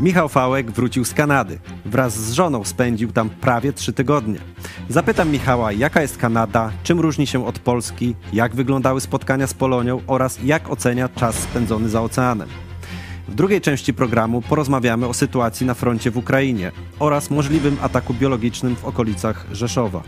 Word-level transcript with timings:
Michał 0.00 0.28
Fałek 0.28 0.70
wrócił 0.70 1.04
z 1.04 1.14
Kanady. 1.14 1.58
Wraz 1.84 2.16
z 2.16 2.32
żoną 2.32 2.64
spędził 2.64 3.12
tam 3.12 3.30
prawie 3.30 3.72
trzy 3.72 3.92
tygodnie. 3.92 4.38
Zapytam 4.88 5.30
Michała, 5.30 5.72
jaka 5.72 6.02
jest 6.02 6.16
Kanada, 6.16 6.70
czym 6.82 7.00
różni 7.00 7.26
się 7.26 7.46
od 7.46 7.58
Polski, 7.58 8.14
jak 8.32 8.54
wyglądały 8.54 9.00
spotkania 9.00 9.46
z 9.46 9.54
Polonią 9.54 10.00
oraz 10.06 10.38
jak 10.44 10.70
ocenia 10.70 11.08
czas 11.08 11.34
spędzony 11.34 11.88
za 11.88 12.02
oceanem. 12.02 12.48
W 13.28 13.34
drugiej 13.34 13.60
części 13.60 13.94
programu 13.94 14.42
porozmawiamy 14.42 15.06
o 15.06 15.14
sytuacji 15.14 15.66
na 15.66 15.74
froncie 15.74 16.10
w 16.10 16.16
Ukrainie 16.16 16.72
oraz 16.98 17.30
możliwym 17.30 17.76
ataku 17.82 18.14
biologicznym 18.14 18.76
w 18.76 18.84
okolicach 18.84 19.46
Rzeszowa. 19.52 20.02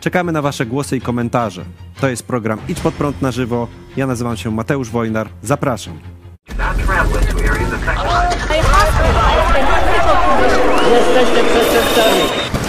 Czekamy 0.00 0.32
na 0.32 0.42
Wasze 0.42 0.66
głosy 0.66 0.96
i 0.96 1.00
komentarze. 1.00 1.64
To 2.00 2.08
jest 2.08 2.26
program 2.26 2.58
Idź 2.68 2.80
pod 2.80 2.94
prąd 2.94 3.22
na 3.22 3.30
żywo. 3.30 3.68
Ja 3.96 4.06
nazywam 4.06 4.36
się 4.36 4.50
Mateusz 4.50 4.90
Wojnar. 4.90 5.28
Zapraszam. 5.42 5.98
Jesteście 10.90 11.44
przestępcami. 11.44 12.59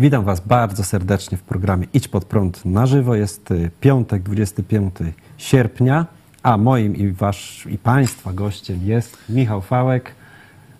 Witam 0.00 0.24
Was 0.24 0.40
bardzo 0.40 0.84
serdecznie 0.84 1.38
w 1.38 1.42
programie 1.42 1.86
Idź 1.94 2.08
pod 2.08 2.24
prąd 2.24 2.64
na 2.64 2.86
żywo. 2.86 3.14
Jest 3.14 3.50
y, 3.50 3.70
piątek, 3.80 4.22
25 4.22 4.94
sierpnia, 5.38 6.06
a 6.42 6.56
moim 6.56 6.96
i 6.96 7.12
Wasz 7.12 7.66
i 7.70 7.78
Państwa 7.78 8.32
gościem 8.32 8.78
jest 8.82 9.18
Michał 9.28 9.60
Fałek, 9.60 10.14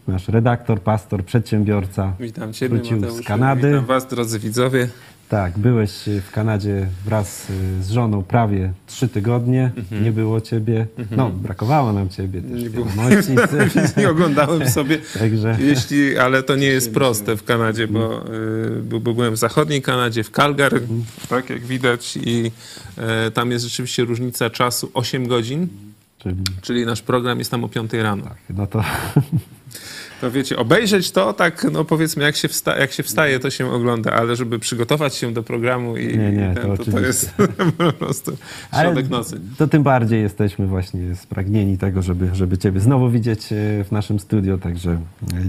nasz 0.08 0.28
redaktor, 0.28 0.80
pastor, 0.80 1.24
przedsiębiorca. 1.24 2.12
Witam 2.20 2.52
Ciebie, 2.52 2.76
Wrócił 2.76 2.96
Mateuszu. 2.96 3.22
z 3.22 3.26
Kanady. 3.26 3.68
Witam 3.68 3.86
Was, 3.86 4.06
drodzy 4.06 4.38
widzowie. 4.38 4.88
Tak, 5.30 5.58
byłeś 5.58 6.08
y, 6.08 6.20
w 6.20 6.30
Kanadzie 6.30 6.86
wraz 7.04 7.50
y, 7.50 7.82
z 7.82 7.90
żoną 7.90 8.22
prawie 8.22 8.72
trzy 8.86 9.08
tygodnie. 9.08 9.70
Nie 10.02 10.12
było 10.12 10.40
Ciebie. 10.40 10.86
No, 11.10 11.30
brakowało 11.30 11.92
nam 11.92 12.08
Ciebie 12.08 12.42
też. 12.42 12.50
Mhm. 12.50 12.62
Nie 12.62 12.70
było. 12.70 12.86
Nie 13.96 14.10
oglądałem 14.10 14.68
sobie, 14.68 14.98
Także 15.18 15.56
jeśli, 15.60 16.18
ale 16.18 16.42
to 16.42 16.56
nie 16.56 16.66
jest 16.66 16.94
proste 16.94 17.36
w 17.36 17.44
Kanadzie, 17.44 17.88
bo, 17.88 18.26
y, 18.34 18.82
bo, 18.82 19.00
bo 19.00 19.14
byłem 19.14 19.34
w 19.34 19.36
zachodniej 19.36 19.82
Kanadzie, 19.82 20.24
w 20.24 20.30
Calgary, 20.30 20.80
tak 21.28 21.50
jak 21.50 21.66
widać 21.66 22.16
i 22.16 22.50
e, 22.96 23.30
tam 23.30 23.50
jest 23.50 23.64
rzeczywiście 23.64 24.04
różnica 24.04 24.50
czasu 24.50 24.90
8 24.94 25.28
godzin, 25.28 25.68
czyli, 26.18 26.36
czyli 26.60 26.86
nasz 26.86 27.02
program 27.02 27.38
jest 27.38 27.50
tam 27.50 27.64
o 27.64 27.68
5 27.68 27.92
rano. 27.92 28.24
no 28.50 28.66
to 28.66 28.84
To 30.20 30.30
wiecie, 30.30 30.56
obejrzeć 30.56 31.10
to 31.10 31.32
tak, 31.32 31.66
no 31.72 31.84
powiedzmy, 31.84 32.24
jak 32.24 32.36
się, 32.36 32.48
wsta- 32.48 32.78
jak 32.78 32.92
się 32.92 33.02
wstaje, 33.02 33.38
to 33.40 33.50
się 33.50 33.72
ogląda, 33.72 34.12
ale 34.12 34.36
żeby 34.36 34.58
przygotować 34.58 35.14
się 35.14 35.32
do 35.32 35.42
programu 35.42 35.96
i 35.96 36.18
Nie, 36.18 36.32
nie, 36.32 36.54
ten, 36.54 36.76
to 36.76 36.84
to, 36.84 36.90
to, 36.92 37.00
jest 37.00 37.34
po 37.78 37.92
prostu 37.92 38.36
Ale 38.70 38.84
środek 38.84 39.08
nocy. 39.08 39.40
To 39.58 39.68
tym 39.68 39.82
bardziej 39.82 40.22
jesteśmy 40.22 40.66
właśnie 40.66 41.14
spragnieni 41.14 41.78
tego, 41.78 42.02
żeby, 42.02 42.30
żeby 42.32 42.58
Ciebie 42.58 42.80
znowu 42.80 43.10
widzieć 43.10 43.52
e, 43.52 43.84
w 43.84 43.92
naszym 43.92 44.20
studio, 44.20 44.58
także 44.58 44.90
e, 44.90 44.98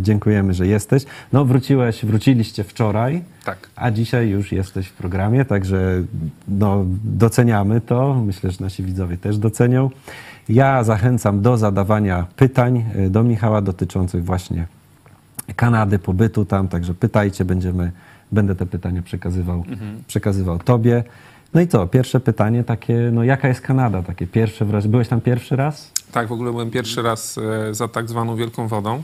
dziękujemy, 0.01 0.53
że 0.53 0.67
jesteś. 0.67 1.03
No 1.33 1.45
wróciłeś, 1.45 2.05
wróciliście 2.05 2.63
wczoraj, 2.63 3.23
Tak. 3.43 3.69
a 3.75 3.91
dzisiaj 3.91 4.29
już 4.29 4.51
jesteś 4.51 4.87
w 4.87 4.93
programie, 4.93 5.45
także 5.45 6.03
no, 6.47 6.85
doceniamy 7.03 7.81
to. 7.81 8.23
Myślę, 8.25 8.51
że 8.51 8.57
nasi 8.59 8.83
widzowie 8.83 9.17
też 9.17 9.37
docenią. 9.37 9.89
Ja 10.49 10.83
zachęcam 10.83 11.41
do 11.41 11.57
zadawania 11.57 12.25
pytań 12.35 12.85
e, 12.95 13.09
do 13.09 13.23
Michała 13.23 13.61
dotyczących 13.61 14.25
właśnie 14.25 14.67
Kanady, 15.55 15.99
pobytu 15.99 16.45
tam, 16.45 16.67
także 16.67 16.93
pytajcie, 16.93 17.45
będziemy, 17.45 17.91
będę 18.31 18.55
te 18.55 18.65
pytania 18.65 19.01
przekazywał, 19.01 19.63
przekazywał 20.07 20.59
Tobie. 20.59 21.03
No 21.53 21.61
i 21.61 21.67
co, 21.67 21.87
pierwsze 21.87 22.19
pytanie 22.19 22.63
takie, 22.63 23.09
no 23.13 23.23
jaka 23.23 23.47
jest 23.47 23.61
Kanada? 23.61 24.03
Takie 24.03 24.27
pierwsze 24.27 24.65
wrażenie. 24.65 24.91
Byłeś 24.91 25.07
tam 25.07 25.21
pierwszy 25.21 25.55
raz? 25.55 25.91
Tak, 26.11 26.27
w 26.27 26.31
ogóle 26.31 26.51
byłem 26.51 26.71
pierwszy 26.71 27.01
raz 27.01 27.37
e, 27.37 27.73
za 27.73 27.87
tak 27.87 28.09
zwaną 28.09 28.35
Wielką 28.35 28.67
Wodą, 28.67 29.03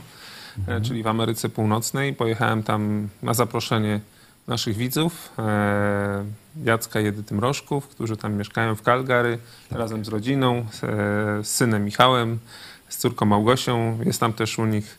e, 0.66 0.80
czyli 0.80 1.02
w 1.02 1.06
Ameryce 1.06 1.48
Północnej. 1.48 2.14
Pojechałem 2.14 2.62
tam 2.62 3.08
na 3.22 3.34
zaproszenie 3.34 4.00
naszych 4.48 4.76
widzów, 4.76 5.32
e, 5.38 6.24
Jacka 6.64 7.00
i 7.00 7.06
Edyty 7.06 7.34
Mrożków, 7.34 7.88
którzy 7.88 8.16
tam 8.16 8.34
mieszkają 8.34 8.74
w 8.74 8.82
Calgary, 8.82 9.38
razem 9.70 10.04
z 10.04 10.08
rodziną, 10.08 10.56
e, 10.56 10.64
z 11.42 11.46
synem 11.46 11.84
Michałem, 11.84 12.38
z 12.88 12.96
córką 12.96 13.26
Małgosią. 13.26 13.98
Jest 14.04 14.20
tam 14.20 14.32
też 14.32 14.58
u 14.58 14.66
nich 14.66 14.98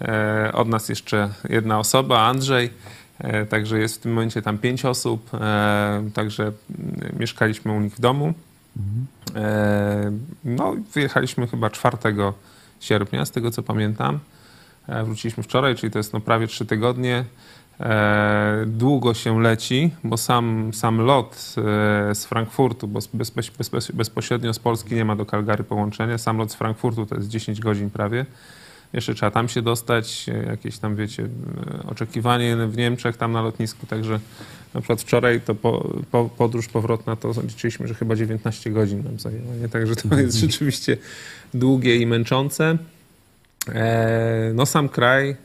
e, 0.00 0.50
od 0.52 0.68
nas 0.68 0.88
jeszcze 0.88 1.30
jedna 1.48 1.78
osoba, 1.78 2.20
Andrzej. 2.20 2.70
Także 3.48 3.78
jest 3.78 3.94
w 3.94 3.98
tym 3.98 4.12
momencie 4.12 4.42
tam 4.42 4.58
pięć 4.58 4.84
osób, 4.84 5.30
także 6.14 6.42
mm, 6.42 7.16
mieszkaliśmy 7.18 7.72
u 7.72 7.80
nich 7.80 7.94
w 7.94 8.00
domu. 8.00 8.34
E, 9.36 10.12
No, 10.44 10.76
wyjechaliśmy 10.94 11.46
chyba 11.46 11.70
4 11.70 11.96
sierpnia, 12.80 13.24
z 13.24 13.30
tego 13.30 13.50
co 13.50 13.62
pamiętam. 13.62 14.18
Wróciliśmy 15.04 15.42
wczoraj, 15.42 15.74
czyli 15.74 15.92
to 15.92 15.98
jest 15.98 16.12
no 16.12 16.20
prawie 16.20 16.46
3 16.46 16.66
tygodnie. 16.66 17.24
E, 17.80 18.64
Długo 18.66 19.14
się 19.14 19.42
leci, 19.42 19.90
bo 20.04 20.16
sam, 20.16 20.70
sam 20.74 21.00
lot 21.00 21.34
e, 21.34 22.14
z 22.14 22.24
Frankfurtu, 22.24 22.88
bo 22.88 23.00
bez, 23.14 23.30
bez, 23.30 23.50
bez, 23.70 23.90
bezpośrednio 23.90 24.54
z 24.54 24.58
Polski 24.58 24.94
nie 24.94 25.04
ma 25.04 25.16
do 25.16 25.26
Calgary 25.26 25.64
połączenia. 25.64 26.18
Sam 26.18 26.38
lot 26.38 26.52
z 26.52 26.54
Frankfurtu 26.54 27.06
to 27.06 27.14
jest 27.14 27.28
10 27.28 27.60
godzin 27.60 27.90
prawie. 27.90 28.26
Jeszcze 28.92 29.14
trzeba 29.14 29.30
tam 29.30 29.48
się 29.48 29.62
dostać, 29.62 30.26
e, 30.28 30.46
jakieś 30.46 30.78
tam, 30.78 30.96
wiecie, 30.96 31.28
oczekiwanie 31.88 32.56
w 32.56 32.76
Niemczech, 32.76 33.16
tam 33.16 33.32
na 33.32 33.42
lotnisku, 33.42 33.86
także 33.86 34.20
na 34.74 34.80
przykład 34.80 35.02
wczoraj 35.02 35.40
to 35.40 35.54
po, 35.54 35.90
po, 36.10 36.30
podróż 36.38 36.68
powrotna 36.68 37.16
to 37.16 37.32
liczyliśmy, 37.42 37.88
że 37.88 37.94
chyba 37.94 38.16
19 38.16 38.70
godzin 38.70 39.04
nam 39.04 39.18
zajęło, 39.18 39.54
nie? 39.60 39.68
Także 39.68 39.96
to 39.96 40.20
jest 40.20 40.36
rzeczywiście 40.36 40.96
długie 41.54 41.96
i 41.96 42.06
męczące. 42.06 42.78
No 44.54 44.66
sam 44.66 44.88
kraj 44.88 45.36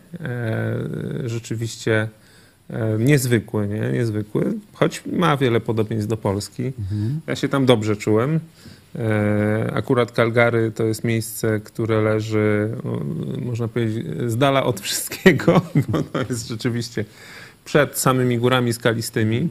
rzeczywiście 1.26 2.10
niezwykły, 3.00 3.68
nie? 3.68 3.92
Niezwykły, 3.92 4.54
choć 4.74 5.04
ma 5.06 5.38
wiele 5.38 5.60
podobieństw 5.60 6.10
do 6.10 6.18
Polski. 6.18 6.72
Ja 7.28 7.36
się 7.36 7.50
tam 7.50 7.66
dobrze 7.66 7.96
czułem. 7.96 8.40
E, 8.96 9.72
Akurat 9.74 10.12
Calgary 10.12 10.72
to 10.72 10.84
jest 10.84 11.04
miejsce, 11.04 11.60
które 11.60 12.02
leży, 12.02 12.70
można 13.42 13.68
powiedzieć, 13.68 14.06
z 14.28 14.38
dala 14.38 14.64
od 14.64 14.80
wszystkiego, 14.80 15.62
bo 15.90 16.04
to 16.04 16.20
jest 16.30 16.48
rzeczywiście 16.48 17.06
przed 17.66 17.98
samymi 18.00 18.38
górami 18.38 18.74
skalistymi. 18.74 19.50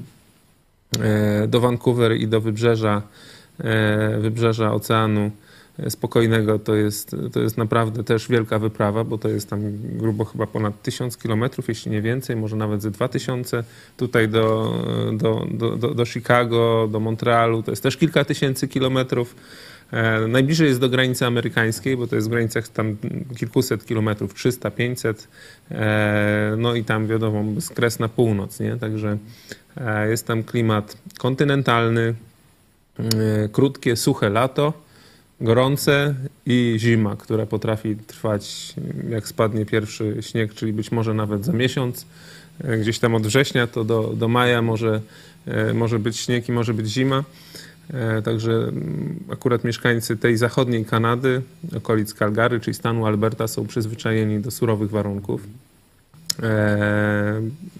E, 1.01 1.47
Do 1.49 1.61
Vancouver 1.61 2.17
i 2.17 2.29
do 2.29 2.41
wybrzeża, 2.41 3.03
e, 3.59 4.19
wybrzeża 4.21 4.73
oceanu 4.73 5.21
e, 5.21 5.31
spokojnego 5.89 6.59
to 6.59 6.75
jest, 6.75 7.17
to 7.33 7.41
jest 7.41 7.59
naprawdę 7.59 8.05
też 8.05 8.29
wielka 8.29 8.59
wyprawa, 8.59 9.05
bo 9.05 9.19
to 9.19 9.29
jest 9.29 9.51
tam 9.51 9.61
grubo 9.79 10.25
chyba 10.25 10.47
ponad 10.47 10.83
1000 10.83 11.17
kilometrów, 11.17 11.69
jeśli 11.69 11.91
nie 11.91 12.03
więcej, 12.03 12.37
może 12.37 12.57
nawet 12.57 12.83
ze 12.83 12.91
2000. 12.91 13.65
Tutaj 13.97 14.29
do, 14.29 14.75
do, 15.13 15.47
do, 15.77 15.95
do, 15.95 16.07
Chicago, 16.07 16.89
do 16.93 17.01
Montrealu 17.01 17.63
to 17.63 17.73
jest 17.73 17.83
też 17.83 17.97
kilka 17.97 18.25
tysięcy 18.25 18.69
kilometrów. 18.69 19.37
E, 19.93 20.29
Najbliżej 20.29 20.69
jest 20.69 20.81
do 20.81 20.89
granicy 20.89 21.27
amerykańskiej, 21.27 21.97
bo 21.97 22.07
to 22.07 22.17
jest 22.17 22.29
w 22.29 22.31
granicach 22.31 22.69
tam 22.69 22.97
kilkuset 23.37 23.87
kilometrów, 23.87 24.35
300, 24.35 24.71
500. 24.71 25.29
E, 25.71 26.55
No 26.59 26.75
i 26.75 26.85
tam 26.85 27.07
wiadomo, 27.07 27.53
jest 27.55 27.75
kres 27.75 27.99
na 27.99 28.09
północ, 28.09 28.61
nie? 28.61 28.77
Także 28.77 29.19
e, 29.77 30.11
jest 30.11 30.27
tam 30.27 30.43
klimat 30.43 30.97
kontynentalny, 31.19 32.15
krótkie, 33.53 33.97
suche 33.97 34.29
lato, 34.29 34.84
gorące 35.41 36.15
i 36.47 36.75
zima, 36.79 37.17
która 37.17 37.47
potrafi 37.47 37.97
trwać, 37.97 38.75
jak 39.11 39.29
spadnie 39.29 39.67
pierwszy 39.67 40.17
śnieg, 40.21 40.55
czyli 40.55 40.73
być 40.73 40.93
może 40.93 41.15
nawet 41.15 41.45
za 41.45 41.53
miesiąc. 41.53 42.07
E, 42.65 42.79
Gdzieś 42.79 42.99
tam 42.99 43.15
od 43.15 43.27
września 43.27 43.67
to 43.67 43.85
do, 43.85 44.03
do 44.17 44.29
maja 44.29 44.63
może, 44.63 45.01
e, 45.47 45.75
może 45.75 45.99
być 45.99 46.17
śnieg 46.17 46.49
i 46.49 46.53
może 46.53 46.75
być 46.75 46.87
zima. 46.87 47.25
E, 47.95 48.23
Także 48.23 48.53
mm, 48.53 49.21
akurat 49.33 49.65
mieszkańcy 49.65 50.17
tej 50.17 50.37
zachodniej 50.37 50.85
Kanady, 50.85 51.43
okolic 51.77 52.15
Calgary, 52.15 52.61
czyli 52.61 52.75
stanu 52.75 53.07
Alberta, 53.07 53.49
są 53.49 53.67
przyzwyczajeni 53.67 54.41
do 54.41 54.51
surowych 54.51 54.91
warunków. 54.91 55.41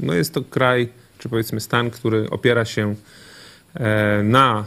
No 0.01 0.15
jest 0.15 0.35
to 0.35 0.43
kraj, 0.43 0.89
czy 1.19 1.29
powiedzmy 1.29 1.61
stan, 1.61 1.91
który 1.91 2.31
opiera 2.31 2.65
się 2.65 2.95
na 4.25 4.65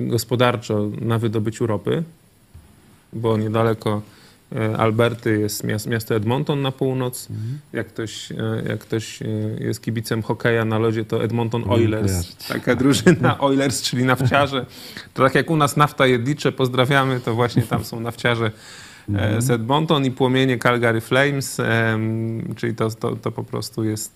gospodarczo 0.00 0.90
na 1.00 1.18
wydobyciu 1.18 1.66
ropy, 1.66 2.02
bo 3.12 3.36
niedaleko 3.36 4.02
e, 4.56 4.76
Alberty 4.76 5.38
jest 5.38 5.64
miasto 5.86 6.14
Edmonton 6.14 6.62
na 6.62 6.72
północ. 6.72 7.28
Jak, 7.72 7.86
ktoś, 7.86 8.32
e, 8.32 8.36
jak 8.68 8.80
ktoś 8.80 9.22
e, 9.22 9.26
jest 9.60 9.82
kibicem 9.82 10.22
hokeja 10.22 10.64
na 10.64 10.78
lodzie, 10.78 11.04
to 11.04 11.24
Edmonton 11.24 11.70
Oilers. 11.70 12.36
Taka 12.48 12.76
drużyna 12.76 13.40
Oilers, 13.46 13.82
czyli 13.82 14.04
nafciarze. 14.04 14.66
To 15.14 15.22
tak 15.22 15.34
jak 15.34 15.50
u 15.50 15.56
nas 15.56 15.76
nafta 15.76 16.06
jedlicze, 16.06 16.52
pozdrawiamy, 16.52 17.20
to 17.20 17.34
właśnie 17.34 17.62
tam 17.62 17.84
są 17.84 18.00
nafciarze 18.00 18.50
z 19.38 19.50
Edmonton 19.50 20.04
i 20.04 20.10
płomienie 20.10 20.58
Calgary 20.58 21.00
Flames, 21.00 21.60
czyli 22.56 22.74
to, 22.74 22.90
to, 22.90 23.16
to 23.16 23.32
po 23.32 23.44
prostu 23.44 23.84
jest... 23.84 24.12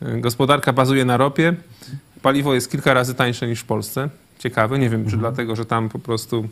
Gospodarka 0.00 0.72
bazuje 0.72 1.04
na 1.04 1.16
ropie. 1.16 1.54
Paliwo 2.22 2.54
jest 2.54 2.70
kilka 2.70 2.94
razy 2.94 3.14
tańsze 3.14 3.48
niż 3.48 3.60
w 3.60 3.64
Polsce. 3.64 4.08
Ciekawe, 4.38 4.78
nie 4.78 4.90
wiem, 4.90 5.10
czy 5.10 5.16
dlatego, 5.16 5.56
że 5.56 5.66
tam 5.66 5.88
po 5.88 5.98
prostu 5.98 6.48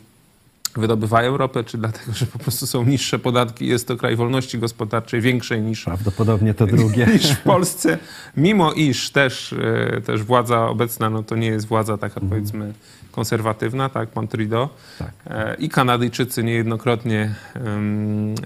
wydobywają 0.75 1.37
ropę, 1.37 1.63
czy 1.63 1.77
dlatego, 1.77 2.13
że 2.13 2.25
po 2.25 2.39
prostu 2.39 2.67
są 2.67 2.85
niższe 2.85 3.19
podatki, 3.19 3.67
jest 3.67 3.87
to 3.87 3.97
kraj 3.97 4.15
wolności 4.15 4.59
gospodarczej 4.59 5.21
większej 5.21 5.61
niż, 5.61 5.83
Prawdopodobnie 5.83 6.53
to 6.53 6.67
drugie. 6.67 7.07
niż 7.13 7.31
w 7.31 7.41
Polsce, 7.41 7.97
mimo 8.37 8.73
iż 8.73 9.09
też, 9.09 9.53
e, 9.53 10.01
też 10.01 10.23
władza 10.23 10.67
obecna, 10.67 11.09
no 11.09 11.23
to 11.23 11.35
nie 11.35 11.47
jest 11.47 11.67
władza 11.67 11.97
taka 11.97 12.21
mhm. 12.21 12.29
powiedzmy 12.29 12.73
konserwatywna, 13.11 13.89
tak, 13.89 14.09
pan 14.09 14.27
Trudeau. 14.27 14.69
Tak. 14.99 15.11
E, 15.27 15.55
I 15.59 15.69
Kanadyjczycy 15.69 16.43
niejednokrotnie, 16.43 17.35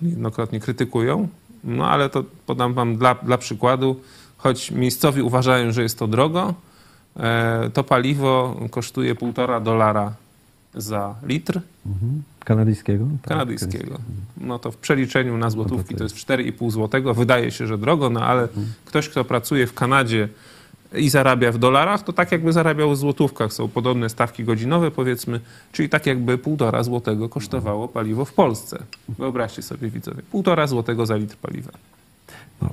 niejednokrotnie 0.02 0.60
krytykują, 0.60 1.28
no 1.64 1.90
ale 1.90 2.10
to 2.10 2.24
podam 2.46 2.74
wam 2.74 2.98
dla, 2.98 3.16
dla 3.16 3.38
przykładu, 3.38 4.02
choć 4.38 4.72
miejscowi 4.72 5.22
uważają, 5.22 5.72
że 5.72 5.84
jest 5.84 6.00
to 6.00 6.08
drogo, 6.08 6.54
to 7.74 7.84
paliwo 7.84 8.60
kosztuje 8.72 9.16
półtora 9.16 9.60
dolara 9.60 10.14
za 10.74 11.16
litr. 11.24 11.62
Mhm. 11.86 12.24
Kanadyjskiego? 12.46 13.06
Tak, 13.22 13.30
Kanadyjskiego. 13.30 13.98
No 14.38 14.60
to 14.60 14.72
w 14.72 14.78
przeliczeniu 14.78 15.38
na 15.38 15.50
złotówki 15.50 15.96
to 15.96 16.04
jest 16.04 16.16
4,5 16.16 16.72
złotego. 16.72 17.14
Wydaje 17.14 17.52
się, 17.52 17.68
że 17.68 17.78
drogo, 17.78 18.10
no 18.10 18.22
ale 18.26 18.42
mhm. 18.42 18.68
ktoś, 18.86 19.10
kto 19.10 19.24
pracuje 19.24 19.68
w 19.68 19.74
Kanadzie 19.74 20.30
i 20.96 21.10
zarabia 21.10 21.52
w 21.52 21.58
dolarach, 21.58 22.04
to 22.04 22.14
tak 22.14 22.32
jakby 22.32 22.54
zarabiał 22.54 22.92
w 22.92 22.98
złotówkach. 22.98 23.54
Są 23.54 23.68
podobne 23.68 24.10
stawki 24.10 24.44
godzinowe, 24.44 24.92
powiedzmy, 24.92 25.40
czyli 25.72 25.90
tak 25.90 26.06
jakby 26.06 26.38
półtora 26.38 26.84
złotego 26.84 27.30
kosztowało 27.30 27.88
paliwo 27.88 28.26
w 28.26 28.34
Polsce. 28.34 28.84
Wyobraźcie 29.10 29.62
sobie, 29.62 29.90
widzowie, 29.90 30.22
półtora 30.32 30.68
złotego 30.68 31.06
za 31.06 31.16
litr 31.16 31.36
paliwa. 31.38 31.72
No, 32.62 32.70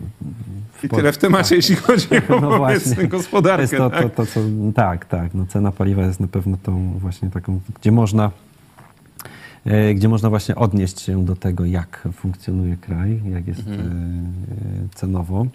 I 0.83 0.89
tyle 0.89 1.13
w 1.13 1.19
temacie, 1.19 1.49
tak. 1.49 1.57
jeśli 1.57 1.77
chodzi 1.77 2.09
o 2.29 2.41
no 2.51 2.57
właśnie. 2.57 3.09
gospodarkę. 3.09 3.63
Jest 3.63 3.77
to, 3.77 3.91
tak? 3.91 4.03
To, 4.03 4.09
to, 4.09 4.27
co, 4.27 4.41
tak, 4.75 5.05
tak. 5.05 5.35
No 5.35 5.47
cena 5.47 5.73
paliwa 5.73 6.03
jest 6.03 6.21
na 6.21 6.27
pewno 6.27 6.57
tą 6.63 6.99
właśnie 6.99 7.31
taką, 7.31 7.61
gdzie 7.81 7.93
można, 7.93 8.31
e, 9.65 9.95
gdzie 9.95 10.09
można 10.09 10.31
właśnie 10.31 10.55
odnieść 10.55 11.01
się 11.01 11.25
do 11.25 11.37
tego, 11.37 11.65
jak 11.65 12.09
funkcjonuje 12.13 12.77
kraj, 12.77 13.21
jak 13.33 13.47
jest 13.47 13.61
mhm. 13.61 13.81
e, 13.81 14.95
cenowo. 14.95 15.47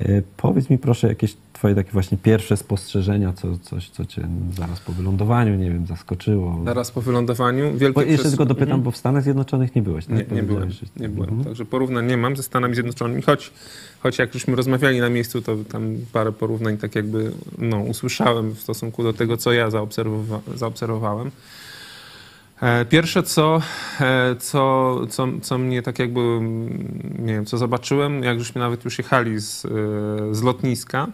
E, 0.00 0.22
powiedz 0.36 0.70
mi 0.70 0.78
proszę 0.78 1.08
jakieś 1.08 1.36
twoje 1.52 1.74
takie 1.74 1.90
właśnie 1.90 2.18
pierwsze 2.18 2.56
spostrzeżenia, 2.56 3.32
co, 3.32 3.58
coś, 3.58 3.90
co 3.90 4.04
cię 4.04 4.28
zaraz 4.56 4.80
po 4.80 4.92
wylądowaniu, 4.92 5.54
nie 5.54 5.70
wiem, 5.70 5.86
zaskoczyło. 5.86 6.60
Zaraz 6.64 6.90
po 6.90 7.00
wylądowaniu. 7.00 7.64
Wielkie 7.76 7.94
bo 7.94 8.02
jeszcze 8.02 8.18
przez... 8.18 8.32
tylko 8.32 8.44
dopytam, 8.46 8.68
mhm. 8.68 8.82
bo 8.82 8.90
w 8.90 8.96
Stanach 8.96 9.22
Zjednoczonych 9.22 9.74
nie 9.74 9.82
byłeś, 9.82 10.06
tak? 10.06 10.30
Nie, 10.30 10.36
nie 10.36 10.42
byłem, 10.42 10.70
nie 10.96 11.08
byłem. 11.08 11.28
Mhm. 11.28 11.44
Także 11.44 11.64
porównań 11.64 12.06
nie 12.06 12.16
mam 12.16 12.36
ze 12.36 12.42
Stanami 12.42 12.74
Zjednoczonymi, 12.74 13.22
choć, 13.22 13.52
choć 14.00 14.18
jak 14.18 14.32
żeśmy 14.32 14.56
rozmawiali 14.56 15.00
na 15.00 15.08
miejscu, 15.08 15.42
to 15.42 15.56
tam 15.56 15.96
parę 16.12 16.32
porównań 16.32 16.78
tak 16.78 16.94
jakby 16.94 17.32
no, 17.58 17.78
usłyszałem 17.80 18.50
w 18.54 18.60
stosunku 18.60 19.02
do 19.02 19.12
tego, 19.12 19.36
co 19.36 19.52
ja 19.52 19.70
zaobserwowa 19.70 20.40
zaobserwowałem. 20.54 21.30
E, 22.64 22.84
pierwsze, 22.84 23.22
co, 23.22 23.60
e, 24.00 24.36
co, 24.36 25.00
co, 25.10 25.28
co 25.42 25.58
mnie 25.58 25.82
tak 25.82 25.98
jakby, 25.98 26.38
nie 27.18 27.32
wiem, 27.34 27.46
co 27.46 27.58
zobaczyłem, 27.58 28.22
jak 28.22 28.38
żeśmy 28.38 28.60
nawet 28.60 28.84
już 28.84 28.98
jechali 28.98 29.40
z, 29.40 29.64
e, 29.64 29.68
z 30.34 30.42
lotniska, 30.42 31.06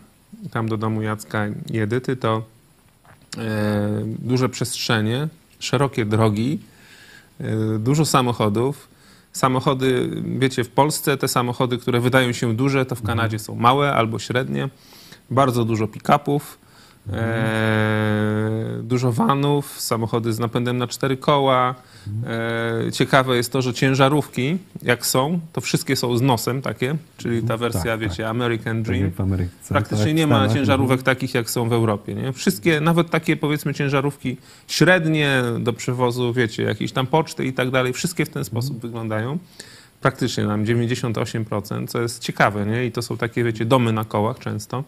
tam 0.51 0.69
do 0.69 0.77
domu 0.77 1.03
Jacka 1.03 1.47
i 1.73 1.79
Edyty, 1.79 2.17
to 2.17 2.43
duże 4.19 4.49
przestrzenie, 4.49 5.29
szerokie 5.59 6.05
drogi, 6.05 6.59
dużo 7.79 8.05
samochodów. 8.05 8.89
Samochody, 9.33 10.11
wiecie, 10.39 10.65
w 10.65 10.69
Polsce 10.69 11.17
te 11.17 11.29
samochody, 11.29 11.79
które 11.79 12.01
wydają 12.01 12.33
się 12.33 12.57
duże, 12.57 12.87
to 12.87 12.95
w 12.95 13.03
Kanadzie 13.03 13.39
są 13.39 13.55
małe 13.55 13.93
albo 13.93 14.19
średnie. 14.19 14.69
Bardzo 15.31 15.65
dużo 15.65 15.87
pick-upów 15.87 16.41
E, 17.13 18.81
dużo 18.83 19.13
vanów, 19.13 19.81
samochody 19.81 20.33
z 20.33 20.39
napędem 20.39 20.79
na 20.79 20.87
cztery 20.87 21.17
koła. 21.17 21.75
E, 22.27 22.93
ciekawe 22.93 23.37
jest 23.37 23.53
to, 23.53 23.63
że 23.63 23.75
ciężarówki, 23.75 24.59
jak 24.83 25.07
są, 25.07 25.41
to 25.53 25.61
wszystkie 25.61 25.97
są 25.97 26.17
z 26.17 26.23
nosem 26.23 26.63
takie, 26.63 26.97
czyli 27.17 27.43
ta 27.43 27.57
wersja, 27.57 27.83
tak, 27.83 28.01
wiecie, 28.01 28.23
tak. 28.23 28.27
American 28.27 28.77
tak 28.77 28.87
Dream. 28.87 29.11
Tak 29.11 29.15
Praktycznie 29.69 30.07
tak, 30.07 30.15
nie 30.15 30.27
ma 30.27 30.49
ciężarówek 30.49 30.99
mhm. 30.99 31.17
takich, 31.17 31.35
jak 31.35 31.51
są 31.51 31.69
w 31.69 31.73
Europie. 31.73 32.15
Nie? 32.15 32.33
Wszystkie, 32.33 32.81
nawet 32.81 33.11
takie 33.11 33.37
powiedzmy 33.37 33.75
ciężarówki 33.75 34.37
średnie 34.69 35.43
do 35.61 35.73
przewozu, 35.73 36.33
wiecie, 36.33 36.63
jakieś 36.63 36.93
tam 36.93 37.07
poczty 37.07 37.45
i 37.45 37.53
tak 37.53 37.71
dalej, 37.71 37.93
wszystkie 37.93 38.25
w 38.25 38.29
ten 38.29 38.45
sposób 38.45 38.75
mhm. 38.75 38.81
wyglądają 38.81 39.39
praktycznie 40.01 40.45
nam 40.45 40.65
98%, 40.65 41.87
co 41.87 42.03
jest 42.03 42.23
ciekawe, 42.23 42.67
nie? 42.67 42.87
I 42.87 42.93
to 42.93 43.03
są 43.03 43.17
takie, 43.17 43.45
wiecie, 43.45 43.65
domy 43.65 43.93
na 43.93 44.05
kołach 44.05 44.39
często. 44.39 44.85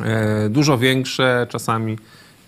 E, 0.00 0.48
dużo 0.48 0.78
większe, 0.78 1.46
czasami, 1.50 1.98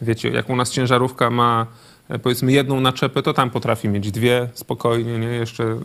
wiecie, 0.03 0.31
jak 0.31 0.51
u 0.51 0.57
nas 0.57 0.71
ciężarówka 0.71 1.31
ma 1.31 1.67
e, 2.09 2.19
powiedzmy 2.19 2.53
jedną 2.53 2.81
naczepę, 2.81 3.23
to 3.23 3.33
tam 3.33 3.51
potrafi 3.51 3.89
mieć 3.89 4.11
dwie 4.11 4.49
spokojnie, 4.55 5.19
nie? 5.19 5.27
Jeszcze... 5.29 5.79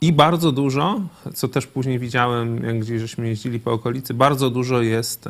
I 0.00 0.12
bardzo 0.12 0.52
dużo, 0.52 1.00
co 1.34 1.48
też 1.48 1.66
później 1.66 1.98
widziałem, 1.98 2.64
jak 2.64 2.78
gdzieś 2.78 3.00
żeśmy 3.00 3.28
jeździli 3.28 3.60
po 3.60 3.72
okolicy, 3.72 4.14
bardzo 4.14 4.50
dużo 4.50 4.82
jest 4.82 5.28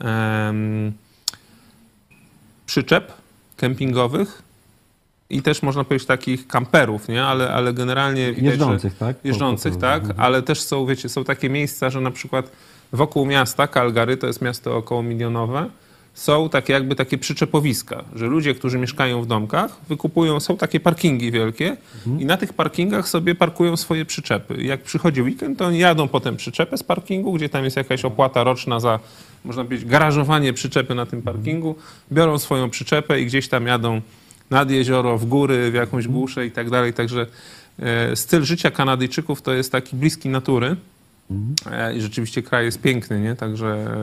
przyczep 2.67 3.13
kempingowych 3.57 4.43
i 5.31 5.43
też 5.43 5.63
można 5.63 5.85
powiedzieć 5.85 6.09
takich 6.09 6.47
kamperów, 6.47 7.09
nie? 7.09 7.25
Ale, 7.25 7.53
ale 7.53 7.75
generalnie... 7.75 8.33
Widać, 8.33 8.45
jeżdżących, 8.45 8.99
tak? 8.99 9.17
Jeżdżących, 9.25 9.77
tak, 9.77 10.03
ale 10.17 10.43
też 10.43 10.63
są, 10.63 10.87
wiecie, 10.87 11.09
są 11.09 11.25
takie 11.25 11.51
miejsca, 11.51 11.91
że 11.91 12.01
na 12.01 12.11
przykład 12.11 12.51
wokół 12.93 13.27
miasta 13.27 13.69
Calgary, 13.69 14.17
to 14.17 14.27
jest 14.27 14.43
miasto 14.43 14.77
około 14.77 15.03
milionowe, 15.03 15.71
są 16.15 16.49
takie 16.49 16.73
jakby 16.73 16.95
takie 16.95 17.19
przyczepowiska, 17.19 18.05
że 18.15 18.27
ludzie, 18.27 18.55
którzy 18.55 18.79
mieszkają 18.79 19.23
w 19.23 19.27
domkach, 19.27 19.77
wykupują, 19.89 20.41
są 20.41 20.57
takie 20.57 20.81
parkingi 20.81 21.31
wielkie 21.31 21.77
mhm. 21.97 22.21
i 22.21 22.25
na 22.25 22.37
tych 22.37 22.53
parkingach 22.53 23.09
sobie 23.09 23.35
parkują 23.35 23.77
swoje 23.77 24.05
przyczepy. 24.05 24.63
Jak 24.63 24.83
przychodzi 24.83 25.23
weekend, 25.23 25.59
to 25.59 25.67
oni 25.67 25.79
jadą 25.79 26.09
potem 26.09 26.37
przyczepę 26.37 26.79
z 26.79 26.83
parkingu, 26.83 27.33
gdzie 27.33 27.49
tam 27.49 27.65
jest 27.65 27.77
jakaś 27.77 28.05
opłata 28.05 28.45
roczna 28.45 28.81
za, 28.81 29.01
można 29.45 29.65
powiedzieć, 29.65 29.89
garażowanie 29.89 30.53
przyczepy 30.53 30.95
na 30.95 31.07
tym 31.07 31.23
parkingu, 31.23 31.77
biorą 32.13 32.39
swoją 32.39 32.71
przyczepę 32.71 33.21
i 33.21 33.27
gdzieś 33.27 33.49
tam 33.49 33.67
jadą 33.67 34.01
nad 34.51 34.71
jezioro, 34.71 35.19
w 35.19 35.25
góry, 35.25 35.71
w 35.71 35.75
jakąś 35.75 36.05
mhm. 36.05 36.15
głuszę 36.15 36.47
i 36.47 36.51
tak 36.51 36.71
dalej. 36.71 36.93
Także 36.93 37.27
e, 37.79 38.17
styl 38.17 38.45
życia 38.45 38.71
Kanadyjczyków 38.71 39.43
to 39.43 39.53
jest 39.53 39.73
taki 39.73 39.97
bliski 39.97 40.29
natury. 40.29 40.77
Mhm. 41.33 41.97
I 41.97 42.01
rzeczywiście 42.01 42.43
kraj 42.43 42.65
jest 42.65 42.81
piękny, 42.81 43.21
nie? 43.21 43.37
Także, 43.37 43.97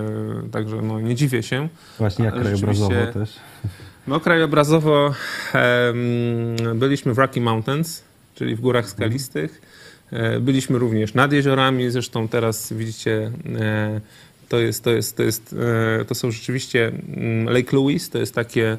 także 0.51 0.81
no, 0.81 0.99
nie 0.99 1.15
dziwię 1.15 1.43
się. 1.43 1.69
Właśnie 1.97 2.25
jak 2.25 2.33
krajobrazowo 2.33 3.05
też. 3.13 3.35
No 4.07 4.19
krajobrazowo 4.19 5.13
um, 5.53 6.79
byliśmy 6.79 7.13
w 7.13 7.17
Rocky 7.17 7.41
Mountains, 7.41 8.03
czyli 8.35 8.55
w 8.55 8.61
górach 8.61 8.89
skalistych. 8.89 9.61
E, 10.11 10.39
byliśmy 10.39 10.79
również 10.79 11.13
nad 11.13 11.33
jeziorami, 11.33 11.89
zresztą 11.89 12.27
teraz 12.27 12.73
widzicie, 12.73 13.31
e, 13.59 14.01
to, 14.49 14.59
jest, 14.59 14.83
to, 14.83 14.91
jest, 14.91 15.17
to, 15.17 15.23
jest, 15.23 15.55
e, 16.01 16.05
to 16.05 16.15
są 16.15 16.31
rzeczywiście 16.31 16.87
mm, 16.87 17.53
Lake 17.53 17.75
Louise, 17.75 18.11
to 18.11 18.17
jest 18.17 18.35
takie, 18.35 18.77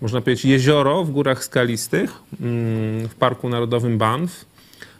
można 0.00 0.20
powiedzieć, 0.20 0.44
jezioro 0.44 1.04
w 1.04 1.10
górach 1.10 1.44
skalistych 1.44 2.10
mm, 2.40 3.08
w 3.08 3.14
Parku 3.14 3.48
Narodowym 3.48 3.98
Banff. 3.98 4.44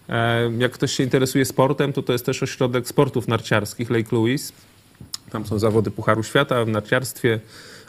E, 0.09 0.51
jak 0.59 0.73
ktoś 0.73 0.93
się 0.93 1.05
interesuje 1.05 1.45
sportem, 1.45 1.93
to 1.93 2.03
to 2.03 2.13
jest 2.13 2.27
też 2.27 2.43
ośrodek 2.43 2.89
sportów 2.89 3.29
narciarskich 3.29 3.91
Lake 3.91 4.17
Louise. 4.17 4.53
Tam 5.31 5.47
są 5.47 5.59
zawody 5.59 5.91
Pucharu 5.91 6.23
Świata 6.23 6.65
w 6.65 6.69
narciarstwie 6.69 7.41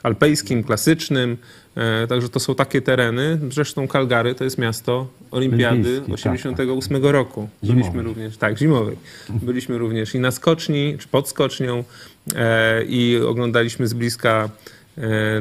alpejskim, 0.04 0.64
klasycznym. 0.64 1.38
E, 1.76 2.08
także 2.08 2.30
to 2.30 2.40
są 2.40 2.56
takie 2.56 2.82
tereny. 2.82 3.40
Zresztą 3.50 3.88
Calgary 3.88 4.36
to 4.36 4.44
jest 4.44 4.58
miasto 4.58 5.08
olimpiady 5.32 6.02
88 6.14 6.94
tak, 6.94 7.02
tak. 7.04 7.12
roku. 7.12 7.50
Byliśmy 7.64 7.84
zimowej. 7.84 8.04
również, 8.04 8.38
tak, 8.38 8.58
zimowej. 8.58 8.98
Byliśmy 9.30 9.78
również 9.78 10.16
i 10.16 10.20
na 10.20 10.32
skoczni, 10.32 10.98
czy 11.00 11.08
pod 11.08 11.30
skocznią 11.30 11.84
e, 12.36 12.84
i 12.84 13.18
oglądaliśmy 13.18 13.88
z 13.88 13.94
bliska 13.94 14.50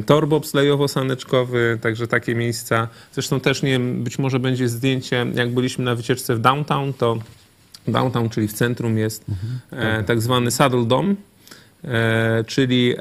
tor 0.06 0.28
bobslejowo-saneczkowy, 0.28 1.78
także 1.80 2.06
takie 2.06 2.34
miejsca. 2.34 2.88
Zresztą 3.12 3.40
też, 3.40 3.62
nie 3.62 3.70
wiem, 3.70 4.04
być 4.04 4.18
może 4.18 4.38
będzie 4.38 4.68
zdjęcie, 4.68 5.26
jak 5.34 5.54
byliśmy 5.54 5.84
na 5.84 5.94
wycieczce 5.94 6.34
w 6.34 6.40
downtown, 6.40 6.92
to 6.92 7.18
downtown, 7.88 8.28
czyli 8.28 8.48
w 8.48 8.52
centrum 8.52 8.98
jest 8.98 9.24
mhm. 9.28 10.04
tak 10.04 10.22
zwany 10.22 10.50
Saddle 10.50 10.84
Dome, 10.84 11.14
e, 11.84 12.44
czyli 12.46 12.94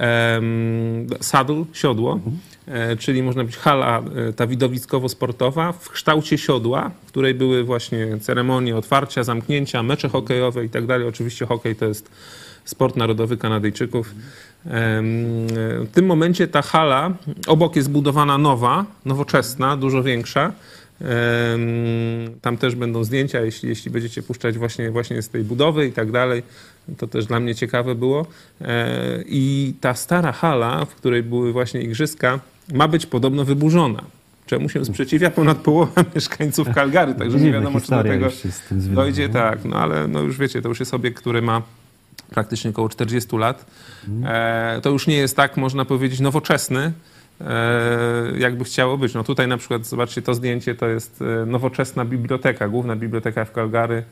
saddle, 1.22 1.65
siodło, 1.74 2.13
mhm. 2.13 2.38
e, 2.67 2.98
czyli 2.98 3.24
można 3.24 3.43
być 3.43 3.58
hala 3.58 4.03
e, 4.29 4.34
ta 4.34 4.48
widowiskowo-sportowa 4.48 5.72
w 5.72 5.89
kształcie 5.89 6.38
siodła, 6.38 6.91
w 7.05 7.08
której 7.08 7.34
były 7.34 7.63
właśnie 7.63 8.17
ceremonie 8.22 8.75
otwarcia, 8.75 9.24
zamknięcia, 9.24 9.84
mecze 9.84 10.10
hokejowe 10.10 10.65
i 10.65 10.70
tak 10.70 10.86
dalej. 10.86 11.08
Oczywiście 11.08 11.46
hokej 11.46 11.75
to 11.75 11.86
jest 11.86 12.12
sport 12.65 12.96
narodowy 12.96 13.38
Kanadyjczyków. 13.38 14.15
W 14.65 15.88
tym 15.94 16.06
momencie 16.06 16.48
ta 16.48 16.62
hala, 16.62 17.12
obok 17.48 17.75
jest 17.75 17.91
budowana 17.91 18.38
nowa, 18.38 18.86
nowoczesna, 19.06 19.77
dużo 19.77 20.03
większa. 20.03 20.51
Tam 22.41 22.58
też 22.58 22.75
będą 22.75 23.03
zdjęcia, 23.03 23.41
jeśli, 23.41 23.70
jeśli 23.70 23.91
będziecie 23.91 24.24
puszczać 24.24 24.58
właśnie, 24.58 24.91
właśnie 24.91 25.22
z 25.22 25.30
tej 25.30 25.44
budowy 25.44 25.88
i 25.88 25.91
tak 25.91 26.12
dalej. 26.12 26.44
To 26.98 27.08
też 27.08 27.25
dla 27.25 27.39
mnie 27.39 27.56
ciekawe 27.56 27.96
było. 27.96 28.25
E, 28.62 29.24
I 29.25 29.74
ta 29.82 29.94
stara 29.94 30.32
hala, 30.32 30.86
w 30.86 30.96
której 30.96 31.24
były 31.24 31.53
właśnie 31.53 31.82
igrzyska, 31.82 32.39
ma 32.74 32.88
być 32.88 33.06
podobno 33.06 33.46
wyburzona. 33.46 34.03
Czemu 34.46 34.70
się 34.70 34.86
sprzeciwia 34.86 35.32
ponad 35.32 35.58
połowa 35.58 36.03
mieszkańców 36.15 36.68
Calgary, 36.75 37.15
także 37.15 37.39
nie 37.39 37.51
wiadomo, 37.51 37.82
czy 37.82 37.89
do 37.89 38.03
tego 38.03 38.27
dojdzie. 38.72 39.30
Tak, 39.30 39.65
no 39.65 39.75
ale 39.75 40.08
no 40.08 40.22
już 40.22 40.38
wiecie, 40.38 40.62
to 40.62 40.70
już 40.70 40.80
jest 40.80 40.94
obiekt, 40.94 41.18
który 41.18 41.41
ma 41.41 41.62
praktycznie 42.33 42.69
około 42.69 42.89
40 42.89 43.38
lat. 43.38 43.65
E, 44.25 44.79
to 44.81 44.89
już 44.89 45.07
nie 45.07 45.15
jest 45.15 45.35
tak, 45.35 45.57
można 45.57 45.85
powiedzieć, 45.85 46.19
nowoczesny, 46.19 46.91
e, 47.41 48.31
jakby 48.38 48.63
chciało 48.63 48.97
być. 48.97 49.13
No 49.13 49.23
tutaj 49.23 49.47
na 49.47 49.57
przykład, 49.57 49.85
zobaczcie, 49.85 50.21
to 50.21 50.33
zdjęcie 50.33 50.75
to 50.75 50.88
jest 50.88 51.21
e, 51.21 51.45
nowoczesna 51.45 52.05
biblioteka, 52.05 52.67
główna 52.67 52.95
biblioteka 52.95 53.45
w 53.45 53.51
Calgary. 53.51 54.03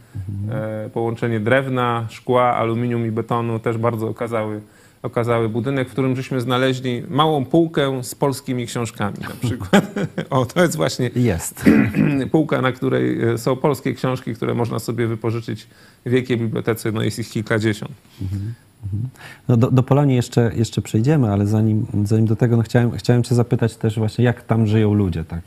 Połączenie 0.93 1.39
drewna, 1.39 2.07
szkła, 2.09 2.55
aluminium 2.55 3.07
i 3.07 3.11
betonu 3.11 3.59
też 3.59 3.77
bardzo 3.77 4.07
okazały 4.07 4.61
okazały 5.03 5.49
budynek, 5.49 5.89
w 5.89 5.91
którym 5.91 6.15
żeśmy 6.15 6.41
znaleźli 6.41 7.03
małą 7.09 7.45
półkę 7.45 8.03
z 8.03 8.15
polskimi 8.15 8.67
książkami 8.67 9.17
na 9.21 9.47
przykład. 9.47 9.91
o, 10.29 10.45
to 10.45 10.61
jest 10.61 10.75
właśnie 10.75 11.09
jest. 11.15 11.65
półka, 12.31 12.61
na 12.61 12.71
której 12.71 13.21
e, 13.21 13.37
są 13.37 13.55
polskie 13.55 13.93
książki, 13.93 14.35
które 14.35 14.53
można 14.53 14.79
sobie 14.79 15.07
wypożyczyć 15.07 15.67
w 16.05 16.09
wielkiej 16.09 16.37
bibliotece, 16.37 16.91
no 16.91 17.01
jest 17.01 17.19
ich 17.19 17.29
kilkadziesiąt. 17.29 17.91
Mhm, 18.21 18.53
mhm. 18.83 19.09
No 19.47 19.57
do, 19.57 19.71
do 19.71 19.83
Polonii 19.83 20.15
jeszcze, 20.15 20.51
jeszcze 20.55 20.81
przejdziemy, 20.81 21.31
ale 21.31 21.47
zanim, 21.47 21.85
zanim 22.03 22.25
do 22.25 22.35
tego, 22.35 22.57
no 22.57 22.63
chciałem, 22.63 22.91
chciałem 22.91 23.23
cię 23.23 23.35
zapytać 23.35 23.75
też 23.75 23.99
właśnie, 23.99 24.25
jak 24.25 24.43
tam 24.43 24.67
żyją 24.67 24.93
ludzie, 24.93 25.23
tak 25.23 25.41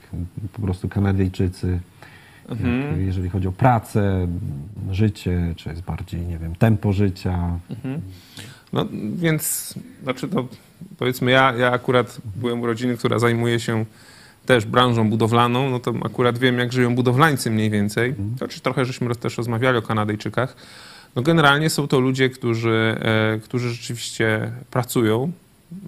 po 0.53 0.63
prostu 0.63 0.89
Kanadyjczycy, 0.89 1.81
mhm. 2.49 2.91
jak, 2.91 3.07
jeżeli 3.07 3.29
chodzi 3.29 3.49
o 3.49 3.53
pracę, 3.53 4.29
życie, 4.91 5.55
czy 5.57 5.69
jest 5.69 5.83
bardziej, 5.83 6.21
nie 6.21 6.39
wiem, 6.39 6.55
tempo 6.55 6.93
życia. 6.93 7.59
Mhm. 7.71 8.01
No 8.73 8.87
więc, 9.17 9.75
znaczy 10.03 10.29
to 10.29 10.49
powiedzmy, 10.99 11.31
ja, 11.31 11.55
ja 11.59 11.73
akurat 11.73 12.19
byłem 12.37 12.61
u 12.61 12.67
rodziny, 12.67 12.97
która 12.97 13.19
zajmuje 13.19 13.61
się 13.61 13.85
też 14.47 14.65
branżą 14.67 15.11
budowlaną, 15.11 15.71
no 15.71 15.81
to 15.81 15.95
akurat 16.05 16.39
wiem, 16.39 16.59
jak 16.59 16.73
żyją 16.73 16.95
budowlańcy 16.95 17.51
mniej 17.51 17.71
więcej. 17.71 18.11
Mhm. 18.11 18.35
Znaczy 18.39 18.61
trochę 18.61 18.85
żeśmy 18.85 19.15
też 19.15 19.37
rozmawiali 19.37 19.79
o 19.79 19.83
Kanadyjczykach. 19.83 20.57
No 21.17 21.23
generalnie 21.23 21.71
są 21.71 21.89
to 21.89 22.01
ludzie, 22.01 22.31
którzy, 22.31 22.97
e, 23.01 23.39
którzy 23.39 23.71
rzeczywiście 23.71 24.53
pracują. 24.71 25.33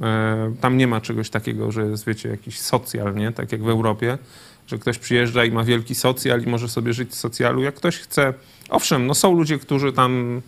E, 0.03 0.55
tam 0.61 0.77
nie 0.77 0.87
ma 0.87 1.01
czegoś 1.01 1.31
takiego, 1.31 1.73
że 1.73 1.87
jest, 1.87 2.07
wiecie, 2.07 2.29
jakiś 2.29 2.61
socjal, 2.61 3.15
nie? 3.15 3.33
Tak 3.33 3.53
jak 3.53 3.63
w 3.63 3.69
Europie, 3.69 4.19
że 4.67 4.79
ktoś 4.79 4.99
przyjeżdża 4.99 5.45
i 5.45 5.51
ma 5.51 5.65
wielki 5.65 5.95
socjal 5.95 6.43
i 6.43 6.47
może 6.47 6.69
sobie 6.69 6.93
żyć 6.93 7.15
z 7.15 7.19
socjalu. 7.19 7.63
Jak 7.63 7.75
ktoś 7.75 7.99
chce... 7.99 8.35
Owszem, 8.69 9.07
no 9.07 9.15
są 9.15 9.35
ludzie, 9.35 9.59
którzy 9.59 9.93
tam 9.93 10.43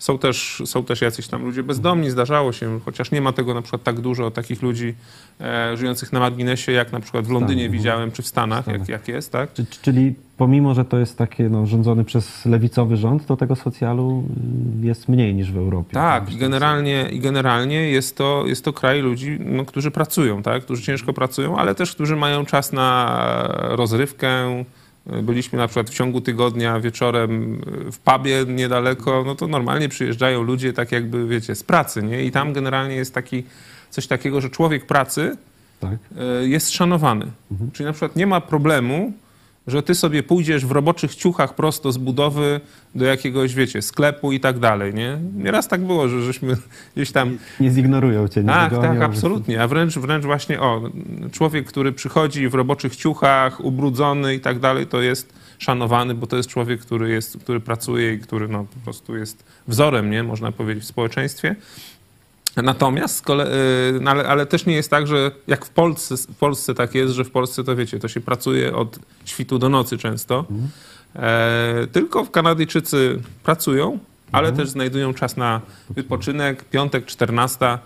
są 0.00 0.18
też, 0.18 0.62
są 0.66 0.84
też 0.84 1.00
jacyś 1.00 1.28
tam 1.28 1.44
ludzie 1.44 1.62
bezdomni, 1.62 2.10
zdarzało 2.10 2.52
się, 2.52 2.80
chociaż 2.84 3.10
nie 3.10 3.20
ma 3.20 3.32
tego 3.32 3.54
na 3.54 3.62
przykład 3.62 3.82
tak 3.82 4.00
dużo 4.00 4.30
takich 4.30 4.62
ludzi 4.62 4.94
e, 5.40 5.76
żyjących 5.76 6.12
na 6.12 6.20
marginesie, 6.20 6.72
jak 6.72 6.92
na 6.92 7.00
przykład 7.00 7.26
w 7.26 7.30
Londynie 7.30 7.62
tak, 7.62 7.72
widziałem, 7.72 8.12
czy 8.12 8.22
w 8.22 8.26
Stanach, 8.26 8.66
Jak, 8.66 8.88
jak 8.88 9.08
jest, 9.08 9.32
tak? 9.32 9.50
Czyli 9.82 10.14
pomimo, 10.36 10.74
że 10.74 10.84
to 10.84 10.98
jest 10.98 11.18
takie 11.18 11.48
no, 11.48 11.66
rządzony 11.66 12.04
przez 12.04 12.46
lewicowy 12.46 12.96
rząd, 12.96 13.26
to 13.26 13.36
tego 13.36 13.56
socjalu 13.56 14.24
y, 14.82 14.86
jest 14.86 15.08
mniej 15.08 15.34
niż 15.34 15.52
w 15.52 15.56
Europie. 15.56 15.94
Tak, 15.94 16.32
i 16.32 16.36
generalnie, 16.36 17.08
i 17.10 17.20
generalnie 17.20 17.90
jest, 17.90 18.16
to, 18.16 18.44
jest 18.46 18.64
to 18.64 18.72
kraj 18.72 19.00
ludzi, 19.00 19.38
no, 19.40 19.64
którzy 19.64 19.90
pracują, 19.90 20.42
tak? 20.42 20.64
którzy 20.64 20.82
ciężko 20.82 21.12
pracują, 21.12 21.56
ale 21.56 21.74
też 21.74 21.94
którzy 21.94 22.16
mają 22.16 22.44
czas 22.44 22.72
na 22.72 23.48
rozrywkę, 23.58 24.64
byliśmy 25.06 25.58
na 25.58 25.68
przykład 25.68 25.90
w 25.90 25.94
ciągu 25.94 26.20
tygodnia 26.20 26.80
wieczorem 26.80 27.60
w 27.92 27.98
pubie 27.98 28.44
niedaleko, 28.46 29.22
no 29.26 29.34
to 29.34 29.48
normalnie 29.48 29.88
przyjeżdżają 29.88 30.42
ludzie 30.42 30.72
tak 30.72 30.92
jakby, 30.92 31.26
wiecie, 31.26 31.54
z 31.54 31.62
pracy, 31.62 32.02
nie? 32.02 32.24
I 32.24 32.30
tam 32.30 32.52
generalnie 32.52 32.94
jest 32.94 33.14
taki, 33.14 33.44
coś 33.90 34.06
takiego, 34.06 34.40
że 34.40 34.50
człowiek 34.50 34.86
pracy 34.86 35.36
tak. 35.80 35.98
E, 36.18 36.48
jest 36.48 36.70
szanowany. 36.70 37.26
Mhm. 37.50 37.70
Czyli 37.70 37.86
na 37.86 37.92
przykład 37.92 38.16
nie 38.16 38.26
ma 38.26 38.40
problemu, 38.40 39.12
że 39.70 39.82
ty 39.82 39.94
sobie 39.94 40.22
pójdziesz 40.22 40.66
w 40.66 40.70
roboczych 40.70 41.14
ciuchach 41.14 41.54
prosto 41.54 41.92
z 41.92 41.98
budowy 41.98 42.60
do 42.94 43.04
jakiegoś, 43.04 43.54
wiecie, 43.54 43.82
sklepu 43.82 44.32
i 44.32 44.40
tak 44.40 44.58
dalej, 44.58 44.94
nie? 44.94 45.18
Nieraz 45.34 45.68
tak 45.68 45.80
było, 45.80 46.08
że 46.08 46.22
żeśmy 46.22 46.56
gdzieś 46.96 47.12
tam... 47.12 47.30
Nie, 47.30 47.38
nie 47.60 47.70
zignorują 47.70 48.28
cię, 48.28 48.40
nie 48.40 48.46
Tak, 48.46 48.72
tak, 48.80 49.00
absolutnie. 49.00 49.62
A 49.62 49.68
wręcz, 49.68 49.98
wręcz 49.98 50.24
właśnie, 50.24 50.60
o, 50.60 50.82
człowiek, 51.32 51.66
który 51.66 51.92
przychodzi 51.92 52.48
w 52.48 52.54
roboczych 52.54 52.96
ciuchach, 52.96 53.64
ubrudzony 53.64 54.34
i 54.34 54.40
tak 54.40 54.58
dalej, 54.58 54.86
to 54.86 55.00
jest 55.00 55.32
szanowany, 55.58 56.14
bo 56.14 56.26
to 56.26 56.36
jest 56.36 56.48
człowiek, 56.48 56.80
który, 56.80 57.10
jest, 57.10 57.38
który 57.38 57.60
pracuje 57.60 58.14
i 58.14 58.18
który 58.18 58.48
no, 58.48 58.64
po 58.74 58.80
prostu 58.84 59.16
jest 59.16 59.44
wzorem, 59.68 60.10
nie? 60.10 60.22
Można 60.22 60.52
powiedzieć, 60.52 60.84
w 60.84 60.86
społeczeństwie. 60.86 61.56
Natomiast, 62.56 63.24
y, 63.30 64.00
no 64.00 64.10
ale, 64.10 64.28
ale, 64.28 64.46
też 64.46 64.66
nie 64.66 64.74
jest 64.74 64.90
tak, 64.90 65.06
że 65.06 65.30
jak 65.46 65.64
w 65.64 65.70
Polsce, 65.70 66.16
w 66.16 66.36
Polsce 66.36 66.74
tak 66.74 66.94
jest, 66.94 67.14
że 67.14 67.24
w 67.24 67.30
Polsce 67.30 67.64
to 67.64 67.76
wiecie, 67.76 67.98
to 67.98 68.08
się 68.08 68.20
pracuje 68.20 68.76
od 68.76 68.98
świtu 69.24 69.58
do 69.58 69.68
nocy 69.68 69.98
często. 69.98 70.38
Mhm. 70.50 70.68
E, 71.16 71.86
tylko 71.92 72.26
Kanadyjczycy 72.26 73.20
pracują, 73.42 73.98
ale 74.32 74.48
mhm. 74.48 74.56
też 74.56 74.72
znajdują 74.72 75.14
czas 75.14 75.36
na 75.36 75.60
wypoczynek. 75.90 76.64
Piątek, 76.64 77.06
14, 77.06 77.78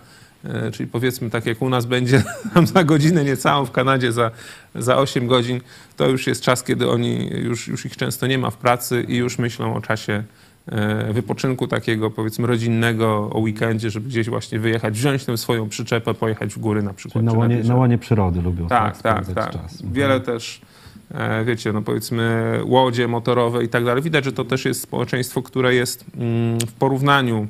e, 0.44 0.70
czyli 0.70 0.88
powiedzmy 0.88 1.30
tak 1.30 1.46
jak 1.46 1.62
u 1.62 1.68
nas 1.68 1.86
będzie 1.86 2.22
tam 2.54 2.66
za 2.74 2.84
godzinę 2.84 3.24
niecałą, 3.24 3.64
w 3.64 3.70
Kanadzie 3.70 4.12
za, 4.12 4.30
za 4.74 4.96
8 4.96 5.26
godzin, 5.26 5.60
to 5.96 6.08
już 6.08 6.26
jest 6.26 6.42
czas, 6.42 6.62
kiedy 6.62 6.90
oni, 6.90 7.28
już, 7.28 7.68
już 7.68 7.86
ich 7.86 7.96
często 7.96 8.26
nie 8.26 8.38
ma 8.38 8.50
w 8.50 8.56
pracy 8.56 9.04
i 9.08 9.16
już 9.16 9.38
myślą 9.38 9.76
o 9.76 9.80
czasie 9.80 10.24
wypoczynku 11.12 11.66
takiego 11.68 12.10
powiedzmy 12.10 12.46
rodzinnego 12.46 13.30
o 13.32 13.38
weekendzie, 13.38 13.90
żeby 13.90 14.08
gdzieś 14.08 14.28
właśnie 14.28 14.58
wyjechać, 14.58 14.94
wziąć 14.94 15.24
tę 15.24 15.36
swoją 15.36 15.68
przyczepę, 15.68 16.14
pojechać 16.14 16.54
w 16.54 16.58
góry 16.58 16.82
na 16.82 16.94
przykład. 16.94 17.24
na 17.24 17.32
łonie, 17.32 17.62
na 17.64 17.74
łonie 17.74 17.98
przyrody 17.98 18.42
lubią 18.42 18.68
tak, 18.68 19.02
tak, 19.02 19.26
tak. 19.26 19.52
tak. 19.52 19.62
Wiele 19.92 20.20
też 20.20 20.60
e, 21.14 21.44
wiecie, 21.44 21.72
no 21.72 21.82
powiedzmy 21.82 22.60
łodzie 22.64 23.08
motorowe 23.08 23.64
i 23.64 23.68
tak 23.68 23.84
dalej. 23.84 24.02
Widać, 24.02 24.24
że 24.24 24.32
to 24.32 24.44
też 24.44 24.64
jest 24.64 24.80
społeczeństwo, 24.80 25.42
które 25.42 25.74
jest 25.74 26.04
mm, 26.16 26.58
w 26.60 26.72
porównaniu 26.72 27.46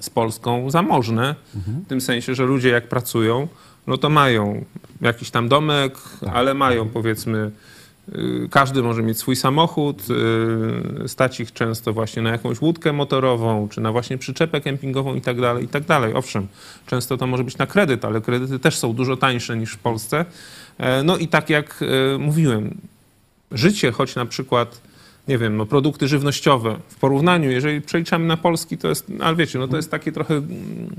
z 0.00 0.10
Polską 0.10 0.70
zamożne, 0.70 1.34
mhm. 1.56 1.80
w 1.84 1.88
tym 1.88 2.00
sensie, 2.00 2.34
że 2.34 2.44
ludzie 2.44 2.68
jak 2.68 2.88
pracują, 2.88 3.48
no 3.86 3.98
to 3.98 4.10
mają 4.10 4.64
jakiś 5.00 5.30
tam 5.30 5.48
domek, 5.48 5.94
tak. 6.20 6.30
ale 6.34 6.54
mają 6.54 6.88
powiedzmy 6.88 7.50
każdy 8.50 8.82
może 8.82 9.02
mieć 9.02 9.18
swój 9.18 9.36
samochód, 9.36 10.02
y, 11.04 11.08
stać 11.08 11.40
ich 11.40 11.52
często 11.52 11.92
właśnie 11.92 12.22
na 12.22 12.30
jakąś 12.30 12.60
łódkę 12.60 12.92
motorową, 12.92 13.68
czy 13.68 13.80
na 13.80 13.92
właśnie 13.92 14.18
przyczepę 14.18 14.60
kempingową 14.60 15.14
i 15.14 15.20
tak 15.20 15.40
dalej, 15.40 15.64
i 15.64 15.68
tak 15.68 15.84
dalej. 15.84 16.14
Owszem, 16.14 16.46
często 16.86 17.16
to 17.16 17.26
może 17.26 17.44
być 17.44 17.58
na 17.58 17.66
kredyt, 17.66 18.04
ale 18.04 18.20
kredyty 18.20 18.58
też 18.58 18.78
są 18.78 18.92
dużo 18.92 19.16
tańsze 19.16 19.56
niż 19.56 19.72
w 19.72 19.78
Polsce. 19.78 20.24
E, 20.78 21.02
no 21.02 21.16
i 21.16 21.28
tak 21.28 21.50
jak 21.50 21.80
e, 22.14 22.18
mówiłem, 22.18 22.74
życie, 23.52 23.92
choć 23.92 24.14
na 24.14 24.26
przykład 24.26 24.80
nie 25.28 25.38
wiem, 25.38 25.56
no, 25.56 25.66
produkty 25.66 26.08
żywnościowe 26.08 26.76
w 26.88 26.96
porównaniu, 26.96 27.50
jeżeli 27.50 27.80
przeliczamy 27.80 28.26
na 28.26 28.36
polski, 28.36 28.78
to 28.78 28.88
jest, 28.88 29.12
ale 29.20 29.36
wiecie, 29.36 29.58
no 29.58 29.68
to 29.68 29.76
jest 29.76 29.90
takie 29.90 30.12
trochę 30.12 30.34
mm, 30.34 30.96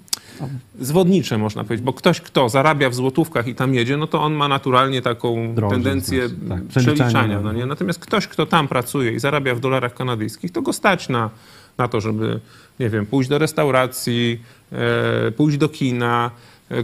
zwodnicze, 0.80 1.38
można 1.38 1.64
powiedzieć, 1.64 1.86
bo 1.86 1.94
ktoś, 1.94 2.22
kto 2.22 2.50
zarabia 2.50 2.90
w 2.90 2.96
złotówkach 2.96 3.48
i 3.48 3.56
tam 3.56 3.74
jedzie, 3.74 3.98
no 3.98 4.08
to 4.08 4.22
on 4.22 4.34
ma 4.34 4.48
naturalnie 4.48 5.02
taką 5.02 5.56
tendencję 5.70 6.30
tak, 6.50 6.64
przeliczania. 6.64 7.42
No 7.42 7.54
nie? 7.54 7.66
Natomiast 7.66 8.00
ktoś, 8.00 8.28
kto 8.28 8.46
tam 8.46 8.68
pracuje 8.68 9.12
i 9.12 9.20
zarabia 9.20 9.56
w 9.56 9.60
dolarach 9.60 9.94
kanadyjskich, 9.94 10.52
to 10.52 10.62
go 10.62 10.74
stać 10.74 11.10
na, 11.10 11.30
na 11.78 11.88
to, 11.88 12.02
żeby, 12.02 12.40
nie 12.80 12.90
wiem, 12.90 13.06
pójść 13.06 13.30
do 13.30 13.38
restauracji, 13.38 14.40
e, 14.72 15.32
pójść 15.32 15.58
do 15.58 15.70
kina, 15.70 16.32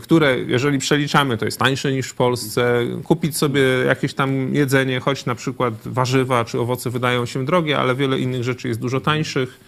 które 0.02 0.40
jeżeli 0.40 0.80
przeliczamy, 0.80 1.38
to 1.38 1.46
jest 1.46 1.60
tańsze 1.60 1.92
niż 1.92 2.08
w 2.08 2.16
Polsce. 2.16 2.84
Kupić 3.04 3.38
sobie 3.38 3.62
jakieś 3.62 4.14
tam 4.14 4.56
jedzenie, 4.56 5.00
choć 5.00 5.26
na 5.26 5.36
przykład 5.36 5.74
warzywa 5.86 6.46
czy 6.46 6.60
owoce 6.60 6.90
wydają 6.90 7.26
się 7.26 7.46
drogie, 7.46 7.78
ale 7.80 7.96
wiele 7.96 8.20
innych 8.20 8.44
rzeczy 8.44 8.68
jest 8.68 8.80
dużo 8.80 9.02
tańszych. 9.02 9.60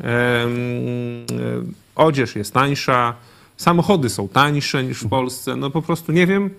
E, 0.00 0.46
odzież 1.94 2.36
jest 2.36 2.54
tańsza, 2.54 3.14
samochody 3.56 4.10
są 4.10 4.28
tańsze 4.28 4.84
niż 4.84 4.98
w 4.98 5.08
Polsce. 5.08 5.56
No 5.56 5.70
po 5.70 5.82
prostu 5.82 6.12
nie 6.12 6.26
wiem, 6.26 6.50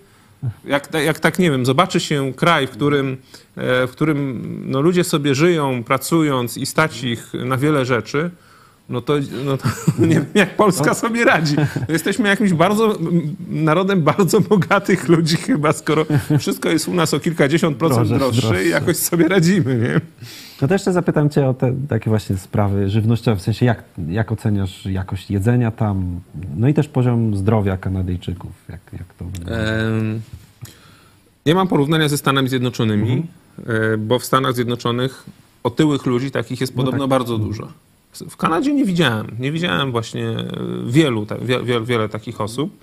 jak, 0.66 0.90
jak 1.06 1.20
tak, 1.20 1.40
nie 1.40 1.52
wiem, 1.52 1.66
zobaczy 1.66 2.00
się 2.00 2.34
kraj, 2.34 2.68
w 2.68 2.70
którym, 2.70 3.18
e, 3.56 3.88
w 3.88 3.92
którym 3.92 4.42
no, 4.66 4.82
ludzie 4.82 5.04
sobie 5.04 5.36
żyją, 5.36 5.84
pracując 5.84 6.58
i 6.58 6.66
stać 6.66 7.04
ich 7.04 7.34
na 7.34 7.58
wiele 7.58 7.86
rzeczy, 7.86 8.32
no 8.94 9.02
to, 9.02 9.14
no 9.46 9.58
to 9.58 9.68
nie 10.00 10.16
wiem, 10.16 10.26
jak 10.34 10.56
Polska 10.56 10.94
sobie 10.94 11.26
radzi. 11.26 11.56
No 11.58 11.94
jesteśmy 11.94 12.30
jakimś 12.30 12.54
bardzo, 12.54 12.98
narodem 13.50 14.02
bardzo 14.02 14.42
bogatych 14.42 15.10
ludzi 15.10 15.38
chyba, 15.38 15.74
skoro 15.74 16.06
wszystko 16.40 16.70
jest 16.70 16.88
u 16.88 16.94
nas 16.94 17.14
o 17.14 17.20
kilkadziesiąt 17.20 17.78
procent 17.78 18.08
Droższe, 18.08 18.42
droższe 18.42 18.66
i 18.66 18.70
jakoś 18.70 18.98
sobie 18.98 19.28
radzimy, 19.28 19.76
nie? 19.76 20.02
No 20.62 20.68
to 20.68 20.74
jeszcze 20.74 20.94
zapytam 20.94 21.30
cię 21.30 21.48
o 21.48 21.54
te 21.54 21.76
takie 21.90 22.10
właśnie 22.10 22.38
sprawy 22.38 22.90
żywnościowe, 22.90 23.40
w 23.40 23.42
sensie 23.42 23.66
jak, 23.66 23.84
jak 24.10 24.32
oceniasz 24.32 24.86
jakość 24.86 25.32
jedzenia 25.32 25.72
tam, 25.72 26.20
no 26.58 26.68
i 26.68 26.74
też 26.74 26.88
poziom 26.88 27.36
zdrowia 27.36 27.78
Kanadyjczyków, 27.78 28.52
jak, 28.70 28.80
jak 28.94 29.14
to 29.14 29.26
wygląda? 29.26 29.64
Nie 31.46 31.56
mam 31.56 31.68
porównania 31.68 32.10
ze 32.10 32.18
Stanami 32.18 32.50
Zjednoczonymi, 32.50 33.26
e, 33.68 33.98
bo 33.98 34.20
w 34.20 34.26
Stanach 34.26 34.54
Zjednoczonych 34.56 35.26
otyłych 35.64 36.06
ludzi 36.06 36.32
takich 36.32 36.62
jest 36.62 36.76
podobno 36.76 37.00
tak. 37.00 37.10
bardzo 37.10 37.38
dużo. 37.38 37.68
W 38.30 38.38
Kanadzie 38.38 38.74
nie 38.74 38.86
widziałem. 38.86 39.28
Nie 39.40 39.52
widziałem 39.52 39.92
właśnie 39.92 40.30
e, 40.30 40.46
wielu, 40.88 41.26
ta- 41.26 41.38
wie, 41.38 41.64
wie, 41.64 41.82
wiele 41.82 42.10
takich 42.10 42.42
osób. 42.42 42.78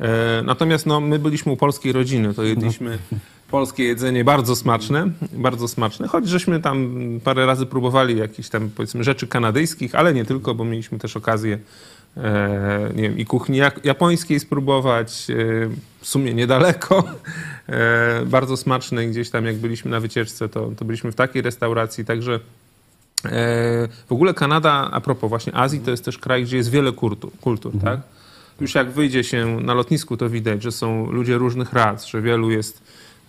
E, 0.00 0.42
Natomiast 0.44 0.86
no, 0.86 1.00
my 1.00 1.18
byliśmy 1.18 1.52
u 1.52 1.56
polskiej 1.56 1.92
rodziny, 1.92 2.34
to 2.34 2.42
jedliśmy 2.42 2.98
polskie 3.50 3.84
jedzenie 3.84 4.24
bardzo 4.24 4.56
smaczne, 4.56 5.10
bardzo 5.32 5.68
smaczne, 5.68 6.08
choć 6.08 6.28
żeśmy 6.28 6.60
tam 6.60 6.90
parę 7.24 7.46
razy 7.46 7.66
próbowali 7.66 8.18
jakichś 8.18 8.48
tam 8.48 8.70
powiedzmy 8.76 9.04
rzeczy 9.04 9.26
kanadyjskich, 9.26 9.94
ale 9.94 10.14
nie 10.14 10.24
tylko, 10.24 10.54
bo 10.54 10.64
mieliśmy 10.64 10.98
też 10.98 11.16
okazję 11.16 11.58
e, 12.16 12.90
nie 12.96 13.02
wiem, 13.02 13.18
i 13.18 13.24
kuchni 13.26 13.58
japońskiej 13.84 14.40
spróbować, 14.40 15.26
w 16.00 16.06
sumie 16.08 16.34
niedaleko, 16.34 17.04
bardzo 18.26 18.56
smacznej 18.56 19.10
gdzieś 19.10 19.30
tam 19.30 19.44
jak 19.46 19.56
byliśmy 19.56 19.90
na 19.90 20.00
wycieczce, 20.00 20.48
to, 20.48 20.70
to 20.76 20.84
byliśmy 20.84 21.12
w 21.12 21.14
takiej 21.14 21.42
restauracji, 21.42 22.04
także 22.04 22.40
w 24.08 24.12
ogóle 24.12 24.34
Kanada, 24.34 24.88
a 24.92 25.00
propos 25.00 25.28
właśnie 25.28 25.54
Azji, 25.54 25.80
to 25.80 25.90
jest 25.90 26.04
też 26.04 26.18
kraj, 26.18 26.44
gdzie 26.44 26.56
jest 26.56 26.70
wiele 26.70 26.92
kultur, 26.92 27.30
kultur 27.40 27.72
tak? 27.84 28.00
Już 28.60 28.74
jak 28.74 28.90
wyjdzie 28.90 29.24
się 29.24 29.60
na 29.60 29.74
lotnisku, 29.74 30.16
to 30.16 30.30
widać, 30.30 30.62
że 30.62 30.72
są 30.72 31.10
ludzie 31.10 31.38
różnych 31.38 31.72
ras, 31.72 32.06
że 32.06 32.22
wielu 32.22 32.50
jest 32.50 32.82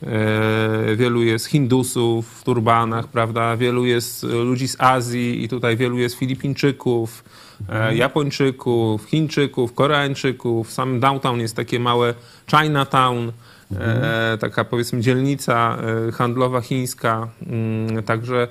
e, 0.03 0.95
wielu 0.95 1.23
jest 1.23 1.45
Hindusów 1.45 2.39
w 2.39 2.43
turbanach, 2.43 3.07
prawda? 3.07 3.57
Wielu 3.57 3.85
jest 3.85 4.23
e, 4.23 4.27
ludzi 4.27 4.67
z 4.67 4.81
Azji 4.81 5.43
i 5.43 5.49
tutaj 5.49 5.77
wielu 5.77 5.97
jest 5.97 6.15
Filipińczyków, 6.15 7.23
e, 7.69 7.95
Japończyków, 7.95 9.05
Chińczyków, 9.05 9.73
Koreańczyków. 9.73 10.69
W 10.69 10.73
samym 10.73 10.99
downtown 10.99 11.39
jest 11.39 11.55
takie 11.55 11.79
małe 11.79 12.13
Chinatown, 12.51 13.31
e, 13.79 14.37
taka 14.37 14.63
powiedzmy 14.63 15.01
dzielnica 15.01 15.77
e, 16.07 16.11
handlowa 16.11 16.61
chińska. 16.61 17.27
Mm, 17.47 18.03
Także 18.03 18.43
e, 18.43 18.47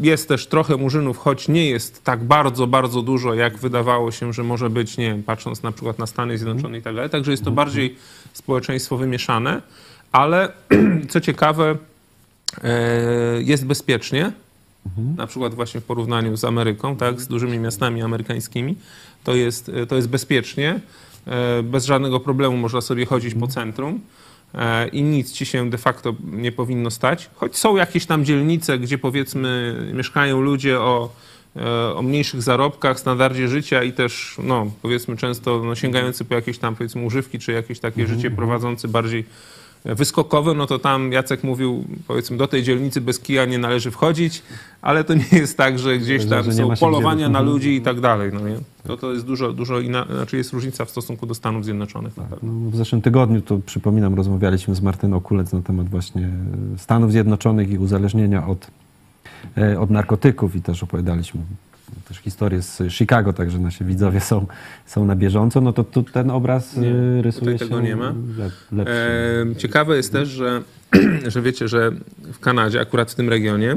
jest 0.00 0.28
też 0.28 0.46
trochę 0.46 0.76
murzynów, 0.76 1.18
choć 1.18 1.48
nie 1.48 1.70
jest 1.70 2.04
tak 2.04 2.24
bardzo, 2.24 2.66
bardzo 2.66 3.02
dużo, 3.02 3.34
jak 3.34 3.58
wydawało 3.58 4.10
się, 4.10 4.32
że 4.32 4.42
może 4.42 4.70
być, 4.70 4.96
nie 4.96 5.08
wiem, 5.10 5.22
patrząc 5.22 5.62
na 5.62 5.72
przykład 5.72 5.98
na 5.98 6.06
Stany 6.06 6.38
Zjednoczone 6.38 6.78
i 6.78 6.82
tak 6.82 6.94
dalej. 6.94 7.10
Także 7.10 7.30
jest 7.30 7.44
to 7.44 7.50
bardziej 7.50 7.96
społeczeństwo 8.32 8.96
wymieszane, 8.96 9.62
ale 10.12 10.52
co 11.10 11.20
ciekawe, 11.20 11.76
e, 12.64 13.42
jest 13.42 13.66
bezpiecznie. 13.66 14.32
Na 15.16 15.26
przykład 15.26 15.54
właśnie 15.54 15.80
w 15.80 15.84
porównaniu 15.84 16.36
z 16.36 16.44
Ameryką, 16.44 16.96
tak, 16.96 17.20
z 17.20 17.28
dużymi 17.28 17.58
miastami 17.58 18.02
amerykańskimi, 18.02 18.76
to 19.24 19.34
jest, 19.34 19.70
to 19.88 19.96
jest 19.96 20.08
bezpiecznie. 20.08 20.80
E, 21.26 21.62
Bez 21.62 21.84
żadnego 21.84 22.20
problemu 22.20 22.56
można 22.56 22.80
sobie 22.80 23.06
chodzić 23.06 23.34
po 23.34 23.46
centrum 23.46 23.94
e, 23.94 24.21
i 24.92 25.02
nic 25.02 25.32
ci 25.32 25.46
się 25.46 25.70
de 25.70 25.78
facto 25.78 26.14
nie 26.32 26.52
powinno 26.52 26.90
stać. 26.90 27.30
Choć 27.34 27.56
są 27.56 27.76
jakieś 27.76 28.06
tam 28.06 28.24
dzielnice, 28.24 28.78
gdzie 28.78 28.98
powiedzmy 28.98 29.76
mieszkają 29.94 30.40
ludzie 30.40 30.80
o, 30.80 31.12
e, 31.56 31.94
o 31.94 32.02
mniejszych 32.02 32.42
zarobkach, 32.42 33.00
standardzie 33.00 33.48
życia 33.48 33.82
i 33.82 33.92
też, 33.92 34.36
no, 34.42 34.66
powiedzmy 34.82 35.16
często 35.16 35.62
no, 35.64 35.74
sięgający 35.74 36.24
po 36.24 36.34
jakieś 36.34 36.58
tam 36.58 36.76
powiedzmy 36.76 37.02
używki, 37.02 37.38
czy 37.38 37.52
jakieś 37.52 37.80
takie 37.80 38.06
życie 38.06 38.30
prowadzący 38.30 38.88
bardziej 38.88 39.24
wyskokowe, 39.84 40.54
no 40.54 40.66
to 40.66 40.78
tam 40.78 41.12
Jacek 41.12 41.44
mówił, 41.44 41.84
powiedzmy, 42.08 42.36
do 42.36 42.48
tej 42.48 42.62
dzielnicy 42.62 43.00
bez 43.00 43.18
kija 43.18 43.44
nie 43.44 43.58
należy 43.58 43.90
wchodzić, 43.90 44.42
ale 44.82 45.04
to 45.04 45.14
nie 45.14 45.24
jest 45.32 45.56
tak, 45.56 45.78
że 45.78 45.98
gdzieś 45.98 46.26
tam 46.26 46.44
że 46.44 46.52
są 46.52 46.76
polowania 46.76 47.28
na 47.28 47.38
Mhm. 47.38 47.46
ludzi 47.46 47.74
i 47.76 47.80
tak 47.82 48.00
dalej, 48.00 48.30
no 48.34 48.48
nie? 48.48 48.56
To, 48.86 48.96
to 48.96 49.12
jest 49.12 49.24
dużo, 49.26 49.52
dużo 49.52 49.80
inna, 49.80 50.06
znaczy 50.14 50.36
jest 50.36 50.52
różnica 50.52 50.84
w 50.84 50.90
stosunku 50.90 51.26
do 51.26 51.34
Stanów 51.34 51.64
Zjednoczonych. 51.64 52.14
pewno. 52.14 52.36
No, 52.42 52.70
w 52.70 52.76
zeszłym 52.76 53.02
tygodniu, 53.02 53.40
to 53.42 53.58
przypominam, 53.66 54.14
rozmawialiśmy 54.14 54.74
z 54.74 54.80
Martyną 54.80 55.20
Kulec 55.20 55.52
na 55.52 55.62
temat 55.62 55.88
właśnie 55.88 56.28
Stanów 56.78 57.12
Zjednoczonych 57.12 57.70
i 57.70 57.78
uzależnienia 57.78 58.46
od, 58.46 58.66
e, 59.58 59.80
od 59.80 59.90
narkotyków 59.90 60.56
i 60.56 60.62
też 60.62 60.82
opowiadaliśmy 60.82 61.40
też 62.08 62.16
historię 62.16 62.62
z 62.62 62.82
Chicago, 62.88 63.32
także 63.32 63.58
nasi 63.58 63.84
widzowie 63.84 64.20
są, 64.20 64.46
są 64.86 65.04
na 65.04 65.16
bieżąco, 65.16 65.60
no 65.60 65.72
to 65.72 65.84
tu 65.84 66.02
ten 66.02 66.30
obraz 66.30 66.76
Nie, 66.76 66.88
e, 66.88 67.22
rysuje 67.22 67.52
tutaj 67.52 67.58
tego 67.58 67.76
się 67.76 67.82
nie 67.82 67.96
ma. 67.96 68.14
E, 68.86 69.56
ciekawe 69.56 69.96
jest 69.96 70.12
też, 70.12 70.28
że, 70.28 70.62
że 71.32 71.42
wiecie, 71.42 71.68
że 71.68 71.90
w 72.32 72.40
Kanadzie, 72.40 72.80
akurat 72.80 73.10
w 73.10 73.14
tym 73.14 73.28
regionie, 73.28 73.76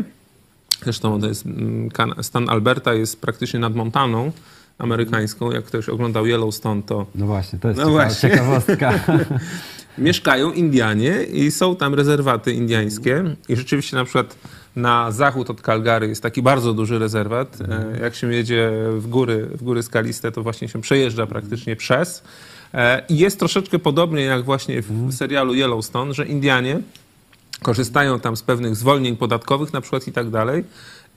zresztą 0.84 1.22
to 1.22 1.28
jest, 1.28 1.46
mm, 1.46 1.90
stan 2.22 2.50
Alberta 2.50 2.94
jest 2.94 3.22
praktycznie 3.22 3.60
nad 3.60 3.76
Montaną 3.76 4.32
amerykańską. 4.78 5.52
Jak 5.52 5.66
ktoś 5.66 5.90
oglądał 5.90 6.26
Yellowstone, 6.26 6.84
to 6.84 7.06
No 7.16 7.26
właśnie, 7.26 7.60
to 7.60 7.68
jest 7.68 7.80
No 7.80 7.86
ciekawa, 7.86 8.10
ciekawostka. 8.10 8.94
mieszkają 9.98 10.52
Indianie 10.52 11.24
i 11.24 11.52
są 11.52 11.76
tam 11.76 11.94
rezerwaty 11.94 12.54
indiańskie. 12.54 13.24
I 13.50 13.56
rzeczywiście 13.56 13.98
na 13.98 14.04
przykład 14.04 14.36
na 14.76 15.12
zachód 15.12 15.50
od 15.50 15.62
Calgary 15.62 16.08
jest 16.08 16.24
taki 16.24 16.42
bardzo 16.42 16.74
duży 16.74 17.00
rezerwat. 17.00 17.58
E, 17.62 18.00
Jak 18.02 18.16
się 18.16 18.34
jedzie 18.34 18.72
w 18.98 19.08
góry, 19.08 19.50
w 19.54 19.64
góry 19.64 19.84
skaliste, 19.84 20.32
to 20.32 20.44
właśnie 20.44 20.68
się 20.68 20.82
przejeżdża 20.82 21.28
praktycznie 21.28 21.76
przez. 21.76 22.24
E, 22.74 23.04
I 23.10 23.18
jest 23.18 23.40
troszeczkę 23.40 23.80
podobnie 23.80 24.22
jak 24.22 24.44
właśnie 24.44 24.82
w 24.82 25.14
serialu 25.14 25.54
Yellowstone, 25.54 26.14
że 26.14 26.26
Indianie 26.26 26.80
korzystają 27.62 28.20
tam 28.20 28.38
z 28.38 28.44
pewnych 28.44 28.76
zwolnień 28.76 29.18
podatkowych 29.18 29.74
na 29.74 29.82
przykład 29.82 30.08
i 30.08 30.12
tak 30.12 30.30
dalej 30.30 30.64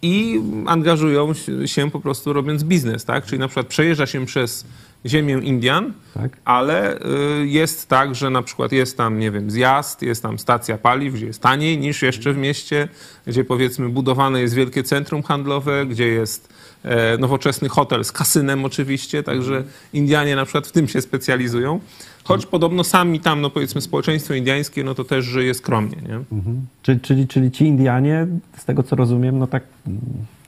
i 0.03 0.41
angażują 0.67 1.33
się 1.67 1.91
po 1.91 2.01
prostu 2.01 2.33
robiąc 2.33 2.65
biznes, 2.65 3.05
tak? 3.05 3.27
Czyli 3.27 3.39
na 3.39 3.49
przykład 3.49 3.67
przejeżdża 3.67 4.07
się 4.07 4.27
przez 4.27 4.65
ziemię 5.07 5.41
Indian, 5.43 5.93
Tak. 6.15 6.37
ale 6.45 6.97
y, 6.97 7.47
jest 7.47 7.89
tak, 7.89 8.15
że 8.15 8.31
na 8.31 8.43
przykład 8.43 8.73
jest 8.73 8.97
tam, 8.97 9.19
nie 9.19 9.31
wiem, 9.31 9.51
zjazd, 9.51 10.03
jest 10.03 10.23
tam 10.23 10.39
stacja 10.39 10.79
paliw, 10.79 11.15
gdzie 11.15 11.27
jest 11.27 11.43
taniej 11.43 11.79
niż 11.79 12.03
jeszcze 12.03 12.33
w 12.33 12.37
mieście, 12.37 12.89
gdzie 13.27 13.45
powiedzmy 13.45 13.89
budowane 13.89 14.41
jest 14.41 14.55
wielkie 14.55 14.83
centrum 14.83 15.23
handlowe, 15.23 15.87
gdzie 15.87 16.07
jest 16.07 16.49
e, 16.83 17.19
nowoczesny 17.19 17.69
hotel 17.69 18.05
z 18.05 18.13
kasynem 18.13 18.65
oczywiście, 18.65 19.23
także 19.23 19.65
Indianie 19.93 20.37
na 20.37 20.45
przykład 20.45 20.67
w 20.67 20.73
tym 20.73 20.89
się 20.89 21.01
specjalizują. 21.01 21.81
Choć 22.25 22.47
podobno 22.47 22.85
sami 22.85 23.21
tam, 23.21 23.41
no 23.41 23.51
powiedzmy 23.51 23.81
społeczeństwo 23.81 24.35
indiańskie, 24.35 24.85
no 24.85 24.95
to 24.95 25.05
też 25.05 25.25
żyje 25.25 25.55
skromnie, 25.55 25.97
nie? 26.09 26.15
Mhm. 26.33 26.67
Czyli, 26.83 27.01
czyli, 27.01 27.29
czyli 27.29 27.51
ci 27.51 27.65
Indianie, 27.65 28.27
z 28.57 28.65
tego 28.65 28.83
co 28.83 28.97
rozumiem, 28.97 29.39
no 29.39 29.47
tak 29.47 29.63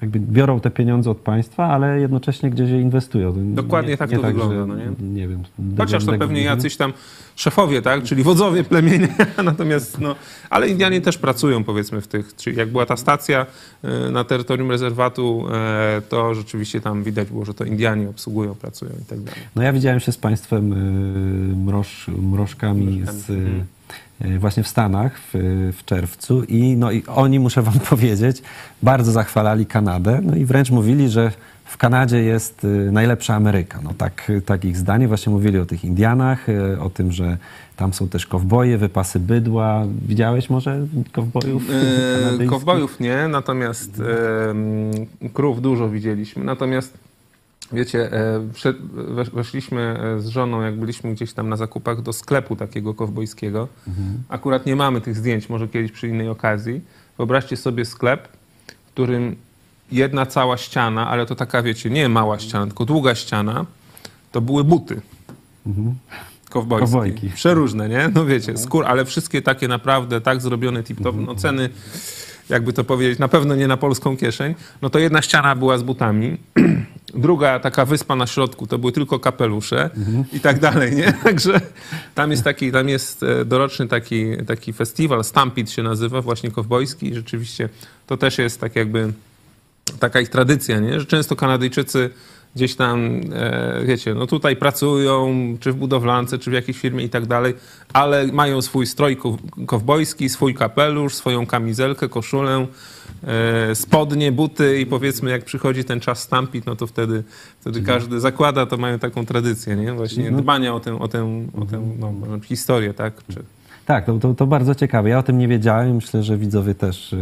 jakby 0.03 0.21
biorą 0.21 0.61
te 0.61 0.71
pieniądze 0.71 1.11
od 1.11 1.19
państwa, 1.19 1.67
ale 1.67 2.01
jednocześnie 2.01 2.51
gdzieś 2.51 2.71
je 2.71 2.81
inwestują. 2.81 3.55
Dokładnie 3.55 3.97
tak 3.97 4.11
to 4.11 4.23
wygląda, 4.23 4.55
że, 4.55 4.67
no 4.67 4.77
nie? 4.77 4.91
Nie 5.01 5.29
wiem. 5.29 5.43
Chociaż 5.79 6.05
to 6.05 6.19
pewnie 6.19 6.43
jacyś 6.43 6.77
tam 6.77 6.93
szefowie, 7.37 7.83
tak? 7.83 8.03
Czyli 8.03 8.23
wodzowie 8.23 8.65
plemienia, 8.65 9.09
natomiast 9.45 10.01
no, 10.01 10.15
ale 10.51 10.69
Indianie 10.69 11.01
też 11.01 11.19
pracują 11.19 11.65
powiedzmy 11.65 12.01
w 12.01 12.09
tych, 12.09 12.37
czyli 12.37 12.57
jak 12.57 12.69
była 12.69 12.87
ta 12.87 12.97
stacja 12.97 13.47
e, 13.83 14.11
na 14.11 14.25
terytorium 14.25 14.71
rezerwatu, 14.71 15.47
e, 15.53 16.03
to 16.09 16.35
rzeczywiście 16.35 16.81
tam 16.81 17.03
widać 17.03 17.29
było, 17.29 17.45
że 17.45 17.55
to 17.55 17.65
Indianie 17.65 18.09
obsługują, 18.09 18.55
pracują 18.55 18.93
i 19.03 19.05
tak 19.05 19.21
dalej. 19.21 19.41
No 19.57 19.63
ja 19.63 19.73
widziałem 19.73 20.01
się 20.01 20.13
z 20.13 20.17
państwem 20.17 20.73
y, 20.73 21.57
mroż, 21.57 22.09
mrożkami 22.09 23.03
z, 23.07 23.31
Mhm. 23.31 23.80
Y, 24.25 24.39
właśnie 24.39 24.63
w 24.63 24.69
Stanach 24.69 25.19
w, 25.19 25.31
w 25.79 25.85
czerwcu 25.85 26.43
i, 26.43 26.77
no, 26.77 26.91
i 26.91 27.03
oni, 27.07 27.41
muszę 27.41 27.63
wam 27.63 27.81
powiedzieć, 27.91 28.43
bardzo 28.83 29.13
zachwalali 29.13 29.67
Kanadę 29.67 30.21
no 30.23 30.37
i 30.37 30.45
wręcz 30.45 30.71
mówili, 30.71 31.09
że 31.09 31.33
w 31.65 31.77
Kanadzie 31.77 32.23
jest 32.23 32.65
y, 32.65 32.93
najlepsza 32.93 33.35
Ameryka. 33.35 33.81
No 33.83 33.95
tak, 33.99 34.33
tak 34.47 34.65
ich 34.65 34.77
zdanie. 34.77 35.09
Właśnie 35.09 35.33
mówili 35.33 35.59
o 35.59 35.67
tych 35.67 35.85
Indianach, 35.85 36.49
y, 36.49 36.81
o 36.81 36.91
tym, 36.91 37.13
że 37.13 37.37
tam 37.77 37.93
są 37.93 38.09
też 38.09 38.27
kowboje, 38.27 38.79
wypasy 38.79 39.21
bydła. 39.21 39.85
Widziałeś 40.09 40.51
może 40.51 40.87
kowbojów 41.13 41.63
E, 41.71 42.15
kanadyjskich? 42.15 42.51
Kowbojów 42.51 43.01
nie, 43.01 43.29
natomiast 43.29 44.01
e, 45.25 45.29
krów 45.33 45.63
dużo 45.63 45.89
widzieliśmy. 45.89 46.45
Natomiast 46.45 47.10
wiecie, 47.73 48.13
e, 48.13 48.41
weszliśmy 49.33 50.01
e, 50.17 50.21
z 50.21 50.29
żoną, 50.29 50.61
jak 50.61 50.77
byliśmy 50.77 51.13
gdzieś 51.15 51.33
tam 51.33 51.49
na 51.49 51.57
zakupach, 51.57 52.03
do 52.03 52.13
sklepu 52.13 52.57
takiego 52.57 52.95
kowbojskiego. 52.95 53.69
Akurat 54.29 54.67
nie 54.67 54.77
mamy 54.77 55.01
tych 55.01 55.17
zdjęć, 55.17 55.49
może 55.49 55.69
kiedyś 55.69 55.93
przy 55.93 56.09
innej 56.09 56.29
okazji. 56.29 56.81
Wyobraźcie 57.17 57.57
sobie 57.57 57.85
sklep, 57.85 58.29
w 58.67 58.93
którym 58.93 59.37
jedna 59.93 60.27
cała 60.27 60.57
ściana, 60.57 61.09
ale 61.09 61.27
to 61.27 61.35
taka, 61.35 61.63
wiecie, 61.63 61.91
nie 61.91 62.09
mała 62.09 62.39
ściana, 62.39 62.67
tylko 62.67 62.85
długa 62.85 63.15
ściana, 63.15 63.67
to 64.33 64.41
były 64.41 64.65
buty. 64.65 65.01
Kowbojskie. 66.51 66.87
Kowbojki. 66.87 67.31
Przeróżne, 67.31 67.89
nie? 67.89 68.11
No 68.15 68.25
wiecie, 68.27 68.57
skór, 68.59 68.85
ale 68.87 69.05
wszystkie 69.05 69.43
takie 69.43 69.69
naprawdę 69.69 70.21
tak 70.21 70.41
zrobione 70.41 70.83
tip-top. 70.83 71.27
No 71.27 71.35
ceny, 71.35 71.71
jakby 72.49 72.73
to 72.73 72.85
powiedzieć, 72.85 73.19
na 73.19 73.29
pewno 73.29 73.55
nie 73.55 73.69
na 73.69 73.77
polską 73.77 74.17
kieszeń. 74.17 74.55
No 74.83 74.91
to 74.91 74.99
jedna 74.99 75.23
ściana 75.23 75.57
była 75.57 75.79
z 75.79 75.83
butami. 75.83 76.37
druga 77.15 77.61
taka 77.61 77.85
wyspa 77.85 78.17
na 78.17 78.27
środku 78.27 78.67
to 78.67 78.79
były 78.79 78.93
tylko 78.93 79.19
kapelusze 79.19 79.91
i 80.33 80.41
tak 80.41 80.59
dalej, 80.61 80.97
nie? 80.97 81.13
Także 81.25 81.61
tam 82.15 82.31
jest 82.31 82.45
taki, 82.45 82.73
tam 82.73 82.89
jest 82.89 83.23
e, 83.23 83.45
doroczny 83.45 83.89
taki, 83.89 84.37
taki 84.47 84.73
festiwal, 84.73 85.25
Stampede 85.25 85.71
się 85.71 85.83
nazywa, 85.83 86.23
właśnie 86.23 86.51
kowbojski 86.51 87.07
i 87.07 87.15
rzeczywiście 87.15 87.69
to 88.07 88.17
też 88.17 88.39
jest 88.39 88.61
tak 88.61 88.77
jakby 88.77 89.13
taka 89.99 90.21
ich 90.21 90.29
tradycja, 90.29 90.79
nie? 90.79 91.01
Że 91.01 91.07
często 91.07 91.37
Kanadyjczycy 91.37 92.11
gdzieś 92.57 92.75
tam, 92.75 93.21
e, 93.33 93.83
wiecie, 93.85 94.15
no 94.15 94.27
tutaj 94.27 94.57
pracują, 94.57 95.35
czy 95.61 95.73
w 95.73 95.75
budowlance, 95.75 96.39
czy 96.39 96.51
w 96.51 96.55
jakiejś 96.55 96.79
firmie 96.79 97.05
i 97.05 97.09
tak 97.09 97.27
dalej, 97.27 97.55
ale 97.93 98.27
mają 98.27 98.63
swój 98.63 98.87
strój 98.87 99.17
kow- 99.17 99.67
kowbojski, 99.67 100.29
swój 100.29 100.55
kapelusz, 100.55 101.15
swoją 101.15 101.47
kamizelkę, 101.47 102.09
koszulę, 102.09 102.67
spodnie, 103.75 104.33
buty 104.33 104.81
i 104.81 104.87
powiedzmy 104.87 105.31
jak 105.31 105.45
przychodzi 105.45 105.85
ten 105.85 106.01
czas 106.01 106.23
stampit, 106.23 106.67
no 106.67 106.77
to 106.77 106.87
wtedy, 106.87 107.25
wtedy 107.61 107.83
każdy 107.83 108.21
zakłada, 108.21 108.67
to 108.67 108.77
mają 108.77 108.99
taką 108.99 109.27
tradycję, 109.27 109.77
nie? 109.77 109.93
Właśnie 109.93 110.31
dbania 110.33 110.75
o 110.75 110.81
tę, 110.81 111.01
o 111.01 111.09
tę, 111.09 111.47
o 111.61 111.65
tę 111.65 111.97
no, 111.99 112.41
historię, 112.45 112.95
tak? 112.95 113.15
Czy, 113.29 113.43
Tak, 113.87 114.07
to, 114.07 114.19
to, 114.19 114.35
to 114.35 114.47
bardzo 114.47 114.75
ciekawe. 114.75 115.09
Ja 115.09 115.19
o 115.19 115.23
tym 115.23 115.39
nie 115.39 115.49
wiedziałem. 115.49 115.95
Myślę, 115.95 116.23
że 116.23 116.37
widzowie 116.37 116.75
też, 116.75 117.13
y, 117.13 117.17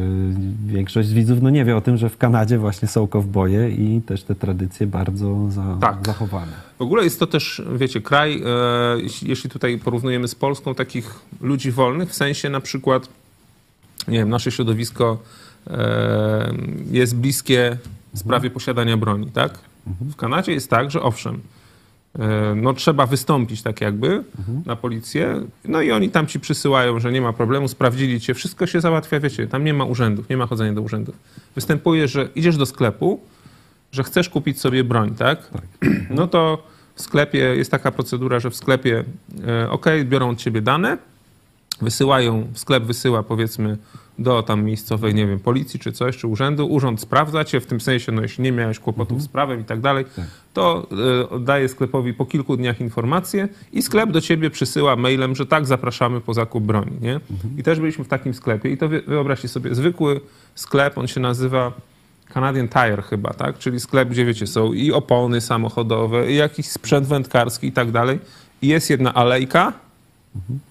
większość 0.67 1.09
z 1.09 1.13
widzów 1.13 1.43
no 1.43 1.51
nie 1.51 1.65
wie 1.65 1.77
o 1.77 1.81
tym, 1.81 1.97
że 1.97 2.09
w 2.09 2.17
Kanadzie 2.17 2.59
właśnie 2.59 2.89
są 2.89 3.07
kowboje 3.07 3.71
i 3.71 4.03
też 4.03 4.23
te 4.23 4.35
tradycje 4.35 4.87
bardzo 4.87 5.51
za, 5.51 5.77
Tak. 5.81 5.97
zachowane. 6.07 6.53
W 6.79 6.83
ogóle 6.83 7.05
jest 7.05 7.21
to 7.21 7.27
też, 7.27 7.63
wiecie, 7.77 8.01
kraj, 8.01 8.43
e, 8.47 9.01
jeśli, 9.23 9.51
tutaj 9.51 9.79
porównujemy 9.79 10.29
z 10.29 10.35
Polską, 10.35 10.75
takich 10.75 11.15
ludzi 11.41 11.71
wolnych, 11.71 12.11
w 12.11 12.15
sensie 12.15 12.51
na 12.51 12.61
przykład, 12.61 13.09
nie 14.09 14.19
wiem, 14.19 14.29
nasze 14.29 14.51
środowisko 14.51 15.19
e, 15.23 15.48
jest 16.91 17.17
bliskie 17.17 17.77
sprawie 18.15 18.51
posiadania 18.51 18.97
broni, 18.97 19.31
tak? 19.31 19.59
W 20.01 20.17
Kanadzie 20.17 20.53
jest 20.53 20.71
tak, 20.71 20.91
że 20.91 21.03
owszem, 21.03 21.41
e, 22.19 22.55
no 22.55 22.75
trzeba 22.75 23.07
wystąpić 23.07 23.63
tak 23.63 23.81
jakby 23.81 24.25
na 24.67 24.77
policję, 24.77 25.41
no 25.65 25.81
i 25.81 25.93
oni 25.93 26.11
tam 26.11 26.27
ci 26.27 26.41
przysyłają, 26.41 27.01
że 27.01 27.13
nie 27.13 27.21
ma 27.21 27.33
problemu, 27.33 27.69
sprawdzili 27.69 28.21
cię, 28.21 28.35
wszystko 28.35 28.67
się 28.67 28.81
załatwia, 28.81 29.21
wiecie, 29.21 29.47
tam 29.47 29.65
nie 29.65 29.75
ma 29.75 29.85
urzędów, 29.85 30.29
nie 30.29 30.37
ma 30.37 30.47
chodzenia 30.47 30.73
do 30.73 30.83
urzędów. 30.83 31.15
Występuje, 31.55 32.09
że 32.09 32.29
idziesz 32.35 32.57
do 32.57 32.67
sklepu, 32.67 33.21
że 33.93 34.05
chcesz 34.05 34.29
kupić 34.29 34.61
sobie 34.61 34.85
broń, 34.85 35.15
tak? 35.15 35.51
No 36.11 36.27
to 36.27 36.63
w 36.95 37.03
sklepie 37.03 37.39
jest 37.39 37.71
taka 37.71 37.93
procedura, 37.93 38.41
że 38.41 38.51
w 38.51 38.57
sklepie, 38.57 39.05
e, 39.47 39.71
ok, 39.71 39.87
biorą 40.05 40.31
od 40.31 40.39
ciebie 40.39 40.61
dane, 40.61 40.99
wysyłają, 41.81 42.47
sklep 42.55 42.85
wysyła 42.85 43.23
powiedzmy 43.23 43.79
do 44.19 44.43
tam 44.43 44.65
miejscowej, 44.65 45.15
nie 45.15 45.27
wiem, 45.27 45.39
policji 45.39 45.81
czy 45.81 45.93
coś, 45.93 46.17
czy 46.17 46.27
urzędu, 46.27 46.67
urząd 46.67 47.01
sprawdza 47.01 47.45
cię, 47.45 47.61
w 47.61 47.67
tym 47.67 47.81
sensie, 47.81 48.13
no 48.13 48.23
jeśli 48.23 48.45
nie 48.45 48.53
miałeś 48.53 48.79
kłopotów 48.79 49.23
z 49.23 49.29
prawem 49.29 49.61
i 49.61 49.65
tak 49.65 49.81
dalej, 49.81 50.05
to 50.55 50.87
e, 51.35 51.41
daje 51.41 51.69
sklepowi 51.69 52.15
po 52.15 52.27
kilku 52.27 52.57
dniach 52.57 52.81
informację 52.81 53.49
i 53.73 53.83
sklep 53.83 54.11
do 54.11 54.21
ciebie 54.21 54.51
przysyła 54.51 54.97
mailem, 54.97 55.35
że 55.35 55.47
tak, 55.47 55.67
zapraszamy 55.67 56.21
po 56.21 56.35
zakup 56.35 56.65
broni, 56.65 56.93
nie? 57.01 57.21
I 57.59 57.63
też 57.63 57.81
byliśmy 57.81 58.05
w 58.05 58.09
takim 58.09 58.35
sklepie 58.35 58.71
i 58.71 58.79
to 58.79 58.89
wy- 58.89 59.03
wyobraźcie 59.07 59.49
sobie, 59.49 59.75
zwykły 59.75 60.21
sklep, 60.55 60.99
on 60.99 61.07
się 61.07 61.21
nazywa 61.21 61.73
Canadian 62.35 62.69
Tire 62.69 63.03
chyba, 63.03 63.31
tak? 63.35 63.59
Czyli 63.59 63.81
sklep, 63.81 64.09
gdzie 64.09 64.25
wiecie, 64.25 64.47
są 64.47 64.73
i 64.73 64.93
opony 64.93 65.41
samochodowe, 65.41 66.33
i 66.33 66.37
jakiś 66.37 66.67
sprzęt 66.67 67.07
wędkarski 67.07 67.67
i 67.67 67.73
tak 67.73 67.91
dalej. 67.91 68.19
I 68.63 68.69
jest 68.69 68.91
jedna 68.91 69.15
alejka, 69.15 69.73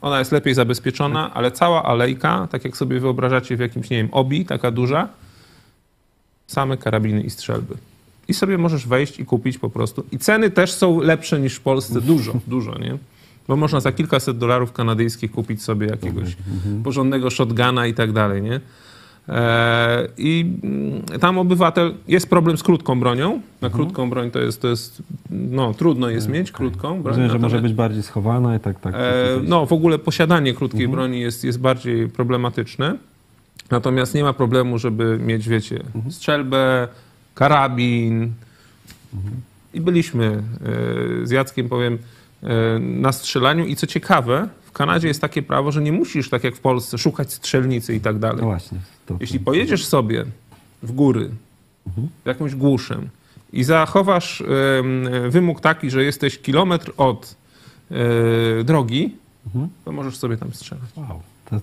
ona 0.01 0.19
jest 0.19 0.31
lepiej 0.31 0.53
zabezpieczona, 0.53 1.33
ale 1.33 1.51
cała 1.51 1.83
alejka, 1.83 2.47
tak 2.51 2.65
jak 2.65 2.77
sobie 2.77 2.99
wyobrażacie 2.99 3.57
w 3.57 3.59
jakimś, 3.59 3.89
nie 3.89 3.97
wiem, 3.97 4.09
obi, 4.11 4.45
taka 4.45 4.71
duża, 4.71 5.09
same 6.47 6.77
karabiny 6.77 7.21
i 7.21 7.29
strzelby. 7.29 7.75
I 8.27 8.33
sobie 8.33 8.57
możesz 8.57 8.87
wejść 8.87 9.19
i 9.19 9.25
kupić 9.25 9.57
po 9.57 9.69
prostu. 9.69 10.05
I 10.11 10.17
ceny 10.19 10.49
też 10.49 10.73
są 10.73 10.99
lepsze 10.99 11.39
niż 11.39 11.55
w 11.55 11.61
Polsce, 11.61 12.01
dużo, 12.01 12.33
dużo, 12.47 12.77
nie? 12.77 12.97
Bo 13.47 13.55
można 13.55 13.79
za 13.79 13.91
kilkaset 13.91 14.37
dolarów 14.37 14.73
kanadyjskich 14.73 15.31
kupić 15.31 15.63
sobie 15.63 15.87
jakiegoś 15.87 16.37
porządnego 16.83 17.29
shotguna 17.29 17.87
i 17.87 17.93
tak 17.93 18.11
dalej, 18.11 18.41
nie? 18.41 18.59
E, 19.29 20.07
I 20.17 20.45
mm, 20.63 21.01
tam 21.19 21.37
obywatel, 21.37 21.93
jest 22.07 22.29
problem 22.29 22.57
z 22.57 22.63
krótką 22.63 22.99
bronią. 22.99 23.41
Na 23.61 23.69
krótką 23.69 24.09
broń 24.09 24.31
to 24.31 24.39
jest, 24.39 24.61
to 24.61 24.67
jest 24.67 25.01
no 25.29 25.73
trudno 25.73 26.09
jest 26.09 26.29
mieć 26.29 26.51
krótką 26.51 26.89
broń. 26.89 27.03
Rozumiem, 27.05 27.31
że 27.31 27.39
może 27.39 27.61
być 27.61 27.73
bardziej 27.73 28.03
schowana 28.03 28.55
i 28.55 28.59
tak, 28.59 28.79
tak. 28.79 28.95
E, 28.95 28.99
no, 29.43 29.65
w 29.65 29.73
ogóle 29.73 29.99
posiadanie 29.99 30.53
krótkiej 30.53 30.87
broni 30.87 31.19
jest, 31.19 31.43
jest 31.43 31.59
bardziej 31.59 32.09
problematyczne. 32.09 32.97
Natomiast 33.71 34.15
nie 34.15 34.23
ma 34.23 34.33
problemu, 34.33 34.77
żeby 34.77 35.19
mieć, 35.21 35.49
wiecie, 35.49 35.83
strzelbę, 36.09 36.87
karabin. 37.35 38.33
I 39.73 39.81
byliśmy 39.81 40.25
e, 40.25 41.27
z 41.27 41.31
Jackiem, 41.31 41.69
powiem, 41.69 41.97
e, 42.43 42.79
na 42.79 43.11
strzelaniu. 43.11 43.65
I 43.65 43.75
co 43.75 43.87
ciekawe, 43.87 44.47
Kanadzie 44.77 45.07
jest 45.07 45.21
takie 45.21 45.41
prawo, 45.41 45.71
że 45.71 45.81
nie 45.81 45.91
musisz, 45.91 46.29
tak 46.29 46.43
jak 46.43 46.55
w 46.55 46.59
Polsce, 46.59 46.97
szukać 46.97 47.33
strzelnicy 47.33 47.95
i 47.95 47.99
tak 47.99 48.19
dalej. 48.19 48.41
No 48.41 48.47
właśnie. 48.47 48.79
To, 49.05 49.17
Jeśli 49.19 49.39
pojedziesz 49.39 49.85
sobie 49.85 50.25
w 50.83 50.91
góry, 50.91 51.29
w 52.23 52.27
jakąś 52.27 52.55
głuszę 52.55 53.01
i 53.53 53.63
zachowasz 53.63 54.43
wymóg 55.29 55.61
taki, 55.61 55.89
że 55.89 56.03
jesteś 56.03 56.39
kilometr 56.39 56.93
od 56.97 57.35
e, 57.91 58.63
drogi, 58.63 59.15
to 59.85 59.91
możesz 59.91 60.17
sobie 60.17 60.37
tam 60.37 60.53
strzelać. 60.53 60.89
wow, 60.95 61.21
to 61.49 61.59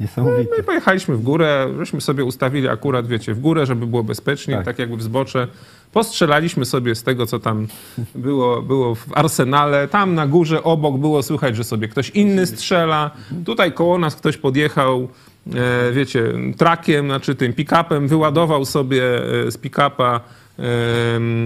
niesamowite. 0.00 0.50
No 0.50 0.56
i 0.56 0.62
pojechaliśmy 0.62 1.16
w 1.16 1.22
górę, 1.22 1.68
żeśmy 1.78 2.00
sobie 2.00 2.24
ustawili 2.24 2.68
akurat, 2.68 3.06
wiecie, 3.06 3.34
w 3.34 3.40
górę, 3.40 3.66
żeby 3.66 3.86
było 3.86 4.02
bezpiecznie, 4.04 4.54
Tak. 4.56 4.64
tak, 4.64 4.78
jakby 4.78 4.96
w 4.96 5.02
zbocze. 5.02 5.48
Postrzelaliśmy 5.92 6.64
sobie 6.64 6.94
z 6.94 7.02
tego, 7.02 7.26
co 7.26 7.38
tam 7.38 7.66
było, 8.14 8.62
było 8.62 8.94
w 8.94 9.06
arsenale. 9.14 9.88
Tam 9.88 10.14
na 10.14 10.26
górze 10.26 10.62
obok 10.62 10.98
było 10.98 11.22
słychać, 11.22 11.56
że 11.56 11.64
sobie 11.64 11.88
ktoś 11.88 12.10
inny 12.10 12.46
strzela. 12.46 13.10
Tutaj 13.44 13.72
koło 13.72 13.98
nas 13.98 14.16
ktoś 14.16 14.36
podjechał, 14.36 15.08
e, 15.54 15.92
wiecie, 15.92 16.32
trakiem, 16.56 17.06
znaczy 17.06 17.34
tym 17.34 17.52
pick-upem, 17.52 18.08
wyładował 18.08 18.64
sobie 18.64 19.02
e, 19.46 19.50
z 19.50 19.58
pick-upa 19.58 20.20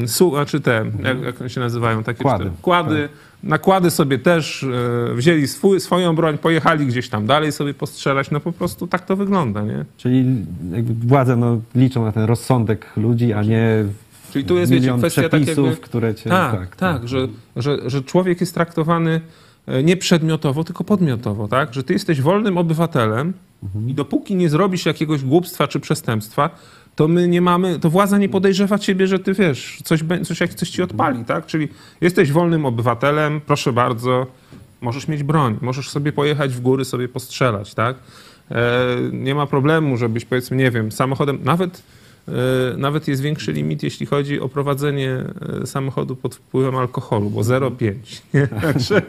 su, 0.07 0.31
znaczy 0.31 0.61
te, 0.61 0.85
jak, 1.03 1.23
jak 1.23 1.41
one 1.41 1.51
się 1.51 1.61
nazywają, 1.61 2.03
takie 2.03 2.23
Kłady. 2.23 2.45
cztery- 2.45 2.61
kłady. 2.63 3.09
Nakłady 3.43 3.91
sobie 3.91 4.19
też 4.19 4.63
e, 4.63 5.15
wzięli 5.15 5.49
swój, 5.49 5.81
swoją 5.81 6.17
broń, 6.17 6.39
pojechali 6.39 6.87
gdzieś 6.87 7.09
tam 7.09 7.27
dalej 7.27 7.53
sobie 7.53 7.75
postrzelać. 7.75 8.31
No 8.31 8.41
po 8.41 8.53
prostu 8.53 8.87
tak 8.87 9.07
to 9.07 9.17
wygląda, 9.17 9.63
nie? 9.63 9.85
Czyli 9.97 10.25
władze 11.07 11.37
no, 11.37 11.61
liczą 11.75 12.05
na 12.05 12.13
ten 12.13 12.25
rozsądek 12.25 12.87
ludzi, 12.97 13.33
a 13.33 13.43
nie 13.43 13.85
Czyli 14.33 14.45
tu 14.45 14.59
jest, 14.59 14.73
wiecie, 14.73 14.95
kwestia 14.99 15.23
tak 15.23 15.31
przepisów, 15.31 15.67
jakby... 15.67 15.81
które 15.81 16.15
cię... 16.15 16.31
Tak, 16.31 16.77
tak, 16.77 17.09
Że, 17.09 17.29
że, 17.57 17.91
że 17.91 18.03
człowiek 18.03 18.41
jest 18.41 18.55
traktowany 18.55 19.21
e, 19.67 19.83
nie 19.83 19.97
przedmiotowo, 19.97 20.65
tylko 20.65 20.85
podmiotowo, 20.85 21.49
tak? 21.49 21.75
Że 21.75 21.83
ty 21.83 21.93
jesteś 21.93 22.21
wolnym 22.21 22.59
obywatelem 22.59 23.33
i 23.87 23.95
dopóki 23.95 24.37
nie 24.37 24.49
zrobisz 24.49 24.87
jakiegoś 24.87 25.25
głupstwa 25.25 25.69
czy 25.69 25.81
przestępstwa, 25.81 26.51
to 26.97 27.09
my 27.09 27.29
nie 27.29 27.41
mamy, 27.41 27.79
to 27.79 27.91
władza 27.91 28.19
nie 28.19 28.29
podejrzewa 28.29 28.79
ciebie, 28.79 29.07
że 29.07 29.19
ty 29.19 29.35
wiesz, 29.35 29.79
coś, 29.85 30.01
coś, 30.25 30.41
jak 30.41 30.55
coś 30.55 30.71
ci 30.71 30.83
odpali, 30.83 31.25
tak? 31.25 31.47
Czyli 31.47 31.69
jesteś 32.01 32.33
wolnym 32.33 32.67
obywatelem, 32.67 33.41
proszę 33.47 33.73
bardzo, 33.73 34.27
możesz 34.81 35.09
mieć 35.09 35.23
broń, 35.23 35.59
możesz 35.61 35.91
sobie 35.91 36.13
pojechać 36.13 36.55
w 36.55 36.61
góry, 36.61 36.85
sobie 36.85 37.09
postrzelać, 37.09 37.75
tak? 37.75 37.97
E, 38.51 38.87
nie 39.13 39.35
ma 39.35 39.47
problemu, 39.47 39.97
żebyś 39.97 40.25
powiedzmy, 40.25 40.57
nie 40.57 40.71
wiem, 40.71 40.93
samochodem, 40.93 41.39
nawet, 41.45 41.83
nawet 42.77 43.09
jest 43.09 43.23
większy 43.23 43.53
limit, 43.53 43.83
jeśli 43.83 44.07
chodzi 44.07 44.41
o 44.41 44.49
prowadzenie 44.49 45.25
e, 45.63 45.67
samochodu 45.67 46.17
pod 46.17 46.35
wpływem 46.35 46.77
alkoholu, 46.77 47.31
bo 47.31 47.41
0,5. 47.41 47.95
nie? 48.35 48.47
Także, 48.63 49.03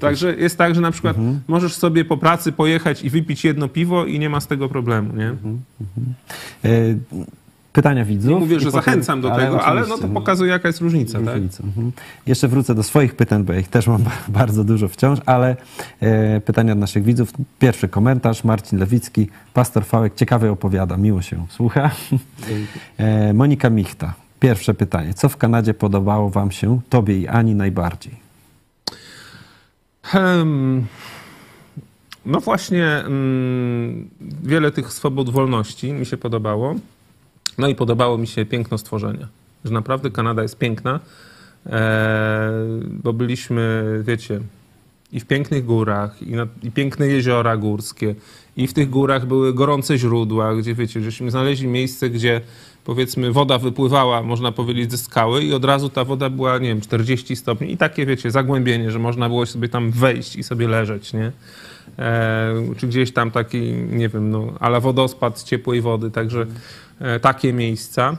także 0.00 0.36
jest 0.36 0.58
tak, 0.58 0.74
że 0.74 0.80
na 0.80 0.90
przykład 0.90 1.16
możesz 1.48 1.74
sobie 1.74 2.04
po 2.04 2.16
pracy 2.16 2.52
pojechać 2.52 3.02
i 3.02 3.10
wypić 3.10 3.44
jedno 3.44 3.68
piwo 3.68 4.06
i 4.06 4.18
nie 4.18 4.30
ma 4.30 4.40
z 4.40 4.46
tego 4.46 4.68
problemu, 4.68 5.16
nie? 5.16 5.34
E, 6.64 6.98
Pytania 7.72 8.04
widzów. 8.04 8.30
Nie 8.30 8.36
mówię, 8.36 8.60
że 8.60 8.66
potem- 8.66 8.84
zachęcam 8.84 9.20
do 9.20 9.30
tego, 9.30 9.64
ale 9.64 9.86
no 9.86 9.98
to 9.98 10.08
pokazuje, 10.08 10.50
jaka 10.52 10.68
jest 10.68 10.80
różnica, 10.80 11.18
tak? 11.20 11.34
różnica. 11.34 11.64
Mhm. 11.64 11.92
Jeszcze 12.26 12.48
wrócę 12.48 12.74
do 12.74 12.82
swoich 12.82 13.14
pytań, 13.14 13.44
bo 13.44 13.52
ja 13.52 13.58
ich 13.58 13.68
też 13.68 13.86
mam 13.86 14.04
bardzo 14.28 14.64
dużo 14.64 14.88
wciąż, 14.88 15.18
ale 15.26 15.56
e, 16.00 16.40
pytania 16.40 16.72
od 16.72 16.78
naszych 16.78 17.04
widzów. 17.04 17.32
Pierwszy 17.58 17.88
komentarz, 17.88 18.44
Marcin 18.44 18.78
Lewicki, 18.78 19.28
pastor 19.54 19.84
Fałek, 19.84 20.14
ciekawie 20.14 20.52
opowiada, 20.52 20.96
miło 20.96 21.22
się 21.22 21.46
słucha. 21.50 21.90
E, 22.98 23.32
Monika 23.32 23.70
Michta, 23.70 24.14
pierwsze 24.40 24.74
pytanie. 24.74 25.14
Co 25.14 25.28
w 25.28 25.36
Kanadzie 25.36 25.74
podobało 25.74 26.30
wam 26.30 26.50
się, 26.50 26.80
tobie 26.90 27.18
i 27.18 27.28
Ani 27.28 27.54
najbardziej? 27.54 28.22
Hem, 30.02 30.86
no 32.26 32.40
właśnie, 32.40 32.86
mm, 32.86 34.08
wiele 34.42 34.70
tych 34.70 34.92
swobód 34.92 35.30
wolności 35.30 35.92
mi 35.92 36.06
się 36.06 36.16
podobało. 36.16 36.74
No 37.58 37.68
i 37.68 37.74
podobało 37.74 38.18
mi 38.18 38.26
się 38.26 38.46
piękno 38.46 38.78
stworzenia. 38.78 39.28
Że 39.64 39.72
naprawdę 39.72 40.10
Kanada 40.10 40.42
jest 40.42 40.58
piękna, 40.58 41.00
e, 41.66 42.50
bo 42.86 43.12
byliśmy, 43.12 43.84
wiecie, 44.06 44.40
i 45.12 45.20
w 45.20 45.26
pięknych 45.26 45.64
górach, 45.64 46.22
i, 46.22 46.32
na, 46.32 46.46
i 46.62 46.70
piękne 46.70 47.06
jeziora 47.06 47.56
górskie, 47.56 48.14
i 48.56 48.66
w 48.66 48.72
tych 48.72 48.90
górach 48.90 49.26
były 49.26 49.54
gorące 49.54 49.98
źródła, 49.98 50.54
gdzie 50.54 50.74
wiecie, 50.74 51.00
żeśmy 51.00 51.30
znaleźli 51.30 51.68
miejsce, 51.68 52.10
gdzie 52.10 52.40
powiedzmy 52.84 53.32
woda 53.32 53.58
wypływała, 53.58 54.22
można 54.22 54.52
powiedzieć, 54.52 54.90
ze 54.90 54.98
skały 54.98 55.44
i 55.44 55.52
od 55.52 55.64
razu 55.64 55.88
ta 55.88 56.04
woda 56.04 56.30
była, 56.30 56.58
nie 56.58 56.68
wiem, 56.68 56.80
40 56.80 57.36
stopni 57.36 57.72
i 57.72 57.76
takie, 57.76 58.06
wiecie, 58.06 58.30
zagłębienie, 58.30 58.90
że 58.90 58.98
można 58.98 59.28
było 59.28 59.46
sobie 59.46 59.68
tam 59.68 59.90
wejść 59.90 60.36
i 60.36 60.42
sobie 60.42 60.68
leżeć, 60.68 61.12
nie? 61.12 61.32
E, 61.98 62.54
czy 62.76 62.86
gdzieś 62.86 63.12
tam 63.12 63.30
taki, 63.30 63.60
nie 63.72 64.08
wiem, 64.08 64.30
no, 64.30 64.52
ale 64.60 64.80
wodospad 64.80 65.38
z 65.38 65.44
ciepłej 65.44 65.80
wody, 65.80 66.10
także 66.10 66.46
takie 67.20 67.52
miejsca. 67.52 68.16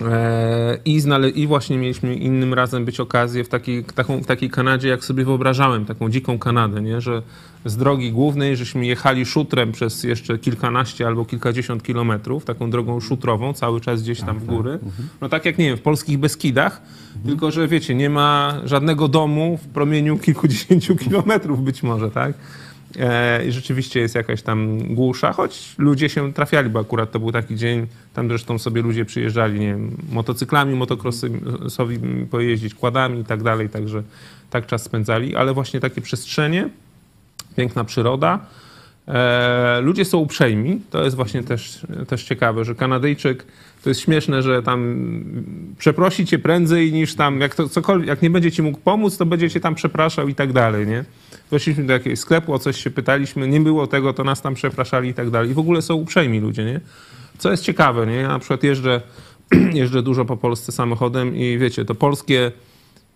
E, 0.00 0.78
I, 0.84 1.00
znale- 1.00 1.30
I 1.30 1.46
właśnie 1.46 1.78
mieliśmy 1.78 2.14
innym 2.14 2.54
razem 2.54 2.84
być 2.84 3.00
okazję 3.00 3.44
w 3.44 3.48
takiej, 3.48 3.84
taką, 3.84 4.22
w 4.22 4.26
takiej 4.26 4.50
Kanadzie, 4.50 4.88
jak 4.88 5.04
sobie 5.04 5.24
wyobrażałem, 5.24 5.84
taką 5.84 6.10
dziką 6.10 6.38
Kanadę, 6.38 6.82
nie? 6.82 7.00
że 7.00 7.22
z 7.64 7.76
drogi 7.76 8.12
głównej, 8.12 8.56
żeśmy 8.56 8.86
jechali 8.86 9.26
szutrem 9.26 9.72
przez 9.72 10.04
jeszcze 10.04 10.38
kilkanaście 10.38 11.06
albo 11.06 11.24
kilkadziesiąt 11.24 11.82
kilometrów, 11.82 12.44
taką 12.44 12.70
drogą 12.70 13.00
szutrową, 13.00 13.52
cały 13.52 13.80
czas 13.80 14.02
gdzieś 14.02 14.20
tam 14.20 14.38
w 14.38 14.44
góry. 14.44 14.78
No 15.20 15.28
tak 15.28 15.44
jak, 15.44 15.58
nie 15.58 15.64
wiem, 15.66 15.76
w 15.76 15.82
polskich 15.82 16.18
Beskidach, 16.18 16.82
tylko 17.26 17.50
że 17.50 17.68
wiecie, 17.68 17.94
nie 17.94 18.10
ma 18.10 18.54
żadnego 18.64 19.08
domu 19.08 19.58
w 19.62 19.66
promieniu 19.68 20.18
kilkudziesięciu 20.18 20.96
kilometrów 20.96 21.64
być 21.64 21.82
może, 21.82 22.10
tak? 22.10 22.32
E, 23.00 23.46
I 23.46 23.52
rzeczywiście 23.52 24.00
jest 24.00 24.14
jakaś 24.14 24.42
tam 24.42 24.78
głusza, 24.94 25.32
choć 25.32 25.74
ludzie 25.78 26.08
się 26.08 26.32
trafiali, 26.32 26.70
bo 26.70 26.80
akurat 26.80 27.10
to 27.10 27.20
był 27.20 27.32
taki 27.32 27.56
dzień, 27.56 27.86
tam 28.14 28.28
zresztą 28.28 28.58
sobie 28.58 28.82
ludzie 28.82 29.04
przyjeżdżali, 29.04 29.60
nie 29.60 29.66
wiem, 29.66 29.96
motocyklami, 30.12 30.74
motocrossowi 30.74 31.98
pojeździć, 32.30 32.74
kładami 32.74 33.20
i 33.20 33.24
tak 33.24 33.42
dalej, 33.42 33.68
także 33.68 34.02
tak 34.50 34.66
czas 34.66 34.82
spędzali, 34.82 35.36
ale 35.36 35.54
właśnie 35.54 35.80
takie 35.80 36.00
przestrzenie, 36.00 36.68
piękna 37.56 37.84
przyroda. 37.84 38.38
E, 39.08 39.80
ludzie 39.80 40.04
są 40.04 40.18
uprzejmi, 40.18 40.80
to 40.90 41.04
jest 41.04 41.16
właśnie 41.16 41.42
też, 41.42 41.86
też 42.08 42.24
ciekawe, 42.24 42.64
że 42.64 42.74
Kanadyjczyk, 42.74 43.46
to 43.82 43.90
jest 43.90 44.00
śmieszne, 44.00 44.42
że 44.42 44.62
tam 44.62 44.96
przeprosi 45.78 46.26
cię 46.26 46.38
prędzej 46.38 46.92
niż 46.92 47.14
tam, 47.14 47.40
jak 47.40 47.54
to 47.54 47.68
cokolwiek, 47.68 48.08
jak 48.08 48.22
nie 48.22 48.30
będzie 48.30 48.52
ci 48.52 48.62
mógł 48.62 48.78
pomóc, 48.78 49.16
to 49.16 49.26
będzie 49.26 49.50
cię 49.50 49.60
tam 49.60 49.74
przepraszał 49.74 50.28
i 50.28 50.34
tak 50.34 50.52
dalej, 50.52 50.86
nie? 50.86 51.04
Weszliśmy 51.52 51.84
do 51.84 51.92
jakiegoś 51.92 52.18
sklepu, 52.18 52.54
o 52.54 52.58
coś 52.58 52.84
się 52.84 52.90
pytaliśmy, 52.90 53.48
nie 53.48 53.60
było 53.60 53.86
tego, 53.86 54.12
to 54.12 54.24
nas 54.24 54.42
tam 54.42 54.54
przepraszali 54.54 55.08
i 55.08 55.14
tak 55.14 55.30
dalej. 55.30 55.50
I 55.50 55.54
w 55.54 55.58
ogóle 55.58 55.82
są 55.82 55.94
uprzejmi 55.94 56.40
ludzie, 56.40 56.64
nie? 56.64 56.80
Co 57.38 57.50
jest 57.50 57.62
ciekawe, 57.62 58.06
nie? 58.06 58.14
Ja 58.14 58.28
na 58.28 58.38
przykład 58.38 58.62
jeżdżę, 58.62 59.00
jeżdżę 59.74 60.02
dużo 60.02 60.24
po 60.24 60.36
Polsce 60.36 60.72
samochodem 60.72 61.36
i 61.36 61.58
wiecie, 61.58 61.84
to 61.84 61.94
polskie 61.94 62.52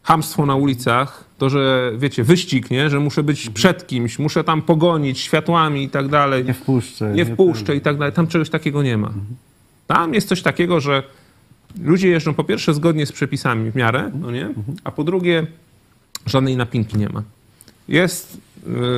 hamstwo 0.03 0.47
na 0.47 0.55
ulicach, 0.55 1.25
to, 1.39 1.51
że 1.51 1.93
wiecie, 1.99 2.25
wyścig, 2.25 2.71
nie? 2.71 2.91
Że 2.91 3.01
muszę 3.01 3.23
być 3.23 3.51
przed 3.51 3.87
kimś, 3.87 4.19
muszę 4.19 4.45
tam 4.45 4.63
pogonić 4.63 5.19
światłami 5.19 5.83
i 5.83 5.89
tak 5.89 6.09
dalej. 6.09 6.45
Nie 6.45 6.55
wpuszczę. 6.55 7.13
Nie 7.15 7.25
wpuszczę 7.25 7.77
i 7.77 7.81
tak 7.81 7.97
dalej. 7.99 8.13
Tam 8.13 8.27
czegoś 8.27 8.51
takiego 8.51 8.83
nie 8.83 8.97
ma. 8.97 9.13
Tam 9.87 10.15
jest 10.15 10.29
coś 10.29 10.43
takiego, 10.43 10.81
że 10.81 11.03
ludzie 11.83 12.09
jeżdżą 12.09 12.35
po 12.35 12.45
pierwsze 12.45 12.75
zgodnie 12.75 13.07
z 13.07 13.13
przepisami 13.13 13.71
w 13.71 13.75
miarę, 13.75 14.11
no 14.21 14.31
nie? 14.31 14.49
A 14.85 14.91
po 14.91 15.05
drugie 15.05 15.47
żadnej 16.27 16.57
napinki 16.57 16.99
nie 16.99 17.09
ma. 17.09 17.23
Jest 17.89 18.39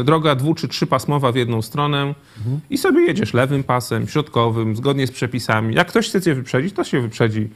y, 0.01 0.05
droga 0.05 0.35
dwu 0.35 0.55
czy 0.55 0.68
trzypasmowa 0.68 1.33
w 1.33 1.37
jedną 1.37 1.62
stronę 1.62 2.14
i 2.70 2.79
sobie 2.79 3.01
jedziesz 3.01 3.35
lewym 3.35 3.64
pasem, 3.64 4.09
środkowym, 4.09 4.77
zgodnie 4.77 5.07
z 5.07 5.11
przepisami. 5.11 5.74
Jak 5.74 5.88
ktoś 5.88 6.09
chce 6.09 6.22
cię 6.22 6.35
wyprzedzić, 6.35 6.74
to 6.74 6.85
się 6.85 7.01
wyprzedzi. 7.01 7.48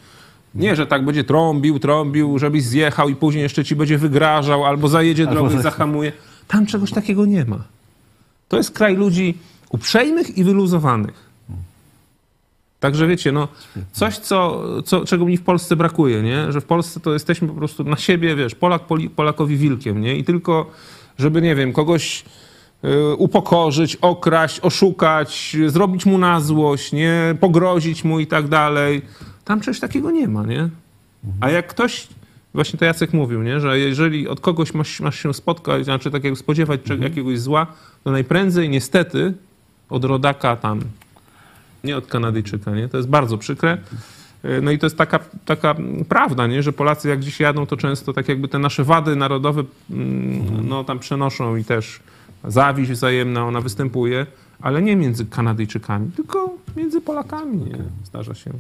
Nie, 0.55 0.77
że 0.77 0.87
tak 0.87 1.05
będzie 1.05 1.25
trąbił, 1.25 1.79
trąbił, 1.79 2.39
żebyś 2.39 2.63
zjechał 2.63 3.09
i 3.09 3.17
później 3.17 3.43
jeszcze 3.43 3.65
ci 3.65 3.77
będzie 3.77 3.99
wygrażał 3.99 4.65
albo 4.65 4.89
zajedzie 4.89 5.23
Albo 5.23 5.35
drogę 5.35 5.55
i 5.55 5.57
za- 5.57 5.63
zahamuje. 5.63 6.13
Tam 6.49 6.67
czegoś 6.67 6.91
takiego 6.91 7.27
nie 7.27 7.45
ma. 7.45 7.65
To 8.49 8.57
jest 8.57 8.71
kraj 8.71 8.97
ludzi 8.97 9.39
uprzejmych 9.71 10.39
i 10.39 10.45
wyluzowanych. 10.45 11.33
Także 12.81 13.07
wiecie, 13.07 13.33
no, 13.33 13.49
coś, 13.93 14.19
co, 14.19 14.63
co, 14.83 15.05
czego 15.05 15.27
mi 15.27 15.37
w 15.37 15.43
Polsce 15.43 15.77
brakuje, 15.77 16.23
nie? 16.23 16.53
Że 16.53 16.61
w 16.61 16.65
Polsce 16.65 17.01
to 17.01 17.13
jesteśmy 17.13 17.49
po 17.49 17.55
prostu 17.55 17.85
na 17.85 17.97
siebie, 17.97 18.37
wiesz, 18.37 18.55
Polak 18.55 18.83
Polakowi 19.17 19.57
wilkiem, 19.57 20.01
nie? 20.01 20.17
I 20.17 20.25
tylko, 20.25 20.71
żeby, 21.19 21.43
nie 21.43 21.55
wiem, 21.55 21.73
kogoś 21.73 22.25
y, 22.85 23.15
upokorzyć, 23.17 23.97
okraść, 23.97 24.61
oszukać, 24.61 25.57
zrobić 25.67 26.07
mu 26.07 26.19
na 26.19 26.41
złość, 26.41 26.93
nie? 26.93 27.35
Pogrozić 27.41 28.05
mu 28.05 28.21
i 28.21 28.27
tak 28.27 28.49
dalej. 28.49 29.03
Tam 29.45 29.61
czegoś 29.61 29.81
takiego 29.81 30.11
nie 30.11 30.29
ma, 30.29 30.47
nie? 30.47 30.69
A 31.41 31.51
jak 31.51 31.67
ktoś, 31.67 32.09
właśnie 32.55 32.79
to 32.79 32.85
Jacek 32.85 33.13
mówił, 33.13 33.43
nie? 33.43 33.61
że 33.61 33.79
jeżeli 33.79 34.29
od 34.29 34.41
kogoś 34.41 34.75
masz, 34.75 35.01
masz 35.01 35.23
się 35.23 35.35
spotkać, 35.35 35.85
znaczy 35.85 36.11
tak 36.11 36.25
jak 36.25 36.39
spodziewać 36.39 36.81
czego, 36.85 37.05
jakiegoś 37.05 37.41
zła, 37.41 37.67
to 38.05 38.11
najprędzej 38.11 38.69
niestety 38.69 39.35
od 39.91 40.05
rodaka 40.05 40.57
tam, 40.57 40.81
nie 41.85 41.97
od 41.97 42.07
Kanadyjczyka, 42.07 42.71
nie? 42.71 42.89
To 42.89 42.97
jest 42.97 43.09
bardzo 43.09 43.39
przykre. 43.39 43.79
No 44.63 44.71
i 44.71 44.79
to 44.79 44.87
jest 44.87 44.97
taka, 44.99 45.19
taka 45.45 45.75
prawda, 46.09 46.47
nie? 46.47 46.63
że 46.63 46.73
Polacy 46.73 47.09
jak 47.09 47.21
dziś 47.21 47.41
jadą, 47.41 47.67
to 47.67 47.77
często 47.77 48.13
tak 48.13 48.29
jakby 48.29 48.49
te 48.49 48.59
nasze 48.59 48.85
wady 48.85 49.17
narodowe 49.17 49.63
mm, 49.91 50.69
no, 50.69 50.85
tam 50.85 50.99
przenoszą 50.99 51.57
i 51.57 51.65
też 51.65 52.01
zawiść 52.45 52.91
wzajemna, 52.91 53.47
ona 53.47 53.61
występuje, 53.61 54.27
ale 54.61 54.83
nie 54.83 54.97
między 54.97 55.27
Kanadyjczykami, 55.27 56.11
tylko 56.17 56.55
między 56.77 57.01
Polakami. 57.01 57.57
Nie? 57.59 57.79
Zdarza 58.05 58.35
się. 58.35 58.51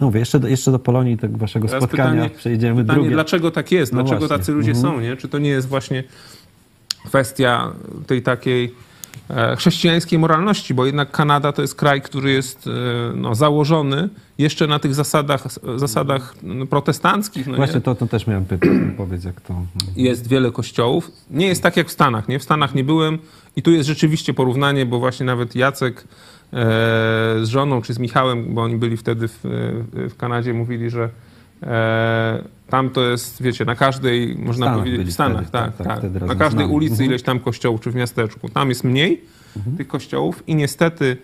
No 0.00 0.06
mówię, 0.06 0.20
jeszcze 0.20 0.40
do, 0.40 0.48
jeszcze 0.48 0.70
do 0.72 0.78
Polonii 0.78 1.16
tego 1.18 1.38
waszego 1.38 1.68
Teraz 1.68 1.82
spotkania 1.84 2.22
pytanie- 2.22 2.30
przejdziemy 2.38 2.80
Pytanie, 2.82 2.98
drugie. 2.98 3.10
dlaczego 3.14 3.50
tak 3.50 3.72
jest? 3.72 3.92
No 3.92 4.02
Dlaczego 4.02 4.18
właśnie. 4.20 4.38
tacy 4.38 4.52
ludzie 4.52 4.70
Mhm. 4.72 4.94
są? 4.94 5.00
Nie? 5.00 5.16
Czy 5.16 5.28
to 5.28 5.38
nie 5.38 5.48
jest 5.50 5.68
właśnie 5.68 6.04
kwestia 7.06 7.72
tej 8.06 8.22
takiej 8.22 8.64
e, 8.64 8.70
chrześcijańskiej 9.56 10.18
moralności? 10.18 10.74
Bo 10.74 10.86
jednak 10.86 11.10
Kanada 11.10 11.52
to 11.52 11.62
jest 11.62 11.74
kraj, 11.74 12.02
który 12.02 12.32
jest 12.32 12.66
e, 12.66 12.70
no, 13.16 13.34
założony 13.34 14.08
jeszcze 14.38 14.66
na 14.66 14.78
tych 14.78 14.94
zasadach, 14.94 15.44
zasadach 15.76 16.34
no, 16.42 16.66
protestanckich. 16.66 17.46
No, 17.46 17.56
Właśnie 17.56 17.74
nie? 17.74 17.80
to, 17.80 17.94
to 17.94 18.06
też 18.06 18.26
miałem 18.26 18.44
pytać, 18.44 18.70
powiedz 18.96 19.24
jak 19.24 19.40
to... 19.40 19.54
Jest 19.96 20.28
wiele 20.28 20.52
kościołów. 20.52 21.10
Nie 21.30 21.46
jest 21.46 21.62
tak 21.62 21.76
jak 21.76 21.88
w 21.88 21.92
Stanach. 21.92 22.28
Nie? 22.28 22.38
W 22.38 22.42
Stanach 22.42 22.74
nie 22.74 22.84
byłem 22.84 23.18
i 23.56 23.62
tu 23.62 23.70
jest 23.70 23.88
rzeczywiście 23.88 24.34
porównanie, 24.34 24.86
bo 24.86 24.98
właśnie 24.98 25.26
nawet 25.26 25.54
Jacek 25.56 26.04
e, 26.04 26.06
z 27.42 27.48
żoną 27.48 27.82
czy 27.82 27.94
z 27.94 27.98
Michałem, 27.98 28.54
bo 28.54 28.62
oni 28.62 28.76
byli 28.76 28.96
wtedy 28.96 29.28
w, 29.28 29.38
w 29.92 30.16
Kanadzie, 30.16 30.54
mówili, 30.54 30.90
że 30.90 31.04
e, 31.04 31.27
tam 32.68 32.90
to 32.90 33.04
jest, 33.10 33.42
wiecie, 33.42 33.64
na 33.64 33.74
każdej, 33.74 34.36
można 34.38 34.66
Stanach 34.66 34.84
powiedzieć, 34.84 35.08
w 35.08 35.12
Stanach, 35.12 35.48
wtedy, 35.48 35.52
tak, 35.52 35.76
tak, 35.76 35.86
tak, 35.86 36.12
tak. 36.12 36.28
Na 36.28 36.34
każdej 36.34 36.64
nami. 36.64 36.74
ulicy 36.74 36.92
Mhm. 36.92 37.10
ileś 37.10 37.22
tam 37.22 37.40
kościołów 37.40 37.80
czy 37.80 37.90
w 37.90 37.94
miasteczku. 37.94 38.48
Tam 38.48 38.68
jest 38.68 38.84
mniej 38.84 39.20
tych 39.76 39.88
kościołów 39.88 40.42
i 40.46 40.54
niestety 40.54 41.16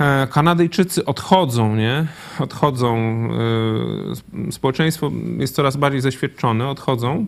e, 0.00 0.26
Kanadyjczycy 0.30 1.04
odchodzą, 1.04 1.76
nie? 1.76 2.06
Odchodzą, 2.38 2.96
e, 4.10 4.12
sp- 4.20 4.52
społeczeństwo 4.52 5.10
jest 5.38 5.54
coraz 5.54 5.76
bardziej 5.76 6.00
zaświadczone, 6.00 6.68
odchodzą 6.68 7.26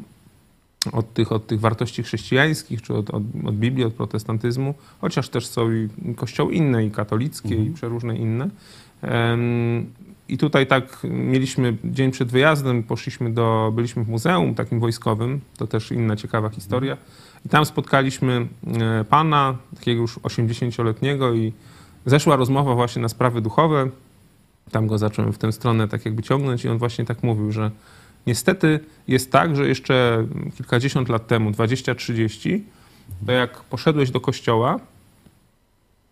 od 0.92 1.14
tych, 1.14 1.32
od 1.32 1.46
tych 1.46 1.60
wartości 1.60 2.02
chrześcijańskich, 2.02 2.82
czy 2.82 2.94
od, 2.94 3.10
od, 3.10 3.22
od 3.44 3.54
Biblii, 3.56 3.84
od 3.84 3.92
protestantyzmu, 3.94 4.74
chociaż 5.00 5.28
też 5.28 5.46
są 5.46 5.72
i 5.72 5.88
kościoły 6.16 6.54
inne, 6.54 6.84
i 6.84 6.90
katolickie, 6.90 7.54
i 7.64 7.70
przeróżne 7.70 8.16
inne. 8.16 8.48
I 10.28 10.38
tutaj 10.38 10.66
tak 10.66 10.98
mieliśmy 11.04 11.76
dzień 11.84 12.10
przed 12.10 12.28
wyjazdem, 12.30 12.82
poszliśmy 12.82 13.32
do, 13.32 13.72
byliśmy 13.74 14.04
w 14.04 14.08
muzeum 14.08 14.54
takim 14.54 14.80
wojskowym, 14.80 15.40
to 15.56 15.66
też 15.66 15.92
inna 15.92 16.16
ciekawa 16.16 16.48
historia. 16.48 16.96
I 17.46 17.48
tam 17.48 17.66
spotkaliśmy 17.66 18.46
e, 18.66 19.04
pana, 19.04 19.56
takiego 19.74 20.00
już 20.00 20.18
80-letniego 20.18 21.34
i 21.34 21.52
zeszła 22.06 22.36
rozmowa 22.36 22.74
właśnie 22.74 23.02
na 23.02 23.08
sprawy 23.08 23.40
duchowe. 23.40 23.88
Tam 24.70 24.86
go 24.86 24.98
zacząłem 24.98 25.32
w 25.32 25.38
tę 25.38 25.52
stronę 25.52 25.88
tak 25.88 26.04
jakby 26.04 26.22
ciągnąć 26.22 26.64
i 26.64 26.68
on 26.68 26.78
właśnie 26.78 27.04
tak 27.04 27.22
mówił, 27.22 27.52
że 27.52 27.70
niestety 28.26 28.80
jest 29.08 29.32
tak, 29.32 29.56
że 29.56 29.68
jeszcze 29.68 30.26
kilkadziesiąt 30.56 31.08
lat 31.08 31.26
temu, 31.26 31.50
20-30, 31.50 32.60
to 33.26 33.32
jak 33.32 33.60
poszedłeś 33.60 34.10
do 34.10 34.20
kościoła, 34.20 34.80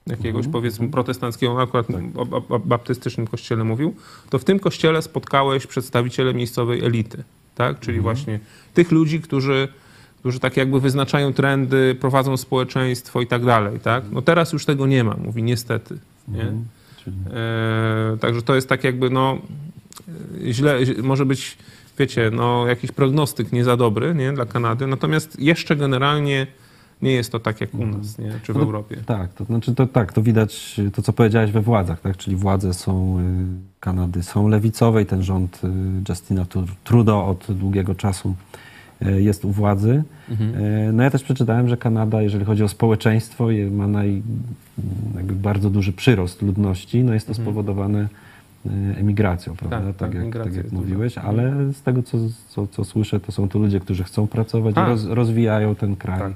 jakiegoś 0.06 0.48
powiedzmy 0.48 0.88
protestanckiego, 0.88 1.62
akurat 1.62 1.86
o, 1.90 2.20
o, 2.20 2.42
o 2.48 2.58
baptystycznym 2.58 3.26
kościele 3.26 3.64
mówił, 3.64 3.94
to 4.30 4.38
w 4.38 4.44
tym 4.44 4.58
kościele 4.58 5.02
spotkałeś 5.02 5.66
przedstawiciele 5.66 6.34
miejscowej 6.34 6.84
elity, 6.84 7.24
tak? 7.54 7.80
Czyli 7.80 8.00
właśnie 8.00 8.40
tych 8.74 8.90
ludzi, 8.90 9.20
którzy, 9.20 9.68
którzy 10.18 10.40
tak 10.40 10.56
jakby 10.56 10.80
wyznaczają 10.80 11.32
trendy, 11.32 11.96
prowadzą 12.00 12.36
społeczeństwo 12.36 13.20
i 13.20 13.26
tak 13.26 13.44
dalej, 13.44 13.80
tak? 13.80 14.04
No 14.12 14.22
teraz 14.22 14.52
już 14.52 14.64
tego 14.64 14.86
nie 14.86 15.04
ma, 15.04 15.16
mówi 15.24 15.42
niestety, 15.42 15.98
nie? 16.28 16.52
Czyli... 17.04 17.16
E, 17.34 18.16
także 18.20 18.42
to 18.42 18.54
jest 18.54 18.68
tak 18.68 18.84
jakby, 18.84 19.10
no, 19.10 19.38
źle, 20.50 20.78
może 21.02 21.26
być, 21.26 21.58
wiecie, 21.98 22.30
no, 22.32 22.66
jakiś 22.66 22.92
prognostyk 22.92 23.52
nie 23.52 23.64
za 23.64 23.76
dobry, 23.76 24.14
nie, 24.14 24.32
dla 24.32 24.46
Kanady, 24.46 24.86
natomiast 24.86 25.40
jeszcze 25.40 25.76
generalnie 25.76 26.46
nie 27.02 27.12
jest 27.12 27.32
to 27.32 27.40
tak 27.40 27.60
jak 27.60 27.74
u 27.74 27.86
nas, 27.86 28.18
nie, 28.18 28.32
czy 28.42 28.52
w 28.52 28.56
No, 28.56 28.62
Europie. 28.62 28.96
Tak, 29.06 29.32
to 29.34 29.44
znaczy 29.44 29.74
to 29.74 29.86
tak, 29.86 30.12
to 30.12 30.22
widać 30.22 30.80
to, 30.94 31.02
co 31.02 31.12
powiedziałeś 31.12 31.50
we 31.52 31.60
władzach, 31.62 32.00
tak? 32.00 32.16
Czyli 32.16 32.36
władze 32.36 32.74
są 32.74 33.18
y, 33.18 33.22
Kanady 33.80 34.22
są 34.22 34.48
lewicowe 34.48 35.02
i 35.02 35.06
ten 35.06 35.22
rząd 35.22 35.60
y, 35.64 35.68
Justina 36.08 36.44
Tru- 36.44 36.66
Trudeau 36.84 37.30
od 37.30 37.46
długiego 37.48 37.94
czasu 37.94 38.34
y, 39.06 39.22
jest 39.22 39.44
u 39.44 39.50
władzy. 39.50 40.02
Y, 40.30 40.92
No 40.92 41.02
ja 41.02 41.10
też 41.10 41.22
przeczytałem, 41.22 41.68
że 41.68 41.76
Kanada, 41.76 42.22
jeżeli 42.22 42.44
chodzi 42.44 42.62
o 42.64 42.68
społeczeństwo, 42.68 43.50
je- 43.50 43.70
ma 43.70 43.86
naj, 43.86 44.22
bardzo 45.34 45.70
duży 45.70 45.92
przyrost 45.92 46.42
ludności. 46.42 47.04
No 47.04 47.14
jest 47.14 47.26
to 47.26 47.34
spowodowane 47.34 48.08
e, 48.66 48.70
emigracją, 48.98 49.56
prawda? 49.56 49.76
Tak, 49.80 49.96
Tak, 49.96 50.12
tak, 50.12 50.24
jak, 50.34 50.44
tak 50.44 50.54
jak 50.54 50.72
mówiłeś, 50.72 51.18
ale 51.18 51.72
z 51.72 51.82
tego, 51.82 52.02
co, 52.02 52.18
co, 52.48 52.66
co 52.66 52.84
słyszę, 52.84 53.20
to 53.20 53.32
są 53.32 53.48
to 53.48 53.58
ludzie, 53.58 53.80
którzy 53.80 54.04
chcą 54.04 54.26
pracować, 54.26 54.74
Tak. 54.74 54.86
i 54.86 54.90
roz, 54.90 55.04
rozwijają 55.04 55.74
ten 55.74 55.96
kraj 55.96 56.18
Tak. 56.20 56.32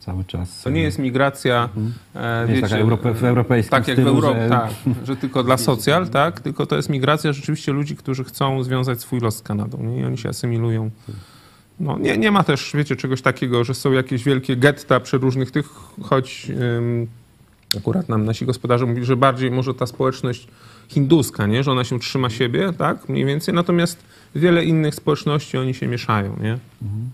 Cały 0.00 0.24
czas. 0.24 0.62
To 0.62 0.70
nie 0.70 0.82
jest 0.82 0.98
migracja, 0.98 1.68
e, 2.14 2.44
Nie 2.48 2.54
jest 2.54 2.70
taka 2.72 2.82
europe- 2.82 3.14
w 3.14 3.24
europejskim 3.24 3.70
tak 3.70 3.88
jak 3.88 3.96
w 3.96 4.00
stylu, 4.00 4.16
Europie, 4.16 4.42
że- 4.42 4.48
tak, 4.48 4.70
że 5.04 5.16
tylko 5.16 5.42
dla 5.42 5.56
socjal, 5.56 6.08
tak, 6.08 6.40
tylko 6.40 6.66
to 6.66 6.76
jest 6.76 6.88
migracja 6.88 7.32
rzeczywiście 7.32 7.72
ludzi, 7.72 7.96
którzy 7.96 8.24
chcą 8.24 8.62
związać 8.62 9.00
swój 9.00 9.20
los 9.20 9.36
z 9.36 9.42
Kanadą 9.42 9.78
nie? 9.82 10.00
i 10.00 10.04
oni 10.04 10.18
się 10.18 10.28
asymilują. 10.28 10.90
No, 11.80 11.98
nie, 11.98 12.16
nie 12.18 12.30
ma 12.30 12.44
też, 12.44 12.70
wiecie, 12.74 12.96
czegoś 12.96 13.22
takiego, 13.22 13.64
że 13.64 13.74
są 13.74 13.92
jakieś 13.92 14.24
wielkie 14.24 14.56
getta 14.56 15.00
przeróżnych 15.00 15.50
tych, 15.50 15.68
choć 16.02 16.50
ym, 16.78 17.06
akurat 17.76 18.08
nam 18.08 18.24
nasi 18.24 18.46
gospodarze 18.46 18.86
mówili, 18.86 19.06
że 19.06 19.16
bardziej 19.16 19.50
może 19.50 19.74
ta 19.74 19.86
społeczność 19.86 20.48
hinduska, 20.88 21.46
nie? 21.46 21.62
że 21.64 21.72
ona 21.72 21.84
się 21.84 21.98
trzyma 21.98 22.30
siebie, 22.30 22.72
tak, 22.78 23.08
mniej 23.08 23.24
więcej, 23.24 23.54
natomiast 23.54 24.02
wiele 24.34 24.64
innych 24.64 24.94
społeczności 24.94 25.58
oni 25.58 25.74
się 25.74 25.86
mieszają, 25.86 26.36
nie? 26.42 26.58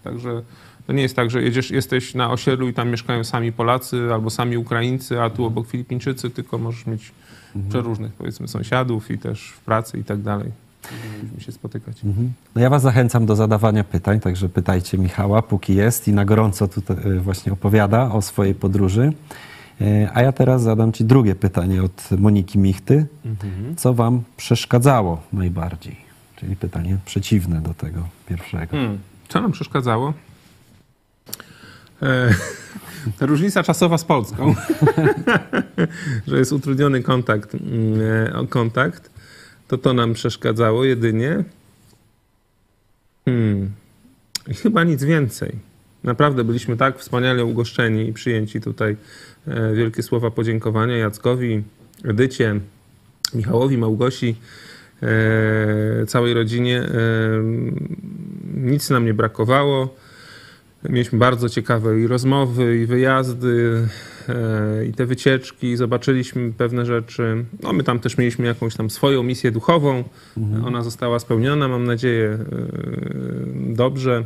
Także 0.05 0.42
to 0.87 0.92
nie 0.92 1.03
jest 1.03 1.16
tak, 1.16 1.31
że 1.31 1.42
jedziesz, 1.42 1.70
jesteś 1.70 2.14
na 2.14 2.31
osiedlu 2.31 2.68
i 2.68 2.75
tam 2.75 2.90
mieszkają 2.90 3.25
sami 3.25 3.53
Polacy 3.53 4.09
albo 4.12 4.31
sami 4.31 4.57
Ukraińcy, 4.57 5.22
a 5.22 5.31
tu 5.31 5.44
obok 5.44 5.66
Filipińczycy, 5.66 6.31
tylko 6.31 6.59
możesz 6.59 6.87
mieć 6.87 7.12
przeróżnych, 7.68 8.12
powiedzmy, 8.12 8.49
sąsiadów 8.49 9.11
i 9.11 9.18
też 9.18 9.49
w 9.51 9.61
pracy 9.61 9.99
i 9.99 10.05
tak 10.05 10.22
dalej. 10.22 10.51
Musimy 11.22 11.40
się 11.40 11.53
spotykać. 11.53 12.05
Mhm. 12.05 12.33
No 12.55 12.61
ja 12.61 12.70
Was 12.70 12.83
zachęcam 12.83 13.27
do 13.27 13.37
zadawania 13.37 13.85
pytań, 13.85 14.20
także 14.20 14.49
pytajcie 14.49 14.99
Michała, 14.99 15.42
póki 15.42 15.75
jest 15.75 16.09
i 16.09 16.12
na 16.12 16.25
gorąco 16.25 16.68
tutaj 16.68 16.96
e, 16.96 17.20
właśnie 17.20 17.53
opowiada 17.53 18.12
o 18.12 18.22
swojej 18.22 18.55
podróży. 18.55 19.12
E, 19.81 20.11
A 20.14 20.22
ja 20.22 20.33
teraz 20.33 20.62
zadam 20.62 20.92
Ci 20.92 21.05
drugie 21.05 21.35
pytanie 21.35 21.83
od 21.83 22.09
Moniki 22.18 22.59
Michty. 22.59 23.07
Co 23.77 23.94
Wam 23.94 24.22
przeszkadzało 24.37 25.22
najbardziej? 25.33 25.96
Czyli 26.37 26.57
pytanie 26.57 26.99
przeciwne 27.05 27.61
do 27.61 27.75
tego 27.75 28.09
pierwszego. 28.29 28.70
Hmm. 28.70 28.99
Co 29.29 29.40
nam 29.40 29.53
przeszkadzało? 29.53 30.12
E, 32.03 32.35
różnica 33.27 33.63
czasowa 33.63 33.99
z 33.99 34.05
Polską, 34.05 34.55
że 36.27 36.39
jest 36.39 36.53
utrudniony 36.53 37.03
kontakt, 37.03 37.55
mm, 37.55 38.01
e, 38.43 38.47
kontakt, 38.47 39.11
to 39.69 39.79
to 39.79 39.93
nam 39.93 40.15
przeszkadzało 40.15 40.85
jedynie. 40.85 41.45
Hmm. 43.25 43.71
Chyba 44.63 44.85
nic 44.85 45.05
więcej. 45.05 45.53
Naprawdę 46.05 46.45
byliśmy 46.45 46.77
tak 46.77 46.99
wspaniale 46.99 47.45
ugoszczeni 47.45 48.09
i 48.09 48.13
przyjęci 48.13 48.61
tutaj. 48.61 48.97
E, 49.47 49.75
wielkie 49.75 50.03
słowa 50.03 50.31
podziękowania 50.31 50.97
Jackowi, 50.97 51.63
Edycie, 52.05 52.61
Michałowi, 53.35 53.79
Małgosi, 53.79 54.37
całej 56.07 56.35
rodzinie. 56.35 56.83
Nic 58.55 58.91
nam 58.91 59.05
nie 59.05 59.15
brakowało. 59.15 59.95
Mieliśmy 60.85 61.19
bardzo 61.19 61.49
ciekawe 61.49 62.01
i 62.01 62.07
rozmowy, 62.07 62.79
i 62.79 62.87
wyjazdy, 62.87 63.89
e, 64.29 64.87
i 64.87 64.93
te 64.93 65.07
wycieczki. 65.07 65.77
Zobaczyliśmy 65.77 66.53
pewne 66.53 66.87
rzeczy. 66.87 67.45
No, 67.62 67.73
my 67.73 67.83
tam 67.85 67.99
też 67.99 68.19
mieliśmy 68.19 68.47
jakąś 68.47 68.75
tam 68.75 68.91
swoją 68.91 69.23
misję 69.23 69.51
duchową. 69.51 70.05
Ona 70.67 70.83
została 70.83 71.19
spełniona, 71.19 71.69
mam 71.69 71.85
nadzieję, 71.85 72.29
e, 72.29 72.47
dobrze. 73.75 74.25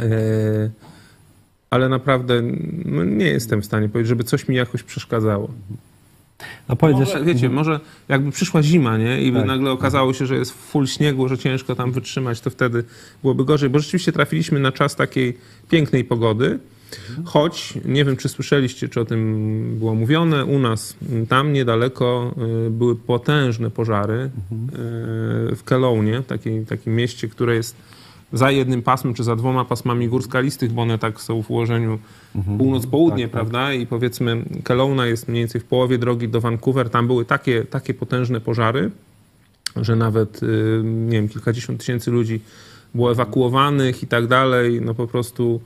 E, 0.00 0.70
Ale 1.70 1.88
naprawdę 1.88 2.42
no, 2.84 3.04
nie 3.04 3.26
jestem 3.26 3.62
w 3.62 3.66
stanie 3.66 3.88
powiedzieć, 3.88 4.08
żeby 4.08 4.24
coś 4.24 4.48
mi 4.48 4.56
jakoś 4.56 4.82
przeszkadzało. 4.82 5.50
No 6.68 6.76
powiedz 6.76 6.98
Może, 6.98 7.10
jeszcze, 7.10 7.24
wiecie, 7.24 7.48
może 7.48 7.80
jakby 8.08 8.30
przyszła 8.30 8.62
zima, 8.62 8.98
nie? 8.98 9.22
I 9.22 9.32
by 9.32 9.38
Tak. 9.38 9.46
nagle 9.46 9.70
okazało 9.70 10.12
się, 10.12 10.26
że 10.26 10.36
jest 10.36 10.52
full 10.52 10.86
śniegu, 10.86 11.28
że 11.28 11.38
ciężko 11.38 11.74
tam 11.74 11.92
wytrzymać, 11.92 12.40
to 12.40 12.50
wtedy 12.50 12.84
byłoby 13.22 13.44
gorzej. 13.44 13.70
Bo 13.70 13.78
rzeczywiście 13.78 14.12
trafiliśmy 14.12 14.60
na 14.60 14.72
czas 14.72 14.96
takiej 14.96 15.38
pięknej 15.68 16.04
pogody. 16.04 16.58
Choć 17.24 17.74
nie 17.84 18.04
wiem, 18.04 18.16
czy 18.16 18.28
słyszeliście, 18.28 18.88
czy 18.88 19.00
o 19.00 19.04
tym 19.04 19.76
było 19.78 19.94
mówione, 19.94 20.44
u 20.44 20.58
nas 20.58 20.96
tam 21.28 21.52
niedaleko 21.52 22.34
y, 22.66 22.70
były 22.70 22.96
potężne 22.96 23.70
pożary 23.70 24.14
y, 24.14 24.30
w 25.56 25.60
Kelownie, 25.64 26.22
takiej, 26.22 26.66
takim 26.66 26.94
mieście, 26.94 27.28
które 27.28 27.54
jest 27.54 27.76
za 28.32 28.50
jednym 28.50 28.82
pasmem, 28.82 29.14
czy 29.14 29.24
za 29.24 29.36
dwoma 29.36 29.64
pasmami 29.64 30.08
gór 30.08 30.22
skalistych, 30.22 30.72
bo 30.72 30.82
one 30.82 30.98
tak 30.98 31.20
są 31.20 31.42
w 31.42 31.50
ułożeniu 31.50 31.98
północ-południe, 32.58 33.24
Tak, 33.24 33.32
tak. 33.32 33.40
prawda? 33.40 33.72
I 33.72 33.86
powiedzmy, 33.86 34.42
Kelowna 34.64 35.06
jest 35.06 35.28
mniej 35.28 35.42
więcej 35.42 35.60
w 35.60 35.64
połowie 35.64 35.98
drogi 35.98 36.28
do 36.28 36.40
Vancouver. 36.40 36.90
Tam 36.90 37.06
były 37.06 37.24
takie, 37.24 37.64
takie 37.64 37.94
potężne 37.94 38.40
pożary, 38.40 38.90
że 39.76 39.96
nawet, 39.96 40.42
y, 40.42 40.82
nie 40.84 41.12
wiem, 41.16 41.28
kilkadziesiąt 41.28 41.80
tysięcy 41.80 42.10
ludzi 42.10 42.40
było 42.94 43.12
ewakuowanych 43.12 44.02
i 44.02 44.06
tak 44.06 44.26
dalej. 44.26 44.80
No 44.80 44.94
po 44.94 45.06
prostu... 45.06 45.60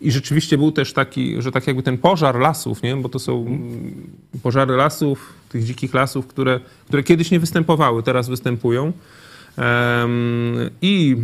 I 0.00 0.12
rzeczywiście 0.12 0.58
był 0.58 0.72
też 0.72 0.92
taki, 0.92 1.42
że 1.42 1.52
tak 1.52 1.66
jakby 1.66 1.82
ten 1.82 1.98
pożar 1.98 2.38
lasów, 2.38 2.82
nie? 2.82 2.96
bo 2.96 3.08
to 3.08 3.18
są 3.18 3.40
mm, 3.46 3.94
pożary 4.42 4.76
lasów, 4.76 5.32
tych 5.48 5.64
dzikich 5.64 5.94
lasów, 5.94 6.26
które, 6.26 6.60
które 6.86 7.02
kiedyś 7.02 7.30
nie 7.30 7.40
występowały, 7.40 8.02
teraz 8.02 8.28
występują. 8.28 8.92
I 10.82 11.16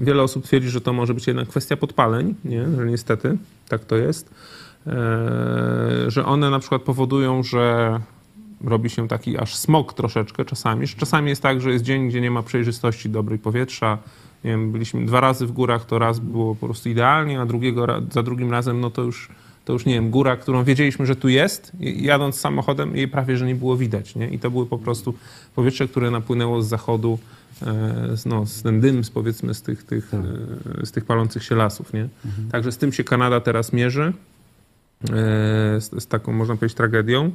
wiele 0.00 0.22
osób 0.22 0.44
twierdzi, 0.44 0.68
że 0.68 0.80
to 0.80 0.92
może 0.92 1.14
być 1.14 1.26
jednak 1.26 1.48
kwestia 1.48 1.76
podpaleń, 1.76 2.34
nie? 2.44 2.66
że 2.76 2.86
niestety 2.86 3.36
tak 3.68 3.84
to 3.84 3.96
jest. 3.96 4.34
E, 4.86 6.10
że 6.10 6.26
one 6.26 6.50
na 6.50 6.58
przykład 6.58 6.82
powodują, 6.82 7.42
że 7.42 8.00
robi 8.64 8.90
się 8.90 9.08
taki 9.08 9.38
aż 9.38 9.56
smog 9.56 9.94
troszeczkę 9.94 10.44
czasami. 10.44 10.88
Czasami 10.88 11.28
jest 11.28 11.42
tak, 11.42 11.60
że 11.60 11.72
jest 11.72 11.84
dzień, 11.84 12.08
gdzie 12.08 12.20
nie 12.20 12.30
ma 12.30 12.42
przejrzystości 12.42 13.10
dobrej 13.10 13.38
powietrza. 13.38 13.98
Nie 14.44 14.50
wiem, 14.50 14.72
byliśmy 14.72 15.06
dwa 15.06 15.20
razy 15.20 15.46
w 15.46 15.52
górach, 15.52 15.84
to 15.84 15.98
raz 15.98 16.18
było 16.18 16.54
po 16.54 16.66
prostu 16.66 16.88
idealnie, 16.88 17.40
a 17.40 17.46
drugiego, 17.46 17.86
za 18.10 18.22
drugim 18.22 18.50
razem 18.50 18.80
no 18.80 18.90
to 18.90 19.02
już, 19.02 19.28
to 19.64 19.72
już 19.72 19.84
nie 19.84 19.94
wiem, 19.94 20.10
góra, 20.10 20.36
którą 20.36 20.64
wiedzieliśmy, 20.64 21.06
że 21.06 21.16
tu 21.16 21.28
jest, 21.28 21.72
jadąc 21.80 22.40
samochodem 22.40 22.96
jej 22.96 23.08
prawie, 23.08 23.36
że 23.36 23.46
nie 23.46 23.54
było 23.54 23.76
widać. 23.76 24.14
Nie? 24.14 24.28
I 24.28 24.38
to 24.38 24.50
były 24.50 24.66
po 24.66 24.78
prostu 24.78 25.14
powietrze, 25.54 25.88
które 25.88 26.10
napłynęło 26.10 26.62
z 26.62 26.68
zachodu, 26.68 27.18
e, 27.62 28.14
no, 28.26 28.46
z 28.46 28.62
ten 28.62 28.80
dym, 28.80 29.02
powiedzmy, 29.14 29.54
z 29.54 29.62
tych, 29.62 29.82
tych, 29.82 30.14
e, 30.14 30.86
z 30.86 30.92
tych 30.92 31.04
palących 31.04 31.44
się 31.44 31.54
lasów. 31.54 31.92
Nie? 31.92 32.08
Także 32.52 32.72
z 32.72 32.78
tym 32.78 32.92
się 32.92 33.04
Kanada 33.04 33.40
teraz 33.40 33.72
mierzy, 33.72 34.02
e, 34.02 35.12
z, 35.80 36.02
z 36.02 36.06
taką, 36.06 36.32
można 36.32 36.56
powiedzieć, 36.56 36.76
tragedią. 36.76 37.30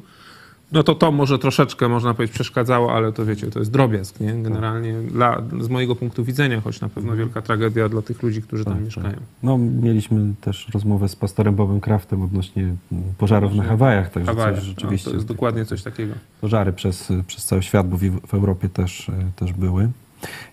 No 0.72 0.84
to 0.84 0.96
to 0.96 1.12
może 1.12 1.40
troszeczkę, 1.40 1.90
można 1.90 2.14
powiedzieć, 2.14 2.34
przeszkadzało, 2.34 2.94
ale 2.94 3.12
to 3.14 3.26
wiecie, 3.26 3.48
to 3.48 3.60
jest 3.60 3.72
drobiazg, 3.72 4.20
nie? 4.20 4.34
Generalnie 4.34 4.94
dla, 5.02 5.42
z 5.62 5.70
mojego 5.70 5.96
punktu 5.96 6.24
widzenia, 6.24 6.62
choć 6.62 6.82
na 6.82 6.90
pewno 6.90 7.16
wielka 7.16 7.42
tragedia 7.42 7.90
dla 7.90 8.02
tych 8.02 8.24
ludzi, 8.24 8.42
którzy 8.42 8.66
tam 8.66 8.74
Tak, 8.74 8.84
mieszkają. 8.84 9.16
no, 9.44 9.58
mieliśmy 9.58 10.34
też 10.42 10.68
rozmowę 10.74 11.10
z 11.10 11.16
pastorem 11.16 11.56
Bobem 11.56 11.80
Kraftem 11.82 12.22
odnośnie 12.22 12.76
pożarów 13.18 13.54
na 13.56 13.64
Hawajach, 13.64 14.12
także 14.12 14.32
Hawaje. 14.32 14.56
coś 14.56 14.64
rzeczywiście. 14.66 15.08
No, 15.10 15.12
to 15.12 15.18
jest 15.18 15.28
dokładnie 15.28 15.66
coś 15.66 15.84
takiego. 15.84 16.14
Pożary 16.42 16.74
przez, 16.74 17.10
przez 17.28 17.46
cały 17.46 17.62
świat, 17.64 17.90
bo 17.90 17.98
w, 17.98 18.02
w 18.28 18.34
Europie 18.34 18.70
też, 18.70 19.10
e, 19.10 19.14
też 19.36 19.54
były. 19.54 19.90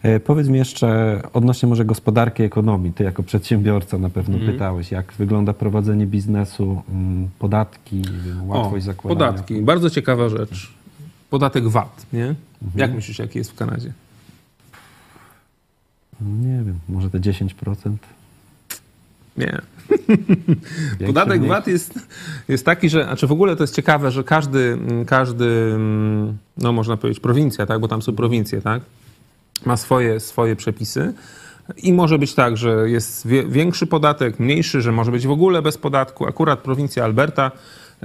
E, 0.02 0.20
Powiedz 0.20 0.48
mi 0.48 0.58
jeszcze 0.58 1.20
odnośnie 1.32 1.68
może 1.68 1.84
gospodarki 1.84 2.42
i 2.42 2.46
ekonomii. 2.46 2.92
Ty 2.92 3.04
jako 3.04 3.22
przedsiębiorca 3.22 3.98
na 3.98 4.10
pewno 4.10 4.34
Mhm. 4.36 4.52
pytałeś, 4.52 4.90
jak 4.90 5.12
wygląda 5.12 5.52
prowadzenie 5.52 6.06
biznesu, 6.06 6.82
mm, 6.88 7.28
podatki, 7.38 8.02
łatwość 8.46 8.84
o, 8.84 8.86
zakładania. 8.86 9.30
podatki. 9.32 9.62
Bardzo 9.62 9.90
ciekawa 9.90 10.28
rzecz. 10.28 10.72
Podatek 11.30 11.68
VAT, 11.68 12.06
nie? 12.12 12.24
Mhm. 12.24 12.36
Jak 12.76 12.94
myślisz, 12.94 13.18
jaki 13.18 13.38
jest 13.38 13.50
w 13.50 13.54
Kanadzie? 13.54 13.92
Nie 16.20 16.62
wiem, 16.64 16.78
może 16.88 17.10
te 17.10 17.20
10%? 17.20 17.96
Nie. 19.36 19.60
Podatek? 21.06 21.44
VAT 21.44 21.66
jest, 21.66 21.94
jest 22.48 22.64
taki, 22.64 22.90
że, 22.90 23.04
znaczy 23.04 23.26
w 23.26 23.32
ogóle 23.32 23.56
to 23.56 23.62
jest 23.62 23.74
ciekawe, 23.76 24.10
że 24.10 24.24
każdy, 24.24 24.78
każdy, 25.06 25.76
no 26.58 26.72
można 26.72 26.96
powiedzieć 26.96 27.20
prowincja, 27.20 27.66
tak, 27.66 27.80
bo 27.80 27.88
tam 27.88 28.02
są 28.02 28.12
prowincje, 28.16 28.62
tak, 28.62 28.82
ma 29.64 29.76
swoje, 29.76 30.20
swoje 30.20 30.56
przepisy 30.56 31.14
i 31.76 31.92
może 31.92 32.18
być 32.18 32.34
tak, 32.34 32.56
że 32.56 32.90
jest 32.90 33.28
większy 33.48 33.86
podatek, 33.86 34.38
mniejszy, 34.38 34.80
że 34.80 34.92
może 34.92 35.12
być 35.12 35.26
w 35.26 35.30
ogóle 35.30 35.62
bez 35.62 35.78
podatku. 35.78 36.26
Akurat 36.26 36.60
prowincja 36.60 37.04
Alberta 37.04 37.50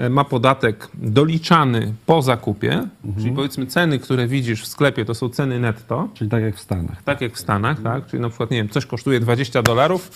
ma 0.09 0.23
podatek 0.23 0.87
doliczany 0.93 1.93
po 2.05 2.21
zakupie, 2.21 2.87
czyli 3.17 3.31
powiedzmy 3.31 3.65
ceny, 3.65 3.99
które 3.99 4.27
widzisz 4.27 4.63
w 4.63 4.67
sklepie, 4.67 5.05
to 5.05 5.13
są 5.15 5.29
ceny 5.29 5.59
netto, 5.59 6.09
Czyli 6.13 6.29
tak 6.29 6.43
jak 6.43 6.55
w 6.55 6.59
Stanach. 6.59 7.03
tak 7.03 7.21
jak 7.21 7.33
w 7.33 7.39
Stanach, 7.39 7.81
tak? 7.81 8.05
Czyli 8.05 8.21
na 8.21 8.29
przykład, 8.29 8.51
nie 8.51 8.57
wiem, 8.57 8.69
coś 8.69 8.85
kosztuje 8.85 9.19
20 9.19 9.61
dolarów, 9.61 10.11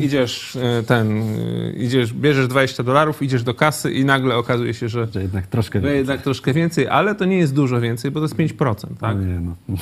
idziesz 0.00 0.56
e, 0.56 0.82
ten, 0.82 1.22
e, 1.22 1.72
idziesz, 1.72 2.12
bierzesz 2.12 2.48
20 2.48 2.82
dolarów, 2.82 3.22
idziesz 3.22 3.42
do 3.42 3.54
kasy 3.54 3.92
i 3.92 4.04
nagle 4.04 4.36
okazuje 4.36 4.74
się, 4.74 4.88
że 4.88 5.06
Że 5.14 5.22
jednak 5.22 5.46
troszkę 5.46 5.80
to 5.80 5.88
jednak 5.88 6.22
troszkę 6.22 6.52
więcej, 6.52 6.88
ale 6.88 7.14
to 7.14 7.24
nie 7.24 7.38
jest 7.38 7.54
dużo 7.54 7.80
więcej, 7.80 8.10
bo 8.10 8.20
to 8.20 8.24
jest 8.24 8.36
5%, 8.36 8.74
tak? 9.00 9.16
No 9.16 9.22
nie, 9.22 9.40
no. 9.40 9.54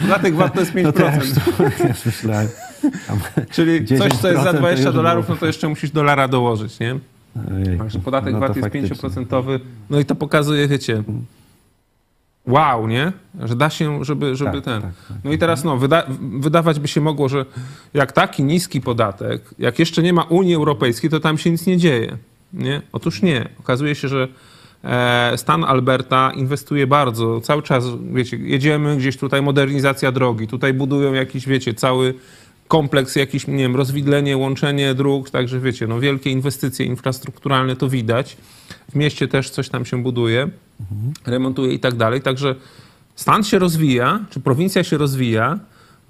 Podatek 0.00 0.34
VAT 0.34 0.54
to 0.54 0.60
jest 0.60 0.72
5%. 0.72 0.82
No 0.82 0.92
to 0.92 1.02
ja 1.02 1.18
myślałem. 2.06 2.48
Czyli 3.50 3.86
coś, 3.98 4.12
co 4.12 4.28
jest 4.30 4.42
za 4.42 4.50
10% 4.50 4.52
to 4.52 4.58
20 4.58 4.84
już 4.84 4.94
dolarów, 4.94 5.28
no 5.28 5.36
to 5.36 5.46
jeszcze 5.46 5.68
musisz 5.68 5.90
dolara 5.90 6.28
dołożyć, 6.28 6.80
nie? 6.80 6.98
Ojej, 7.54 7.78
Także 7.78 7.98
podatek 7.98 8.32
no 8.32 8.40
VAT 8.40 8.56
jest 8.56 8.66
faktycznie. 8.66 8.96
5%. 8.96 9.60
No 9.90 10.00
i 10.00 10.04
to 10.04 10.14
pokazuje, 10.14 10.68
wiecie, 10.68 11.02
wow, 12.48 12.86
nie? 12.86 13.12
Że 13.44 13.56
da 13.56 13.70
się, 13.70 14.04
żeby, 14.04 14.36
żeby 14.36 14.52
Tak, 14.52 14.64
ten. 14.64 14.82
tak, 14.82 14.92
tak. 15.08 15.16
No 15.24 15.32
i 15.32 15.38
teraz 15.38 15.64
no, 15.64 15.76
wyda 15.76 16.06
wydawać 16.20 16.80
by 16.80 16.88
się 16.88 17.00
mogło, 17.00 17.28
że 17.28 17.44
jak 17.94 18.12
taki 18.12 18.44
niski 18.44 18.80
podatek, 18.80 19.42
jak 19.58 19.78
jeszcze 19.78 20.02
nie 20.02 20.12
ma 20.12 20.22
Unii 20.22 20.54
Europejskiej, 20.54 21.10
to 21.10 21.20
tam 21.20 21.38
się 21.38 21.50
nic 21.50 21.66
nie 21.66 21.76
dzieje. 21.76 22.16
Nie? 22.52 22.82
Otóż 22.92 23.22
nie. 23.22 23.48
Okazuje 23.60 23.94
się, 23.94 24.08
że 24.08 24.28
e, 24.84 25.32
stan 25.36 25.64
Alberta 25.64 26.32
inwestuje 26.34 26.86
bardzo. 26.86 27.40
Cały 27.40 27.62
czas, 27.62 27.84
wiecie, 28.12 28.36
jedziemy 28.36 28.96
gdzieś 28.96 29.16
tutaj, 29.16 29.42
modernizacja 29.42 30.12
drogi, 30.12 30.46
tutaj 30.46 30.74
budują 30.74 31.12
jakiś, 31.12 31.46
wiecie, 31.46 31.74
cały 31.74 32.14
kompleks, 32.68 33.16
jakiś, 33.16 33.46
nie 33.46 33.56
wiem, 33.56 33.76
rozwidlenie, 33.76 34.36
łączenie 34.36 34.94
dróg, 34.94 35.30
także 35.30 35.60
wiecie, 35.60 35.86
no 35.86 36.00
wielkie 36.00 36.30
inwestycje 36.30 36.86
infrastrukturalne 36.86 37.76
to 37.76 37.88
widać. 37.88 38.36
W 38.92 38.94
mieście 38.94 39.28
też 39.28 39.50
coś 39.50 39.68
tam 39.68 39.84
się 39.84 40.02
buduje, 40.02 40.48
remontuje 41.26 41.72
i 41.72 41.80
tak 41.80 41.94
dalej, 41.94 42.20
także 42.20 42.54
stan 43.14 43.44
się 43.44 43.58
rozwija, 43.58 44.20
czy 44.30 44.40
prowincja 44.40 44.84
się 44.84 44.98
rozwija, 44.98 45.58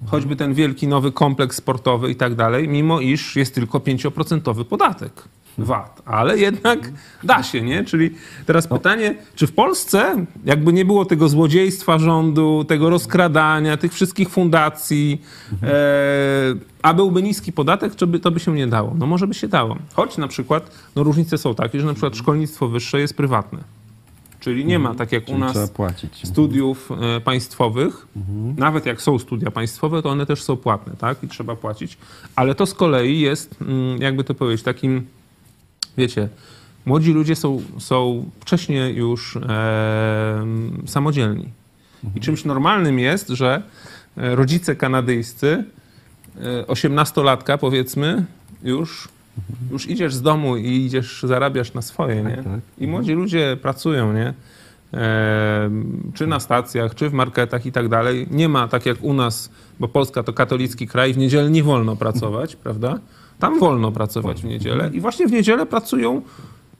choćby 0.05 0.35
ten 0.35 0.53
wielki 0.53 0.87
nowy 0.87 1.11
kompleks 1.11 1.57
sportowy 1.57 2.11
i 2.11 2.15
tak 2.15 2.35
dalej, 2.35 2.67
mimo 2.67 2.99
iż 2.99 3.35
jest 3.35 3.55
tylko 3.55 3.79
5% 3.79 4.63
podatek. 4.63 5.23
VAT, 5.57 6.01
ale 6.05 6.37
jednak 6.37 6.91
da 7.23 7.43
się, 7.43 7.61
nie? 7.61 7.83
Czyli 7.83 8.11
teraz 8.45 8.67
pytanie, 8.67 9.15
czy 9.35 9.47
w 9.47 9.51
Polsce 9.51 10.25
jakby 10.45 10.73
nie 10.73 10.85
było 10.85 11.05
tego 11.05 11.29
złodziejstwa 11.29 11.99
rządu, 11.99 12.65
tego 12.67 12.89
rozkradania, 12.89 13.77
tych 13.77 13.93
wszystkich 13.93 14.29
fundacji, 14.29 15.21
e, 15.63 15.69
a 16.81 16.93
byłby 16.93 17.23
niski 17.23 17.53
podatek, 17.53 17.95
to 17.95 18.07
by, 18.07 18.19
to 18.19 18.31
by 18.31 18.39
się 18.39 18.53
nie 18.53 18.67
dało? 18.67 18.95
No 18.99 19.05
może 19.05 19.27
by 19.27 19.33
się 19.33 19.47
dało. 19.47 19.77
Choć 19.93 20.17
na 20.17 20.27
przykład, 20.27 20.71
no 20.95 21.03
różnice 21.03 21.37
są 21.37 21.55
takie, 21.55 21.79
że 21.79 21.85
na 21.85 21.93
przykład 21.93 22.15
szkolnictwo 22.15 22.67
wyższe 22.67 22.99
jest 22.99 23.17
prywatne. 23.17 23.59
Czyli 24.39 24.65
nie 24.65 24.79
ma, 24.79 24.95
tak 24.95 25.11
jak 25.11 25.23
u 25.23 25.25
Czyli 25.25 25.39
nas 25.39 25.51
trzeba 25.51 25.67
płacić. 25.67 26.27
studiów 26.27 26.89
e, 26.91 27.21
państwowych, 27.21 28.07
nawet 28.57 28.85
jak 28.85 29.01
są 29.01 29.19
studia 29.19 29.51
państwowe, 29.51 30.01
to 30.01 30.09
one 30.09 30.25
też 30.25 30.43
są 30.43 30.57
płatne, 30.57 30.93
tak? 30.97 31.23
I 31.23 31.27
trzeba 31.27 31.55
płacić. 31.55 31.97
Ale 32.35 32.55
to 32.55 32.65
z 32.65 32.73
kolei 32.73 33.19
jest, 33.19 33.55
mm, 33.61 34.01
jakby 34.01 34.23
to 34.23 34.33
powiedzieć, 34.33 34.63
takim, 34.63 35.05
wiecie, 35.97 36.29
młodzi 36.85 37.13
ludzie 37.13 37.35
są, 37.35 37.61
są 37.79 38.25
wcześniej 38.39 38.95
już 38.95 39.35
e, 39.35 40.45
samodzielni. 40.85 41.49
I 42.15 42.19
czymś 42.19 42.45
normalnym 42.45 42.99
jest, 42.99 43.29
że 43.29 43.63
e, 44.17 44.35
rodzice 44.35 44.75
kanadyjscy, 44.75 45.63
e, 46.41 46.63
18-latka 46.63 47.57
powiedzmy, 47.57 48.25
już, 48.63 49.07
już 49.71 49.89
idziesz 49.89 50.13
z 50.13 50.21
domu 50.21 50.57
i 50.57 50.85
idziesz, 50.85 51.23
zarabiasz 51.23 51.73
na 51.73 51.81
swoje, 51.81 52.23
nie? 52.23 52.35
tak. 52.35 52.61
I 52.77 52.87
młodzi 52.87 53.13
ludzie 53.13 53.57
pracują, 53.61 54.13
nie? 54.13 54.33
E, 54.93 55.69
czy 56.13 56.27
na 56.27 56.39
stacjach, 56.39 56.95
czy 56.95 57.09
w 57.09 57.13
marketach 57.13 57.65
i 57.65 57.71
tak 57.71 57.89
dalej. 57.89 58.27
Nie 58.31 58.49
ma 58.49 58.67
tak 58.67 58.85
jak 58.85 59.03
u 59.03 59.13
nas, 59.13 59.49
bo 59.79 59.87
Polska 59.87 60.23
to 60.23 60.33
katolicki 60.33 60.87
kraj, 60.87 61.13
w 61.13 61.17
niedzielę 61.17 61.49
nie 61.49 61.63
wolno 61.63 61.95
pracować, 61.95 62.55
prawda? 62.55 62.99
Tam 63.39 63.59
wolno 63.59 63.91
pracować 63.91 64.41
w 64.41 64.45
niedzielę 64.45 64.89
i 64.93 65.01
właśnie 65.01 65.27
w 65.27 65.31
niedzielę 65.31 65.65
pracują 65.65 66.21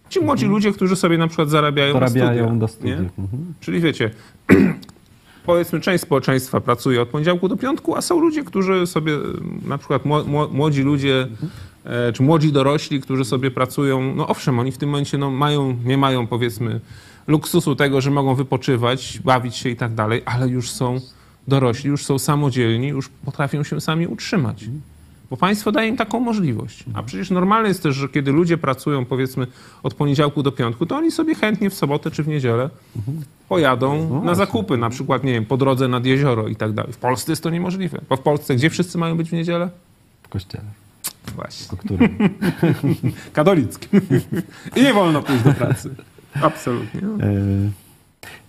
ci 0.10 0.20
młodzi 0.20 0.46
ludzie, 0.46 0.72
którzy 0.72 0.96
sobie 0.96 1.18
na 1.18 1.28
przykład 1.28 1.50
zarabiają, 1.50 1.94
na 1.94 2.00
Dorabiają 2.00 2.44
studia, 2.46 2.60
do 2.60 2.68
studiów. 2.68 3.00
Mhm. 3.20 3.54
Czyli 3.60 3.80
wiecie, 3.80 4.12
powiedzmy 5.46 5.80
część 5.80 6.04
społeczeństwa 6.04 6.62
pracuje 6.62 7.02
od 7.02 7.10
poniedziałku 7.10 7.48
do 7.48 7.58
piątku, 7.58 7.96
a 7.96 8.02
są 8.02 8.20
ludzie, 8.20 8.44
którzy 8.44 8.88
sobie, 8.88 9.18
na 9.66 9.78
przykład 9.78 10.06
mło- 10.06 10.24
mło- 10.26 10.52
młodzi 10.52 10.82
ludzie, 10.82 11.28
e, 11.86 12.14
czy 12.14 12.24
młodzi 12.24 12.52
dorośli, 12.52 13.02
którzy 13.02 13.26
sobie 13.26 13.52
pracują, 13.52 14.16
no 14.16 14.28
owszem, 14.28 14.60
oni 14.60 14.72
w 14.72 14.78
tym 14.78 14.90
momencie 14.90 15.18
no, 15.18 15.32
mają, 15.32 15.78
nie 15.86 15.98
mają 15.98 16.28
powiedzmy 16.28 16.80
luksusu 17.28 17.76
tego, 17.76 18.02
że 18.02 18.12
mogą 18.12 18.36
wypoczywać, 18.36 19.20
bawić 19.26 19.56
się 19.56 19.70
i 19.70 19.76
tak 19.76 19.94
dalej, 19.94 20.22
ale 20.26 20.48
już 20.48 20.72
są 20.72 21.00
dorośli, 21.48 21.90
już 21.90 22.06
są 22.06 22.20
samodzielni, 22.20 22.88
już 22.88 23.10
potrafią 23.10 23.64
się 23.64 23.82
sami 23.82 24.08
utrzymać. 24.08 24.66
Bo 25.30 25.38
państwo 25.38 25.72
daje 25.72 25.90
im 25.90 25.98
taką 25.98 26.20
możliwość. 26.20 26.84
A 26.94 27.04
przecież 27.04 27.30
normalne 27.30 27.68
jest 27.68 27.84
też, 27.84 27.96
że 27.96 28.10
kiedy 28.10 28.32
ludzie 28.32 28.58
pracują 28.58 29.06
powiedzmy 29.06 29.48
od 29.84 29.94
poniedziałku 29.94 30.44
do 30.44 30.52
piątku, 30.52 30.86
to 30.86 30.98
oni 30.98 31.12
sobie 31.12 31.36
chętnie 31.36 31.70
w 31.70 31.74
sobotę 31.74 32.12
czy 32.12 32.24
w 32.24 32.28
niedzielę 32.28 32.70
pojadą 33.50 34.24
na 34.24 34.36
zakupy, 34.36 34.78
na 34.78 34.90
przykład, 34.90 35.24
nie 35.24 35.34
wiem, 35.34 35.46
po 35.46 35.58
drodze 35.58 35.88
nad 35.88 36.06
jezioro 36.06 36.48
i 36.48 36.56
tak 36.56 36.72
dalej. 36.72 36.94
W 36.94 36.98
Polsce 36.98 37.32
jest 37.32 37.44
to 37.44 37.50
niemożliwe. 37.50 38.02
Bo 38.10 38.16
w 38.16 38.22
Polsce 38.22 38.56
gdzie 38.56 38.70
wszyscy 38.70 38.98
mają 38.98 39.18
być 39.18 39.30
w 39.30 39.34
niedzielę? 39.34 39.70
W 40.24 40.30
kościele. 40.30 40.64
Właśnie. 41.36 41.78
Którym? 41.78 42.18
Katolickim. 43.34 44.02
I 44.76 44.84
nie 44.84 44.94
wolno 44.94 45.22
pójść 45.22 45.44
do 45.44 45.54
pracy. 45.54 45.96
Absolutnie. 46.42 47.02
E, 47.02 47.89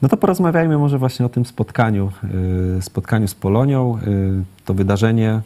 No 0.02 0.08
to 0.08 0.16
porozmawiajmy 0.16 0.78
może 0.78 0.98
właśnie 0.98 1.26
o 1.26 1.28
tym 1.28 1.44
spotkaniu, 1.46 2.12
e, 2.78 2.82
spotkaniu 2.82 3.28
z 3.28 3.34
Polonią. 3.34 3.98
E, 4.02 4.06
To 4.64 4.74
wydarzenie, 4.74 5.40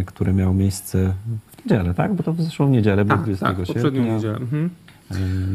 e, 0.00 0.04
które 0.04 0.32
miało 0.32 0.54
miejsce 0.54 1.14
w 1.56 1.64
niedzielę, 1.64 1.94
tak? 1.94 2.14
Bo 2.14 2.22
to 2.22 2.32
w 2.32 2.40
zeszłą 2.42 2.68
niedzielę, 2.68 3.04
Tak, 3.04 3.18
20 3.18 3.46
tak, 3.46 3.56
poprzednią 3.56 3.82
sierpnia. 3.82 4.14
niedzielę. 4.14 4.36
Mhm. 4.36 4.70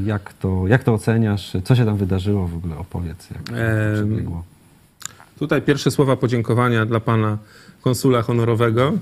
Jak 0.05 0.34
to, 0.34 0.63
jak 0.67 0.84
to 0.84 0.93
oceniasz? 0.93 1.57
Co 1.63 1.75
się 1.75 1.86
tam 1.86 1.97
wydarzyło 1.97 2.47
w 2.47 2.55
ogóle? 2.55 2.77
Opowiedz, 2.77 3.29
jak 3.29 3.43
to 3.43 3.53
przebiegło. 3.95 4.43
Tutaj 5.39 5.61
pierwsze 5.61 5.91
słowa 5.91 6.15
podziękowania 6.15 6.86
dla 6.86 6.99
pana 6.99 7.38
konsula 7.82 8.21
honorowego, 8.21 8.93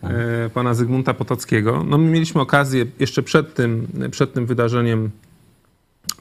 Tak. 0.00 0.10
e, 0.46 0.50
pana 0.54 0.74
Zygmunta 0.74 1.14
Potockiego. 1.14 1.84
No 1.88 1.98
my 1.98 2.10
mieliśmy 2.10 2.40
okazję 2.40 2.86
jeszcze 3.00 3.22
przed 3.22 3.54
tym, 3.54 3.86
przed 4.10 4.32
tym 4.32 4.46
wydarzeniem 4.46 5.10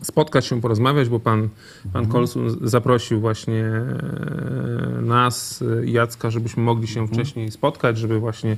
spotkać 0.02 0.46
się, 0.46 0.62
porozmawiać, 0.62 1.10
bo 1.10 1.20
pan, 1.20 1.50
pan 1.94 2.04
Mhm. 2.04 2.08
konsul 2.08 2.58
zaprosił 2.70 3.20
właśnie 3.20 3.64
e, 3.66 5.02
nas 5.02 5.64
e, 5.82 5.86
i 5.86 5.92
Jacka, 5.92 6.30
żebyśmy 6.32 6.64
mogli 6.64 6.88
się 6.88 7.00
Mhm. 7.00 7.14
wcześniej 7.20 7.52
spotkać, 7.52 7.98
żeby 7.98 8.20
właśnie 8.20 8.58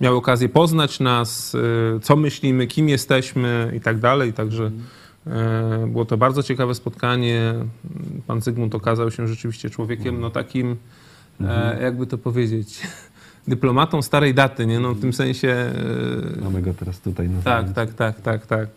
miały 0.00 0.16
okazję 0.16 0.48
poznać 0.48 1.00
nas, 1.00 1.54
e, 1.96 2.00
co 2.00 2.16
myślimy, 2.16 2.66
kim 2.66 2.88
jesteśmy 2.88 3.72
i 3.76 3.80
tak 3.80 3.98
dalej. 3.98 4.32
Także 4.32 4.70
e, 5.26 5.86
było 5.92 6.04
to 6.04 6.16
bardzo 6.16 6.42
ciekawe 6.42 6.74
spotkanie. 6.74 7.54
Pan 8.26 8.40
Zygmunt 8.40 8.74
okazał 8.74 9.10
się 9.10 9.28
rzeczywiście 9.28 9.70
człowiekiem, 9.70 10.20
no 10.20 10.30
takim, 10.30 10.76
e, 11.40 11.82
jakby 11.82 12.06
to 12.06 12.18
powiedzieć, 12.18 12.80
dyplomatą 13.48 14.02
starej 14.02 14.34
daty, 14.34 14.66
nie? 14.66 14.80
No 14.80 14.94
w 14.94 15.00
tym 15.00 15.12
sensie... 15.12 15.72
Mamy 16.42 16.62
go 16.62 16.74
teraz 16.74 17.00
tutaj 17.00 17.28
na 17.28 17.42
tak, 17.42 17.72
tak, 17.72 17.94
tak, 17.94 18.20
tak, 18.20 18.46
tak. 18.46 18.68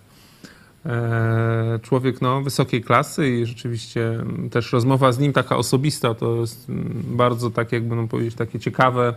E, 0.86 1.79
Człowiek 1.81 2.21
no, 2.21 2.41
wysokiej 2.41 2.84
klasy 2.84 3.29
i 3.29 3.45
rzeczywiście 3.45 4.09
mm, 4.09 4.49
też 4.49 4.73
rozmowa 4.73 5.11
z 5.11 5.19
nim 5.19 5.34
taka 5.34 5.57
osobista 5.57 6.13
to 6.13 6.36
jest 6.36 6.69
mm, 6.69 7.03
bardzo 7.05 7.49
tak 7.49 7.71
jakby 7.71 7.95
no 7.95 8.07
powiedzieć 8.07 8.36
takie 8.36 8.59
ciekawe 8.59 9.13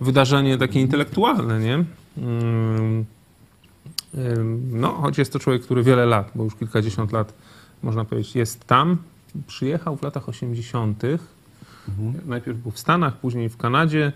wydarzenie, 0.00 0.58
takie 0.58 0.80
intelektualne, 0.80 1.60
nie? 1.60 1.84
Mm, 2.18 3.04
No, 4.72 4.88
choć 4.92 5.18
jest 5.18 5.32
to 5.32 5.38
człowiek, 5.38 5.62
który 5.62 5.82
wiele 5.82 6.06
lat, 6.06 6.30
bo 6.34 6.44
już 6.44 6.54
kilkadziesiąt 6.54 7.12
lat, 7.12 7.34
można 7.82 8.04
powiedzieć, 8.04 8.36
jest 8.36 8.66
tam. 8.66 8.96
Przyjechał 9.46 9.96
w 9.96 10.02
latach 10.02 10.28
80. 10.28 11.02
Najpierw 12.26 12.58
był 12.58 12.70
w 12.70 12.78
Stanach, 12.78 13.16
później 13.16 13.48
w 13.48 13.56
Kanadzie. 13.56 14.12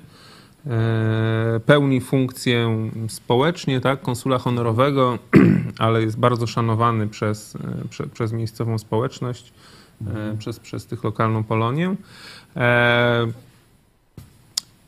E, 0.67 1.61
pełni 1.67 2.01
funkcję 2.01 2.89
społecznie, 3.09 3.81
tak, 3.81 4.03
konsula 4.03 4.39
honorowego, 4.39 5.19
ale 5.79 6.03
jest 6.03 6.19
bardzo 6.19 6.47
szanowany 6.47 7.07
przez, 7.09 7.57
e, 7.57 7.89
prze, 7.89 8.07
przez 8.07 8.33
miejscową 8.33 8.79
społeczność, 8.79 9.53
e, 10.07 10.37
przez, 10.39 10.61
przez 10.61 10.87
tych 10.87 11.05
lokalną 11.05 11.45
Polonię. 11.45 11.95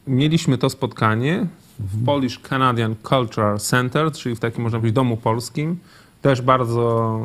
Mieliśmy 0.07 0.59
to 0.59 0.70
spotkanie 0.70 1.47
w 1.79 2.05
Polish 2.05 2.39
Canadian 2.39 2.95
Cultural 3.03 3.59
Center, 3.59 4.12
czyli 4.12 4.37
w 4.37 4.41
takim, 4.41 4.62
można 4.62 4.79
powiedzieć, 4.79 4.95
domu 4.95 5.16
polskim. 5.16 5.79
Też 6.22 6.43
bardzo 6.43 7.20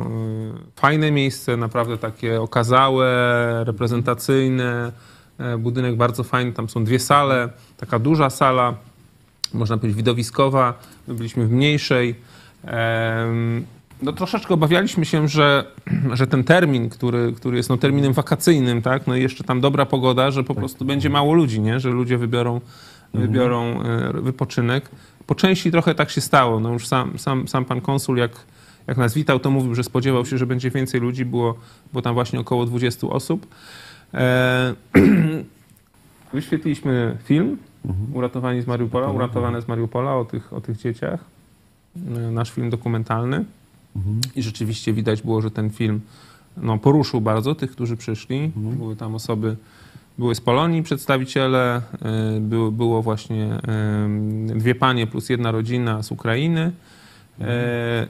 fajne 0.76 1.10
miejsce, 1.10 1.56
naprawdę 1.56 1.98
takie 1.98 2.40
okazałe, 2.40 3.08
reprezentacyjne. 3.64 4.92
E, 5.38 5.58
Budynek 5.58 5.96
bardzo 5.96 6.24
fajny, 6.24 6.52
tam 6.52 6.68
są 6.68 6.84
dwie 6.84 6.98
sale, 6.98 7.48
taka 7.76 7.98
duża 7.98 8.30
sala, 8.30 8.74
można 9.54 9.76
powiedzieć 9.76 9.96
widowiskowa. 9.96 10.74
My 11.08 11.14
byliśmy 11.14 11.46
w 11.46 11.50
mniejszej. 11.50 12.14
No 14.02 14.12
troszeczkę 14.12 14.54
obawialiśmy 14.54 15.04
się, 15.04 15.28
że, 15.28 15.64
że 16.12 16.26
ten 16.26 16.44
termin, 16.44 16.88
który, 16.88 17.32
który 17.36 17.56
jest 17.56 17.68
no, 17.68 17.76
terminem 17.76 18.12
wakacyjnym, 18.12 18.82
tak, 18.82 19.06
no 19.06 19.16
i 19.16 19.22
jeszcze 19.22 19.44
tam 19.44 19.60
dobra 19.60 19.86
pogoda, 19.86 20.30
że 20.30 20.44
po 20.44 20.54
prostu 20.54 20.84
będzie 20.84 21.10
mało 21.10 21.34
ludzi, 21.34 21.60
nie? 21.60 21.80
że 21.80 21.90
ludzie 21.90 22.18
wybiorą, 22.18 22.60
wybiorą 23.14 23.82
e, 23.82 24.12
wypoczynek. 24.12 24.88
Po 25.26 25.34
części 25.34 25.70
trochę 25.70 25.94
tak 25.94 26.10
się 26.10 26.20
stało. 26.20 26.60
No 26.60 26.72
już 26.72 26.86
sam, 26.86 27.18
sam, 27.18 27.48
sam 27.48 27.64
pan 27.64 27.80
konsul, 27.80 28.16
jak, 28.16 28.32
jak 28.86 28.96
nas 28.96 29.14
witał, 29.14 29.40
to 29.40 29.50
mówił, 29.50 29.74
że 29.74 29.84
spodziewał 29.84 30.26
się, 30.26 30.38
że 30.38 30.46
będzie 30.46 30.70
więcej 30.70 31.00
ludzi. 31.00 31.24
Było, 31.24 31.54
było 31.92 32.02
tam 32.02 32.14
właśnie 32.14 32.40
około 32.40 32.66
20 32.66 33.06
osób. 33.06 33.46
E, 34.14 34.74
wyświetliliśmy 36.32 37.16
film 37.24 37.56
Uratowani 38.12 38.62
z 38.62 38.66
Mariupola, 38.66 39.10
Uratowane 39.10 39.62
z 39.62 39.68
Mariupola 39.68 40.16
o 40.16 40.24
tych, 40.24 40.52
o 40.52 40.60
tych 40.60 40.76
dzieciach. 40.76 41.24
E, 42.16 42.30
Nasz 42.30 42.50
film 42.50 42.70
dokumentalny. 42.70 43.44
I 44.36 44.42
rzeczywiście 44.42 44.92
widać 44.92 45.22
było, 45.22 45.40
że 45.40 45.50
ten 45.50 45.70
film 45.70 46.00
no, 46.56 46.78
poruszył 46.78 47.20
bardzo 47.20 47.54
tych, 47.54 47.70
którzy 47.70 47.96
przyszli. 47.96 48.52
Były 48.56 48.96
tam 48.96 49.14
osoby, 49.14 49.56
były 50.18 50.34
z 50.34 50.40
Polonii 50.40 50.82
przedstawiciele, 50.82 51.82
y, 52.36 52.70
było, 52.70 53.02
właśnie 53.02 53.58
dwie 54.46 54.74
panie 54.74 55.06
plus 55.06 55.28
jedna 55.28 55.50
rodzina 55.50 56.02
z 56.02 56.12
Ukrainy. 56.12 56.72
Y, 57.40 57.44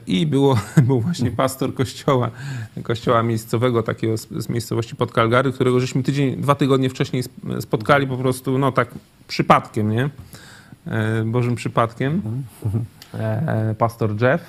I 0.07 0.25
było, 0.27 0.57
był 0.87 1.01
właśnie 1.01 1.31
pastor 1.31 1.73
kościoła, 1.73 2.31
kościoła 2.83 3.23
miejscowego, 3.23 3.83
takiego 3.83 4.17
z, 4.17 4.27
z 4.29 4.49
miejscowości 4.49 4.95
pod 4.95 5.11
Calgary, 5.11 5.51
którego 5.51 5.79
żeśmy 5.79 6.03
tydzień, 6.03 6.35
dwa 6.37 6.55
tygodnie 6.55 6.89
wcześniej 6.89 7.19
sp- 7.27 7.61
spotkali 7.61 8.07
po 8.07 8.17
prostu, 8.17 8.57
no 8.57 8.71
tak 8.71 8.87
przypadkiem, 9.27 9.91
nie? 9.91 10.09
E, 10.87 11.23
Bożym 11.23 11.55
przypadkiem. 11.55 12.21
E, 13.13 13.75
Pastor 13.77 14.21
Jeff. 14.21 14.41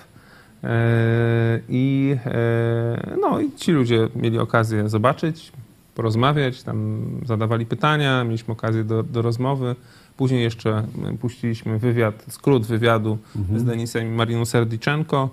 E, 0.65 1.61
I, 1.69 2.17
e, 2.27 3.17
no, 3.21 3.41
I 3.41 3.53
ci 3.57 3.73
ludzie 3.73 4.09
mieli 4.17 4.39
okazję 4.39 4.89
zobaczyć, 4.89 5.53
porozmawiać, 5.95 6.63
tam 6.63 7.07
zadawali 7.27 7.67
pytania, 7.67 8.25
mieliśmy 8.25 8.53
okazję 8.53 8.85
do, 8.85 9.03
do 9.03 9.23
rozmowy. 9.23 9.77
Później 10.17 10.43
jeszcze 10.43 10.71
e, 10.71 11.19
puściliśmy 11.21 11.79
wywiad, 11.79 12.25
skrót 12.29 12.67
wywiadu 12.67 13.19
z 13.57 13.65
Denisem 13.65 14.07
i 14.07 14.11
Mariną 14.11 14.45
Serdiczenko 14.45 15.31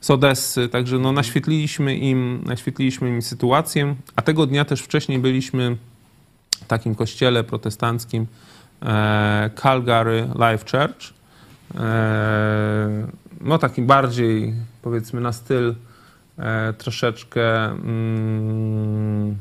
z 0.00 0.10
Odessy, 0.10 0.68
także 0.68 0.98
no, 0.98 1.12
naświetliliśmy, 1.12 1.96
im, 1.96 2.42
naświetliliśmy 2.46 3.08
im 3.08 3.22
sytuację, 3.22 3.94
a 4.16 4.22
tego 4.22 4.46
dnia 4.46 4.64
też 4.64 4.80
wcześniej 4.80 5.18
byliśmy 5.18 5.76
w 6.64 6.66
takim 6.66 6.94
kościele 6.94 7.44
protestanckim 7.44 8.26
e, 8.82 9.50
Calgary 9.62 10.28
Life 10.34 10.64
Church. 10.70 11.14
E, 11.74 13.06
no 13.40 13.58
takim 13.58 13.86
bardziej 13.86 14.54
powiedzmy 14.82 15.20
na 15.20 15.32
styl 15.32 15.74
troszeczkę 16.78 17.64
mm, 17.64 19.36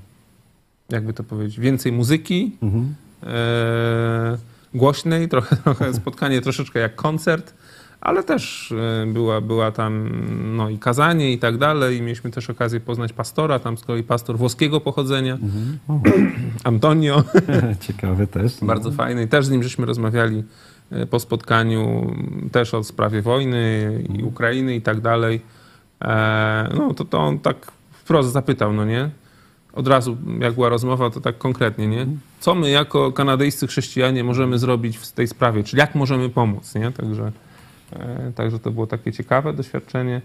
jakby 0.89 1.13
to 1.13 1.23
powiedzieć, 1.23 1.59
więcej 1.59 1.91
muzyki 1.91 2.57
Mhm. 2.61 2.95
Głośnej, 4.76 5.30
trochę, 5.30 5.55
trochę 5.63 5.93
spotkanie 5.93 6.41
troszeczkę 6.41 6.80
jak 6.80 6.95
koncert, 6.95 7.53
ale 8.01 8.23
też 8.23 8.71
e, 8.71 9.05
była, 9.07 9.41
była 9.41 9.71
tam 9.71 10.09
no, 10.55 10.69
i 10.69 10.78
kazanie 10.80 11.34
i 11.34 11.39
tak 11.39 11.57
dalej. 11.57 11.97
I 11.97 12.01
mieliśmy 12.01 12.32
też 12.32 12.49
okazję 12.49 12.80
poznać 12.80 13.13
pastora, 13.13 13.59
tam 13.59 13.78
z 13.78 13.84
kolei 13.84 14.03
pastor 14.03 14.38
włoskiego 14.38 14.82
pochodzenia, 14.82 15.38
O, 15.88 15.99
Antonio. 16.63 17.23
ciekawy 17.88 18.28
też. 18.28 18.61
no. 18.61 18.67
Bardzo 18.67 18.91
fajny. 18.91 19.23
I 19.23 19.28
też 19.28 19.45
z 19.45 19.49
nim 19.49 19.63
żeśmy 19.63 19.86
rozmawiali 19.86 20.43
e, 20.91 21.05
po 21.05 21.19
spotkaniu 21.19 22.13
też 22.51 22.73
o 22.73 22.84
sprawie 22.84 23.21
wojny 23.21 23.91
i 24.19 24.23
Ukrainy 24.23 24.76
i 24.76 24.82
tak 24.82 25.01
dalej. 25.01 25.41
E, 26.01 26.69
No 26.78 26.93
to, 26.93 27.05
to 27.05 27.19
on 27.19 27.39
tak 27.39 27.71
wprost 27.91 28.32
zapytał, 28.32 28.73
no 28.73 28.86
nie? 28.86 29.09
Od 29.76 29.88
razu, 29.88 30.17
jak 30.39 30.53
była 30.53 30.69
rozmowa, 30.69 31.09
to 31.09 31.21
tak 31.21 31.38
konkretnie, 31.38 31.88
nie? 31.88 32.07
Co 32.39 32.55
my 32.55 32.69
jako 32.69 33.11
kanadyjscy 33.11 33.67
chrześcijanie 33.67 34.23
możemy 34.23 34.59
zrobić 34.59 34.97
w 34.97 35.11
tej 35.11 35.28
sprawie? 35.28 35.63
Czyli 35.63 35.80
jak 35.80 35.95
możemy 35.95 36.30
pomóc, 36.30 36.76
nie? 36.76 36.91
Także, 36.91 37.32
e, 37.93 38.32
także 38.36 38.59
to 38.59 38.71
było 38.71 38.88
takie 38.88 39.11
ciekawe 39.11 39.53
doświadczenie. 39.53 40.21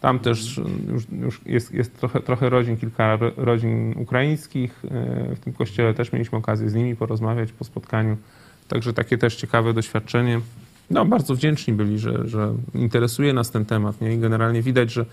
Tam 0.00 0.18
też 0.18 0.60
już, 0.92 1.04
już 1.22 1.40
jest, 1.46 1.74
jest 1.74 1.98
trochę, 1.98 2.20
trochę 2.20 2.48
rodzin, 2.48 2.76
kilka 2.76 3.16
ro- 3.16 3.32
rodzin 3.36 3.94
ukraińskich. 3.98 4.84
E, 4.84 5.34
W 5.34 5.40
tym 5.40 5.52
kościele 5.52 5.94
też 5.94 6.12
mieliśmy 6.12 6.38
okazję 6.38 6.70
z 6.70 6.74
nimi 6.74 6.96
porozmawiać 6.96 7.52
po 7.52 7.64
spotkaniu. 7.64 8.16
Także 8.68 8.92
takie 8.92 9.18
też 9.18 9.36
ciekawe 9.36 9.72
doświadczenie. 9.74 10.40
No, 10.90 11.04
bardzo 11.04 11.34
wdzięczni 11.34 11.72
byli, 11.74 11.98
że, 11.98 12.28
że 12.28 12.54
interesuje 12.74 13.32
nas 13.32 13.50
ten 13.50 13.64
temat. 13.64 14.00
Nie? 14.00 14.14
I 14.14 14.18
generalnie 14.18 14.62
widać, 14.62 14.92
że 14.92 15.06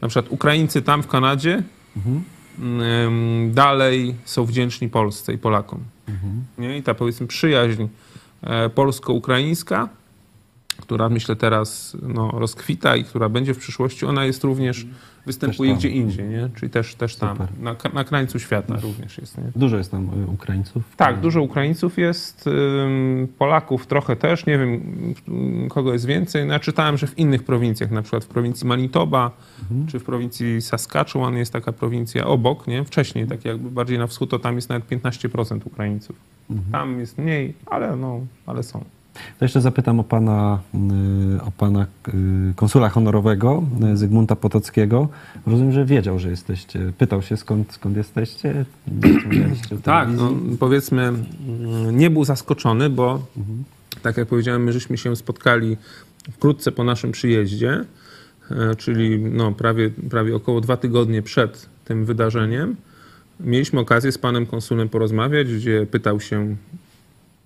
na 0.00 0.08
przykład 0.08 0.32
Ukraińcy 0.32 0.82
tam 0.82 1.02
w 1.02 1.06
Kanadzie 1.06 1.62
ym, 2.06 2.22
dalej 3.50 4.14
są 4.24 4.44
wdzięczni 4.44 4.88
Polsce 4.88 5.32
i 5.32 5.38
Polakom. 5.38 5.80
Nie? 6.58 6.78
I 6.78 6.82
ta 6.82 6.94
powiedzmy 6.94 7.26
przyjaźń 7.26 7.86
e, 8.42 8.68
polsko-ukraińska, 8.68 9.88
która 10.82 11.08
myślę 11.08 11.36
teraz 11.36 11.96
no, 12.02 12.30
rozkwita 12.30 12.96
i 12.96 13.04
która 13.04 13.28
będzie 13.28 13.54
w 13.54 13.58
przyszłości, 13.58 14.06
ona 14.06 14.24
jest 14.24 14.44
również, 14.44 14.86
występuje 15.26 15.70
tam. 15.70 15.78
gdzie 15.78 15.88
indziej, 15.88 16.28
nie? 16.28 16.48
czyli 16.56 16.70
też, 16.70 16.94
też 16.94 17.16
tam, 17.16 17.36
Super. 17.36 17.48
na, 17.60 17.76
na 17.94 18.04
krańcu 18.04 18.38
świata 18.38 18.76
również 18.82 19.18
jest. 19.18 19.38
Nie? 19.38 19.44
Dużo 19.56 19.76
jest 19.76 19.90
tam 19.90 20.22
y, 20.22 20.26
Ukraińców. 20.26 20.82
Tak, 20.96 21.20
dużo 21.20 21.42
Ukraińców 21.42 21.98
jest, 21.98 22.48
Polaków 23.38 23.86
trochę 23.86 24.16
też, 24.16 24.46
nie 24.46 24.58
wiem 24.58 24.80
kogo 25.70 25.92
jest 25.92 26.06
więcej. 26.06 26.46
No, 26.46 26.52
ja 26.52 26.60
czytałem, 26.60 26.98
że 26.98 27.06
w 27.06 27.18
innych 27.18 27.44
prowincjach, 27.44 27.90
na 27.90 28.02
przykład 28.02 28.24
w 28.24 28.28
prowincji 28.28 28.66
Manitoba 28.66 29.30
czy 29.88 29.98
w 29.98 30.04
prowincji 30.04 30.62
Saskatchewan 30.62 31.36
jest 31.36 31.52
taka 31.52 31.72
prowincja 31.72 32.26
obok, 32.26 32.66
nie? 32.66 32.84
wcześniej, 32.84 33.26
tak 33.26 33.44
jakby 33.44 33.70
bardziej 33.70 33.98
na 33.98 34.06
wschód, 34.06 34.30
to 34.30 34.38
tam 34.38 34.56
jest 34.56 34.68
nawet 34.68 34.88
15% 34.88 35.60
Ukraińców. 35.64 36.16
Tam 36.72 37.00
jest 37.00 37.18
mniej, 37.18 37.54
ale, 37.66 37.96
no, 37.96 38.20
ale 38.46 38.62
są. 38.62 38.84
To 39.38 39.44
jeszcze 39.44 39.60
zapytam 39.60 40.00
o 40.00 40.04
pana, 40.04 40.58
y, 41.36 41.42
o 41.42 41.50
pana 41.50 41.86
y, 42.08 42.54
konsula 42.56 42.88
honorowego 42.88 43.62
y, 43.92 43.96
Zygmunta 43.96 44.36
Potockiego. 44.36 45.08
Rozumiem, 45.46 45.72
że 45.72 45.84
wiedział, 45.84 46.18
że 46.18 46.30
jesteście. 46.30 46.92
Pytał 46.98 47.22
się 47.22 47.36
skąd, 47.36 47.72
skąd 47.72 47.96
jesteście? 47.96 48.64
Tak, 49.82 50.08
no, 50.16 50.32
powiedzmy, 50.60 51.02
mm, 51.02 51.98
nie 51.98 52.10
był 52.10 52.24
zaskoczony, 52.24 52.90
bo 52.90 53.26
tak 54.02 54.16
jak 54.16 54.28
powiedziałem, 54.28 54.64
my 54.64 54.72
żeśmy 54.72 54.98
się 54.98 55.16
spotkali 55.16 55.76
wkrótce 56.32 56.72
po 56.72 56.84
naszym 56.84 57.12
przyjeździe, 57.12 57.84
e, 58.50 58.74
czyli 58.74 59.18
no, 59.18 59.52
prawie, 59.52 59.90
prawie 59.90 60.36
około 60.36 60.60
dwa 60.60 60.76
tygodnie 60.76 61.22
przed 61.22 61.66
tym 61.84 62.04
wydarzeniem. 62.04 62.76
Mieliśmy 63.40 63.80
okazję 63.80 64.12
z 64.12 64.18
panem 64.18 64.46
konsulem 64.46 64.88
porozmawiać, 64.88 65.54
gdzie 65.54 65.86
pytał 65.86 66.20
się 66.20 66.56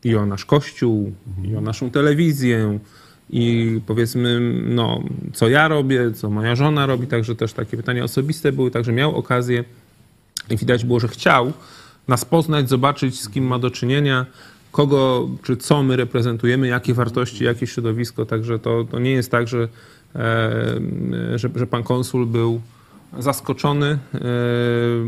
i 0.07 0.17
o 0.17 0.27
nasz 0.27 0.45
kościół, 0.45 1.13
i 1.45 1.57
o 1.57 1.61
naszą 1.61 1.91
telewizję, 1.91 2.79
i 3.31 3.81
powiedzmy, 3.87 4.41
no, 4.65 5.03
co 5.33 5.49
ja 5.49 5.69
robię, 5.69 6.13
co 6.13 6.31
moja 6.31 6.57
żona 6.57 6.87
robi, 6.87 7.07
także 7.07 7.37
też 7.37 7.53
takie 7.53 7.77
pytania 7.77 8.05
osobiste 8.05 8.53
były, 8.53 8.71
także 8.71 8.93
miał 8.93 9.17
okazję 9.17 9.65
i 10.51 10.57
widać 10.57 10.85
było, 10.85 11.01
że 11.01 11.09
chciał 11.09 11.53
nas 12.09 12.25
poznać, 12.25 12.69
zobaczyć, 12.69 13.21
z 13.21 13.29
kim 13.29 13.47
ma 13.47 13.59
do 13.59 13.71
czynienia, 13.71 14.27
kogo 14.73 15.29
czy 15.43 15.57
co 15.57 15.83
my 15.83 15.97
reprezentujemy, 15.97 16.67
jakie 16.67 16.95
wartości, 16.95 17.45
jakie 17.45 17.67
środowisko. 17.67 18.27
Także 18.27 18.59
to, 18.59 18.85
to 18.85 18.99
nie 18.99 19.11
jest 19.11 19.31
tak, 19.31 19.49
że, 19.49 19.69
e, 20.15 21.39
że, 21.39 21.49
że 21.55 21.67
pan 21.67 21.83
konsul 21.83 22.27
był 22.27 22.61
zaskoczony, 23.19 23.87
e, 23.87 24.19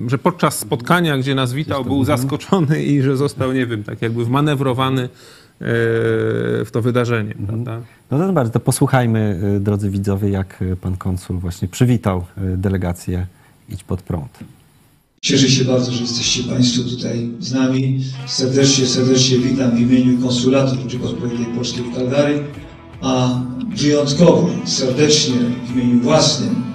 że 0.06 0.18
podczas 0.18 0.58
spotkania, 0.58 1.18
gdzie 1.18 1.34
nas 1.34 1.52
witał, 1.52 1.84
był 1.84 2.04
zaskoczony 2.04 2.84
i 2.84 3.02
że 3.02 3.16
został, 3.16 3.52
nie 3.52 3.66
wiem, 3.66 3.84
tak 3.84 4.02
jakby 4.02 4.24
wmanewrowany 4.24 5.02
e, 5.02 5.08
w 6.64 6.68
to 6.72 6.82
wydarzenie. 6.82 7.34
Prawda? 7.46 7.80
No 8.10 8.18
to 8.18 8.32
bardzo, 8.32 8.52
to 8.52 8.60
posłuchajmy, 8.60 9.40
y, 9.56 9.60
drodzy 9.60 9.90
widzowie, 9.90 10.28
jak 10.28 10.64
pan 10.80 10.96
konsul 10.96 11.38
właśnie 11.38 11.68
przywitał 11.68 12.24
delegację 12.36 13.26
Idź 13.68 13.84
Pod 13.84 14.02
Prąd. 14.02 14.38
Cieszę 15.20 15.48
się 15.48 15.64
bardzo, 15.64 15.92
że 15.92 16.02
jesteście 16.02 16.42
Państwo 16.42 16.82
tutaj 16.90 17.30
z 17.40 17.52
nami. 17.52 18.04
Serdecznie, 18.26 18.86
serdecznie 18.86 19.38
witam 19.38 19.70
w 19.70 19.80
imieniu 19.80 20.22
Konsulatu 20.22 20.76
Rzeczypospolitej 20.82 21.46
Polskiej 21.46 21.84
w 21.84 21.94
Calgary, 21.94 22.44
a 23.00 23.40
wyjątkowo 23.76 24.50
serdecznie 24.64 25.34
w 25.66 25.76
imieniu 25.76 26.00
własnym 26.00 26.67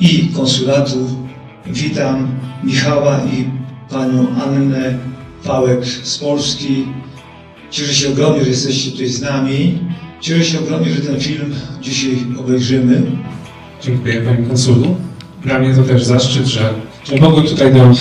i 0.00 0.28
Konsulatu 0.36 0.98
witam 1.66 2.28
Michała 2.64 3.20
i 3.24 3.44
Panią 3.90 4.26
Annę 4.44 4.98
Pałek 5.44 5.86
z 5.86 6.18
Polski. 6.18 6.86
Cieszę 7.70 7.94
się 7.94 8.08
ogromnie, 8.08 8.44
że 8.44 8.50
jesteście 8.50 8.90
tutaj 8.90 9.08
z 9.08 9.20
nami. 9.20 9.78
Cieszę 10.20 10.44
się 10.44 10.58
ogromnie, 10.60 10.90
że 10.90 11.00
ten 11.00 11.20
film 11.20 11.54
dzisiaj 11.80 12.16
obejrzymy. 12.38 13.02
Dziękuję 13.82 14.22
Panie 14.22 14.46
Konsulu. 14.46 14.96
Dla 15.42 15.58
mnie 15.58 15.74
to 15.74 15.82
też 15.82 16.04
zaszczyt, 16.04 16.46
że, 16.46 16.74
że 17.04 17.16
mogłem 17.16 17.46
tutaj 17.46 17.74
do, 17.74 17.92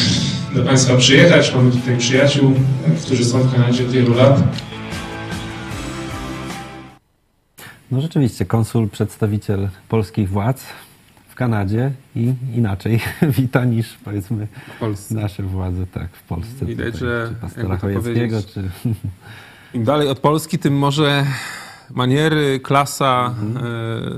do 0.56 0.64
Państwa 0.64 0.98
przyjechać. 0.98 1.56
Mamy 1.56 1.72
tutaj 1.72 1.98
przyjaciół, 1.98 2.54
którzy 3.06 3.26
są 3.26 3.40
w 3.40 3.54
Kanadzie 3.54 3.84
od 3.84 3.92
wielu 3.92 4.14
lat. 4.14 4.44
No 7.92 8.02
rzeczywiście, 8.02 8.46
konsul, 8.46 8.90
przedstawiciel 8.90 9.70
polskich 9.90 10.30
władz 10.30 10.64
Kanadzie 11.38 11.92
i 12.16 12.34
inaczej 12.56 13.00
wita 13.38 13.66
niż 13.66 13.94
powiedzmy 14.06 14.48
W 14.76 14.80
Polsce. 14.80 15.16
nasze 15.16 15.44
władze 15.44 15.88
tak 15.88 16.10
w 16.16 16.24
Polsce. 16.24 16.66
Widać, 16.66 16.86
tutaj, 16.86 17.00
że 17.00 17.30
czy 17.30 17.36
pastora 17.42 17.78
Chojeckiego, 17.78 18.38
czy... 18.54 18.70
Im 19.74 19.84
dalej 19.84 20.08
od 20.08 20.20
Polski, 20.20 20.60
tym 20.60 20.78
może 20.78 21.26
maniery, 21.92 22.60
klasa 22.60 23.36
Mhm. 23.42 23.66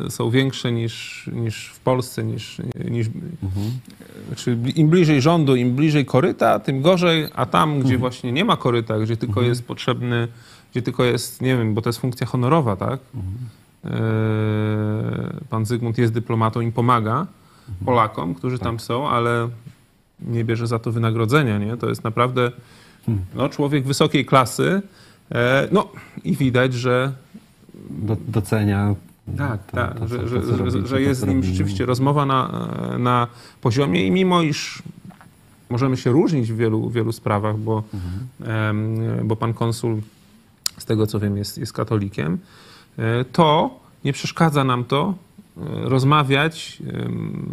e, 0.07 0.11
są 0.11 0.29
większe 0.29 0.71
niż, 0.71 1.29
niż 1.33 1.67
w 1.67 1.79
Polsce, 1.79 2.23
niż, 2.23 2.61
niż 2.91 3.07
Mhm. 3.43 3.71
znaczy 4.27 4.57
im 4.75 4.87
bliżej 4.89 5.21
rządu, 5.21 5.55
im 5.55 5.75
bliżej 5.75 6.05
koryta, 6.05 6.59
tym 6.59 6.81
gorzej, 6.81 7.27
a 7.35 7.45
tam, 7.45 7.69
gdzie 7.73 7.81
Mhm. 7.81 7.99
właśnie 7.99 8.31
nie 8.31 8.45
ma 8.45 8.57
koryta, 8.57 8.99
gdzie 8.99 9.17
tylko 9.17 9.41
jest 9.41 9.63
potrzebny, 9.67 10.27
gdzie 10.71 10.81
tylko 10.81 11.03
jest, 11.03 11.41
nie 11.41 11.57
wiem, 11.57 11.73
bo 11.73 11.81
to 11.81 11.89
jest 11.89 11.99
funkcja 11.99 12.27
honorowa, 12.27 12.75
tak? 12.75 12.99
Mhm. 13.83 14.03
E, 14.03 15.45
Pan 15.49 15.65
Zygmunt 15.65 15.97
jest 15.97 16.13
dyplomatą 16.13 16.61
i 16.61 16.71
pomaga 16.71 17.27
Mhm. 17.69 17.85
Polakom, 17.85 18.35
którzy 18.35 18.57
Tak. 18.57 18.63
tam 18.67 18.79
są, 18.79 19.09
ale 19.09 19.49
nie 20.21 20.43
bierze 20.45 20.67
za 20.67 20.79
to 20.79 20.91
wynagrodzenia, 20.91 21.57
nie? 21.57 21.77
To 21.77 21.89
jest 21.89 22.03
naprawdę 22.03 22.51
no, 23.35 23.49
człowiek 23.49 23.85
wysokiej 23.87 24.25
klasy, 24.25 24.81
e, 25.31 25.67
no 25.71 25.87
i 26.23 26.35
widać, 26.35 26.73
że 26.73 27.13
Do, 27.89 28.17
docenia. 28.27 28.95
tak, 29.37 29.65
to- 29.65 29.77
tak, 29.77 29.99
to, 29.99 30.07
że, 30.07 30.19
to, 30.19 30.27
że, 30.27 30.41
że, 30.41 30.57
robicie, 30.57 30.81
że 30.87 30.95
to, 30.95 30.99
jest 30.99 31.19
z 31.21 31.23
nim 31.23 31.35
robimy. 31.35 31.51
rzeczywiście 31.53 31.85
rozmowa 31.85 32.25
na, 32.25 32.67
na 32.99 33.27
poziomie 33.61 34.07
i 34.07 34.11
mimo 34.11 34.41
iż 34.41 34.83
możemy 35.69 35.97
się 35.97 36.11
różnić 36.11 36.51
w 36.51 36.55
wielu, 36.55 36.89
wielu 36.89 37.11
sprawach, 37.11 37.57
bo, 37.57 37.83
em, 38.45 38.97
bo 39.27 39.35
pan 39.35 39.53
konsul, 39.53 40.01
z 40.77 40.85
tego 40.85 41.07
co 41.07 41.19
wiem, 41.19 41.37
jest, 41.37 41.57
jest 41.57 41.73
katolikiem, 41.73 42.37
to 43.31 43.79
nie 44.05 44.13
przeszkadza 44.13 44.63
nam 44.63 44.83
to 44.83 45.13
e, 45.57 45.89
rozmawiać 45.89 46.77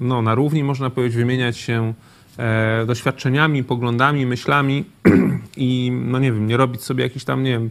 no, 0.01 0.23
na 0.23 0.35
równi, 0.35 0.65
można 0.65 0.91
powiedzieć, 0.91 1.17
wymieniać 1.17 1.59
się 1.59 1.95
e, 2.39 2.87
doświadczeniami, 2.87 3.65
poglądami, 3.65 4.27
myślami 4.27 4.85
i 5.57 5.93
no 6.05 6.19
nie 6.19 6.33
wiem, 6.33 6.47
nie 6.47 6.57
robić 6.57 6.83
sobie 6.83 7.05
jakichś 7.05 7.25
tam, 7.25 7.43
nie 7.43 7.51
wiem, 7.51 7.71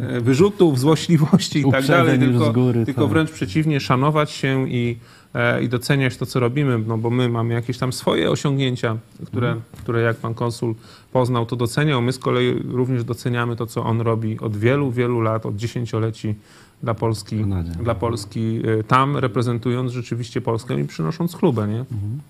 e, 0.00 0.20
wyrzutów, 0.20 0.78
złośliwości 0.80 1.68
i 1.68 1.70
tak 1.70 1.86
dalej, 1.86 2.18
tylko, 2.18 2.52
góry, 2.52 2.84
tylko 2.84 3.02
tak. 3.02 3.10
wręcz 3.10 3.30
przeciwnie, 3.30 3.80
szanować 3.80 4.30
się 4.30 4.68
i, 4.68 4.96
e, 5.34 5.62
i 5.62 5.68
doceniać 5.68 6.16
to, 6.16 6.26
co 6.26 6.40
robimy, 6.40 6.78
no 6.78 6.98
bo 6.98 7.10
my 7.10 7.28
mamy 7.28 7.54
jakieś 7.54 7.78
tam 7.78 7.92
swoje 7.92 8.30
osiągnięcia, 8.30 8.96
które, 9.26 9.48
Mhm. 9.48 9.64
które 9.78 10.00
jak 10.02 10.16
pan 10.16 10.34
konsul 10.34 10.74
poznał, 11.12 11.46
to 11.46 11.56
doceniał. 11.56 12.02
My 12.02 12.12
z 12.12 12.18
kolei 12.18 12.62
również 12.68 13.04
doceniamy 13.04 13.56
to, 13.56 13.66
co 13.66 13.84
on 13.84 14.00
robi 14.00 14.38
od 14.40 14.56
wielu, 14.56 14.90
wielu 14.90 15.20
lat, 15.20 15.46
od 15.46 15.56
dziesięcioleci 15.56 16.34
dla 16.82 16.94
Polski, 16.94 17.40
Kanadzie. 17.40 17.70
dla 17.70 17.94
Polski 17.94 18.60
e, 18.80 18.84
tam, 18.84 19.16
reprezentując 19.16 19.92
rzeczywiście 19.92 20.40
Polskę 20.40 20.80
i 20.80 20.84
przynosząc 20.84 21.34
chlubę, 21.34 21.68
nie? 21.68 21.78
Mhm. 21.80 22.20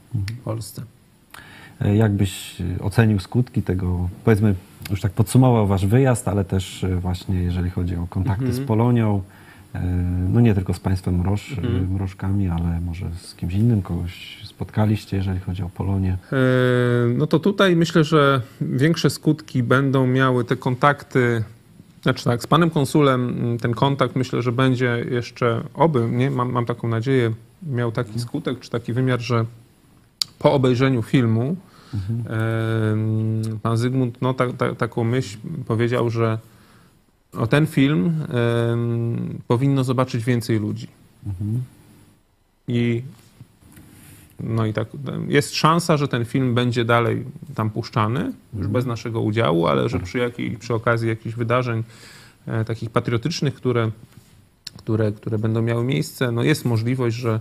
Polsce. 0.44 0.82
E, 1.80 1.96
Jak 1.96 2.12
byś 2.12 2.60
e, 2.60 2.82
ocenił 2.82 3.18
skutki 3.20 3.62
tego, 3.62 4.08
powiedzmy, 4.24 4.54
już 4.90 5.00
tak 5.00 5.12
podsumował 5.12 5.66
wasz 5.66 5.86
wyjazd, 5.86 6.28
ale 6.28 6.44
też 6.44 6.84
e, 6.84 6.96
właśnie 6.96 7.42
jeżeli 7.42 7.70
chodzi 7.70 7.96
o 7.96 8.06
kontakty 8.10 8.52
z 8.52 8.60
Polonią, 8.60 9.22
e, 9.74 9.80
no 10.32 10.40
nie 10.40 10.54
tylko 10.54 10.74
z 10.74 10.80
państwem 10.80 11.18
Mroż, 11.18 11.56
e, 11.58 11.92
Mrożkami, 11.94 12.48
ale 12.48 12.80
może 12.80 13.06
z 13.22 13.34
kimś 13.34 13.54
innym, 13.54 13.82
kogoś 13.82 14.38
spotkaliście, 14.44 15.16
jeżeli 15.16 15.40
chodzi 15.40 15.62
o 15.62 15.68
Polonię. 15.68 16.16
E, 16.32 16.36
No 17.16 17.26
to 17.26 17.38
tutaj 17.38 17.76
myślę, 17.76 18.04
że 18.04 18.40
większe 18.60 19.10
skutki 19.10 19.62
będą 19.62 20.06
miały 20.06 20.44
te 20.44 20.56
kontakty. 20.56 21.44
Znaczy 22.06 22.24
tak, 22.24 22.42
z 22.42 22.46
panem 22.46 22.70
konsulem 22.70 23.28
m, 23.28 23.58
ten 23.58 23.74
kontakt 23.74 24.16
myślę, 24.16 24.42
że 24.42 24.52
będzie 24.52 25.04
jeszcze, 25.10 25.64
oby, 25.74 26.08
nie, 26.10 26.30
mam, 26.30 26.52
mam 26.52 26.66
taką 26.66 26.88
nadzieję, 26.88 27.32
miał 27.62 27.92
taki 27.92 28.20
skutek 28.20 28.60
czy 28.60 28.70
taki 28.70 28.92
wymiar, 28.92 29.20
że 29.20 29.44
po 30.38 30.52
obejrzeniu 30.52 31.02
filmu 31.02 31.56
em, 32.28 33.58
pan 33.62 33.76
Zygmunt 33.76 34.22
no, 34.22 34.34
ta, 34.34 34.52
ta, 34.52 34.74
taką 34.74 35.04
myśl 35.04 35.38
powiedział, 35.66 36.10
że 36.10 36.38
o 37.32 37.46
ten 37.46 37.66
film 37.66 38.24
powinno 39.48 39.84
zobaczyć 39.84 40.24
więcej 40.24 40.58
ludzi. 40.58 40.88
I 42.68 43.02
no 44.40 44.66
i 44.66 44.72
tak, 44.72 44.88
jest 45.28 45.54
szansa, 45.54 45.96
że 45.96 46.08
ten 46.08 46.24
film 46.24 46.54
będzie 46.54 46.84
dalej 46.84 47.24
tam 47.54 47.70
puszczany, 47.70 48.32
już 48.54 48.66
bez 48.66 48.86
naszego 48.86 49.20
udziału, 49.20 49.66
ale 49.66 49.88
że 49.88 50.00
przy, 50.00 50.18
jakiej, 50.18 50.50
przy 50.58 50.74
okazji 50.74 51.08
jakichś 51.08 51.36
wydarzeń 51.36 51.82
e, 52.46 52.64
takich 52.64 52.90
patriotycznych, 52.90 53.54
które, 53.54 53.90
które, 54.76 55.12
które 55.12 55.38
będą 55.38 55.62
miały 55.62 55.84
miejsce, 55.84 56.32
no 56.32 56.42
jest 56.42 56.64
możliwość, 56.64 57.16
że, 57.16 57.40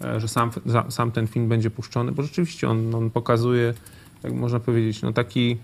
e, 0.00 0.20
że 0.20 0.28
sam, 0.28 0.50
za- 0.66 0.90
sam 0.90 1.10
ten 1.12 1.26
film 1.26 1.48
będzie 1.48 1.70
puszczony, 1.70 2.12
bo 2.12 2.22
rzeczywiście 2.22 2.68
on, 2.68 2.94
on 2.94 3.10
pokazuje, 3.10 3.74
jak 4.22 4.32
można 4.32 4.60
powiedzieć, 4.60 5.02
no 5.02 5.12
taki 5.12 5.56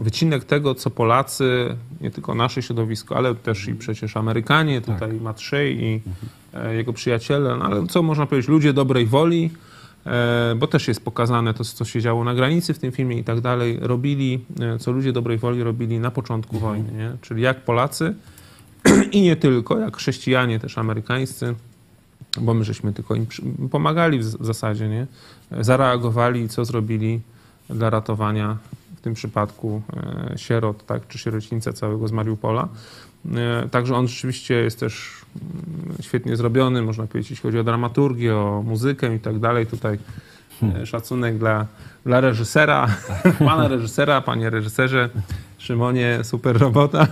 wycinek 0.00 0.44
tego, 0.44 0.74
co 0.74 0.90
Polacy, 0.90 1.76
nie 2.00 2.10
tylko 2.10 2.34
nasze 2.34 2.62
środowisko, 2.62 3.16
ale 3.16 3.34
też 3.34 3.68
i 3.68 3.74
przecież 3.74 4.16
Amerykanie, 4.16 4.80
tutaj 4.80 5.12
Matt 5.12 5.40
Shea 5.40 5.66
i 5.66 6.00
e, 6.54 6.74
jego 6.74 6.92
przyjaciele, 6.92 7.56
no 7.56 7.64
ale 7.64 7.86
co 7.86 8.02
można 8.02 8.26
powiedzieć, 8.26 8.48
ludzie 8.48 8.72
dobrej 8.72 9.06
woli, 9.06 9.50
e, 10.06 10.54
bo 10.56 10.66
też 10.66 10.88
jest 10.88 11.04
pokazane 11.04 11.54
to, 11.54 11.64
co 11.64 11.84
się 11.84 12.00
działo 12.00 12.24
na 12.24 12.34
granicy 12.34 12.74
w 12.74 12.78
tym 12.78 12.92
filmie 12.92 13.18
i 13.18 13.24
tak 13.24 13.40
dalej, 13.40 13.78
robili, 13.80 14.44
e, 14.60 14.78
co 14.78 14.92
ludzie 14.92 15.12
dobrej 15.12 15.38
woli 15.38 15.62
robili 15.62 15.98
na 15.98 16.10
początku 16.10 16.58
wojny, 16.58 16.92
nie? 16.92 17.12
czyli 17.20 17.42
jak 17.42 17.64
Polacy 17.64 18.14
i 19.12 19.22
nie 19.22 19.36
tylko, 19.36 19.78
jak 19.78 19.96
chrześcijanie 19.96 20.58
też 20.58 20.78
amerykańscy, 20.78 21.54
bo 22.40 22.54
my 22.54 22.64
żeśmy 22.64 22.92
tylko 22.92 23.14
im 23.14 23.26
pomagali 23.70 24.18
w 24.18 24.24
zasadzie, 24.24 24.88
nie? 24.88 25.06
Zareagowali, 25.60 26.48
co 26.48 26.64
zrobili 26.64 27.20
dla 27.74 27.90
ratowania 27.90 28.56
w 29.00 29.02
tym 29.02 29.14
przypadku 29.14 29.82
e, 30.32 30.38
sierot, 30.38 30.86
tak, 30.86 31.08
czy 31.08 31.18
sierocińca 31.18 31.72
całego 31.72 32.08
z 32.08 32.12
Mariupola. 32.12 32.68
E, 33.34 33.68
Także 33.68 33.96
on 33.96 34.08
rzeczywiście 34.08 34.54
jest 34.54 34.80
też 34.80 35.10
mm, 35.42 35.96
świetnie 36.00 36.36
zrobiony, 36.36 36.82
można 36.82 37.06
powiedzieć, 37.06 37.30
jeśli 37.30 37.42
chodzi 37.42 37.58
o 37.58 37.64
dramaturgię, 37.64 38.36
o 38.36 38.62
muzykę 38.66 39.14
i 39.14 39.20
tak 39.20 39.38
dalej. 39.38 39.66
Tutaj 39.66 39.98
e, 40.62 40.86
szacunek 40.86 41.38
dla, 41.38 41.66
dla 42.04 42.20
reżysera, 42.20 42.88
pana 43.38 43.68
reżysera, 43.68 44.20
panie 44.20 44.50
reżyserze, 44.50 45.10
Szymonie, 45.58 46.18
super 46.22 46.58
robota. 46.58 47.06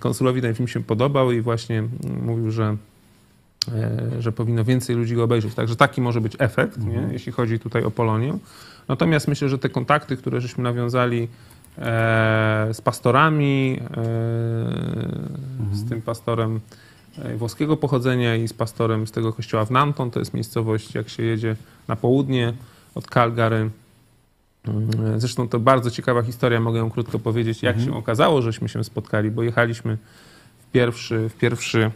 Konsulowi 0.00 0.42
ten 0.42 0.54
film 0.54 0.68
się 0.68 0.82
podobał 0.82 1.32
i 1.32 1.40
właśnie 1.40 1.78
mm, 1.78 2.24
mówił, 2.24 2.50
że 2.50 2.76
że 4.18 4.32
powinno 4.32 4.64
więcej 4.64 4.96
ludzi 4.96 5.14
go 5.14 5.24
obejrzeć. 5.24 5.54
Także 5.54 5.76
taki 5.76 6.00
może 6.00 6.20
być 6.20 6.36
efekt, 6.38 6.78
nie? 6.78 7.08
jeśli 7.12 7.32
chodzi 7.32 7.58
tutaj 7.58 7.84
o 7.84 7.90
Polonię. 7.90 8.38
Natomiast 8.88 9.28
myślę, 9.28 9.48
że 9.48 9.58
te 9.58 9.68
kontakty, 9.68 10.16
które 10.16 10.40
żeśmy 10.40 10.64
nawiązali 10.64 11.28
e, 11.78 12.68
z 12.72 12.80
pastorami, 12.80 13.80
e, 13.80 15.76
z 15.76 15.88
tym 15.88 16.02
pastorem 16.02 16.60
e, 17.18 17.36
włoskiego 17.36 17.76
pochodzenia 17.76 18.36
i 18.36 18.48
z 18.48 18.52
pastorem 18.52 19.06
z 19.06 19.10
tego 19.10 19.32
kościoła 19.32 19.64
w 19.64 19.70
Nanton, 19.70 20.10
to 20.10 20.18
jest 20.18 20.34
miejscowość, 20.34 20.94
jak 20.94 21.08
się 21.08 21.22
jedzie 21.22 21.56
na 21.88 21.96
południe 21.96 22.52
od 22.94 23.06
Calgary. 23.06 23.70
Zresztą 25.16 25.48
to 25.48 25.60
bardzo 25.60 25.90
ciekawa 25.90 26.22
historia, 26.22 26.60
mogę 26.60 26.78
ją 26.78 26.90
krótko 26.90 27.18
powiedzieć, 27.18 27.62
jak 27.62 27.80
się 27.80 27.96
okazało, 27.96 28.42
żeśmy 28.42 28.68
się 28.68 28.84
spotkali, 28.84 29.30
bo 29.30 29.42
jechaliśmy 29.42 29.98
w 30.58 30.72
pierwszy, 30.72 31.28
w 31.28 31.34
pierwszy 31.34 31.90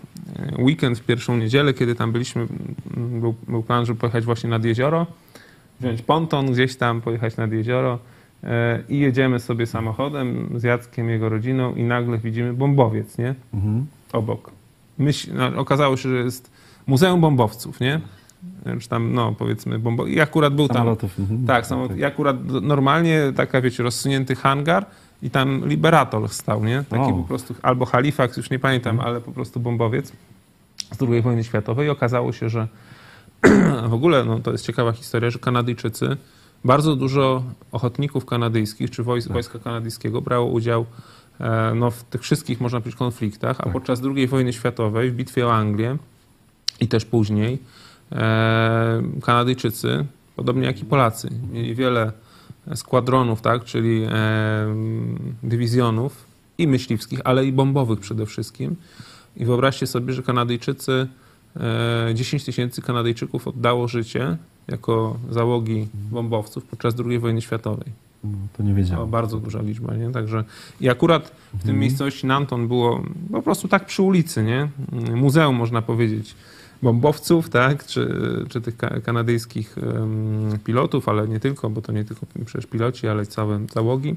weekend, 0.58 0.98
w 0.98 1.04
pierwszą 1.04 1.36
niedzielę, 1.36 1.74
kiedy 1.74 1.94
tam 1.94 2.12
byliśmy, 2.12 2.46
był, 2.96 3.34
był 3.48 3.62
plan, 3.62 3.86
żeby 3.86 4.00
pojechać 4.00 4.24
właśnie 4.24 4.50
nad 4.50 4.64
jezioro, 4.64 5.06
wziąć 5.80 6.02
ponton 6.02 6.52
gdzieś 6.52 6.76
tam, 6.76 7.00
pojechać 7.00 7.36
nad 7.36 7.52
jezioro 7.52 7.98
e, 8.44 8.82
i 8.88 8.98
jedziemy 8.98 9.40
sobie 9.40 9.66
samochodem 9.66 10.48
z 10.54 10.62
Jackiem, 10.62 11.08
jego 11.08 11.28
rodziną 11.28 11.74
i 11.74 11.82
nagle 11.82 12.18
widzimy 12.18 12.52
bombowiec, 12.52 13.18
nie? 13.18 13.34
Mhm. 13.54 13.86
Obok. 14.12 14.50
Myśl, 14.98 15.30
no, 15.34 15.60
okazało 15.60 15.96
się, 15.96 16.08
że 16.08 16.16
jest 16.16 16.50
Muzeum 16.86 17.20
Bombowców, 17.20 17.80
nie? 17.80 18.00
Czy 18.80 18.88
tam, 18.88 19.14
no 19.14 19.32
powiedzmy, 19.38 19.78
bombo... 19.78 20.06
I 20.06 20.20
akurat 20.20 20.54
był 20.54 20.68
tam... 20.68 20.76
Samolotów. 20.76 21.18
mhm. 21.18 21.46
Tak, 21.46 21.66
samolot. 21.66 21.96
I 21.96 22.04
akurat 22.04 22.36
normalnie 22.62 23.32
taka, 23.36 23.60
wiecie, 23.60 23.82
rozsunięty 23.82 24.34
hangar 24.36 24.86
i 25.22 25.30
tam 25.30 25.68
Liberator 25.68 26.28
stał, 26.28 26.64
nie? 26.64 26.84
Taki 26.88 27.02
O. 27.02 27.12
po 27.12 27.22
prostu, 27.22 27.54
albo 27.62 27.86
Halifax, 27.86 28.36
już 28.36 28.50
nie 28.50 28.58
pamiętam, 28.58 29.00
ale 29.00 29.20
po 29.20 29.32
prostu 29.32 29.60
bombowiec 29.60 30.12
z 30.92 31.02
II 31.02 31.22
wojny 31.22 31.44
światowej. 31.44 31.86
I 31.86 31.90
okazało 31.90 32.32
się, 32.32 32.48
że 32.48 32.68
w 33.88 33.94
ogóle, 33.94 34.24
no 34.24 34.38
to 34.38 34.52
jest 34.52 34.66
ciekawa 34.66 34.92
historia, 34.92 35.30
że 35.30 35.38
Kanadyjczycy, 35.38 36.16
bardzo 36.64 36.96
dużo 36.96 37.42
ochotników 37.72 38.26
kanadyjskich, 38.26 38.90
czy 38.90 39.02
wojsk, 39.02 39.28
wojska 39.28 39.58
kanadyjskiego 39.58 40.20
brało 40.20 40.46
udział 40.46 40.86
e, 41.40 41.72
no, 41.74 41.90
w 41.90 42.04
tych 42.04 42.22
wszystkich, 42.22 42.60
można 42.60 42.80
powiedzieć, 42.80 42.98
konfliktach, 42.98 43.56
a 43.60 43.68
podczas 43.68 44.02
II 44.16 44.26
wojny 44.26 44.52
światowej, 44.52 45.10
w 45.10 45.14
bitwie 45.14 45.46
o 45.46 45.54
Anglię 45.54 45.96
i 46.80 46.88
też 46.88 47.04
później, 47.04 47.58
e, 48.12 49.02
Kanadyjczycy, 49.22 50.04
podobnie 50.36 50.66
jak 50.66 50.82
i 50.82 50.84
Polacy, 50.84 51.30
mieli 51.52 51.74
wiele 51.74 52.12
składronów, 52.74 53.40
tak, 53.40 53.64
czyli 53.64 54.02
e, 54.02 54.10
dywizjonów 55.42 56.24
i 56.58 56.68
myśliwskich, 56.68 57.20
ale 57.24 57.46
i 57.46 57.52
bombowych 57.52 58.00
przede 58.00 58.26
wszystkim. 58.26 58.76
I 59.36 59.44
wyobraźcie 59.44 59.86
sobie, 59.86 60.12
że 60.12 60.22
Kanadyjczycy, 60.22 61.08
10 62.14 62.44
tysięcy 62.44 62.82
Kanadyjczyków 62.82 63.48
oddało 63.48 63.88
życie 63.88 64.36
jako 64.68 65.16
załogi 65.30 65.88
bombowców 66.10 66.64
podczas 66.64 66.94
II 67.06 67.18
wojny 67.18 67.42
światowej. 67.42 67.86
No, 68.24 68.30
to 68.56 68.62
nie 68.62 68.70
To 68.70 68.76
wiedziałem. 68.76 69.10
bardzo 69.10 69.38
duża 69.38 69.62
liczba, 69.62 69.94
nie? 69.94 70.10
Także 70.12 70.44
i 70.80 70.88
akurat 70.88 71.32
w 71.54 71.62
tym 71.66 71.78
miejscowości 71.78 72.26
Nanton 72.26 72.68
było 72.68 73.02
po 73.32 73.42
prostu 73.42 73.68
tak 73.68 73.86
przy 73.86 74.02
ulicy, 74.02 74.42
nie? 74.42 74.68
Muzeum 75.16 75.56
można 75.56 75.82
powiedzieć 75.82 76.34
bombowców, 76.82 77.50
tak? 77.50 77.86
Czy, 77.86 78.08
czy 78.48 78.60
tych 78.60 78.76
ka- 78.76 79.00
kanadyjskich 79.00 79.76
pilotów, 80.64 81.08
ale 81.08 81.28
nie 81.28 81.40
tylko, 81.40 81.70
bo 81.70 81.82
to 81.82 81.92
nie 81.92 82.04
tylko 82.04 82.26
przecież 82.46 82.66
piloci, 82.70 83.08
ale 83.08 83.26
całe 83.26 83.60
załogi. 83.72 84.14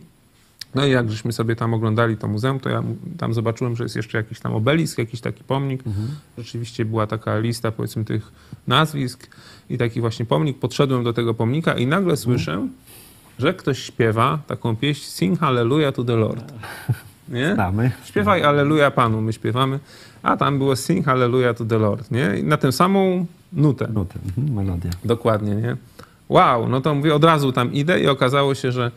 No 0.75 0.85
i 0.85 0.91
jak 0.91 1.11
żeśmy 1.11 1.33
sobie 1.33 1.55
tam 1.55 1.73
oglądali 1.73 2.17
to 2.17 2.27
muzeum, 2.27 2.59
to 2.59 2.69
ja 2.69 2.83
tam 3.17 3.33
zobaczyłem, 3.33 3.75
że 3.75 3.83
jest 3.83 3.95
jeszcze 3.95 4.17
jakiś 4.17 4.39
tam 4.39 4.53
obelisk, 4.53 4.97
jakiś 4.97 5.21
taki 5.21 5.43
pomnik. 5.43 5.83
Rzeczywiście 6.37 6.85
była 6.85 7.07
taka 7.07 7.39
lista, 7.39 7.71
powiedzmy, 7.71 8.05
tych 8.05 8.31
nazwisk 8.67 9.27
i 9.69 9.77
taki 9.77 10.01
właśnie 10.01 10.25
pomnik. 10.25 10.59
Podszedłem 10.59 11.03
do 11.03 11.13
tego 11.13 11.33
pomnika 11.33 11.73
i 11.73 11.87
nagle 11.87 12.17
słyszę, 12.17 12.67
że 13.39 13.53
ktoś 13.53 13.79
śpiewa 13.79 14.39
taką 14.47 14.75
pieśń 14.75 15.05
Sing 15.05 15.39
Hallelujah 15.39 15.95
to 15.95 16.03
the 16.03 16.15
Lord. 16.15 16.53
Nie? 17.29 17.53
Znamy. 17.53 17.91
Śpiewaj 18.03 18.43
Alleluja 18.43 18.91
Panu, 18.91 19.21
my 19.21 19.33
śpiewamy. 19.33 19.79
A 20.23 20.37
tam 20.37 20.57
było 20.57 20.75
Sing 20.75 21.05
Hallelujah 21.05 21.57
to 21.57 21.65
the 21.65 21.77
Lord, 21.77 22.11
nie? 22.11 22.37
I 22.39 22.43
na 22.43 22.57
tę 22.57 22.71
samą 22.71 23.25
nutę. 23.53 23.87
Nutę, 23.93 24.19
mhm, 24.25 24.53
melodia. 24.55 24.91
Dokładnie, 25.05 25.55
nie? 25.55 25.77
Wow, 26.29 26.69
no 26.69 26.81
to 26.81 26.95
mówię, 26.95 27.15
od 27.15 27.23
razu 27.23 27.51
tam 27.51 27.73
idę 27.73 27.99
i 27.99 28.07
okazało 28.07 28.55
się, 28.55 28.71
że 28.71 28.91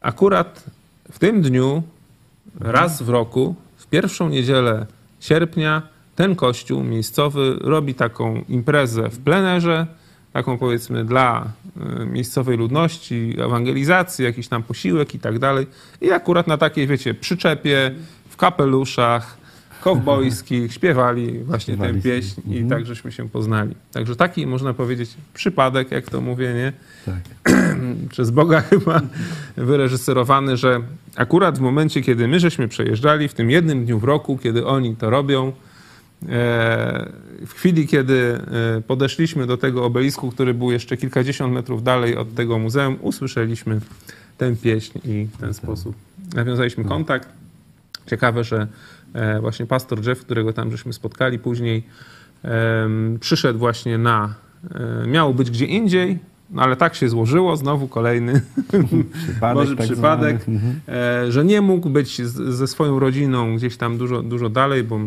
akurat 0.00 0.64
w 1.10 1.18
tym 1.18 1.42
dniu, 1.42 1.82
raz 2.60 3.02
w 3.02 3.08
roku, 3.08 3.54
w 3.76 3.86
pierwszą 3.86 4.28
niedzielę 4.28 4.86
sierpnia, 5.20 5.82
ten 6.16 6.36
kościół 6.36 6.84
miejscowy 6.84 7.58
robi 7.60 7.94
taką 7.94 8.44
imprezę 8.48 9.10
w 9.10 9.18
plenerze, 9.18 9.86
taką 10.32 10.58
powiedzmy 10.58 11.04
dla 11.04 11.46
y, 12.02 12.06
miejscowej 12.06 12.56
ludności, 12.56 13.36
ewangelizacji, 13.38 14.24
jakiś 14.24 14.48
tam 14.48 14.62
posiłek 14.62 15.14
i 15.14 15.18
tak 15.18 15.38
dalej. 15.38 15.66
I 16.00 16.12
akurat 16.12 16.46
na 16.46 16.58
takiej, 16.58 16.86
wiecie, 16.86 17.14
przyczepie, 17.14 17.94
w 18.28 18.36
kapeluszach, 18.36 19.38
kowbojskich 19.80 20.72
śpiewali 20.72 21.38
właśnie 21.38 21.76
tę 21.76 21.94
pieśń 21.94 22.40
i 22.46 22.58
Mhm. 22.58 22.68
tak 22.68 22.86
żeśmy 22.86 23.12
się 23.12 23.28
poznali. 23.28 23.74
Także 23.92 24.16
taki, 24.16 24.46
można 24.46 24.74
powiedzieć, 24.74 25.10
przypadek, 25.34 25.90
jak 25.90 26.10
to 26.10 26.20
mówię, 26.20 26.54
nie? 26.54 26.72
Tak. 27.06 27.54
przez 28.10 28.30
Boga 28.30 28.60
chyba 28.60 29.00
wyreżyserowany, 29.56 30.56
że 30.56 30.80
akurat 31.16 31.58
w 31.58 31.60
momencie, 31.60 32.02
kiedy 32.02 32.28
my 32.28 32.40
żeśmy 32.40 32.68
przejeżdżali, 32.68 33.28
w 33.28 33.34
tym 33.34 33.50
jednym 33.50 33.84
dniu 33.84 33.98
w 33.98 34.04
roku, 34.04 34.38
kiedy 34.38 34.66
oni 34.66 34.96
to 34.96 35.10
robią, 35.10 35.52
e, 36.28 37.08
w 37.46 37.52
chwili, 37.54 37.86
kiedy 37.86 38.40
e, 38.76 38.80
podeszliśmy 38.80 39.46
do 39.46 39.56
tego 39.56 39.84
obelisku, 39.84 40.30
który 40.30 40.54
był 40.54 40.70
jeszcze 40.72 40.96
kilkadziesiąt 40.96 41.54
metrów 41.54 41.82
dalej 41.82 42.16
od 42.16 42.34
tego 42.34 42.58
muzeum, 42.58 42.96
usłyszeliśmy 43.00 43.80
tę 44.38 44.56
pieśń 44.56 44.98
i 45.04 45.28
w 45.32 45.36
ten 45.36 45.54
sposób 45.54 45.94
nawiązaliśmy 46.34 46.84
kontakt. 46.84 47.28
Ciekawe, 48.06 48.44
że 48.44 48.66
właśnie 49.40 49.66
pastor 49.66 50.06
Jeff, 50.06 50.20
którego 50.20 50.52
tam 50.52 50.70
żeśmy 50.70 50.92
spotkali 50.92 51.38
później, 51.38 51.82
przyszedł 53.20 53.58
właśnie 53.58 53.98
na, 53.98 54.34
e, 54.74 55.06
miał 55.06 55.34
być 55.34 55.50
gdzie 55.50 55.64
indziej, 55.64 56.18
no 56.50 56.62
ale 56.62 56.76
tak 56.76 56.94
się 56.94 57.08
złożyło, 57.08 57.56
znowu 57.56 57.88
kolejny 57.88 58.40
Przypadek, 59.24 59.54
Boży 59.54 59.76
tak 59.76 59.86
przypadek, 59.86 60.42
zwany. 60.42 60.56
Mhm. 60.56 60.80
e, 60.88 61.32
że 61.32 61.44
nie 61.44 61.60
mógł 61.60 61.90
być 61.90 62.22
z, 62.22 62.54
ze 62.54 62.66
swoją 62.66 62.98
rodziną 62.98 63.56
gdzieś 63.56 63.76
tam 63.76 63.98
dużo, 63.98 64.22
dużo 64.22 64.48
dalej, 64.48 64.84
bo 64.84 65.00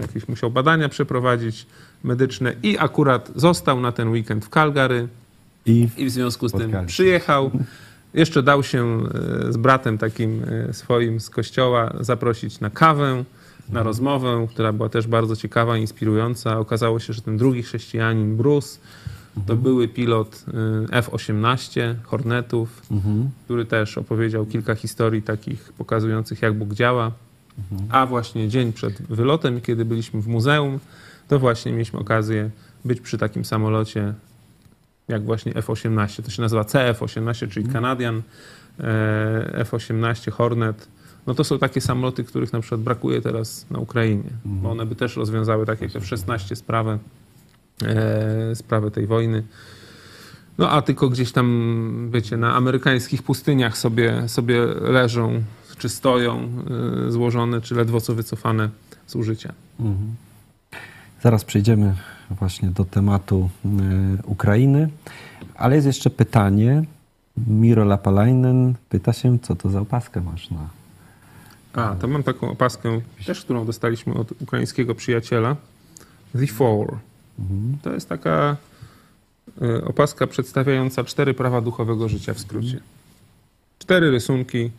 jakieś 0.00 0.28
musiał 0.28 0.50
badania 0.50 0.88
przeprowadzić 0.88 1.66
medyczne 2.04 2.54
i 2.62 2.78
akurat 2.78 3.30
został 3.36 3.80
na 3.80 3.92
ten 3.92 4.08
weekend 4.08 4.44
w 4.44 4.48
Calgary 4.48 5.08
I 5.66 5.88
i 5.96 6.06
w 6.06 6.10
związku 6.10 6.48
z 6.48 6.52
tym 6.52 6.86
przyjechał. 6.86 7.50
Jeszcze 8.14 8.42
dał 8.42 8.62
się 8.62 8.98
e, 9.48 9.52
z 9.52 9.56
bratem 9.56 9.98
takim 9.98 10.42
e, 10.68 10.72
swoim 10.72 11.20
z 11.20 11.30
kościoła 11.30 11.92
zaprosić 12.00 12.60
na 12.60 12.70
kawę, 12.70 13.24
na 13.68 13.82
rozmowę, 13.82 14.46
która 14.50 14.72
była 14.72 14.88
też 14.88 15.06
bardzo 15.06 15.36
ciekawa, 15.36 15.76
inspirująca. 15.76 16.58
Okazało 16.58 17.00
się, 17.00 17.12
że 17.12 17.22
ten 17.22 17.36
drugi 17.36 17.62
chrześcijanin, 17.62 18.36
Bruce, 18.36 18.78
to 19.46 19.56
były 19.56 19.88
pilot 19.88 20.44
e, 20.92 20.96
F-18 20.96 21.94
Hornetów, 22.02 22.82
który 23.44 23.64
też 23.64 23.98
opowiedział 23.98 24.46
kilka 24.46 24.74
historii 24.74 25.22
takich 25.22 25.72
pokazujących, 25.72 26.42
jak 26.42 26.54
Bóg 26.54 26.74
działa. 26.74 27.12
A 27.90 28.06
właśnie 28.06 28.48
dzień 28.48 28.72
przed 28.72 29.02
wylotem, 29.02 29.60
kiedy 29.60 29.84
byliśmy 29.84 30.20
w 30.20 30.28
muzeum, 30.28 30.78
to 31.28 31.38
właśnie 31.38 31.72
mieliśmy 31.72 31.98
okazję 31.98 32.50
być 32.84 33.00
przy 33.00 33.18
takim 33.18 33.44
samolocie, 33.44 34.14
jak 35.08 35.24
właśnie 35.24 35.54
F-18. 35.54 36.22
To 36.22 36.30
się 36.30 36.42
nazywa 36.42 36.62
CF-18, 36.62 37.48
czyli 37.48 37.68
Canadian 37.68 38.22
e, 38.80 39.54
F-18 39.54 40.30
Hornet. 40.30 40.88
No 41.26 41.34
to 41.34 41.44
są 41.44 41.58
takie 41.58 41.80
samoloty, 41.80 42.24
których 42.24 42.52
na 42.52 42.60
przykład 42.60 42.80
brakuje 42.80 43.20
teraz 43.20 43.66
na 43.70 43.78
Ukrainie, 43.78 44.30
bo 44.44 44.70
one 44.70 44.86
by 44.86 44.96
też 44.96 45.16
rozwiązały 45.16 45.66
tak 45.66 45.80
jak 45.80 45.96
F-16 45.96 46.54
sprawę, 46.54 46.98
e, 47.82 48.54
sprawę 48.54 48.90
tej 48.90 49.06
wojny. 49.06 49.42
No 50.58 50.70
a 50.70 50.82
tylko 50.82 51.08
gdzieś 51.08 51.32
tam, 51.32 52.08
wiecie, 52.12 52.36
na 52.36 52.54
amerykańskich 52.54 53.22
pustyniach 53.22 53.78
sobie, 53.78 54.28
sobie 54.28 54.66
leżą, 54.80 55.42
czy 55.78 55.88
stoją 55.88 56.48
e, 57.08 57.10
złożone, 57.10 57.60
czy 57.60 57.74
ledwo 57.74 58.00
co 58.00 58.14
wycofane 58.14 58.70
z 59.06 59.16
użycia. 59.16 59.52
Zaraz 61.22 61.44
przejdziemy 61.44 61.94
właśnie 62.30 62.70
do 62.70 62.84
tematu 62.84 63.50
y, 63.64 63.68
Ukrainy, 64.26 64.88
ale 65.56 65.74
jest 65.74 65.86
jeszcze 65.86 66.10
pytanie. 66.10 66.84
Miro 67.46 67.84
Lapalainen 67.84 68.74
pyta 68.88 69.12
się, 69.12 69.38
co 69.38 69.56
to 69.56 69.70
za 69.70 69.80
opaskę 69.80 70.20
masz 70.20 70.50
na... 70.50 70.68
A, 71.74 71.94
to 71.94 72.08
mam 72.08 72.22
taką 72.22 72.50
opaskę, 72.50 73.00
też 73.26 73.40
którą 73.40 73.66
dostaliśmy 73.66 74.14
od 74.14 74.42
ukraińskiego 74.42 74.94
przyjaciela. 74.94 75.56
The 76.32 76.46
Four. 76.46 76.98
To 77.82 77.92
jest 77.92 78.08
taka 78.08 78.56
y, 79.62 79.84
opaska 79.84 80.26
przedstawiająca 80.26 81.04
cztery 81.04 81.34
prawa 81.34 81.60
duchowego 81.60 82.08
życia 82.08 82.34
w 82.34 82.40
skrócie. 82.40 82.80
Cztery 83.78 84.10
rysunki. 84.10 84.70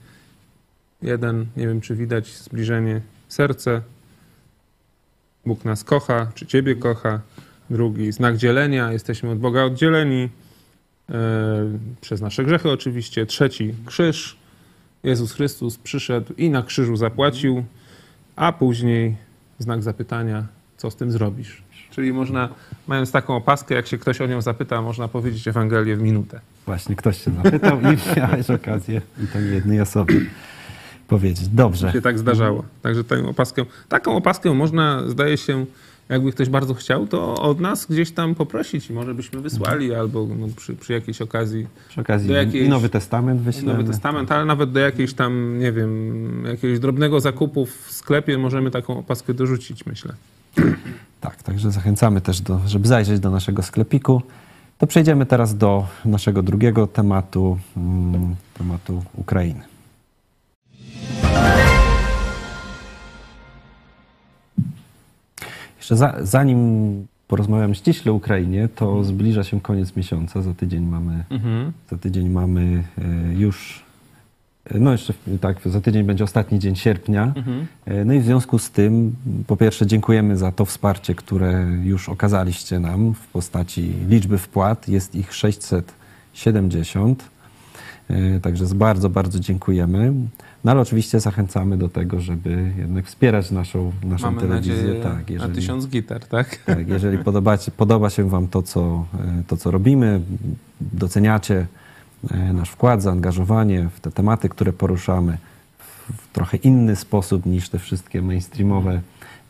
Jeden, 1.01 1.45
nie 1.57 1.67
wiem 1.67 1.81
czy 1.81 1.95
widać 1.95 2.37
zbliżenie, 2.37 3.01
serce. 3.27 3.81
Bóg 5.45 5.65
nas 5.65 5.83
kocha, 5.83 6.31
czy 6.35 6.45
Ciebie 6.45 6.75
kocha. 6.75 7.19
Drugi, 7.69 8.11
znak 8.11 8.37
dzielenia, 8.37 8.91
jesteśmy 8.91 9.29
od 9.29 9.39
Boga 9.39 9.63
oddzieleni. 9.63 10.29
e, 11.09 11.15
przez 12.01 12.21
nasze 12.21 12.43
grzechy 12.43 12.71
oczywiście. 12.71 13.25
Trzeci, 13.25 13.73
krzyż. 13.85 14.37
Jezus 15.05 15.31
Chrystus 15.31 15.77
przyszedł 15.77 16.33
i 16.37 16.49
na 16.49 16.63
krzyżu 16.63 16.95
zapłacił, 16.95 17.63
a 18.35 18.51
później 18.51 19.15
znak 19.59 19.83
zapytania, 19.83 20.45
co 20.77 20.91
z 20.91 20.95
tym 20.95 21.11
zrobisz. 21.11 21.63
Czyli 21.91 22.13
można, 22.13 22.49
mając 22.87 23.11
taką 23.11 23.35
opaskę, 23.35 23.75
jak 23.75 23.87
się 23.87 23.97
ktoś 23.97 24.21
o 24.21 24.27
nią 24.27 24.41
zapyta, 24.41 24.81
można 24.81 25.07
powiedzieć 25.07 25.47
Ewangelię 25.47 25.95
w 25.95 26.01
minutę. 26.01 26.39
Właśnie 26.65 26.95
ktoś 26.95 27.23
się 27.23 27.31
zapytał 27.43 27.79
i 27.79 28.17
miałeś 28.17 28.49
okazję 28.49 29.01
i 29.23 29.27
to 29.27 29.39
jednej 29.39 29.81
osobie 29.81 30.21
powiedzieć. 31.07 31.47
Dobrze. 31.47 31.91
się 31.91 32.01
tak 32.01 32.19
zdarzało. 32.19 32.63
Także 32.81 33.03
tę 33.03 33.27
opaskę, 33.27 33.65
taką 33.89 34.15
opaskę 34.15 34.53
można, 34.53 35.09
zdaje 35.09 35.37
się, 35.37 35.65
jakby 36.09 36.31
ktoś 36.31 36.49
bardzo 36.49 36.73
chciał, 36.73 37.07
to 37.07 37.35
od 37.35 37.59
nas 37.59 37.85
gdzieś 37.85 38.11
tam 38.11 38.35
poprosić 38.35 38.89
i 38.89 38.93
może 38.93 39.13
byśmy 39.13 39.41
wysłali 39.41 39.93
albo 39.93 40.27
no, 40.39 40.47
przy, 40.55 40.75
przy 40.75 40.93
jakiejś 40.93 41.21
okazji 41.21 41.67
Przy 41.89 42.01
okazji 42.01 42.27
do 42.27 42.35
jakiejś- 42.35 42.65
i 42.65 42.69
Nowy 42.69 42.89
Testament 42.89 43.41
wyślemy. 43.41 43.77
Nowy 43.77 43.83
Testament, 43.83 44.31
ale 44.31 44.45
nawet 44.45 44.71
do 44.71 44.79
jakiejś 44.79 45.13
tam, 45.13 45.59
nie 45.59 45.71
wiem, 45.71 46.43
jakiegoś 46.45 46.79
drobnego 46.79 47.19
zakupu 47.19 47.65
w 47.65 47.87
sklepie 47.89 48.37
możemy 48.37 48.71
taką 48.71 48.99
opaskę 48.99 49.33
dorzucić, 49.33 49.85
myślę. 49.85 50.13
Tak, 51.21 51.43
także 51.43 51.71
zachęcamy 51.71 52.21
też, 52.21 52.41
do, 52.41 52.59
żeby 52.67 52.87
zajrzeć 52.87 53.19
do 53.19 53.31
naszego 53.31 53.63
sklepiku. 53.63 54.21
To 54.77 54.87
przejdziemy 54.87 55.25
teraz 55.25 55.57
do 55.57 55.87
naszego 56.05 56.43
drugiego 56.43 56.87
tematu, 56.87 57.57
mm, 57.77 58.35
tematu 58.57 59.03
Ukrainy. 59.13 59.61
Jeszcze 65.77 65.97
za, 65.97 66.15
zanim 66.21 66.59
porozmawiamy 67.27 67.75
ściśle 67.75 68.11
o 68.11 68.15
Ukrainie, 68.15 68.69
to 68.75 69.03
zbliża 69.03 69.43
się 69.43 69.61
koniec 69.61 69.95
miesiąca. 69.95 70.41
Za 70.41 70.53
tydzień 70.53 70.83
mamy, 70.85 71.23
za 71.91 71.97
tydzień 71.97 72.29
mamy 72.29 72.83
e, 72.97 73.33
już, 73.33 73.83
e, 74.65 74.79
no 74.79 74.91
jeszcze 74.91 75.13
tak, 75.41 75.57
za 75.65 75.81
tydzień 75.81 76.03
będzie 76.03 76.23
ostatni 76.23 76.59
dzień 76.59 76.75
sierpnia. 76.75 77.33
E, 77.85 78.05
No 78.05 78.13
i 78.13 78.19
w 78.19 78.25
związku 78.25 78.59
z 78.59 78.71
tym, 78.71 79.15
po 79.47 79.57
pierwsze, 79.57 79.87
dziękujemy 79.87 80.37
za 80.37 80.51
to 80.51 80.65
wsparcie, 80.65 81.15
które 81.15 81.67
już 81.83 82.09
okazaliście 82.09 82.79
nam 82.79 83.13
w 83.13 83.27
postaci 83.27 83.93
liczby 84.09 84.37
wpłat. 84.37 84.87
Jest 84.89 85.15
ich 85.15 85.33
670. 85.33 87.23
E, 88.09 88.39
Także 88.39 88.65
z 88.67 88.73
bardzo, 88.73 89.09
bardzo 89.09 89.39
dziękujemy. 89.39 90.13
No 90.65 90.71
ale 90.71 90.81
oczywiście 90.81 91.19
zachęcamy 91.19 91.77
do 91.77 91.89
tego, 91.89 92.19
żeby 92.21 92.71
jednak 92.77 93.05
wspierać 93.05 93.51
naszą, 93.51 93.91
naszą 94.03 94.25
Mamy 94.31 94.41
telewizję. 94.41 94.75
nadzieję 94.75 95.03
tak, 95.03 95.29
na 95.29 95.55
tysiąc 95.55 95.87
gitar, 95.87 96.25
tak? 96.25 96.55
tak, 96.55 96.87
jeżeli 96.87 97.17
podoba, 97.17 97.57
podoba 97.77 98.09
się 98.09 98.29
Wam 98.29 98.47
to 98.47 98.61
co, 98.61 99.05
e, 99.13 99.43
to, 99.47 99.57
co 99.57 99.71
robimy, 99.71 100.21
doceniacie 100.81 101.67
e, 102.31 102.53
nasz 102.53 102.69
wkład, 102.69 103.01
zaangażowanie 103.01 103.89
w 103.95 103.99
te 103.99 104.11
tematy, 104.11 104.49
które 104.49 104.73
poruszamy 104.73 105.37
w, 105.77 106.33
trochę 106.33 106.57
inny 106.57 106.95
sposób 106.95 107.45
niż 107.45 107.69
te 107.69 107.79
wszystkie 107.79 108.21
mainstreamowe 108.21 109.01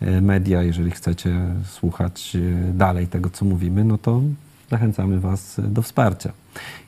e, 0.01 0.21
media, 0.21 0.63
jeżeli 0.63 0.91
chcecie 0.91 1.35
słuchać 1.65 2.37
dalej 2.73 3.07
tego, 3.07 3.29
co 3.29 3.45
mówimy, 3.45 3.83
no 3.83 3.97
to 3.97 4.21
zachęcamy 4.75 5.19
Was 5.19 5.61
do 5.63 5.81
wsparcia. 5.81 6.31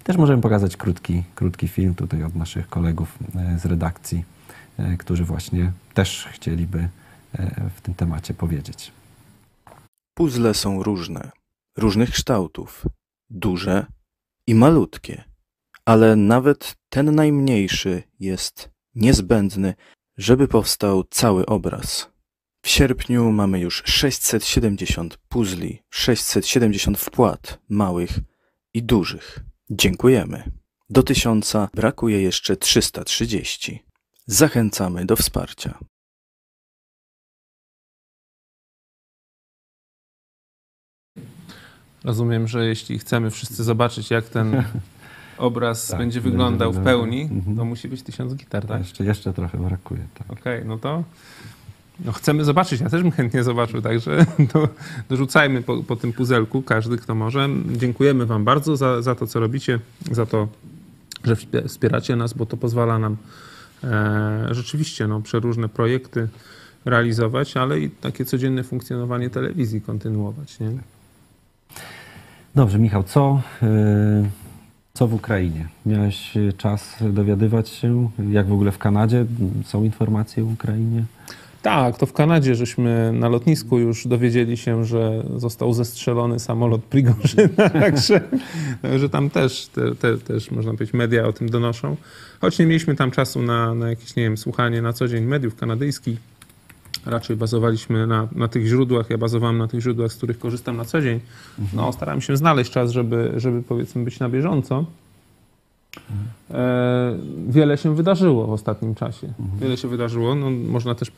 I 0.01 0.03
też 0.03 0.17
możemy 0.17 0.41
pokazać 0.41 0.77
krótki, 0.77 1.23
krótki 1.35 1.67
film 1.67 1.95
tutaj 1.95 2.23
od 2.23 2.35
naszych 2.35 2.69
kolegów 2.69 3.17
e, 3.35 3.59
z 3.59 3.65
redakcji, 3.65 4.23
e, 4.77 4.97
którzy 4.97 5.25
właśnie 5.25 5.71
też 5.93 6.27
chcieliby 6.31 6.79
e, 6.79 6.89
w 7.75 7.81
tym 7.81 7.93
temacie 7.93 8.33
powiedzieć. 8.33 8.91
Puzzle 10.17 10.53
są 10.53 10.83
różne, 10.83 11.31
różnych 11.77 12.11
kształtów, 12.11 12.85
duże 13.29 13.85
i 14.47 14.55
malutkie, 14.55 15.23
ale 15.85 16.15
nawet 16.15 16.75
ten 16.89 17.15
najmniejszy 17.15 18.03
jest 18.19 18.69
niezbędny, 18.95 19.73
żeby 20.17 20.47
powstał 20.47 21.03
cały 21.09 21.45
obraz. 21.45 22.16
W 22.61 22.69
sierpniu 22.69 23.31
mamy 23.31 23.59
już 23.59 23.83
670 23.85 25.17
puzli, 25.29 25.83
670 25.89 26.97
wpłat 26.99 27.59
małych 27.69 28.19
i 28.73 28.83
dużych. 28.83 29.39
Dziękujemy. 29.69 30.51
Do 30.89 31.03
tysiąca 31.03 31.69
brakuje 31.73 32.21
jeszcze 32.21 32.57
330. 32.57 33.83
Zachęcamy 34.25 35.05
do 35.05 35.15
wsparcia. 35.15 35.79
Rozumiem, 42.03 42.47
że 42.47 42.65
jeśli 42.65 42.99
chcemy 42.99 43.31
wszyscy 43.31 43.63
zobaczyć, 43.63 44.11
jak 44.11 44.25
ten 44.29 44.63
obraz 45.37 45.87
Tak, 45.87 45.97
będzie 45.99 46.19
będzie 46.21 46.31
wyglądał 46.31 46.71
w 46.71 46.75
wyglądał. 46.75 46.99
pełni, 47.03 47.21
Mhm. 47.21 47.57
to 47.57 47.65
musi 47.65 47.87
być 47.87 48.03
tysiąc 48.03 48.35
gitar, 48.35 48.65
tak? 48.65 48.79
Jeszcze, 48.79 49.03
jeszcze 49.05 49.33
trochę 49.33 49.57
brakuje. 49.57 50.07
Tak. 50.13 50.31
Okej, 50.31 50.65
no 50.65 50.77
to 50.77 51.03
no 52.05 52.11
chcemy 52.11 52.43
zobaczyć. 52.43 52.81
Ja 52.81 52.89
też 52.89 53.01
bym 53.01 53.11
chętnie 53.11 53.43
zobaczył, 53.43 53.81
także 53.81 54.25
to 54.53 54.67
dorzucajmy 55.09 55.61
po, 55.61 55.83
po 55.83 55.95
tym 55.95 56.13
puzelku, 56.13 56.61
każdy 56.61 56.97
kto 56.97 57.15
może. 57.15 57.49
Dziękujemy 57.77 58.25
Wam 58.25 58.43
bardzo 58.43 58.77
za, 58.77 59.01
za 59.01 59.15
to, 59.15 59.27
co 59.27 59.39
robicie, 59.39 59.79
za 60.11 60.25
to, 60.25 60.47
że 61.23 61.35
wspie- 61.35 61.67
wspieracie 61.67 62.15
nas, 62.15 62.33
bo 62.33 62.45
to 62.45 62.57
pozwala 62.57 62.99
nam 62.99 63.17
e, 63.83 64.47
rzeczywiście 64.51 65.07
no, 65.07 65.21
przeróżne 65.21 65.69
projekty 65.69 66.27
realizować, 66.85 67.57
ale 67.57 67.79
i 67.79 67.89
takie 67.89 68.25
codzienne 68.25 68.63
funkcjonowanie 68.63 69.29
telewizji 69.29 69.81
kontynuować. 69.81 70.59
Nie? 70.59 70.71
Dobrze, 72.55 72.79
Michał, 72.79 73.03
co, 73.03 73.41
y, 73.63 73.67
co 74.93 75.07
w 75.07 75.13
Ukrainie? 75.13 75.67
Miałeś 75.85 76.33
czas 76.57 76.95
dowiadywać 77.01 77.69
się, 77.69 78.09
jak 78.31 78.47
w 78.47 78.53
ogóle 78.53 78.71
w 78.71 78.77
Kanadzie 78.77 79.25
są 79.65 79.83
informacje 79.83 80.43
o 80.43 80.45
Ukrainie? 80.45 81.03
Tak, 81.67 81.97
to 81.97 82.05
w 82.05 82.13
Kanadzie 82.13 82.55
żeśmy 82.55 83.11
na 83.13 83.29
lotnisku 83.29 83.79
już 83.79 84.07
dowiedzieli 84.07 84.57
się, 84.57 84.85
że 84.85 85.23
został 85.35 85.73
zestrzelony 85.73 86.39
samolot 86.39 86.83
Prigorzyna, 86.83 87.69
także 87.81 88.21
że 88.99 89.09
tam 89.09 89.29
też, 89.29 89.67
te, 89.67 89.95
te, 89.95 90.17
też 90.17 90.51
można 90.51 90.71
powiedzieć, 90.71 90.93
media 90.93 91.25
o 91.25 91.33
tym 91.33 91.49
donoszą. 91.49 91.97
Choć 92.41 92.59
nie 92.59 92.65
mieliśmy 92.65 92.95
tam 92.95 93.11
czasu 93.11 93.41
na, 93.41 93.73
na 93.73 93.89
jakieś, 93.89 94.15
nie 94.15 94.23
wiem, 94.23 94.37
słuchanie 94.37 94.81
na 94.81 94.93
co 94.93 95.07
dzień 95.07 95.25
mediów 95.25 95.55
kanadyjskich. 95.55 96.19
Raczej 97.05 97.35
bazowaliśmy 97.35 98.07
na, 98.07 98.27
na 98.31 98.47
tych 98.47 98.67
źródłach. 98.67 99.09
Ja 99.09 99.17
bazowałem 99.17 99.57
na 99.57 99.67
tych 99.67 99.81
źródłach, 99.81 100.11
z 100.11 100.15
których 100.15 100.39
korzystam 100.39 100.77
na 100.77 100.85
co 100.85 101.01
dzień. 101.01 101.19
No, 101.73 101.93
starałem 101.93 102.21
się 102.21 102.37
znaleźć 102.37 102.71
czas, 102.71 102.91
żeby, 102.91 103.33
żeby 103.37 103.63
powiedzmy 103.63 104.03
być 104.03 104.19
na 104.19 104.29
bieżąco. 104.29 104.85
E, 106.51 107.17
wiele 107.47 107.77
się 107.77 107.95
wydarzyło 107.95 108.47
w 108.47 108.51
ostatnim 108.51 108.95
czasie. 108.95 109.33
Wiele 109.61 109.77
się 109.77 109.87
wydarzyło. 109.87 110.35
No, 110.35 110.49
można 110.49 110.95
też 110.95 111.11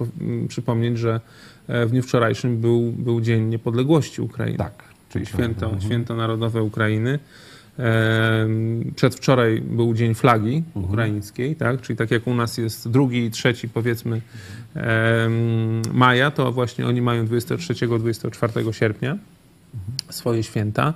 przypomnieć, 0.48 0.98
że 0.98 1.22
e, 1.68 1.86
w 1.86 1.92
dniu 1.92 2.04
wczorajszym 2.04 2.58
był, 2.58 2.92
był 2.92 3.22
Dzień 3.22 3.44
Niepodległości 3.44 4.22
Ukrainy. 4.22 4.58
Tak. 4.58 4.84
Czyli 5.10 5.26
święto, 5.26 5.72
święto 5.80 6.16
Narodowe 6.16 6.64
Ukrainy. 6.64 7.20
E, 7.80 8.48
Przedwczoraj 8.96 9.62
był 9.62 9.94
Dzień 9.94 10.16
Flagi 10.16 10.64
Ukraińskiej, 10.74 11.56
tak? 11.56 11.82
czyli 11.82 11.98
tak 11.98 12.12
jak 12.12 12.28
u 12.28 12.34
nas 12.34 12.58
jest 12.58 12.90
drugi 12.90 13.26
i 13.26 13.32
trzeci 13.32 13.70
powiedzmy 13.70 14.22
maja, 15.94 16.32
to 16.32 16.52
właśnie 16.52 16.88
oni 16.88 17.02
mają 17.02 17.26
23-24 17.26 18.74
sierpnia 18.74 19.18
swoje 20.10 20.44
święta. 20.44 20.94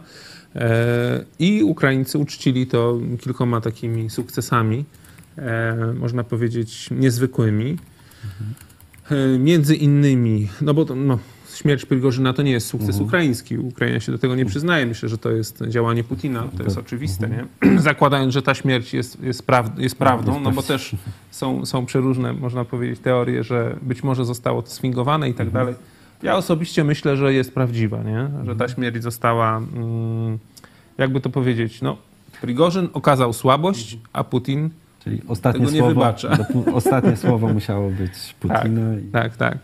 E, 0.55 1.25
I 1.39 1.63
Ukraińcy 1.63 2.17
uczcili 2.17 2.67
to 2.67 2.99
kilkoma 3.21 3.61
takimi 3.61 4.09
sukcesami, 4.09 4.85
e, 5.37 5.93
można 5.99 6.23
powiedzieć 6.23 6.89
niezwykłymi. 6.91 7.77
E, 9.11 9.39
Między 9.39 9.75
innymi, 9.75 10.49
no 10.61 10.73
bo 10.73 10.85
to, 10.85 10.95
no, 10.95 11.19
śmierć 11.55 11.85
Prigorzyna 11.85 12.33
to 12.33 12.41
nie 12.41 12.51
jest 12.51 12.67
sukces 12.67 12.99
ukraiński. 12.99 13.57
Ukraina 13.57 13.99
się 13.99 14.11
do 14.11 14.17
tego 14.17 14.35
nie 14.35 14.45
przyznaje. 14.45 14.85
Myślę, 14.85 15.09
że 15.09 15.17
to 15.17 15.31
jest 15.31 15.63
działanie 15.67 16.03
Putina. 16.03 16.47
To 16.57 16.63
jest 16.63 16.77
oczywiste, 16.77 17.29
nie? 17.29 17.45
Zakładając, 17.79 18.33
że 18.33 18.41
ta 18.41 18.53
śmierć 18.53 18.93
jest, 18.93 19.23
jest, 19.23 19.43
praw, 19.45 19.79
jest 19.79 19.95
prawdą, 19.95 20.39
no 20.39 20.51
bo 20.51 20.63
też 20.63 20.95
są, 21.31 21.65
są 21.65 21.85
przeróżne, 21.85 22.33
można 22.33 22.65
powiedzieć, 22.65 22.99
teorie, 22.99 23.43
że 23.43 23.77
być 23.81 24.03
może 24.03 24.25
zostało 24.25 24.61
to 24.61 24.69
sfingowane 24.69 25.29
i 25.29 25.33
tak 25.33 25.49
dalej. 25.49 25.75
Ja 26.23 26.35
osobiście 26.37 26.83
myślę, 26.83 27.17
że 27.17 27.33
jest 27.33 27.53
prawdziwa, 27.53 28.03
nie? 28.03 28.29
Że 28.45 28.55
ta 28.55 28.67
śmierć 28.67 29.03
została, 29.03 29.57
mm, 29.57 30.37
jakby 30.97 31.21
to 31.21 31.29
powiedzieć, 31.29 31.81
no, 31.81 31.97
Prigorzyn 32.41 32.89
okazał 32.93 33.33
słabość, 33.33 33.97
a 34.13 34.23
Putin 34.23 34.69
Czyli 35.03 35.21
ostatnie 35.27 35.59
Tego 35.59 35.71
nie 35.71 35.77
słowo, 35.79 35.93
wybacza. 35.93 36.37
ostatnie 36.73 37.15
słowo 37.15 37.53
musiało 37.53 37.89
być 37.89 38.11
Putina. 38.39 38.95
i, 38.99 39.11
Tak, 39.11 39.37
tak. 39.37 39.57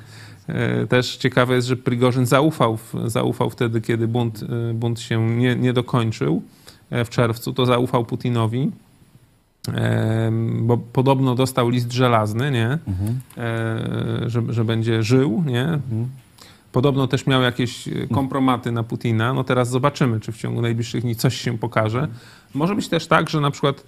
E, 0.47 0.88
Też 0.88 1.18
ciekawe 1.18 1.55
jest, 1.55 1.68
że 1.68 1.76
Prigorzyn 1.76 2.26
zaufał, 2.26 2.78
zaufał 3.05 3.49
wtedy, 3.49 3.82
kiedy 3.82 4.07
bunt, 4.07 4.43
e, 4.43 4.74
bunt 4.74 4.99
się 4.99 5.30
nie, 5.30 5.55
nie 5.55 5.74
dokończył 5.74 6.41
e, 6.89 7.05
w 7.05 7.10
czerwcu, 7.10 7.53
to 7.53 7.66
zaufał 7.66 8.05
Putinowi, 8.05 8.72
bo 10.62 10.78
podobno 10.78 11.36
dostał 11.36 11.70
list 11.70 11.91
żelazny, 11.91 12.51
nie? 12.51 12.78
Mhm. 12.88 13.20
Że, 14.30 14.41
że 14.49 14.66
będzie 14.66 15.03
żył, 15.03 15.43
nie? 15.45 15.80
Podobno 16.72 17.07
też 17.07 17.28
miał 17.28 17.41
jakieś 17.41 17.88
e, 17.88 17.91
kompromaty 18.13 18.72
na 18.72 18.84
Putina. 18.84 19.34
No 19.34 19.43
teraz 19.43 19.70
zobaczymy, 19.70 20.20
czy 20.20 20.32
w 20.32 20.38
ciągu 20.38 20.61
najbliższych 20.61 21.01
dni 21.01 21.15
coś 21.15 21.38
się 21.41 21.57
pokaże. 21.57 22.07
Może 22.53 22.76
być 22.76 22.88
też 22.88 23.07
tak, 23.07 23.30
że 23.30 23.41
na 23.41 23.51
przykład 23.51 23.84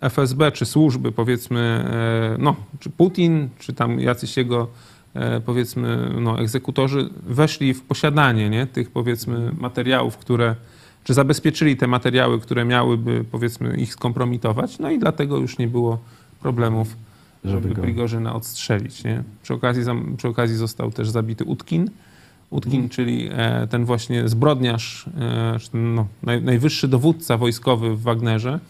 FSB 0.00 0.52
czy 0.52 0.66
służby, 0.66 1.12
powiedzmy, 1.12 1.60
e, 1.60 2.36
no, 2.38 2.56
czy 2.80 2.90
Putin, 2.90 3.48
czy 3.58 3.72
tam 3.72 4.00
jacyś 4.00 4.36
jego, 4.36 4.68
e, 5.14 5.40
powiedzmy, 5.40 6.10
no, 6.20 6.40
egzekutorzy 6.40 7.10
weszli 7.22 7.74
w 7.74 7.82
posiadanie 7.82 8.50
nie, 8.50 8.66
tych, 8.66 8.90
powiedzmy, 8.90 9.52
materiałów, 9.58 10.16
które, 10.16 10.56
czy 11.04 11.14
zabezpieczyli 11.14 11.76
te 11.76 11.86
materiały, 11.86 12.40
które 12.40 12.64
miałyby, 12.64 13.24
powiedzmy, 13.30 13.76
ich 13.76 13.92
skompromitować, 13.92 14.78
no 14.78 14.90
i 14.90 14.98
dlatego 14.98 15.36
już 15.36 15.58
nie 15.58 15.68
było 15.68 15.98
problemów, 16.40 16.96
żeby, 17.44 17.62
Żeby 17.62 17.74
go- 17.74 17.82
Prigorzyna 17.82 18.34
odstrzelić. 18.34 19.04
Nie? 19.04 19.22
Przy, 19.42 19.54
okazji, 19.54 19.82
przy 20.16 20.28
okazji 20.28 20.56
został 20.56 20.90
też 20.90 21.10
zabity 21.10 21.44
Utkin, 21.44 21.90
Utkin, 22.50 22.88
czyli 22.88 23.28
e, 23.32 23.66
ten 23.66 23.84
właśnie 23.84 24.28
zbrodniarz, 24.28 25.06
e, 25.20 25.58
no, 25.78 26.06
naj, 26.22 26.42
najwyższy 26.42 26.88
dowódca 26.88 27.36
wojskowy 27.36 27.96
w 27.96 28.02
Wagnerze, 28.02 28.60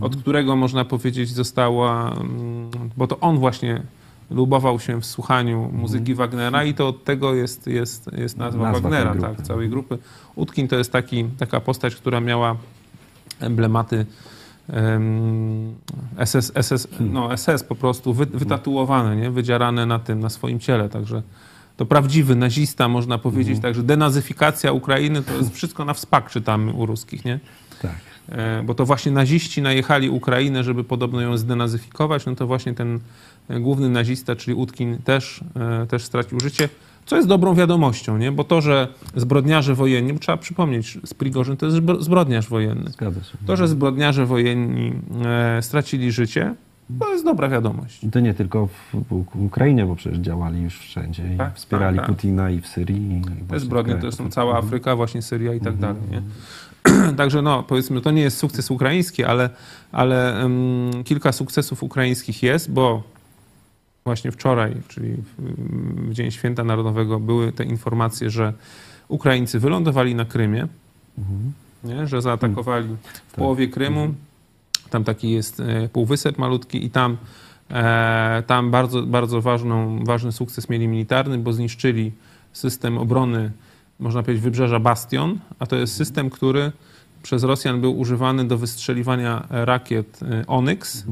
od 0.00 0.16
którego 0.16 0.56
można 0.56 0.84
powiedzieć 0.84 1.30
została, 1.30 2.12
mm, 2.12 2.70
bo 2.96 3.06
to 3.06 3.20
on 3.20 3.38
właśnie 3.38 3.82
lubował 4.30 4.80
się 4.80 5.00
w 5.00 5.06
słuchaniu 5.06 5.70
muzyki 5.72 6.14
Wagnera 6.14 6.64
i 6.64 6.74
to 6.74 6.88
od 6.88 7.04
tego 7.04 7.34
jest, 7.34 7.66
jest, 7.66 8.10
jest 8.18 8.36
nazwa, 8.36 8.62
Nazwa 8.62 8.80
Wagnera, 8.80 9.14
tak, 9.14 9.42
całej 9.42 9.68
grupy. 9.68 9.98
Utkin 10.34 10.68
to 10.68 10.76
jest 10.76 10.92
taki, 10.92 11.24
taka 11.24 11.60
postać, 11.60 11.96
która 11.96 12.20
miała 12.20 12.56
emblematy 13.40 14.06
em, 14.68 15.74
SS, 16.24 16.52
SS, 16.62 16.88
no 17.00 17.36
SS 17.36 17.64
po 17.64 17.74
prostu 17.74 18.14
wy, 18.14 18.26
wytatuowane, 18.26 19.16
nie? 19.16 19.30
wydzierane 19.30 19.86
na 19.86 19.98
tym, 19.98 20.20
na 20.20 20.28
swoim 20.28 20.60
ciele, 20.60 20.88
także 20.88 21.22
to 21.76 21.86
prawdziwy 21.86 22.36
nazista, 22.36 22.88
można 22.88 23.18
powiedzieć, 23.18 23.60
także 23.62 23.82
denazyfikacja 23.82 24.72
Ukrainy 24.72 25.22
to 25.22 25.34
jest 25.34 25.54
wszystko 25.54 25.84
na 25.84 25.94
wspak 25.94 26.30
czytamy 26.30 26.72
u 26.72 26.86
ruskich, 26.86 27.24
nie? 27.24 27.40
Tak. 27.82 27.96
E, 28.28 28.62
bo 28.62 28.74
to 28.74 28.86
właśnie 28.86 29.12
naziści 29.12 29.62
najechali 29.62 30.10
Ukrainę, 30.10 30.64
żeby 30.64 30.84
podobno 30.84 31.20
ją 31.20 31.36
zdenazyfikować, 31.36 32.26
no 32.26 32.34
to 32.34 32.46
właśnie 32.46 32.74
ten 32.74 33.00
e, 33.48 33.60
główny 33.60 33.88
nazista, 33.88 34.36
czyli 34.36 34.54
Utkin 34.54 34.98
też, 34.98 35.40
e, 35.82 35.86
też 35.86 36.04
stracił 36.04 36.40
życie, 36.40 36.68
co 37.06 37.16
jest 37.16 37.28
dobrą 37.28 37.54
wiadomością, 37.54 38.18
nie? 38.18 38.32
bo 38.32 38.44
to, 38.44 38.60
że 38.60 38.88
zbrodniarze 39.16 39.74
wojenni, 39.74 40.12
bo 40.12 40.18
trzeba 40.18 40.38
przypomnieć, 40.38 40.98
z 41.04 41.14
Prigorzyn 41.14 41.56
to 41.56 41.66
jest 41.66 41.78
zbro- 41.78 42.02
zbrodniarz 42.02 42.48
wojenny, 42.48 42.90
to, 43.46 43.56
że 43.56 43.68
zbrodniarze 43.68 44.26
wojenni 44.26 44.92
stracili 45.60 46.12
życie, 46.12 46.54
to 46.98 47.12
jest 47.12 47.24
dobra 47.24 47.48
wiadomość. 47.48 48.04
I 48.04 48.10
to 48.10 48.20
nie 48.20 48.34
tylko 48.34 48.66
w, 48.66 48.96
w 49.10 49.42
Ukrainie, 49.44 49.86
bo 49.86 49.96
przecież 49.96 50.18
działali 50.18 50.62
już 50.62 50.78
wszędzie 50.78 51.34
i 51.34 51.36
Tak, 51.36 51.54
wspierali 51.54 51.96
tak, 51.96 52.06
tak. 52.06 52.16
Putina 52.16 52.50
i 52.50 52.60
w 52.60 52.66
Syrii. 52.66 53.22
I 53.42 53.44
Te 53.50 53.60
zbrodnie 53.60 53.94
to 53.94 54.00
są 54.00 54.14
Afryki. 54.14 54.30
cała 54.30 54.58
Afryka, 54.58 54.96
właśnie 54.96 55.22
Syria 55.22 55.54
i 55.54 55.60
tak 55.60 55.76
dalej. 55.76 56.02
Nie? 56.10 56.22
Także 57.16 57.42
no, 57.42 57.62
powiedzmy, 57.62 58.00
to 58.00 58.10
nie 58.10 58.22
jest 58.22 58.38
sukces 58.38 58.70
ukraiński, 58.70 59.24
ale, 59.24 59.50
ale 59.92 60.38
um, 60.42 61.04
kilka 61.04 61.32
sukcesów 61.32 61.82
ukraińskich 61.82 62.42
jest, 62.42 62.70
bo 62.70 63.02
właśnie 64.04 64.32
wczoraj, 64.32 64.76
czyli 64.88 65.12
w, 65.12 65.42
w 66.10 66.12
Dzień 66.12 66.30
Święta 66.30 66.64
Narodowego, 66.64 67.20
były 67.20 67.52
te 67.52 67.64
informacje, 67.64 68.30
że 68.30 68.52
Ukraińcy 69.08 69.60
wylądowali 69.60 70.14
na 70.14 70.24
Krymie. 70.24 70.66
nie? 71.84 72.06
że 72.06 72.22
zaatakowali 72.22 72.88
w 73.28 73.34
połowie 73.34 73.68
Krymu. 73.68 74.14
Tam 74.90 75.04
taki 75.04 75.30
jest 75.30 75.60
e, 75.60 75.88
półwysep 75.88 76.38
malutki 76.38 76.84
i 76.84 76.90
tam, 76.90 77.16
e, 77.70 78.42
tam 78.46 78.70
bardzo, 78.70 79.02
bardzo 79.02 79.42
ważną, 79.42 80.04
ważny 80.04 80.32
sukces 80.32 80.68
mieli 80.68 80.88
militarny, 80.88 81.38
bo 81.38 81.52
zniszczyli 81.52 82.12
system 82.52 82.98
obrony, 82.98 83.50
można 84.00 84.22
powiedzieć, 84.22 84.44
wybrzeża 84.44 84.80
Bastion, 84.80 85.38
a 85.58 85.66
to 85.66 85.76
jest 85.76 85.94
system, 85.94 86.30
który 86.30 86.72
przez 87.22 87.42
Rosjan 87.42 87.80
był 87.80 87.98
używany 87.98 88.44
do 88.44 88.58
wystrzeliwania 88.58 89.46
rakiet 89.50 90.20
e, 90.22 90.46
Onyx, 90.46 91.04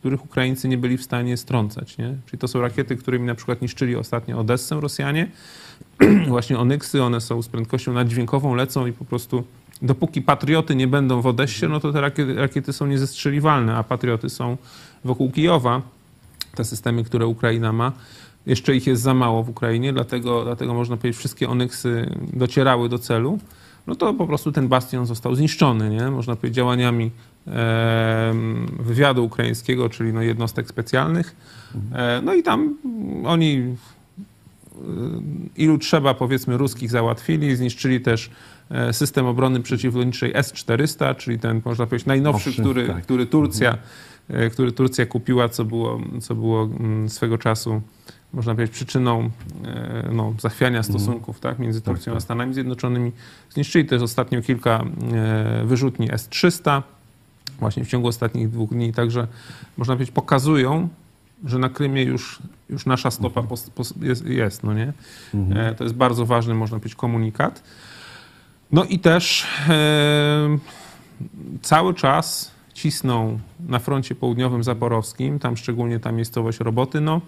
których 0.00 0.24
Ukraińcy 0.24 0.68
nie 0.68 0.78
byli 0.78 0.98
w 0.98 1.02
stanie 1.02 1.36
strącać. 1.36 1.98
Nie? 1.98 2.14
Czyli 2.26 2.38
to 2.38 2.48
są 2.48 2.60
rakiety, 2.60 2.96
którymi 2.96 3.26
na 3.26 3.34
przykład 3.34 3.62
niszczyli 3.62 3.96
ostatnio 3.96 4.38
Odessę 4.38 4.80
Rosjanie. 4.80 5.28
Właśnie 6.28 6.58
Onyxy, 6.58 7.02
one 7.02 7.20
są 7.20 7.42
z 7.42 7.48
prędkością 7.48 7.92
naddźwiękową, 7.92 8.54
lecą 8.54 8.86
i 8.86 8.92
po 8.92 9.04
prostu 9.04 9.44
dopóki 9.82 10.22
patrioty 10.22 10.74
nie 10.74 10.86
będą 10.86 11.20
w 11.20 11.26
Odessie, 11.26 11.68
no 11.68 11.80
to 11.80 11.92
te 11.92 12.00
rakiety, 12.00 12.34
rakiety 12.34 12.72
są 12.72 12.86
niezestrzeliwalne, 12.86 13.76
a 13.76 13.82
patrioty 13.82 14.30
są 14.30 14.56
wokół 15.04 15.30
Kijowa. 15.30 15.82
Te 16.54 16.64
systemy, 16.64 17.04
które 17.04 17.26
Ukraina 17.26 17.72
ma, 17.72 17.92
jeszcze 18.46 18.76
ich 18.76 18.86
jest 18.86 19.02
za 19.02 19.14
mało 19.14 19.42
w 19.42 19.48
Ukrainie, 19.48 19.92
dlatego, 19.92 20.44
dlatego 20.44 20.74
można 20.74 20.96
powiedzieć, 20.96 21.18
wszystkie 21.18 21.48
Onyxy 21.48 22.10
docierały 22.32 22.88
do 22.88 22.98
celu. 22.98 23.38
No 23.86 23.94
to 23.94 24.14
po 24.14 24.26
prostu 24.26 24.52
ten 24.52 24.68
bastion 24.68 25.06
został 25.06 25.34
zniszczony, 25.34 25.90
nie? 25.90 26.10
Można 26.10 26.36
powiedzieć, 26.36 26.56
działaniami 26.56 27.10
wywiadu 28.78 29.24
ukraińskiego, 29.24 29.88
czyli 29.88 30.12
no 30.12 30.22
jednostek 30.22 30.68
specjalnych. 30.68 31.36
E, 31.94 32.20
no 32.24 32.34
i 32.34 32.42
tam 32.42 32.76
oni 33.24 33.56
e, 33.56 33.74
ilu 35.56 35.78
trzeba, 35.78 36.14
powiedzmy, 36.14 36.56
ruskich 36.56 36.90
załatwili. 36.90 37.56
Zniszczyli 37.56 38.00
też 38.00 38.30
system 38.92 39.26
obrony 39.26 39.60
przeciwlotniczej 39.60 40.32
S-400, 40.34 41.16
czyli 41.16 41.38
ten, 41.38 41.62
można 41.64 41.86
powiedzieć, 41.86 42.06
najnowszy, 42.06 42.48
Nowszy, 42.48 42.62
który, 42.62 42.86
tak. 42.86 43.02
który, 43.02 43.26
Turcja, 43.26 43.78
e, 44.28 44.50
który 44.50 44.72
Turcja 44.72 45.06
kupiła, 45.06 45.48
co 45.48 45.64
było, 45.64 46.00
co 46.20 46.34
było 46.34 46.62
mm, 46.62 47.08
swego 47.08 47.38
czasu, 47.38 47.82
można 48.32 48.54
powiedzieć, 48.54 48.74
przyczyną 48.76 49.30
e, 49.64 50.10
no, 50.12 50.34
zachwiania 50.40 50.82
stosunków 50.82 51.40
tak, 51.40 51.58
między 51.58 51.80
Turcją 51.80 52.16
a 52.16 52.20
Stanami 52.20 52.54
Zjednoczonymi. 52.54 53.12
Zniszczyli 53.50 53.84
też 53.84 54.02
ostatnio 54.02 54.42
kilka 54.42 54.84
e, 55.12 55.64
wyrzutni 55.64 56.12
S-300, 56.12 56.82
właśnie 57.60 57.84
w 57.84 57.88
ciągu 57.88 58.08
ostatnich 58.08 58.50
dwóch 58.50 58.70
dni, 58.70 58.92
także 58.92 59.26
można 59.76 59.94
powiedzieć, 59.94 60.14
pokazują, 60.14 60.88
że 61.44 61.58
na 61.58 61.68
Krymie 61.68 62.02
już, 62.02 62.38
już 62.70 62.86
nasza 62.86 63.10
stopa 63.10 63.42
pos, 63.42 63.70
jest, 64.02 64.26
jest, 64.26 64.62
no 64.62 64.74
nie? 64.74 64.92
E, 65.54 65.74
to 65.74 65.84
jest 65.84 65.96
bardzo 65.96 66.26
ważny, 66.26 66.54
można 66.54 66.78
powiedzieć, 66.78 66.94
komunikat. 66.94 67.62
No 68.72 68.84
i 68.84 68.98
też 68.98 69.46
e, 69.68 70.58
cały 71.62 71.94
czas 71.94 72.50
cisną 72.74 73.38
na 73.68 73.78
froncie 73.78 74.14
południowym 74.14 74.64
zaporowskim, 74.64 75.38
tam 75.38 75.56
szczególnie 75.56 76.00
ta 76.00 76.12
miejscowość 76.12 76.60
Robotyno 76.60 77.20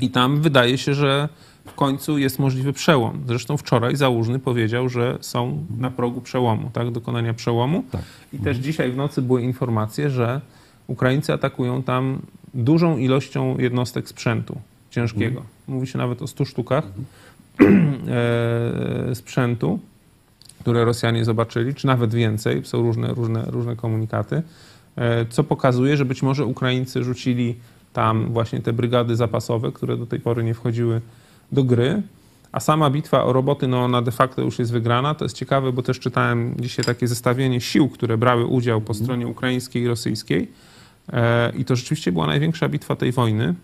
i 0.00 0.10
tam 0.10 0.40
wydaje 0.40 0.78
się, 0.78 0.94
że 0.94 1.28
w 1.66 1.74
końcu 1.74 2.18
jest 2.18 2.38
możliwy 2.38 2.72
przełom. 2.72 3.22
Zresztą 3.26 3.56
wczoraj 3.56 3.96
Załużny 3.96 4.38
powiedział, 4.38 4.88
że 4.88 5.18
są 5.20 5.66
na 5.78 5.90
progu 5.90 6.20
przełomu, 6.20 6.70
tak, 6.72 6.90
dokonania 6.90 7.34
przełomu. 7.34 7.84
Tak. 7.90 8.02
I 8.32 8.38
też 8.38 8.56
dzisiaj 8.56 8.92
w 8.92 8.96
nocy 8.96 9.22
były 9.22 9.42
informacje, 9.42 10.10
że 10.10 10.40
Ukraińcy 10.86 11.32
atakują 11.32 11.82
tam 11.82 12.18
dużą 12.54 12.96
ilością 12.98 13.58
jednostek 13.58 14.08
sprzętu 14.08 14.60
ciężkiego. 14.90 15.42
Mówi 15.68 15.86
się 15.86 15.98
nawet 15.98 16.22
o 16.22 16.26
100 16.26 16.44
sztukach 16.44 16.84
e, 19.10 19.14
sprzętu, 19.14 19.78
które 20.62 20.84
Rosjanie 20.84 21.24
zobaczyli, 21.24 21.74
czy 21.74 21.86
nawet 21.86 22.14
więcej. 22.14 22.64
Są 22.64 22.82
różne, 22.82 23.14
różne, 23.14 23.44
różne 23.46 23.76
komunikaty, 23.76 24.42
e, 24.96 25.26
co 25.26 25.44
pokazuje, 25.44 25.96
że 25.96 26.04
być 26.04 26.22
może 26.22 26.46
Ukraińcy 26.46 27.04
rzucili 27.04 27.54
tam 27.92 28.32
właśnie 28.32 28.60
te 28.60 28.72
brygady 28.72 29.16
zapasowe, 29.16 29.72
które 29.72 29.96
do 29.96 30.06
tej 30.06 30.20
pory 30.20 30.44
nie 30.44 30.54
wchodziły 30.54 31.00
do 31.52 31.64
gry. 31.64 32.02
A 32.52 32.60
sama 32.60 32.90
bitwa 32.90 33.24
o 33.24 33.32
roboty, 33.32 33.68
no 33.68 33.84
ona 33.84 34.02
de 34.02 34.10
facto 34.10 34.42
już 34.42 34.58
jest 34.58 34.72
wygrana. 34.72 35.14
To 35.14 35.24
jest 35.24 35.36
ciekawe, 35.36 35.72
bo 35.72 35.82
też 35.82 36.00
czytałem 36.00 36.54
dzisiaj 36.60 36.84
takie 36.84 37.08
zestawienie 37.08 37.60
sił, 37.60 37.88
które 37.88 38.16
brały 38.16 38.46
udział 38.46 38.80
po 38.80 38.94
stronie 38.94 39.26
ukraińskiej 39.26 39.82
i 39.82 39.88
rosyjskiej. 39.88 40.50
E, 41.12 41.52
I 41.56 41.64
to 41.64 41.76
rzeczywiście 41.76 42.12
była 42.12 42.26
największa 42.26 42.68
bitwa 42.68 42.96
tej 42.96 43.12
wojny, 43.12 43.54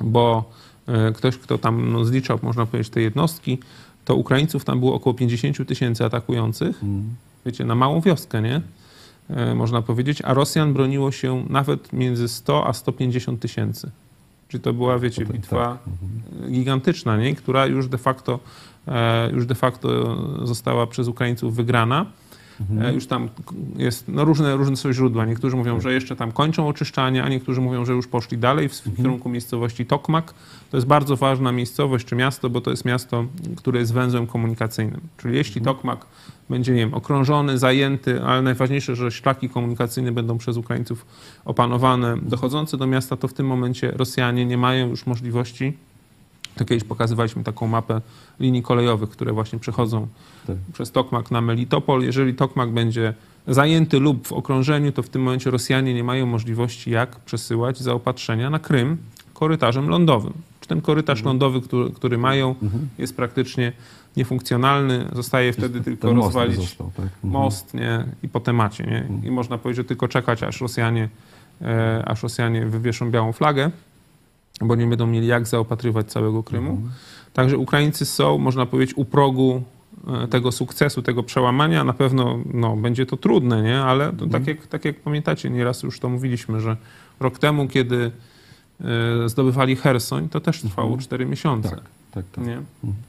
bo 0.00 0.50
e, 0.86 1.12
ktoś, 1.12 1.38
kto 1.38 1.58
tam 1.58 1.92
no, 1.92 2.04
zliczał, 2.04 2.38
można 2.42 2.66
powiedzieć, 2.66 2.92
te 2.92 3.00
jednostki, 3.00 3.58
to 4.08 4.14
Ukraińców 4.14 4.64
tam 4.64 4.80
było 4.80 4.94
około 4.94 5.14
50 5.14 5.68
tysięcy 5.68 6.04
atakujących. 6.04 6.80
Wiecie, 7.46 7.64
na 7.64 7.74
małą 7.74 8.00
wioskę, 8.00 8.42
nie? 8.42 8.60
E, 9.30 9.54
Można 9.54 9.82
powiedzieć, 9.82 10.22
a 10.24 10.34
Rosjan 10.34 10.72
broniło 10.72 11.12
się 11.12 11.44
nawet 11.50 11.92
między 11.92 12.28
100 12.28 12.66
a 12.66 12.72
150 12.72 13.40
tysięcy. 13.40 13.90
Czyli 14.48 14.62
to 14.62 14.72
była, 14.72 14.98
wiecie, 14.98 15.24
bitwa 15.24 15.78
gigantyczna, 16.50 17.16
nie? 17.16 17.34
która 17.34 17.66
już 17.66 17.88
de 17.88 17.98
facto, 17.98 18.40
e, 18.86 19.30
już 19.30 19.46
de 19.46 19.54
facto 19.54 20.16
została 20.46 20.86
przez 20.86 21.08
Ukraińców 21.08 21.54
wygrana. 21.56 22.06
E, 22.80 22.94
Już 22.94 23.06
tam 23.06 23.28
jest, 23.76 24.08
no 24.08 24.24
różne, 24.24 24.56
różne 24.56 24.76
są 24.76 24.92
źródła. 24.92 25.24
Niektórzy 25.24 25.56
mówią, 25.56 25.80
że 25.80 25.92
jeszcze 25.92 26.16
tam 26.16 26.32
kończą 26.32 26.68
oczyszczanie, 26.68 27.24
a 27.24 27.28
niektórzy 27.28 27.60
mówią, 27.60 27.84
że 27.84 27.92
już 27.92 28.06
poszli 28.06 28.38
dalej 28.38 28.68
w, 28.68 28.72
w 28.72 28.96
kierunku 28.96 29.28
miejscowości 29.28 29.86
Tokmak. 29.86 30.34
To 30.70 30.76
jest 30.76 30.86
bardzo 30.86 31.16
ważna 31.16 31.52
miejscowość 31.52 32.06
czy 32.06 32.16
miasto, 32.16 32.50
bo 32.50 32.60
to 32.60 32.70
jest 32.70 32.84
miasto, 32.84 33.24
które 33.56 33.80
jest 33.80 33.92
węzłem 33.92 34.26
komunikacyjnym. 34.26 35.00
Czyli 35.16 35.36
jeśli 35.36 35.60
Tokmak 35.60 36.06
będzie, 36.50 36.72
nie 36.72 36.78
wiem, 36.78 36.94
okrążony, 36.94 37.58
zajęty, 37.58 38.22
ale 38.22 38.42
najważniejsze, 38.42 38.96
że 38.96 39.10
szlaki 39.10 39.48
komunikacyjne 39.48 40.12
będą 40.12 40.38
przez 40.38 40.56
Ukraińców 40.56 41.06
opanowane, 41.44 42.16
dochodzące 42.22 42.76
do 42.76 42.86
miasta, 42.86 43.16
to 43.16 43.28
w 43.28 43.32
tym 43.32 43.46
momencie 43.46 43.90
Rosjanie 43.90 44.46
nie 44.46 44.58
mają 44.58 44.88
już 44.88 45.06
możliwości 45.06 45.72
to 46.58 46.64
kiedyś 46.64 46.84
pokazywaliśmy 46.84 47.44
taką 47.44 47.66
mapę 47.66 48.00
linii 48.40 48.62
kolejowych, 48.62 49.10
które 49.10 49.32
właśnie 49.32 49.58
przechodzą 49.58 50.06
Tak. 50.46 50.56
przez 50.72 50.90
Tokmak 50.92 51.30
na 51.30 51.40
Melitopol. 51.40 52.02
Jeżeli 52.02 52.34
Tokmak 52.34 52.70
będzie 52.70 53.14
zajęty 53.46 54.00
lub 54.00 54.26
w 54.28 54.32
okrążeniu, 54.32 54.92
to 54.92 55.02
w 55.02 55.08
tym 55.08 55.22
momencie 55.22 55.50
Rosjanie 55.50 55.94
nie 55.94 56.04
mają 56.04 56.26
możliwości, 56.26 56.90
jak 56.90 57.16
przesyłać 57.20 57.78
zaopatrzenia 57.78 58.50
na 58.50 58.58
Krym 58.58 58.96
korytarzem 59.34 59.88
lądowym. 59.88 60.32
Czy 60.60 60.68
ten 60.68 60.80
korytarz 60.80 61.18
Mhm. 61.18 61.34
lądowy, 61.34 61.60
który, 61.60 61.90
który 61.90 62.18
mają, 62.18 62.54
jest 62.98 63.16
praktycznie 63.16 63.72
niefunkcjonalny. 64.16 65.04
Zostaje 65.12 65.52
wtedy 65.52 65.80
tylko 65.80 66.08
Ten 66.08 66.16
most 66.16 66.26
rozwalić 66.26 66.56
został, 66.56 66.90
tak? 66.96 67.04
Mhm. 67.04 67.32
most 67.32 67.74
nie? 67.74 68.04
i 68.22 68.28
po 68.28 68.40
temacie. 68.40 68.84
Nie? 68.84 69.28
I 69.28 69.30
można 69.30 69.58
powiedzieć, 69.58 69.76
że 69.76 69.84
tylko 69.88 70.08
czekać, 70.08 70.42
aż 70.42 70.60
Rosjanie, 70.60 71.08
e, 71.62 72.02
aż 72.06 72.22
Rosjanie 72.22 72.66
wywieszą 72.66 73.10
białą 73.10 73.32
flagę, 73.32 73.70
bo 74.60 74.74
nie 74.74 74.86
będą 74.86 75.06
mieli 75.06 75.26
jak 75.26 75.46
zaopatrywać 75.46 76.06
całego 76.06 76.42
Krymu. 76.42 76.70
Mhm. 76.70 76.90
Także 77.32 77.58
Ukraińcy 77.58 78.06
są, 78.06 78.38
można 78.38 78.66
powiedzieć, 78.66 78.96
u 78.96 79.04
progu 79.04 79.62
e, 80.24 80.28
tego 80.28 80.52
sukcesu, 80.52 81.02
tego 81.02 81.22
przełamania. 81.22 81.84
Na 81.84 81.92
pewno 81.92 82.38
no, 82.54 82.76
będzie 82.76 83.06
to 83.06 83.16
trudne, 83.16 83.62
nie? 83.62 83.80
ale 83.80 84.04
to 84.04 84.24
Mhm. 84.24 84.30
tak, 84.30 84.46
jak, 84.46 84.66
tak 84.66 84.84
jak 84.84 85.00
pamiętacie, 85.00 85.50
nieraz 85.50 85.82
już 85.82 86.00
to 86.00 86.08
mówiliśmy, 86.08 86.60
że 86.60 86.76
rok 87.20 87.38
temu, 87.38 87.68
kiedy 87.68 88.10
e, 89.24 89.28
zdobywali 89.28 89.76
Hersoń, 89.76 90.28
to 90.28 90.40
też 90.40 90.60
trwało 90.62 90.98
4 90.98 91.26
miesiące. 91.26 91.68
Tak, 91.70 91.80
tak, 92.10 92.24
tak. 92.32 92.46
Nie? 92.46 92.62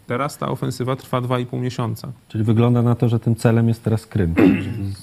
Teraz 0.07 0.37
ta 0.37 0.47
ofensywa 0.47 0.95
trwa 0.95 1.21
2,5 1.21 1.61
miesiąca. 1.61 2.11
Czyli 2.27 2.43
wygląda 2.43 2.81
na 2.81 2.95
to, 2.95 3.09
że 3.09 3.19
tym 3.19 3.35
celem 3.35 3.67
jest 3.67 3.83
teraz 3.83 4.05
Krym. 4.05 4.35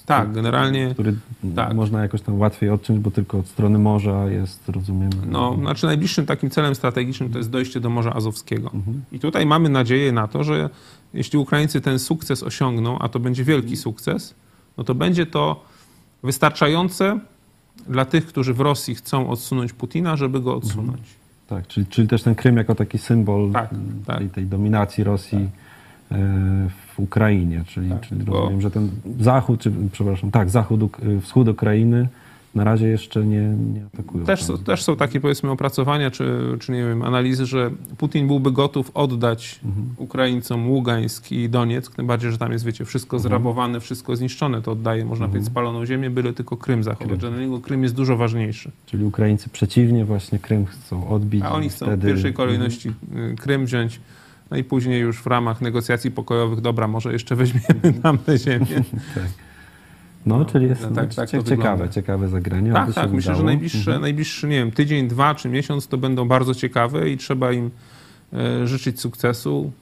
Tak, 0.07 0.33
generalnie 0.33 0.91
Który 0.93 1.15
tak. 1.57 1.75
można 1.75 2.03
jakoś 2.03 2.21
tam 2.21 2.39
łatwiej 2.39 2.71
odciąć, 2.71 3.01
bo 3.01 3.11
tylko 3.11 3.39
od 3.39 3.49
strony 3.49 3.79
morza 3.79 4.25
jest, 4.31 4.69
rozumiem. 4.69 5.11
No, 5.27 5.57
znaczy 5.61 5.87
najbliższym 5.87 6.27
takim 6.27 6.51
celem 6.51 6.75
strategicznym 6.75 7.31
to 7.31 7.39
jest 7.39 7.51
dojście 7.51 7.81
do 7.81 7.91
Morza 7.91 8.15
Azowskiego. 8.15 8.71
Mhm. 8.75 9.03
I 9.13 9.19
tutaj 9.19 9.47
mamy 9.47 9.69
nadzieję 9.69 10.13
na 10.13 10.29
to, 10.29 10.45
że 10.45 10.71
jeśli 11.15 11.39
Ukraińcy 11.39 11.81
ten 11.81 11.99
sukces 11.99 12.43
osiągną, 12.43 12.99
a 12.99 13.09
to 13.09 13.21
będzie 13.21 13.45
wielki 13.45 13.77
sukces, 13.77 14.35
no 14.77 14.85
to 14.85 14.95
będzie 14.95 15.27
to 15.27 15.65
wystarczające 16.23 17.19
dla 17.89 18.05
tych, 18.05 18.27
którzy 18.27 18.55
w 18.55 18.61
Rosji 18.61 18.95
chcą 18.95 19.31
odsunąć 19.31 19.73
Putina, 19.73 20.17
żeby 20.17 20.41
go 20.41 20.57
odsunąć. 20.57 21.03
Tak, 21.49 21.67
czyli, 21.67 21.87
czyli 21.87 22.09
też 22.09 22.23
ten 22.23 22.35
Krym 22.35 22.57
jako 22.57 22.75
taki 22.75 22.99
symbol 22.99 23.53
Tak, 23.53 23.71
tak. 24.07 24.19
Tej, 24.19 24.29
tej 24.29 24.47
dominacji 24.47 25.05
Rosji 25.05 25.39
e, 25.39 26.17
w 26.95 27.01
Ukrainie. 27.01 27.65
Czyli, 27.67 27.91
Tak, 27.91 28.01
czyli 28.01 28.25
rozumiem, 28.25 28.61
że 28.61 28.71
ten 28.71 28.91
zachód, 29.21 29.61
czy 29.61 29.73
przepraszam, 29.93 30.31
tak, 30.31 30.51
zachód, 30.51 30.81
Uk- 30.81 31.21
wschód 31.21 31.49
Ukrainy 31.49 32.09
na 32.57 32.65
razie 32.65 32.87
jeszcze 32.89 33.25
nie, 33.25 33.41
nie 33.75 33.87
atakują. 33.95 34.25
Też, 34.25 34.43
są- 34.45 34.59
też 34.59 34.83
są 34.83 34.97
takie 34.97 35.21
powiedzmy 35.21 35.51
opracowania, 35.51 36.11
czy, 36.11 36.43
czy 36.61 36.73
nie 36.73 36.85
wiem, 36.85 37.03
analizy, 37.03 37.47
że 37.47 37.71
Putin 37.99 38.27
byłby 38.27 38.53
gotów 38.53 38.91
oddać 38.95 39.61
Mhm. 39.65 39.87
Ukraińcom 39.97 40.71
Ługańsk 40.71 41.33
i 41.33 41.49
Donieck, 41.49 41.95
tym 41.97 42.07
bardziej, 42.07 42.33
że 42.33 42.39
tam 42.39 42.53
jest, 42.53 42.65
wiecie, 42.65 42.85
wszystko 42.85 43.17
Mhm. 43.17 43.31
zrabowane, 43.31 43.81
wszystko 43.81 44.17
zniszczone, 44.17 44.63
to 44.63 44.73
oddaje, 44.73 45.05
można 45.05 45.29
powiedzieć, 45.29 45.47
spaloną 45.49 45.87
ziemię, 45.87 46.11
byle 46.11 46.33
tylko 46.33 46.57
Krym 46.57 46.83
zachować, 46.85 47.19
dla 47.21 47.31
niego 47.31 47.61
Krym 47.61 47.83
jest 47.83 47.95
dużo 47.95 48.17
ważniejszy. 48.17 48.71
Czyli 48.87 49.05
Ukraińcy 49.05 49.49
przeciwnie, 49.49 50.05
właśnie 50.05 50.39
Krym 50.39 50.67
chcą 50.67 51.09
odbić. 51.09 51.43
A 51.45 51.53
oni 51.53 51.69
chcą 51.69 51.87
wtedy... 51.87 52.07
w 52.07 52.11
pierwszej 52.11 52.33
kolejności 52.33 52.89
y, 52.89 53.37
Krym 53.41 53.67
wziąć. 53.67 54.01
No 54.51 54.57
i 54.57 54.65
później 54.65 55.01
już 55.01 55.23
w 55.23 55.27
ramach 55.27 55.61
negocjacji 55.61 56.11
pokojowych, 56.11 56.61
dobra, 56.61 56.89
może 56.89 57.13
jeszcze 57.13 57.37
weźmiemy 57.37 57.93
tam 58.03 58.19
tę 58.19 58.39
ziemię. 58.39 58.67
tak. 59.15 59.25
No, 60.27 60.45
czyli 60.45 60.67
jest 60.67 60.83
tak- 60.83 60.91
no, 60.91 60.97
tak 60.97 61.11
to 61.11 61.27
ciekawe, 61.27 61.43
wygląda. 61.43 61.89
ciekawe 61.89 62.29
zagranie. 62.29 62.73
Tak, 62.73 62.95
tak. 62.95 63.11
Myślę, 63.13 63.21
że 63.21 63.33
udało. 63.33 63.45
najbliższe, 63.47 63.79
Mhm. 63.79 64.01
najbliższy, 64.01 64.47
nie 64.49 64.57
wiem, 64.57 64.73
tydzień, 64.73 65.09
dwa 65.09 65.35
czy 65.35 65.49
miesiąc 65.49 65.87
to 65.87 65.99
będą 65.99 66.29
bardzo 66.29 66.55
ciekawe 66.55 67.11
i 67.11 67.17
trzeba 67.17 67.53
im 67.53 67.71
e, 68.33 68.67
życzyć 68.67 69.01
sukcesu, 69.01 69.73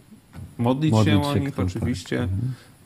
modlić, 0.59 0.93
Modlić 0.93 1.15
się 1.15 1.23
o 1.23 1.37
nich 1.39 1.55
tak. 1.55 1.67
oczywiście, 1.67 2.29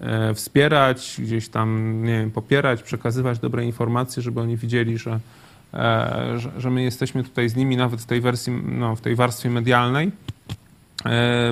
e, 0.00 0.34
wspierać, 0.34 1.16
gdzieś 1.18 1.48
tam, 1.48 2.00
nie 2.04 2.18
wiem, 2.18 2.30
popierać, 2.30 2.82
przekazywać 2.82 3.38
dobre 3.38 3.64
informacje, 3.64 4.22
żeby 4.22 4.40
oni 4.40 4.56
widzieli, 4.56 4.98
że, 4.98 5.20
e, 5.74 6.38
że, 6.38 6.50
że 6.58 6.70
my 6.70 6.82
jesteśmy 6.82 7.24
tutaj 7.24 7.48
z 7.48 7.56
nimi 7.56 7.76
nawet 7.76 8.00
w 8.00 8.06
tej 8.06 8.20
wersji, 8.20 8.52
no, 8.78 8.96
w 8.96 9.00
tej 9.00 9.14
warstwie 9.16 9.50
medialnej, 9.50 10.10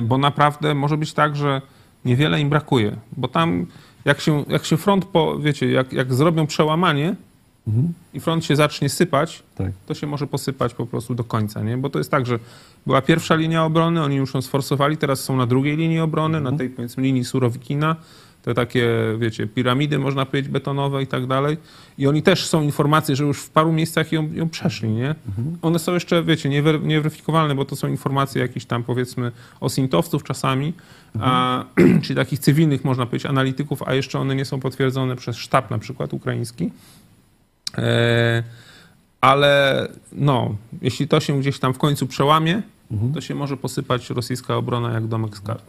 bo 0.03 0.17
naprawdę 0.17 0.73
może 0.73 0.97
być 0.97 1.13
tak, 1.13 1.35
że 1.35 1.61
niewiele 2.05 2.41
im 2.41 2.49
brakuje, 2.49 2.95
bo 3.17 3.27
tam 3.27 3.65
jak 4.05 4.21
się, 4.21 4.45
jak 4.47 4.65
się 4.65 4.77
front, 4.77 5.05
po, 5.05 5.39
wiecie, 5.39 5.71
jak, 5.71 5.93
jak 5.93 6.13
zrobią 6.13 6.47
przełamanie, 6.47 7.15
Mhm. 7.67 7.93
i 8.13 8.19
front 8.19 8.45
się 8.45 8.55
zacznie 8.55 8.89
sypać, 8.89 9.43
Tak. 9.55 9.71
to 9.87 9.93
się 9.93 10.07
może 10.07 10.27
posypać 10.27 10.73
po 10.73 10.85
prostu 10.85 11.15
do 11.15 11.23
końca, 11.23 11.63
nie? 11.63 11.77
Bo 11.77 11.89
to 11.89 11.97
jest 11.99 12.11
tak, 12.11 12.25
że 12.25 12.39
była 12.85 13.01
pierwsza 13.01 13.35
linia 13.35 13.65
obrony, 13.65 14.03
oni 14.03 14.15
już 14.15 14.33
ją 14.33 14.41
sforsowali, 14.41 14.97
teraz 14.97 15.19
są 15.19 15.35
na 15.37 15.45
drugiej 15.45 15.77
linii 15.77 15.99
obrony, 15.99 16.41
na 16.41 16.51
tej 16.51 16.69
powiedzmy 16.69 17.03
linii 17.03 17.25
Surowikina, 17.25 17.95
te 18.47 18.53
takie, 18.53 18.89
wiecie, 19.19 19.47
piramidy, 19.47 19.99
można 19.99 20.25
powiedzieć, 20.25 20.51
betonowe 20.51 21.03
i 21.03 21.07
tak 21.07 21.27
dalej. 21.27 21.57
I 21.97 22.07
oni 22.07 22.23
też 22.23 22.45
są 22.45 22.61
informacje, 22.61 23.15
że 23.15 23.23
już 23.23 23.41
w 23.41 23.49
paru 23.49 23.73
miejscach 23.73 24.11
ją, 24.11 24.33
ją 24.33 24.49
przeszli, 24.49 24.89
nie? 24.89 25.15
One 25.61 25.79
są 25.79 25.93
jeszcze, 25.93 26.23
wiecie, 26.23 26.49
niewer- 26.49 26.83
nieweryfikowalne, 26.83 27.55
bo 27.55 27.65
to 27.65 27.75
są 27.75 27.87
informacje 27.87 28.41
jakieś 28.41 28.65
tam, 28.65 28.83
powiedzmy, 28.83 29.31
osintowców 29.59 30.23
czasami, 30.23 30.73
a, 31.19 31.63
czyli 32.03 32.15
takich 32.15 32.39
cywilnych, 32.39 32.83
można 32.83 33.05
powiedzieć, 33.05 33.25
analityków, 33.25 33.83
a 33.83 33.93
jeszcze 33.93 34.19
one 34.19 34.35
nie 34.35 34.45
są 34.45 34.59
potwierdzone 34.59 35.15
przez 35.15 35.37
sztab 35.37 35.71
na 35.71 35.77
przykład 35.77 36.13
ukraiński. 36.13 36.71
E, 37.77 38.43
ale 39.21 39.87
no, 40.11 40.55
jeśli 40.81 41.07
to 41.07 41.19
się 41.19 41.39
gdzieś 41.39 41.59
tam 41.59 41.73
w 41.73 41.77
końcu 41.77 42.07
przełamie, 42.07 42.61
to 43.13 43.21
się 43.21 43.35
może 43.35 43.57
posypać 43.57 44.09
rosyjska 44.09 44.55
obrona 44.55 44.91
jak 44.91 45.07
domek 45.07 45.37
z 45.37 45.41
kart. 45.41 45.63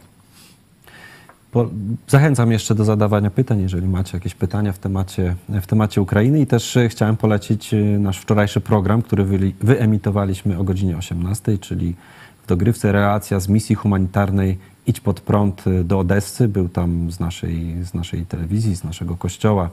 Zachęcam 2.07 2.51
jeszcze 2.51 2.75
do 2.75 2.85
zadawania 2.85 3.29
pytań, 3.29 3.61
jeżeli 3.61 3.87
macie 3.87 4.17
jakieś 4.17 4.35
pytania 4.35 4.73
w 4.73 4.79
temacie, 4.79 5.35
w 5.49 5.67
temacie 5.67 6.01
Ukrainy. 6.01 6.39
I 6.39 6.47
też 6.47 6.77
e, 6.77 6.89
chciałem 6.89 7.17
polecić 7.17 7.73
e, 7.73 7.77
nasz 7.77 8.17
wczorajszy 8.19 8.61
program, 8.61 9.01
który 9.01 9.25
wyemitowaliśmy 9.61 10.57
o 10.57 10.63
godzinie 10.63 10.97
18, 10.97 11.57
czyli 11.57 11.95
w 12.43 12.47
dogrywce 12.47 12.91
relacja 12.91 13.39
z 13.39 13.47
misji 13.47 13.75
humanitarnej 13.75 14.57
Idź 14.87 14.99
pod 14.99 15.21
prąd 15.21 15.67
e, 15.67 15.83
do 15.83 15.99
Odessy. 15.99 16.47
Był 16.47 16.69
tam 16.69 17.11
z 17.11 17.19
naszej, 17.19 17.83
z 17.83 17.93
naszej 17.93 18.25
telewizji, 18.25 18.75
z 18.75 18.83
naszego 18.83 19.15
kościoła 19.15 19.69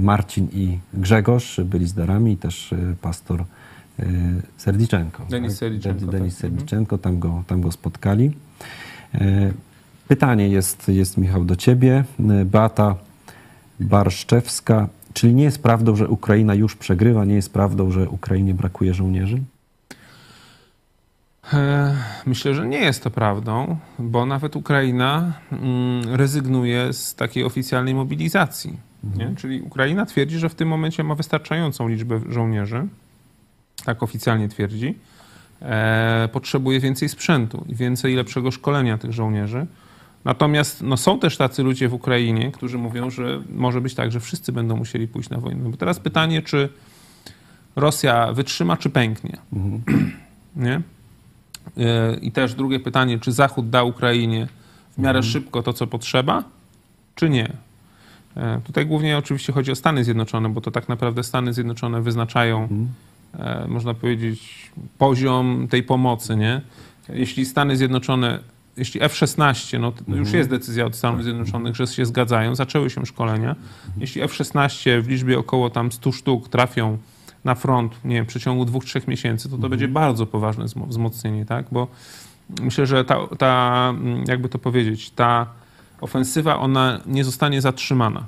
Marcin 0.00 0.48
i 0.52 0.78
Grzegorz 0.94 1.60
byli 1.60 1.86
z 1.86 1.94
darami 1.94 2.32
i 2.32 2.36
też 2.36 2.74
pastor 3.00 3.44
Serdiczenko. 4.56 5.26
Denis 5.30 5.56
Serdiczenko, 5.56 6.06
De- 6.06 6.12
Denis 6.12 6.34
tak. 6.34 6.40
Serdiczenko, 6.40 6.98
tam 6.98 7.18
go, 7.18 7.42
tam 7.46 7.60
go 7.60 7.72
spotkali. 7.72 8.32
Pytanie 10.08 10.48
jest, 10.48 10.88
jest, 10.88 11.16
Michał, 11.18 11.44
do 11.44 11.56
ciebie. 11.56 12.04
E, 12.30 12.44
Beata 12.44 12.96
Barszczewska. 13.80 14.88
Czyli 15.12 15.34
nie 15.34 15.44
jest 15.44 15.62
prawdą, 15.62 15.96
że 15.96 16.08
Ukraina 16.08 16.54
już 16.54 16.76
przegrywa? 16.76 17.24
Nie 17.24 17.34
jest 17.34 17.52
prawdą, 17.52 17.90
że 17.90 18.08
Ukrainie 18.08 18.54
brakuje 18.54 18.94
żołnierzy? 18.94 19.42
E, 21.52 21.94
Myślę, 22.26 22.54
że 22.54 22.66
nie 22.66 22.78
jest 22.78 23.02
to 23.02 23.10
prawdą, 23.10 23.76
bo 23.98 24.26
nawet 24.26 24.56
Ukraina 24.56 25.32
mm, 25.52 26.14
rezygnuje 26.14 26.92
z 26.92 27.14
takiej 27.14 27.44
oficjalnej 27.44 27.94
mobilizacji. 27.94 28.76
Nie? 29.16 29.34
Czyli 29.36 29.62
Ukraina 29.62 30.06
twierdzi, 30.06 30.38
że 30.38 30.48
w 30.48 30.54
tym 30.54 30.68
momencie 30.68 31.04
ma 31.04 31.14
wystarczającą 31.14 31.88
liczbę 31.88 32.20
żołnierzy, 32.28 32.86
tak 33.84 34.02
oficjalnie 34.02 34.48
twierdzi. 34.48 34.94
E, 35.62 36.28
potrzebuje 36.32 36.80
więcej 36.80 37.08
sprzętu 37.08 37.64
i 37.68 37.74
więcej 37.74 38.14
lepszego 38.14 38.50
szkolenia 38.50 38.98
tych 38.98 39.12
żołnierzy. 39.12 39.66
Natomiast 40.26 40.82
no, 40.82 40.96
są 40.96 41.18
też 41.18 41.36
tacy 41.36 41.62
ludzie 41.62 41.88
w 41.88 41.94
Ukrainie, 41.94 42.52
którzy 42.52 42.78
mówią, 42.78 43.10
że 43.10 43.42
może 43.54 43.80
być 43.80 43.94
tak, 43.94 44.12
że 44.12 44.20
wszyscy 44.20 44.52
będą 44.52 44.76
musieli 44.76 45.08
pójść 45.08 45.30
na 45.30 45.38
wojnę. 45.38 45.70
Bo 45.70 45.76
teraz 45.76 46.00
pytanie, 46.00 46.42
czy 46.42 46.68
Rosja 47.76 48.32
wytrzyma, 48.32 48.76
czy 48.76 48.90
pęknie. 48.90 49.36
Nie? 50.56 50.80
E, 51.78 52.16
I 52.22 52.32
też 52.32 52.54
drugie 52.54 52.80
pytanie, 52.80 53.18
czy 53.18 53.32
Zachód 53.32 53.70
da 53.70 53.82
Ukrainie 53.82 54.48
w 54.98 54.98
miarę 54.98 55.22
szybko 55.22 55.62
to, 55.62 55.72
co 55.72 55.86
potrzeba, 55.86 56.44
czy 57.14 57.30
nie? 57.30 57.52
E, 58.36 58.60
Tutaj 58.64 58.86
głównie 58.86 59.18
oczywiście 59.18 59.52
chodzi 59.52 59.72
o 59.72 59.76
Stany 59.76 60.04
Zjednoczone, 60.04 60.48
bo 60.48 60.60
to 60.60 60.70
tak 60.70 60.88
naprawdę 60.88 61.22
Stany 61.22 61.52
Zjednoczone 61.52 62.02
wyznaczają, 62.02 62.68
e, 63.38 63.66
można 63.68 63.94
powiedzieć, 63.94 64.70
poziom 64.98 65.68
tej 65.70 65.82
pomocy, 65.82 66.36
nie? 66.36 66.60
Jeśli 67.08 67.46
Stany 67.46 67.76
Zjednoczone, 67.76 68.38
jeśli 68.76 69.02
F-16, 69.02 69.80
no 69.80 69.92
to 69.92 70.16
już 70.16 70.32
jest 70.32 70.50
decyzja 70.50 70.86
od 70.86 70.96
Stanów 70.96 71.22
Zjednoczonych, 71.24 71.76
że 71.76 71.86
się 71.86 72.06
zgadzają, 72.06 72.54
zaczęły 72.54 72.90
się 72.90 73.06
szkolenia. 73.06 73.56
Jeśli 73.98 74.22
F-16 74.22 75.02
w 75.02 75.08
liczbie 75.08 75.38
około 75.38 75.70
tam 75.70 75.92
100 75.92 76.12
sztuk 76.12 76.48
trafią 76.48 76.98
na 77.44 77.54
front, 77.54 78.04
nie 78.04 78.14
wiem, 78.14 78.24
w 78.24 78.28
przeciągu 78.28 78.64
dwóch, 78.64 78.84
trzech 78.84 79.08
miesięcy, 79.08 79.48
to 79.48 79.58
to 79.58 79.68
będzie 79.68 79.88
bardzo 79.88 80.26
poważne 80.26 80.64
wzmo- 80.64 80.86
wzmocnienie, 80.86 81.46
tak? 81.46 81.66
Bo 81.72 81.86
myślę, 82.62 82.86
że 82.86 83.04
ta, 83.04 83.16
ta, 83.38 83.86
mm, 83.90 84.24
jakby 84.28 84.48
to 84.48 84.58
powiedzieć, 84.58 85.10
ta 85.10 85.46
ofensywa, 86.00 86.58
ona 86.58 87.00
nie 87.06 87.24
zostanie 87.24 87.60
zatrzymana. 87.60 88.24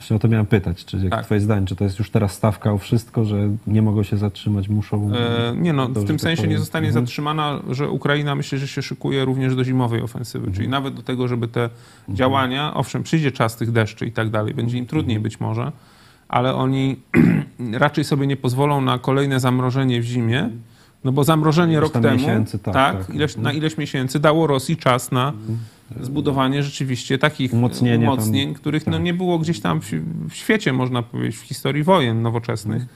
Właśnie 0.00 0.16
o 0.16 0.18
to 0.18 0.28
miałem 0.28 0.46
pytać. 0.46 0.84
Czy 0.84 0.96
jak 0.96 1.10
Tak. 1.10 1.24
twoje 1.24 1.40
zdanie, 1.40 1.66
czy 1.66 1.76
to 1.76 1.84
jest 1.84 1.98
już 1.98 2.10
teraz 2.10 2.32
stawka 2.32 2.72
o 2.72 2.78
wszystko, 2.78 3.24
że 3.24 3.36
nie 3.66 3.82
mogą 3.82 4.02
się 4.02 4.16
zatrzymać, 4.16 4.68
muszą... 4.68 5.10
E, 5.14 5.54
nie 5.56 5.72
no, 5.72 5.88
w 5.88 6.04
tym 6.06 6.18
sensie 6.18 6.42
nie 6.42 6.46
powiem. 6.48 6.58
zostanie 6.60 6.86
Mhm. 6.88 7.06
zatrzymana, 7.06 7.60
że 7.70 7.88
Ukraina 7.90 8.34
myślę, 8.34 8.58
że 8.58 8.68
się 8.68 8.82
szykuje 8.82 9.24
również 9.24 9.56
do 9.56 9.64
zimowej 9.64 10.02
ofensywy, 10.02 10.52
czyli 10.52 10.68
nawet 10.68 10.94
do 10.94 11.02
tego, 11.02 11.28
żeby 11.28 11.48
te 11.48 11.70
działania, 12.08 12.74
owszem, 12.74 13.02
przyjdzie 13.02 13.32
czas 13.32 13.56
tych 13.56 13.72
deszczy 13.72 14.06
i 14.06 14.12
tak 14.12 14.30
dalej, 14.30 14.54
będzie 14.54 14.78
im 14.78 14.86
trudniej 14.86 15.20
być 15.20 15.40
może, 15.40 15.72
ale 16.28 16.54
oni 16.54 16.96
raczej 17.72 18.04
sobie 18.04 18.26
nie 18.26 18.36
pozwolą 18.36 18.80
na 18.80 18.98
kolejne 18.98 19.40
zamrożenie 19.40 20.00
w 20.00 20.04
zimie, 20.04 20.50
no 21.04 21.12
bo 21.12 21.24
zamrożenie 21.24 21.72
Ileś 21.72 21.82
rok 21.82 21.92
temu, 21.92 22.14
miesięcy, 22.16 22.58
tak, 22.58 22.74
tak, 22.74 23.06
tak. 23.06 23.14
Ileś, 23.16 23.36
na 23.36 23.52
ileś 23.52 23.78
miesięcy 23.78 24.20
dało 24.20 24.46
Rosji 24.46 24.76
czas 24.76 25.12
na 25.12 25.32
zbudowanie 26.00 26.62
rzeczywiście 26.62 27.18
takich 27.18 27.52
Umocnienie 27.52 28.06
tam, 28.06 28.14
umocnień, 28.14 28.54
których 28.54 28.86
no, 28.86 28.92
tak. 28.92 29.02
nie 29.02 29.14
było 29.14 29.38
gdzieś 29.38 29.60
tam 29.60 29.80
w, 29.80 29.90
w 30.30 30.34
świecie, 30.34 30.72
można 30.72 31.02
powiedzieć, 31.02 31.36
w 31.36 31.40
historii 31.40 31.82
wojen 31.82 32.22
nowoczesnych. 32.22 32.86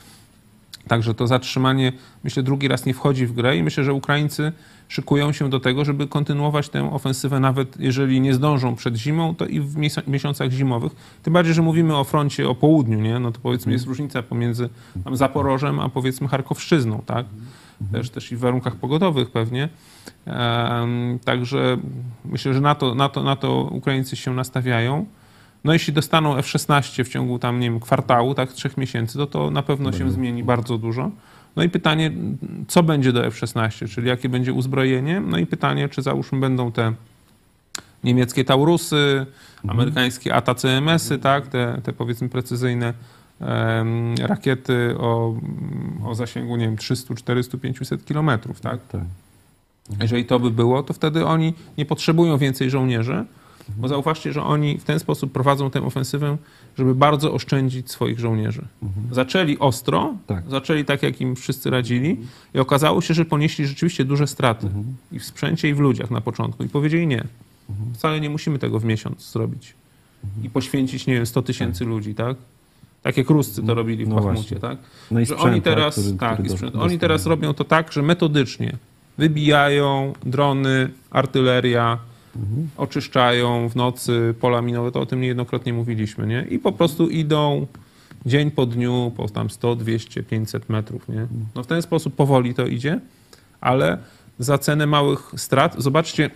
Także 0.89 1.15
to 1.15 1.27
zatrzymanie, 1.27 1.93
myślę, 2.25 2.43
drugi 2.43 2.69
raz 2.69 2.87
nie 2.87 2.95
wchodzi 2.95 3.27
w 3.27 3.33
grę 3.33 3.57
i 3.57 3.63
myślę, 3.63 3.85
że 3.85 3.93
Ukraińcy 3.93 4.53
szykują 4.89 5.33
się 5.33 5.51
do 5.51 5.61
tego, 5.61 5.85
żeby 5.85 6.07
kontynuować 6.07 6.69
tę 6.69 6.93
ofensywę, 6.93 7.41
nawet 7.41 7.81
jeżeli 7.81 8.21
nie 8.21 8.35
zdążą 8.35 8.77
przed 8.77 8.97
zimą, 8.97 9.35
to 9.35 9.47
i 9.47 9.61
w 9.61 9.77
miesią- 9.77 10.09
miesiącach 10.09 10.51
zimowych. 10.51 10.93
Tym 11.23 11.33
bardziej, 11.33 11.55
że 11.55 11.63
mówimy 11.63 11.97
o 11.97 12.05
froncie 12.05 12.49
o 12.49 12.55
południu, 12.55 13.01
nie? 13.01 13.19
No 13.19 13.33
to 13.33 13.41
powiedzmy 13.43 13.73
jest 13.73 13.87
różnica 13.87 14.23
pomiędzy 14.23 14.69
tam 15.05 15.17
Zaporożem, 15.17 15.81
a 15.81 15.89
powiedzmy 15.89 16.29
Charkowszczyzną, 16.29 17.03
tak? 17.07 17.27
Też, 17.93 18.11
też 18.11 18.33
i 18.33 18.37
w 18.37 18.39
warunkach 18.39 18.77
pogodowych 18.77 19.31
pewnie. 19.31 19.69
Także 21.25 21.77
myślę, 22.25 22.55
że 22.55 22.61
na 22.61 22.75
to, 22.75 22.95
na, 22.95 23.09
to, 23.09 23.23
na 23.23 23.37
to 23.37 23.63
Ukraińcy 23.63 24.17
się 24.17 24.35
nastawiają. 24.35 25.07
No 25.65 25.73
jeśli 25.73 25.93
dostaną 25.93 26.37
F-16 26.37 27.05
w 27.05 27.09
ciągu 27.09 27.39
tam, 27.39 27.61
nie 27.61 27.71
wiem, 27.71 27.81
kwartału, 27.81 28.35
tak, 28.35 28.53
trzech 28.53 28.77
miesięcy, 28.77 29.19
to 29.19 29.27
to 29.27 29.51
na 29.51 29.63
pewno 29.63 29.93
się 29.93 30.11
zmieni 30.11 30.45
bardzo 30.45 30.79
dużo. 30.79 31.11
No 31.57 31.63
i 31.63 31.69
pytanie, 31.69 32.11
co 32.69 32.83
będzie 32.83 33.13
do 33.13 33.27
F-16, 33.27 33.89
czyli 33.89 34.09
jakie 34.09 34.29
będzie 34.29 34.53
uzbrojenie? 34.53 35.21
No 35.21 35.39
i 35.39 35.47
pytanie, 35.47 35.89
czy 35.89 36.03
załóżmy 36.03 36.41
będą 36.41 36.73
te 36.73 36.93
niemieckie 38.05 38.45
Taurusy, 38.45 39.27
amerykańskie 39.69 40.35
ATACMS-y, 40.35 41.19
tak, 41.19 41.47
te, 41.47 41.81
te 41.83 41.93
powiedzmy 41.93 42.29
precyzyjne 42.29 42.95
rakiety 44.21 44.95
o, 44.99 45.35
o 46.05 46.15
zasięgu, 46.15 46.57
nie 46.57 46.67
wiem, 46.67 46.77
300, 46.77 47.15
400, 47.15 47.59
500 47.59 48.05
kilometrów, 48.05 48.61
tak? 48.61 48.87
Tak. 48.89 49.01
Jeżeli 50.01 50.25
to 50.25 50.41
by 50.41 50.51
było, 50.51 50.83
to 50.83 50.95
wtedy 50.95 51.27
oni 51.27 51.55
nie 51.79 51.87
potrzebują 51.87 52.39
więcej 52.39 52.71
żołnierzy, 52.71 53.25
bo 53.69 53.89
zauważcie, 53.89 54.33
że 54.33 54.43
oni 54.43 54.79
w 54.79 54.85
ten 54.85 54.99
sposób 54.99 55.33
prowadzą 55.33 55.71
tę 55.71 55.83
ofensywę, 55.83 56.37
żeby 56.79 56.95
bardzo 56.95 57.33
oszczędzić 57.33 57.91
swoich 57.91 58.19
żołnierzy. 58.21 58.63
Zaczęli 59.11 59.59
ostro, 59.59 60.15
Tak. 60.27 60.45
zaczęli 60.51 60.85
tak, 60.85 61.03
jak 61.03 61.21
im 61.21 61.37
wszyscy 61.37 61.71
radzili 61.71 62.17
i 62.55 62.59
okazało 62.59 63.01
się, 63.01 63.15
że 63.15 63.25
ponieśli 63.25 63.67
rzeczywiście 63.67 64.05
duże 64.05 64.27
straty 64.27 64.69
i 65.13 65.19
w 65.19 65.25
sprzęcie, 65.25 65.69
i 65.69 65.75
w 65.75 65.79
ludziach 65.79 66.11
na 66.11 66.21
początku 66.21 66.65
i 66.65 66.69
powiedzieli 66.69 67.07
nie. 67.07 67.25
Wcale 67.95 68.21
nie 68.21 68.31
musimy 68.31 68.59
tego 68.59 68.81
w 68.81 68.85
miesiąc 68.85 69.33
zrobić 69.33 69.75
i 70.43 70.51
poświęcić, 70.51 71.07
nie 71.07 71.15
wiem, 71.15 71.27
100 71.27 71.43
tysięcy 71.43 71.85
ludzi, 71.85 72.15
tak? 72.15 72.37
Tak 73.03 73.17
jak 73.17 73.31
Ruscy 73.31 73.63
to 73.63 73.75
robili 73.75 74.05
w 74.05 74.09
No 74.09 74.15
Bachmucie, 74.21 74.57
tak? 74.57 74.79
No 75.11 75.21
i 75.21 75.27
że 75.27 75.37
oni 75.37 75.55
tak, 75.63 75.65
teraz, 75.75 75.95
który- 76.01 76.17
tak, 76.19 76.35
który 76.35 76.49
sprzęt. 76.51 76.77
oni 76.77 76.99
teraz 76.99 77.27
robią 77.27 77.55
to 77.55 77.65
tak, 77.65 77.93
że 77.93 78.03
metodycznie 78.03 78.77
wybijają 79.19 80.13
drony, 80.27 80.91
artyleria, 81.11 81.99
oczyszczają 82.77 83.69
w 83.69 83.77
nocy 83.77 84.35
pola 84.41 84.63
minowe, 84.63 84.93
to 84.93 85.01
o 85.01 85.07
tym 85.07 85.21
niejednokrotnie 85.21 85.73
mówiliśmy, 85.73 86.27
nie? 86.27 86.47
I 86.51 86.59
po 86.59 86.73
prostu 86.73 87.09
idą 87.09 87.67
dzień 88.27 88.51
po 88.51 88.67
dniu 88.67 89.13
po 89.17 89.29
tam 89.29 89.51
100, 89.51 89.77
200, 89.77 90.23
500 90.23 90.69
metrów, 90.69 91.09
nie? 91.09 91.27
No 91.55 91.63
w 91.63 91.67
ten 91.67 91.83
sposób 91.83 92.15
powoli 92.15 92.55
to 92.55 92.67
idzie, 92.67 93.01
ale 93.61 93.99
za 94.39 94.59
cenę 94.59 94.87
małych 94.87 95.33
strat, 95.37 95.75
zobaczcie 95.79 96.31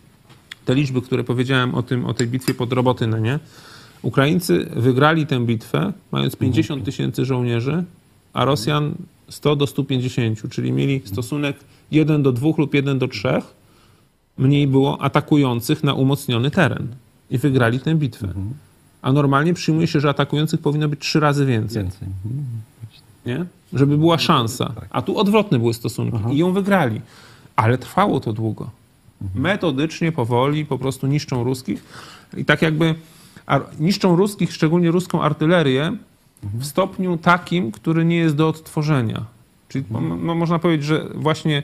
te 0.64 0.74
liczby, 0.74 1.02
które 1.02 1.24
powiedziałem 1.24 1.74
o, 1.74 1.82
tym, 1.82 2.06
o 2.06 2.14
tej 2.14 2.26
bitwie 2.26 2.54
pod 2.54 2.72
Robotynę, 2.72 3.20
nie? 3.20 3.38
Ukraińcy 4.02 4.68
wygrali 4.76 5.26
tę 5.26 5.40
bitwę, 5.40 5.92
mając 6.12 6.36
50 6.36 6.84
tysięcy 6.84 7.24
żołnierzy, 7.24 7.84
a 8.32 8.44
Rosjan 8.44 8.94
100 9.28 9.56
do 9.56 9.66
150, 9.66 10.50
czyli 10.50 10.72
mieli 10.72 11.02
stosunek 11.04 11.56
1 11.90 12.22
do 12.22 12.32
2 12.32 12.48
lub 12.58 12.74
1 12.74 12.98
do 12.98 13.08
3 13.08 13.28
mniej 14.38 14.66
było 14.66 15.00
atakujących 15.02 15.84
na 15.84 15.94
umocniony 15.94 16.50
teren 16.50 16.88
i 17.30 17.38
wygrali 17.38 17.80
tę 17.80 17.94
bitwę. 17.94 18.28
A 19.02 19.12
normalnie 19.12 19.54
przyjmuje 19.54 19.86
się, 19.86 20.00
że 20.00 20.08
atakujących 20.08 20.60
powinno 20.60 20.88
być 20.88 21.00
trzy 21.00 21.20
razy 21.20 21.46
więcej, 21.46 21.82
Więcej. 21.82 22.08
nie? 23.26 23.44
żeby 23.72 23.98
była 23.98 24.18
szansa. 24.18 24.72
A 24.90 25.02
tu 25.02 25.18
odwrotne 25.18 25.58
były 25.58 25.74
stosunki 25.74 26.34
i 26.34 26.38
ją 26.38 26.52
wygrali. 26.52 27.00
Ale 27.56 27.78
trwało 27.78 28.20
to 28.20 28.32
długo. 28.32 28.70
Metodycznie, 29.34 30.12
powoli, 30.12 30.66
po 30.66 30.78
prostu 30.78 31.06
niszczą 31.06 31.44
ruskich 31.44 31.84
i 32.36 32.44
tak 32.44 32.62
jakby 32.62 32.94
niszczą 33.80 34.16
ruskich, 34.16 34.52
szczególnie 34.52 34.90
ruską 34.90 35.22
artylerię 35.22 35.92
w 36.42 36.64
stopniu 36.64 37.16
takim, 37.16 37.72
który 37.72 38.04
nie 38.04 38.16
jest 38.16 38.36
do 38.36 38.48
odtworzenia. 38.48 39.24
Czyli 39.68 39.84
mo- 39.90 40.00
no, 40.00 40.34
można 40.34 40.58
powiedzieć, 40.58 40.86
że 40.86 41.04
właśnie 41.14 41.62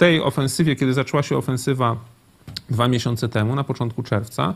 tej 0.00 0.22
ofensywie, 0.22 0.76
kiedy 0.76 0.94
zaczęła 0.94 1.22
się 1.22 1.36
ofensywa 1.36 1.96
dwa 2.70 2.88
miesiące 2.88 3.28
temu, 3.28 3.54
na 3.54 3.64
początku 3.64 4.02
czerwca, 4.02 4.54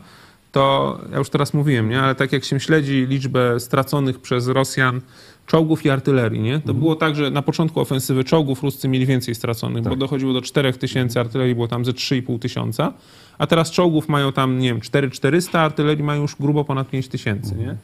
to 0.51 0.97
ja 1.11 1.17
już 1.17 1.29
teraz 1.29 1.53
mówiłem, 1.53 1.89
nie? 1.89 2.01
ale 2.01 2.15
tak 2.15 2.31
jak 2.31 2.43
się 2.43 2.59
śledzi 2.59 3.05
liczbę 3.09 3.59
straconych 3.59 4.19
przez 4.19 4.47
Rosjan 4.47 5.01
czołgów 5.47 5.85
i 5.85 5.89
artylerii, 5.89 6.41
nie? 6.41 6.59
to 6.59 6.73
było 6.73 6.95
tak, 6.95 7.15
że 7.15 7.31
na 7.31 7.41
początku 7.41 7.79
ofensywy 7.79 8.23
czołgów 8.23 8.63
Ruscy 8.63 8.87
mieli 8.87 9.05
więcej 9.05 9.35
straconych, 9.35 9.83
bo 9.83 9.95
dochodziło 9.95 10.33
do 10.33 10.41
4 10.41 10.73
tysięcy, 10.73 11.19
artylerii 11.19 11.55
było 11.55 11.67
tam 11.67 11.85
ze 11.85 11.91
3,5 11.91 12.39
tysiąca, 12.39 12.93
a 13.37 13.47
teraz 13.47 13.71
czołgów 13.71 14.09
mają 14.09 14.31
tam, 14.31 14.59
nie 14.59 14.67
wiem, 14.67 14.81
4400, 14.81 15.59
a 15.59 15.63
artylerii 15.63 16.03
mają 16.03 16.21
już 16.21 16.35
grubo 16.35 16.63
ponad 16.63 16.89
5 16.89 17.07
tysięcy, 17.07 17.55
nie? 17.55 17.75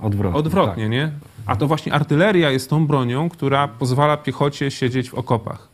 Odwrotnie. 0.00 0.38
Odwrotnie, 0.38 0.88
nie? 0.88 1.10
A 1.46 1.56
to 1.56 1.66
właśnie 1.66 1.92
artyleria 1.92 2.50
jest 2.50 2.70
tą 2.70 2.86
bronią, 2.86 3.28
która 3.28 3.68
pozwala 3.68 4.16
piechocie 4.16 4.70
siedzieć 4.70 5.10
w 5.10 5.14
okopach. 5.14 5.73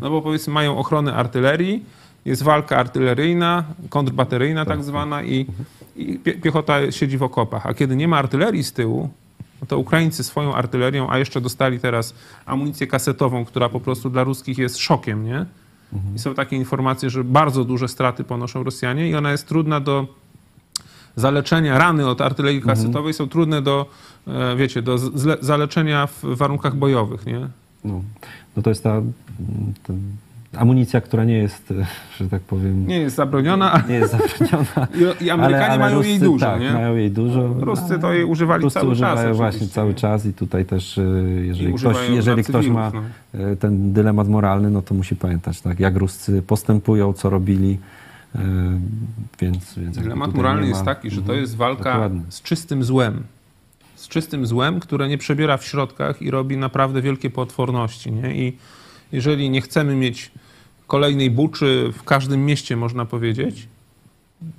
No 0.00 0.10
bo 0.10 0.22
powiedzmy 0.22 0.52
mają 0.52 0.78
ochronę 0.78 1.14
artylerii, 1.14 1.84
jest 2.24 2.42
walka 2.42 2.76
artyleryjna, 2.76 3.64
kontrbateryjna 3.88 4.64
tak, 4.64 4.84
zwana 4.84 5.22
i, 5.22 5.46
i 5.96 6.18
pie- 6.18 6.40
piechota 6.40 6.92
siedzi 6.92 7.18
w 7.18 7.22
okopach. 7.22 7.66
A 7.66 7.74
kiedy 7.74 7.96
nie 7.96 8.08
ma 8.08 8.18
artylerii 8.18 8.64
z 8.64 8.72
tyłu, 8.72 9.10
no 9.60 9.66
to 9.66 9.78
Ukraińcy 9.78 10.24
swoją 10.24 10.54
artylerią, 10.54 11.10
a 11.10 11.18
jeszcze 11.18 11.40
dostali 11.40 11.80
teraz 11.80 12.14
amunicję 12.46 12.86
kasetową, 12.86 13.44
która 13.44 13.68
po 13.68 13.80
prostu 13.80 14.10
dla 14.10 14.24
ruskich 14.24 14.58
jest 14.58 14.78
szokiem, 14.78 15.24
nie? 15.24 15.46
I 16.16 16.18
są 16.18 16.34
takie 16.34 16.56
informacje, 16.56 17.10
że 17.10 17.24
bardzo 17.24 17.64
duże 17.64 17.88
straty 17.88 18.24
ponoszą 18.24 18.62
Rosjanie 18.62 19.08
i 19.10 19.14
ona 19.14 19.30
jest 19.32 19.48
trudna 19.48 19.80
do 19.80 20.06
zaleczenia. 21.16 21.78
Rany 21.78 22.08
od 22.08 22.20
artylerii 22.20 22.62
kasetowej 22.62 23.14
są 23.14 23.28
trudne 23.28 23.62
do, 23.62 23.86
e, 24.26 24.56
wiecie, 24.56 24.82
do 24.82 24.98
zaleczenia 25.40 26.06
w 26.06 26.22
warunkach 26.22 26.76
bojowych, 26.76 27.26
nie? 27.26 27.48
No, 27.84 28.02
no 28.56 28.62
to 28.62 28.70
jest 28.70 28.82
ta, 28.84 29.02
ta 29.86 29.92
amunicja, 30.60 31.00
która 31.00 31.24
nie 31.24 31.38
jest, 31.38 31.72
że 32.18 32.28
tak 32.28 32.42
powiem, 32.42 32.86
Nie 32.86 32.98
jest 32.98 33.16
zabroniona, 33.16 33.82
nie 33.88 33.94
jest 33.94 34.12
zabroniona. 34.12 34.86
i, 35.20 35.30
Amerykanie 35.30 35.78
mają 35.78 36.02
jej 36.02 36.12
Ruscy, 36.12 36.24
dużo, 36.24 36.46
tak, 36.46 36.60
nie? 36.60 36.72
mają 36.72 36.96
jej 36.96 37.10
dużo. 37.10 37.48
Ruscy 37.60 37.98
to 37.98 38.12
jej 38.12 38.24
używali 38.24 38.62
Ruscy 38.64 38.80
cały 38.80 38.92
używają 38.92 39.28
czas. 39.28 39.36
właśnie 39.36 39.68
cały 39.68 39.94
czas 39.94 40.26
i 40.26 40.32
tutaj 40.32 40.64
też, 40.64 40.98
e, 40.98 41.02
I 41.44 41.46
jeżeli 41.46 41.74
ktoś, 41.74 41.96
jeżeli 42.08 42.44
ktoś 42.44 42.68
ma 42.68 42.90
cywilów, 42.90 43.10
e, 43.34 43.56
ten 43.56 43.92
dylemat 43.92 44.28
moralny, 44.28 44.70
no 44.70 44.82
to 44.82 44.94
musi 44.94 45.16
pamiętać, 45.16 45.60
tak, 45.60 45.80
jak 45.80 45.96
Ruscy 45.96 46.42
postępują, 46.42 47.12
co 47.12 47.30
robili, 47.30 47.78
e, 48.34 48.38
więc... 49.40 49.74
więc 49.78 49.98
Dylemat 49.98 50.34
moralny 50.34 50.62
nie 50.62 50.68
jest 50.68 50.80
ma- 50.80 50.94
taki, 50.94 51.10
że 51.10 51.16
to 51.16 51.22
Mhm, 51.22 51.40
jest 51.40 51.56
walka 51.56 51.92
dokładnie. 51.92 52.20
z 52.28 52.42
czystym 52.42 52.84
złem. 52.84 53.22
Z 54.06 54.08
czystym 54.08 54.46
złem, 54.46 54.80
które 54.80 55.08
nie 55.08 55.18
przebiera 55.18 55.56
w 55.56 55.64
środkach 55.64 56.22
i 56.22 56.30
robi 56.30 56.56
naprawdę 56.56 57.02
wielkie 57.02 57.30
potworności. 57.30 58.12
Nie? 58.12 58.36
I 58.36 58.56
jeżeli 59.12 59.50
nie 59.50 59.60
chcemy 59.60 59.94
mieć 59.94 60.30
kolejnej 60.86 61.30
buczy 61.30 61.92
w 61.94 62.02
każdym 62.02 62.44
mieście, 62.44 62.76
można 62.76 63.04
powiedzieć, 63.04 63.68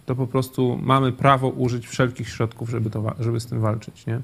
to 0.05 0.15
po 0.15 0.27
prostu 0.27 0.79
mamy 0.83 1.11
prawo 1.11 1.49
użyć 1.49 1.87
wszelkich 1.87 2.29
środków, 2.29 2.69
żeby, 2.69 2.89
to, 2.89 3.15
żeby 3.19 3.39
z 3.39 3.45
tym 3.45 3.59
walczyć. 3.59 4.05
Nie? 4.05 4.19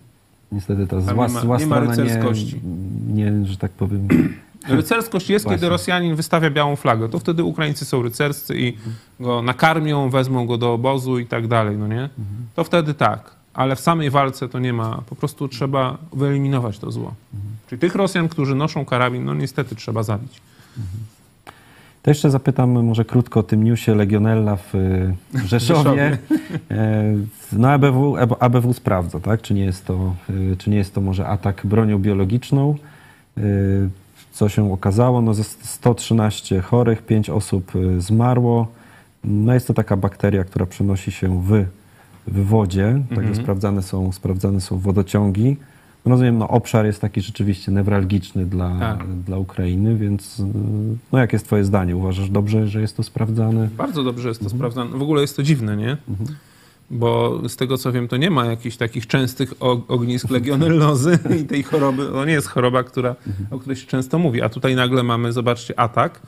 Niestety 0.51 0.87
ta 0.87 1.01
zła, 1.01 1.27
nie 1.27 1.33
ma- 1.33 1.41
zła 1.41 1.57
nie 1.57 1.65
ma 1.65 1.75
strona 1.75 1.95
nie, 1.95 2.03
rycerskości. 2.03 2.61
nie, 3.07 3.45
że 3.45 3.57
tak 3.57 3.71
powiem, 3.71 4.07
Rycerskość 4.67 5.29
jest, 5.29 5.45
kiedy 5.45 5.57
Właśnie. 5.57 5.69
Rosjanin 5.69 6.15
wystawia 6.15 6.49
białą 6.49 6.75
flagę. 6.75 7.09
To 7.09 7.19
wtedy 7.19 7.43
Ukraińcy 7.43 7.85
są 7.85 8.01
rycerscy 8.01 8.59
i 8.59 8.77
go 9.19 9.41
nakarmią, 9.41 10.09
wezmą 10.09 10.45
go 10.45 10.57
do 10.57 10.73
obozu 10.73 11.19
i 11.19 11.25
tak 11.25 11.47
dalej, 11.47 11.77
no 11.77 11.87
nie? 11.87 12.09
To 12.55 12.63
wtedy 12.63 12.93
tak. 12.93 13.42
Ale 13.53 13.75
w 13.75 13.79
samej 13.79 14.09
walce 14.09 14.49
to 14.49 14.59
nie 14.59 14.73
ma. 14.73 15.01
Po 15.09 15.15
prostu 15.15 15.47
trzeba 15.47 15.97
wyeliminować 16.13 16.79
to 16.79 16.91
zło. 16.91 17.13
Czyli 17.67 17.79
tych 17.79 17.95
Rosjan, 17.95 18.29
którzy 18.29 18.55
noszą 18.55 18.85
karabin, 18.85 19.25
no 19.25 19.33
niestety 19.33 19.75
trzeba 19.75 20.03
zabić. 20.03 20.41
To 22.03 22.11
jeszcze 22.11 22.31
zapytam 22.31 22.85
może 22.85 23.05
krótko 23.05 23.39
o 23.39 23.43
tym 23.43 23.63
newsie 23.63 23.95
Legionella 23.95 24.55
w 24.55 24.75
y, 24.75 25.13
Rzeszowie. 25.47 26.17
E, 26.71 27.03
No 27.51 27.71
ABW, 27.71 28.15
ABW 28.39 28.73
sprawdza, 28.73 29.19
tak? 29.19 29.41
Czy 29.41 29.53
nie 29.53 29.65
jest 29.65 29.85
to, 29.85 30.15
czy 30.57 30.69
nie 30.69 30.77
jest 30.77 30.93
to 30.93 31.01
może 31.01 31.27
atak 31.27 31.61
bronią 31.65 31.99
biologiczną? 31.99 32.75
Co 34.31 34.49
się 34.49 34.73
okazało? 34.73 35.21
No 35.21 35.33
ze 35.33 35.43
113 35.43 36.61
chorych, 36.61 37.01
5 37.05 37.29
osób 37.29 37.71
zmarło. 37.99 38.67
No 39.23 39.53
jest 39.53 39.67
to 39.67 39.73
taka 39.73 39.97
bakteria, 39.97 40.43
która 40.43 40.65
przenosi 40.65 41.11
się 41.11 41.43
w, 41.43 41.65
w 42.27 42.45
wodzie, 42.45 43.03
także 43.15 43.35
sprawdzane, 43.35 43.83
są, 43.83 44.11
sprawdzane 44.11 44.61
są 44.61 44.79
wodociągi. 44.79 45.57
No 46.05 46.09
Rozumiem, 46.09 46.37
no 46.37 46.47
obszar 46.47 46.85
jest 46.85 47.01
taki 47.01 47.21
rzeczywiście 47.21 47.71
newralgiczny 47.71 48.45
dla, 48.45 48.79
Tak. 48.79 49.07
dla 49.07 49.37
Ukrainy, 49.37 49.95
więc 49.95 50.39
y, 50.39 50.43
no 51.11 51.19
jakie 51.19 51.35
jest 51.35 51.45
twoje 51.45 51.63
zdanie? 51.63 51.95
Uważasz 51.95 52.29
dobrze, 52.29 52.67
że 52.67 52.81
jest 52.81 52.97
to 52.97 53.03
sprawdzane? 53.03 53.69
Bardzo 53.77 54.03
dobrze 54.03 54.29
jest 54.29 54.43
to 54.43 54.49
sprawdzane. 54.49 54.97
W 54.97 55.01
ogóle 55.01 55.21
jest 55.21 55.35
to 55.35 55.43
dziwne, 55.43 55.77
nie? 55.77 55.97
Bo 56.91 57.41
z 57.49 57.55
tego 57.55 57.77
co 57.77 57.91
wiem, 57.91 58.07
to 58.07 58.17
nie 58.17 58.29
ma 58.29 58.45
jakichś 58.45 58.77
takich 58.77 59.07
częstych 59.07 59.53
ognisk 59.87 60.29
legionellozy 60.29 61.19
i 61.41 61.45
tej 61.45 61.63
choroby. 61.63 62.05
To 62.05 62.25
nie 62.25 62.33
jest 62.33 62.47
choroba, 62.47 62.83
która, 62.83 63.15
o 63.51 63.59
której 63.59 63.75
się 63.77 63.87
często 63.87 64.19
mówi. 64.19 64.41
A 64.41 64.49
tutaj 64.49 64.75
nagle 64.75 65.03
mamy, 65.03 65.31
zobaczcie, 65.33 65.79
atak. 65.79 66.21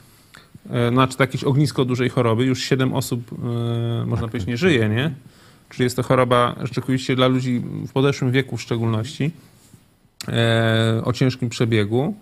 E, 0.70 0.90
Znaczy 0.90 1.16
jakieś 1.20 1.44
ognisko 1.44 1.84
dużej 1.84 2.08
choroby. 2.08 2.44
Już 2.44 2.62
siedem 2.62 2.94
osób, 2.94 3.30
e, 4.02 4.06
można 4.06 4.28
powiedzieć, 4.28 4.48
nie 4.48 4.56
żyje, 4.56 4.88
nie? 4.88 5.14
Czyli 5.70 5.84
jest 5.84 5.96
to 5.96 6.02
choroba 6.02 6.54
rzeczywiście 6.62 7.16
dla 7.16 7.26
ludzi 7.26 7.62
w 7.88 7.92
podeszłym 7.92 8.32
wieku 8.32 8.56
w 8.56 8.62
szczególności, 8.62 9.30
e, 10.28 11.00
o 11.04 11.12
ciężkim 11.12 11.48
przebiegu 11.48 12.14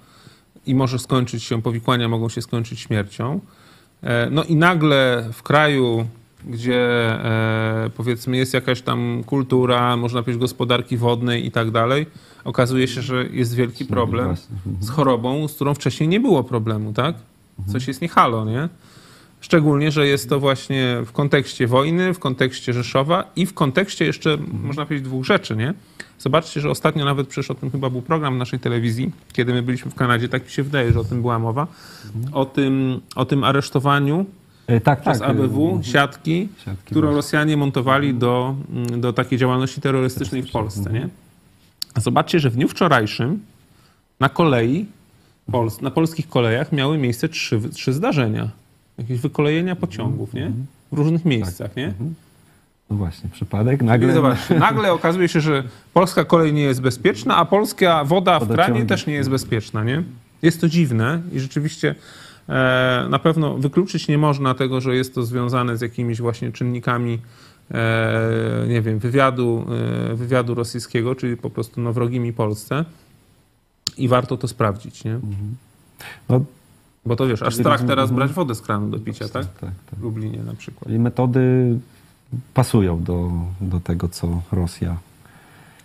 i 0.66 0.74
może 0.74 0.98
skończyć 0.98 1.44
się, 1.44 1.62
powikłania 1.62 2.08
mogą 2.08 2.28
się 2.28 2.42
skończyć 2.42 2.80
śmiercią. 2.80 3.40
E, 4.02 4.30
No 4.30 4.44
i 4.44 4.56
nagle 4.56 5.28
w 5.32 5.42
kraju, 5.42 6.06
gdzie 6.46 6.80
e, 7.24 7.90
powiedzmy 7.96 8.36
jest 8.36 8.54
jakaś 8.54 8.82
tam 8.82 9.24
kultura, 9.26 9.96
można 9.96 10.22
powiedzieć 10.22 10.40
gospodarki 10.40 10.96
wodnej 10.96 11.46
i 11.46 11.50
tak 11.50 11.70
dalej, 11.70 12.06
okazuje 12.44 12.88
się, 12.88 13.02
że 13.02 13.26
jest 13.26 13.54
wielki 13.54 13.84
problem 13.84 14.26
Właśnie. 14.26 14.56
z 14.80 14.90
chorobą, 14.90 15.48
z 15.48 15.54
którą 15.54 15.74
wcześniej 15.74 16.08
nie 16.08 16.20
było 16.20 16.44
problemu, 16.44 16.92
tak? 16.92 17.14
Coś 17.72 17.88
jest 17.88 18.00
nie 18.00 18.08
halo, 18.08 18.44
nie? 18.44 18.68
Szczególnie, 19.44 19.90
że 19.90 20.06
jest 20.06 20.28
to 20.28 20.40
właśnie 20.40 20.96
w 21.06 21.12
kontekście 21.12 21.66
wojny, 21.66 22.14
w 22.14 22.18
kontekście 22.18 22.72
Rzeszowa 22.72 23.30
i 23.36 23.46
w 23.46 23.54
kontekście 23.54 24.04
jeszcze, 24.04 24.38
można 24.62 24.86
powiedzieć, 24.86 25.04
dwóch 25.04 25.24
rzeczy, 25.24 25.56
nie? 25.56 25.74
Zobaczcie, 26.18 26.60
że 26.60 26.70
ostatnio 26.70 27.04
nawet 27.04 27.28
przecież 27.28 27.50
o 27.50 27.54
tym 27.54 27.70
chyba 27.70 27.90
był 27.90 28.02
program 28.02 28.38
naszej 28.38 28.58
telewizji, 28.58 29.12
kiedy 29.32 29.52
my 29.52 29.62
byliśmy 29.62 29.90
w 29.90 29.94
Kanadzie, 29.94 30.28
tak 30.28 30.44
mi 30.44 30.50
się 30.50 30.62
wydaje, 30.62 30.92
że 30.92 31.00
o 31.00 31.04
tym 31.04 31.20
była 31.20 31.38
mowa, 31.38 31.66
o 32.32 32.44
tym, 32.44 33.00
o 33.16 33.24
tym 33.24 33.44
aresztowaniu 33.44 34.26
E, 34.66 34.80
Tak, 34.80 35.00
przez 35.00 35.18
tak. 35.18 35.30
ABW 35.30 35.78
e, 35.80 35.84
siatki, 35.84 36.48
siatki 36.64 36.84
którą 36.86 37.00
właśnie. 37.00 37.16
Rosjanie 37.16 37.56
montowali 37.56 38.14
do, 38.14 38.54
do 38.98 39.12
takiej 39.12 39.38
działalności 39.38 39.80
terrorystycznej 39.80 40.42
w 40.42 40.50
Polsce, 40.50 40.92
nie? 40.92 41.08
A 41.94 42.00
zobaczcie, 42.00 42.40
że 42.40 42.50
w 42.50 42.54
dniu 42.54 42.68
wczorajszym 42.68 43.40
na 44.20 44.28
kolei, 44.28 44.86
na 45.82 45.90
polskich 45.90 46.28
kolejach 46.28 46.72
miały 46.72 46.98
miejsce 46.98 47.28
trzy, 47.28 47.60
trzy 47.74 47.92
zdarzenia. 47.92 48.64
Jakieś 48.98 49.20
wykolejenia 49.20 49.76
pociągów, 49.76 50.34
nie? 50.34 50.52
W 50.92 50.96
różnych 50.98 51.24
miejscach, 51.24 51.76
nie? 51.76 51.92
No 52.90 52.96
właśnie, 52.96 53.30
przypadek. 53.32 53.82
Nagle, 53.82 54.14
zobaczcie, 54.14 54.58
nagle 54.58 54.92
okazuje 54.92 55.28
się, 55.28 55.40
że 55.40 55.64
polska 55.94 56.24
kolej 56.24 56.52
nie 56.52 56.62
jest 56.62 56.80
bezpieczna, 56.80 57.36
a 57.36 57.44
polska 57.44 58.04
woda 58.04 58.40
w 58.40 58.52
kranie 58.52 58.86
też 58.86 59.06
nie 59.06 59.14
jest 59.14 59.30
bezpieczna, 59.30 59.84
nie? 59.84 60.02
Jest 60.42 60.60
to 60.60 60.68
dziwne 60.68 61.20
i 61.32 61.40
rzeczywiście 61.40 61.94
E, 62.48 63.06
na 63.10 63.18
pewno 63.18 63.58
wykluczyć 63.58 64.08
nie 64.08 64.18
można 64.18 64.54
tego, 64.54 64.80
że 64.80 64.96
jest 64.96 65.14
to 65.14 65.22
związane 65.22 65.76
z 65.76 65.80
jakimiś 65.80 66.20
właśnie 66.20 66.52
czynnikami, 66.52 67.18
e, 67.70 68.66
nie 68.68 68.82
wiem, 68.82 68.98
wywiadu, 68.98 69.66
e, 70.12 70.14
wywiadu 70.14 70.54
rosyjskiego, 70.54 71.14
czyli 71.14 71.36
po 71.36 71.50
prostu 71.50 71.80
no, 71.80 71.92
wrogimi 71.92 72.32
Polsce. 72.32 72.84
I 73.96 74.08
warto 74.08 74.36
to 74.36 74.48
sprawdzić, 74.48 75.04
nie? 75.04 75.18
No, 76.28 76.44
Bo 77.06 77.16
to 77.16 77.26
wiesz, 77.26 77.43
aż 77.43 77.55
strach 77.55 77.81
Mhm. 77.81 77.89
teraz 77.89 78.10
brać 78.12 78.32
wodę 78.32 78.55
z 78.55 78.60
kranu 78.60 78.89
do 78.90 78.98
picia, 78.98 79.28
tak? 79.28 79.47
tak, 79.47 79.55
tak. 79.60 79.98
W 79.98 80.02
Lublinie 80.02 80.39
na 80.39 80.55
przykład. 80.55 80.90
I 80.94 80.98
metody 80.98 81.40
pasują 82.55 83.02
do, 83.02 83.31
do 83.60 83.81
tego, 83.81 84.09
co 84.09 84.43
Rosja. 84.52 84.97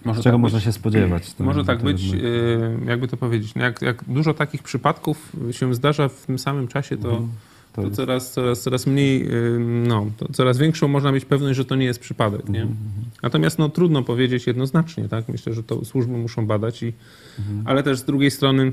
Może 0.06 0.24
czego 0.24 0.34
tak 0.36 0.42
można 0.42 0.58
być. 0.58 0.66
się 0.66 0.72
spodziewać. 0.72 1.30
tak, 1.34 1.48
Może 1.48 1.66
tak 1.66 1.80
to 1.80 1.86
być, 1.86 2.12
my- 2.12 2.80
jakby 2.86 3.08
to 3.08 3.18
powiedzieć, 3.18 3.56
no 3.56 3.64
jak, 3.64 3.82
jak 3.82 4.04
dużo 4.08 4.34
takich 4.34 4.64
przypadków 4.64 5.34
się 5.52 5.74
zdarza 5.76 6.10
w 6.10 6.26
tym 6.26 6.40
samym 6.40 6.68
czasie, 6.68 6.98
to, 6.98 7.10
Mhm. 7.10 7.30
To 7.74 7.82
to 7.82 7.88
jest- 7.88 7.96
coraz, 7.96 8.32
coraz, 8.32 8.62
coraz 8.62 8.88
mniej, 8.88 9.28
y, 9.34 9.60
no, 9.88 10.06
to 10.18 10.34
coraz 10.34 10.58
większą 10.58 10.88
można 10.88 11.12
mieć 11.12 11.26
pewność, 11.26 11.58
że 11.58 11.66
to 11.66 11.76
nie 11.76 11.86
jest 11.86 12.00
przypadek, 12.00 12.50
nie? 12.50 12.62
Mhm, 12.62 12.78
Natomiast 13.24 13.60
no, 13.60 13.70
trudno 13.70 14.04
powiedzieć 14.04 14.48
jednoznacznie, 14.48 15.08
tak? 15.10 15.30
Myślę, 15.30 15.54
że 15.54 15.64
to 15.64 15.86
służby 15.86 16.18
muszą 16.18 16.46
badać, 16.48 16.84
i, 16.84 16.94
Mhm. 17.40 17.62
ale 17.68 17.84
też 17.84 17.98
z 18.00 18.04
drugiej 18.04 18.32
strony, 18.32 18.72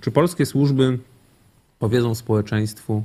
czy 0.00 0.10
polskie 0.10 0.46
służby 0.46 0.98
powiedzą 1.78 2.14
społeczeństwu, 2.14 3.02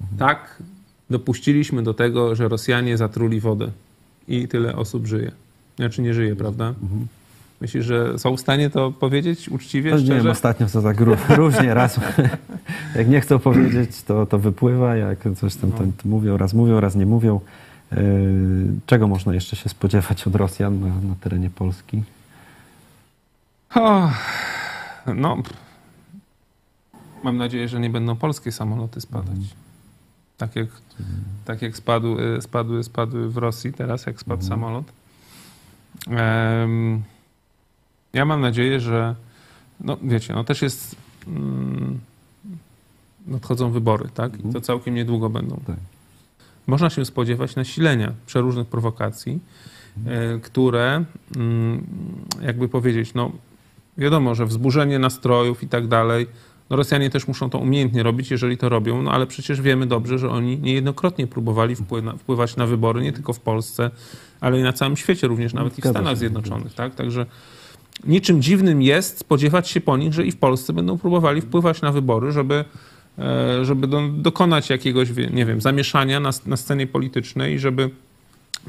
Mhm. 0.00 0.18
tak, 0.18 0.62
dopuściliśmy 1.10 1.82
do 1.82 1.94
tego, 1.94 2.34
że 2.36 2.48
Rosjanie 2.48 2.96
zatruli 2.96 3.40
wodę 3.40 3.68
i 4.28 4.48
tyle 4.48 4.76
osób 4.76 5.06
żyje. 5.06 5.32
Znaczy 5.76 6.02
nie 6.02 6.14
żyje, 6.14 6.36
prawda? 6.36 6.68
Mhm. 6.68 7.06
Myślisz, 7.60 7.84
że 7.86 8.18
są 8.18 8.36
w 8.36 8.40
stanie 8.40 8.70
to 8.70 8.90
powiedzieć 8.92 9.48
uczciwie, 9.48 9.90
To 9.90 9.98
nie 10.00 10.04
wiem, 10.14 10.26
ostatnio 10.30 10.66
to 10.66 10.82
tak 10.82 10.96
ró- 11.00 11.36
różnie, 11.36 11.74
raz 11.74 12.00
jak 12.96 13.08
nie 13.08 13.20
chcą 13.20 13.38
powiedzieć, 13.38 14.02
to, 14.02 14.26
to 14.26 14.38
wypływa, 14.38 14.96
jak 14.96 15.18
coś 15.36 15.54
tam, 15.56 15.72
tam 15.72 15.92
mówią, 16.04 16.36
raz 16.36 16.54
mówią, 16.54 16.80
raz 16.80 16.94
nie 16.96 17.06
mówią. 17.06 17.40
Yy, 17.92 17.98
Czego 18.86 19.08
można 19.08 19.34
jeszcze 19.34 19.56
się 19.56 19.68
spodziewać 19.68 20.26
od 20.26 20.34
Rosjan 20.34 20.80
na, 20.80 20.86
na 20.86 21.14
terenie 21.20 21.50
Polski? 21.50 22.02
O, 23.74 24.10
no. 25.14 25.36
Mam 27.24 27.36
nadzieję, 27.36 27.68
że 27.68 27.80
nie 27.80 27.90
będą 27.90 28.16
polskie 28.16 28.52
samoloty 28.52 29.00
spadać. 29.00 29.38
Tak 30.36 30.56
jak, 30.56 30.68
tak 31.44 31.62
jak 31.62 31.76
spadły, 31.76 32.38
spadły, 32.40 32.84
spadły 32.84 33.30
w 33.30 33.36
Rosji 33.36 33.72
teraz, 33.72 34.06
jak 34.06 34.20
spadł 34.20 34.42
samolot. 34.42 34.84
Em, 36.06 37.02
ja 38.12 38.24
mam 38.24 38.40
nadzieję, 38.40 38.80
że 38.80 39.14
no 39.80 39.96
wiecie, 40.02 40.34
no 40.34 40.44
też 40.44 40.62
jest 40.62 40.96
mm, 41.26 42.00
nadchodzą 43.26 43.70
wybory, 43.70 44.08
tak? 44.14 44.44
I 44.44 44.52
to 44.52 44.60
całkiem 44.60 44.94
niedługo 44.94 45.30
będą. 45.30 45.60
Tak. 45.66 45.76
Można 46.66 46.90
się 46.90 47.04
spodziewać 47.04 47.56
nasilenia 47.56 48.12
przeróżnych 48.26 48.66
prowokacji, 48.66 49.38
e, 50.06 50.38
które, 50.38 51.04
mm, 51.36 51.86
jakby 52.42 52.68
powiedzieć, 52.68 53.14
no 53.14 53.32
wiadomo, 53.98 54.34
że 54.34 54.46
wzburzenie 54.46 54.98
nastrojów 54.98 55.62
i 55.62 55.68
tak 55.68 55.88
dalej, 55.88 56.26
no 56.70 56.76
Rosjanie 56.76 57.10
też 57.10 57.28
muszą 57.28 57.50
to 57.50 57.58
umiejętnie 57.58 58.02
robić, 58.02 58.30
jeżeli 58.30 58.56
to 58.56 58.68
robią, 58.68 59.02
no 59.02 59.10
ale 59.12 59.26
przecież 59.26 59.60
wiemy 59.60 59.86
dobrze, 59.86 60.18
że 60.18 60.30
oni 60.30 60.58
niejednokrotnie 60.58 61.26
próbowali 61.26 61.76
wpływa- 61.76 62.16
wpływać 62.18 62.56
na 62.56 62.66
wybory, 62.66 63.02
nie 63.02 63.12
tylko 63.12 63.32
w 63.32 63.40
Polsce, 63.40 63.90
ale 64.40 64.60
i 64.60 64.62
na 64.62 64.72
całym 64.72 64.96
świecie, 64.96 65.26
również 65.26 65.52
nawet 65.54 65.78
i 65.78 65.82
w 65.82 65.84
Stanach 65.84 66.16
Zjednoczonych, 66.16 66.74
tak? 66.74 66.94
Także 66.94 67.26
niczym 68.06 68.42
dziwnym 68.42 68.82
jest 68.82 69.18
spodziewać 69.18 69.68
się 69.68 69.80
po 69.80 69.96
nich, 69.96 70.12
że 70.12 70.26
i 70.26 70.32
w 70.32 70.36
Polsce 70.36 70.72
będą 70.72 70.98
próbowali 70.98 71.40
wpływać 71.40 71.82
na 71.82 71.92
wybory, 71.92 72.32
żeby, 72.32 72.64
e, 73.18 73.64
żeby 73.64 73.86
do, 73.86 74.02
dokonać 74.08 74.70
jakiegoś, 74.70 75.08
nie 75.32 75.46
wiem, 75.46 75.60
zamieszania 75.60 76.20
na, 76.20 76.30
na 76.46 76.56
scenie 76.56 76.86
politycznej 76.86 77.54
i 77.54 77.58
żeby 77.58 77.90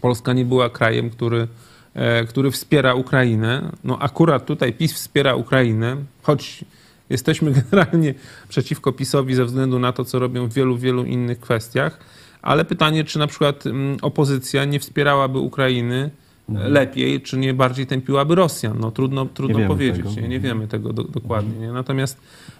Polska 0.01 0.33
nie 0.33 0.45
była 0.45 0.69
krajem, 0.69 1.09
który, 1.09 1.47
e, 1.93 2.25
który 2.25 2.51
wspiera 2.51 2.93
Ukrainę. 2.93 3.71
No 3.83 3.99
akurat 3.99 4.45
tutaj 4.45 4.73
PiS 4.73 4.93
wspiera 4.93 5.35
Ukrainę, 5.35 5.97
choć 6.23 6.65
jesteśmy 7.09 7.51
generalnie 7.71 8.13
przeciwko 8.49 8.91
PiSowi 8.91 9.35
ze 9.35 9.45
względu 9.45 9.79
na 9.79 9.91
to, 9.91 10.05
co 10.05 10.19
robią 10.19 10.47
w 10.47 10.53
wielu, 10.53 10.77
wielu 10.77 11.05
innych 11.05 11.39
kwestiach. 11.39 11.99
Ale 12.41 12.65
pytanie, 12.65 13.03
czy 13.03 13.19
na 13.19 13.27
przykład 13.27 13.65
mm, 13.65 13.97
opozycja 14.01 14.65
nie 14.65 14.79
wspierałaby 14.79 15.39
Ukrainy 15.39 16.09
e, 16.55 16.69
lepiej, 16.69 17.21
czy 17.21 17.37
nie 17.37 17.53
bardziej 17.53 17.87
tępiłaby 17.87 18.35
Rosjan? 18.35 18.79
No 18.79 18.91
trudno, 18.91 19.25
trudno 19.25 19.57
wiemy 19.57 19.69
powiedzieć, 19.69 20.15
nie, 20.15 20.27
nie 20.27 20.39
wiemy 20.39 20.67
tego 20.67 20.93
do, 20.93 21.03
dokładnie. 21.03 21.59
Nie? 21.59 21.71
Natomiast 21.71 22.17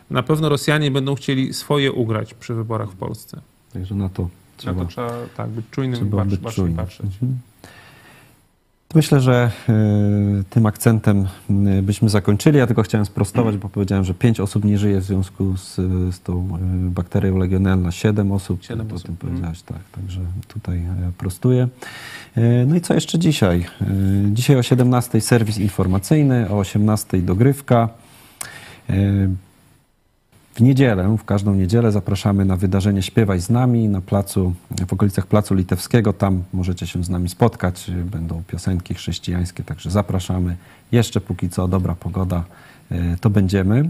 na 0.09 0.23
pewno 0.23 0.49
Rosjanie 0.49 0.91
będą 0.91 1.15
chcieli 1.15 1.53
swoje 1.53 1.91
ugrać 1.91 2.33
przy 2.33 2.53
wyborach 2.53 2.91
w 2.91 2.95
Polsce. 2.95 3.41
Także 3.73 3.95
na 3.95 4.09
to 4.09 4.29
trzeba, 4.57 4.77
Na 4.77 4.83
to 4.83 4.91
trzeba 4.91 5.11
tak, 5.37 5.49
być 5.49 5.65
czujnym 5.71 5.95
i 5.95 5.97
trzeba 5.97 6.17
patrz, 6.17 6.31
być 6.31 6.39
bacznie 6.39 6.55
czujnym. 6.55 6.77
patrzeć. 6.77 7.05
Mhm. 7.05 7.39
Myślę, 8.93 9.21
że 9.21 9.51
y, 9.69 10.43
tym 10.49 10.65
akcentem 10.65 11.27
y, 11.77 11.81
byśmy 11.81 12.09
zakończyli. 12.09 12.57
Ja 12.57 12.67
tylko 12.67 12.83
chciałem 12.83 13.05
sprostować, 13.05 13.57
bo 13.57 13.69
powiedziałem, 13.69 14.03
że 14.03 14.13
pięć 14.13 14.39
osób 14.39 14.65
nie 14.65 14.77
żyje 14.77 15.01
w 15.01 15.03
związku 15.03 15.57
z, 15.57 15.75
z 16.15 16.19
tą 16.21 16.57
y, 16.87 16.89
bakterią 16.89 17.37
legionella. 17.37 17.91
Siedem 17.91 18.31
osób. 18.31 18.63
Siedem 18.63 18.87
to 18.87 18.95
osób. 18.95 19.05
o 19.05 19.07
tym 19.07 19.17
powiedziałeś, 19.17 19.61
tak. 19.61 19.79
Także 19.91 20.21
tutaj 20.47 20.77
y, 20.77 21.11
prostuję. 21.17 21.67
No 22.67 22.75
i 22.75 22.81
co 22.81 22.93
jeszcze 22.93 23.19
dzisiaj? 23.19 23.65
Dzisiaj 24.31 24.57
o 24.57 24.63
17 24.63 25.21
serwis 25.21 25.57
informacyjny, 25.57 26.49
o 26.49 26.57
18 26.57 27.17
dogrywka. 27.17 27.89
W 30.55 30.61
niedzielę, 30.61 31.17
w 31.17 31.25
każdą 31.25 31.53
niedzielę 31.53 31.91
zapraszamy 31.91 32.45
na 32.45 32.55
wydarzenie 32.55 33.01
Śpiewaj 33.01 33.39
z 33.39 33.49
nami 33.49 33.89
na 33.89 34.01
placu, 34.01 34.53
w 34.87 34.93
okolicach 34.93 35.27
Placu 35.27 35.55
Litewskiego. 35.55 36.13
Tam 36.13 36.43
możecie 36.53 36.87
się 36.87 37.03
z 37.03 37.09
nami 37.09 37.29
spotkać. 37.29 37.91
Będą 38.11 38.43
piosenki 38.47 38.93
chrześcijańskie, 38.93 39.63
także 39.63 39.91
zapraszamy. 39.91 40.55
Jeszcze 40.91 41.21
póki 41.21 41.49
co 41.49 41.67
dobra 41.67 41.95
pogoda, 41.95 42.43
e, 42.91 43.17
to 43.21 43.29
będziemy. 43.29 43.89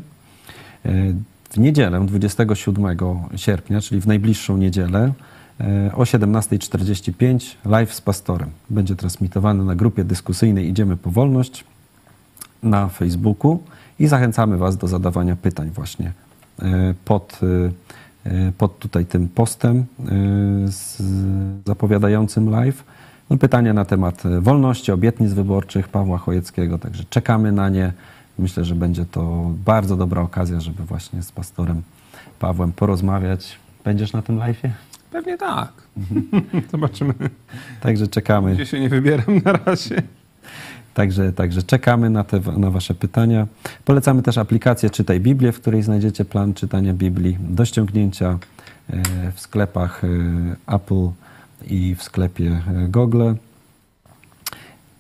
E, 0.86 1.14
W 1.50 1.58
niedzielę, 1.58 2.06
27 2.06 2.98
sierpnia, 3.36 3.82
czyli 3.82 4.02
w 4.02 4.08
najbliższą 4.08 4.58
niedzielę, 4.58 5.14
e, 5.60 5.92
o 5.96 6.06
17.45 6.06 7.58
live 7.66 7.94
z 7.94 8.02
pastorem. 8.02 8.50
Będzie 8.70 8.96
transmitowany 8.96 9.64
na 9.64 9.76
grupie 9.76 10.04
dyskusyjnej 10.04 10.70
Idziemy 10.70 10.98
po 10.98 11.12
wolność 11.12 11.64
na 12.64 12.88
Facebooku 12.88 13.60
i 14.00 14.08
zachęcamy 14.08 14.58
Was 14.58 14.78
do 14.78 14.88
zadawania 14.88 15.36
pytań 15.36 15.70
właśnie 15.70 16.25
pod, 17.06 17.40
e, 18.26 18.30
e, 18.30 18.52
pod 18.52 18.80
tutaj 18.80 19.06
tym 19.06 19.28
postem 19.28 19.86
z 20.66 21.02
zapowiadającym 21.66 22.50
live. 22.50 22.84
No, 23.30 23.38
pytania 23.38 23.74
na 23.74 23.86
temat 23.86 24.24
wolności, 24.42 24.92
obietnic 24.92 25.34
wyborczych 25.34 25.88
Pawła 25.88 26.18
Chojeckiego, 26.18 26.78
także 26.78 27.04
czekamy 27.10 27.52
na 27.52 27.70
nie. 27.70 27.94
Myślę, 28.40 28.66
że 28.66 28.76
będzie 28.76 29.06
to 29.06 29.52
bardzo 29.66 29.98
dobra 29.98 30.22
okazja, 30.22 30.60
żeby 30.60 30.84
właśnie 30.84 31.24
z 31.24 31.32
pastorem 31.32 31.82
Pawłem 32.40 32.72
porozmawiać. 32.72 33.60
Będziesz 33.84 34.14
na 34.14 34.22
tym 34.22 34.38
live'ie? 34.38 34.70
Pewnie 35.12 35.38
tak. 35.38 35.72
Zobaczymy. 36.72 37.14
Także 37.82 38.08
czekamy. 38.08 38.54
Gdzie 38.54 38.66
się 38.66 38.80
nie 38.80 38.90
wybieram 38.90 39.42
na 39.46 39.52
razie. 39.52 40.02
Także, 40.96 41.34
także 41.34 41.64
czekamy 41.64 42.10
na, 42.10 42.24
te, 42.24 42.40
na 42.58 42.70
Wasze 42.72 42.94
pytania. 42.94 43.48
Polecamy 43.86 44.22
też 44.22 44.38
aplikację 44.38 44.90
Czytaj 44.90 45.20
Biblię, 45.20 45.52
w 45.52 45.62
której 45.62 45.84
znajdziecie 45.84 46.26
plan 46.26 46.54
czytania 46.54 46.94
Biblii 46.94 47.38
do 47.40 47.66
ściągnięcia 47.66 48.40
e, 48.90 49.32
w 49.32 49.40
sklepach 49.40 50.04
e, 50.04 50.08
Apple 50.76 51.10
i 51.68 51.96
w 51.96 52.04
sklepie 52.04 52.62
e, 52.68 52.88
Google. 52.88 53.34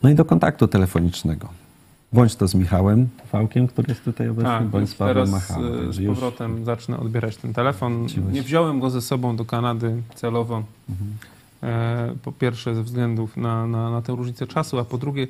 No 0.03 0.09
i 0.09 0.15
do 0.15 0.25
kontaktu 0.25 0.67
telefonicznego. 0.67 1.49
Bądź 2.13 2.35
to 2.35 2.47
z 2.47 2.55
Michałem 2.55 3.07
Fałkiem, 3.27 3.67
który 3.67 3.85
jest 3.89 4.03
tutaj 4.03 4.29
obecny, 4.29 4.49
Tak, 4.49 4.63
bądź 4.63 4.89
z 4.89 4.95
Pawłem 4.95 5.29
Machałem. 5.29 5.73
z 5.73 5.85
Także 5.85 6.03
już- 6.03 6.15
powrotem 6.19 6.65
zacznę 6.65 6.97
odbierać 6.97 7.37
ten 7.37 7.53
telefon. 7.53 8.07
Nie 8.31 8.41
wziąłem 8.41 8.79
go 8.79 8.89
ze 8.89 9.01
sobą 9.01 9.35
do 9.35 9.45
Kanady 9.45 10.01
celowo. 10.15 10.63
Mhm. 10.89 11.13
Po 12.23 12.31
pierwsze 12.31 12.75
ze 12.75 12.83
względów 12.83 13.37
na, 13.37 13.67
na, 13.67 13.91
na 13.91 14.01
tę 14.01 14.15
różnicę 14.15 14.47
czasu, 14.47 14.79
a 14.79 14.85
po 14.85 14.97
drugie 14.97 15.27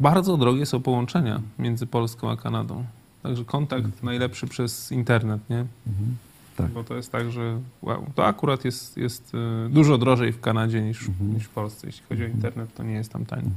bardzo 0.00 0.36
drogie 0.36 0.66
są 0.66 0.82
połączenia 0.82 1.40
między 1.58 1.86
Polską 1.86 2.30
a 2.30 2.36
Kanadą. 2.36 2.84
Także 3.22 3.44
kontakt 3.44 4.02
najlepszy 4.02 4.46
przez 4.46 4.92
internet, 4.92 5.50
nie? 5.50 5.58
Mhm. 5.86 6.16
Tak. 6.56 6.70
Bo 6.70 6.84
to 6.84 6.96
jest 6.96 7.12
tak, 7.12 7.30
że 7.30 7.58
wow, 7.82 8.06
to 8.14 8.26
akurat 8.26 8.64
jest, 8.64 8.96
jest 8.96 9.32
e, 9.34 9.68
dużo 9.68 9.98
drożej 9.98 10.32
w 10.32 10.40
Kanadzie 10.40 10.82
niż, 10.82 11.08
Mhm. 11.08 11.34
niż 11.34 11.44
w 11.44 11.48
Polsce. 11.48 11.86
Jeśli 11.86 12.02
chodzi 12.08 12.24
o 12.24 12.26
internet, 12.26 12.74
to 12.74 12.82
nie 12.82 12.94
jest 12.94 13.12
tam 13.12 13.26
taniej. 13.26 13.50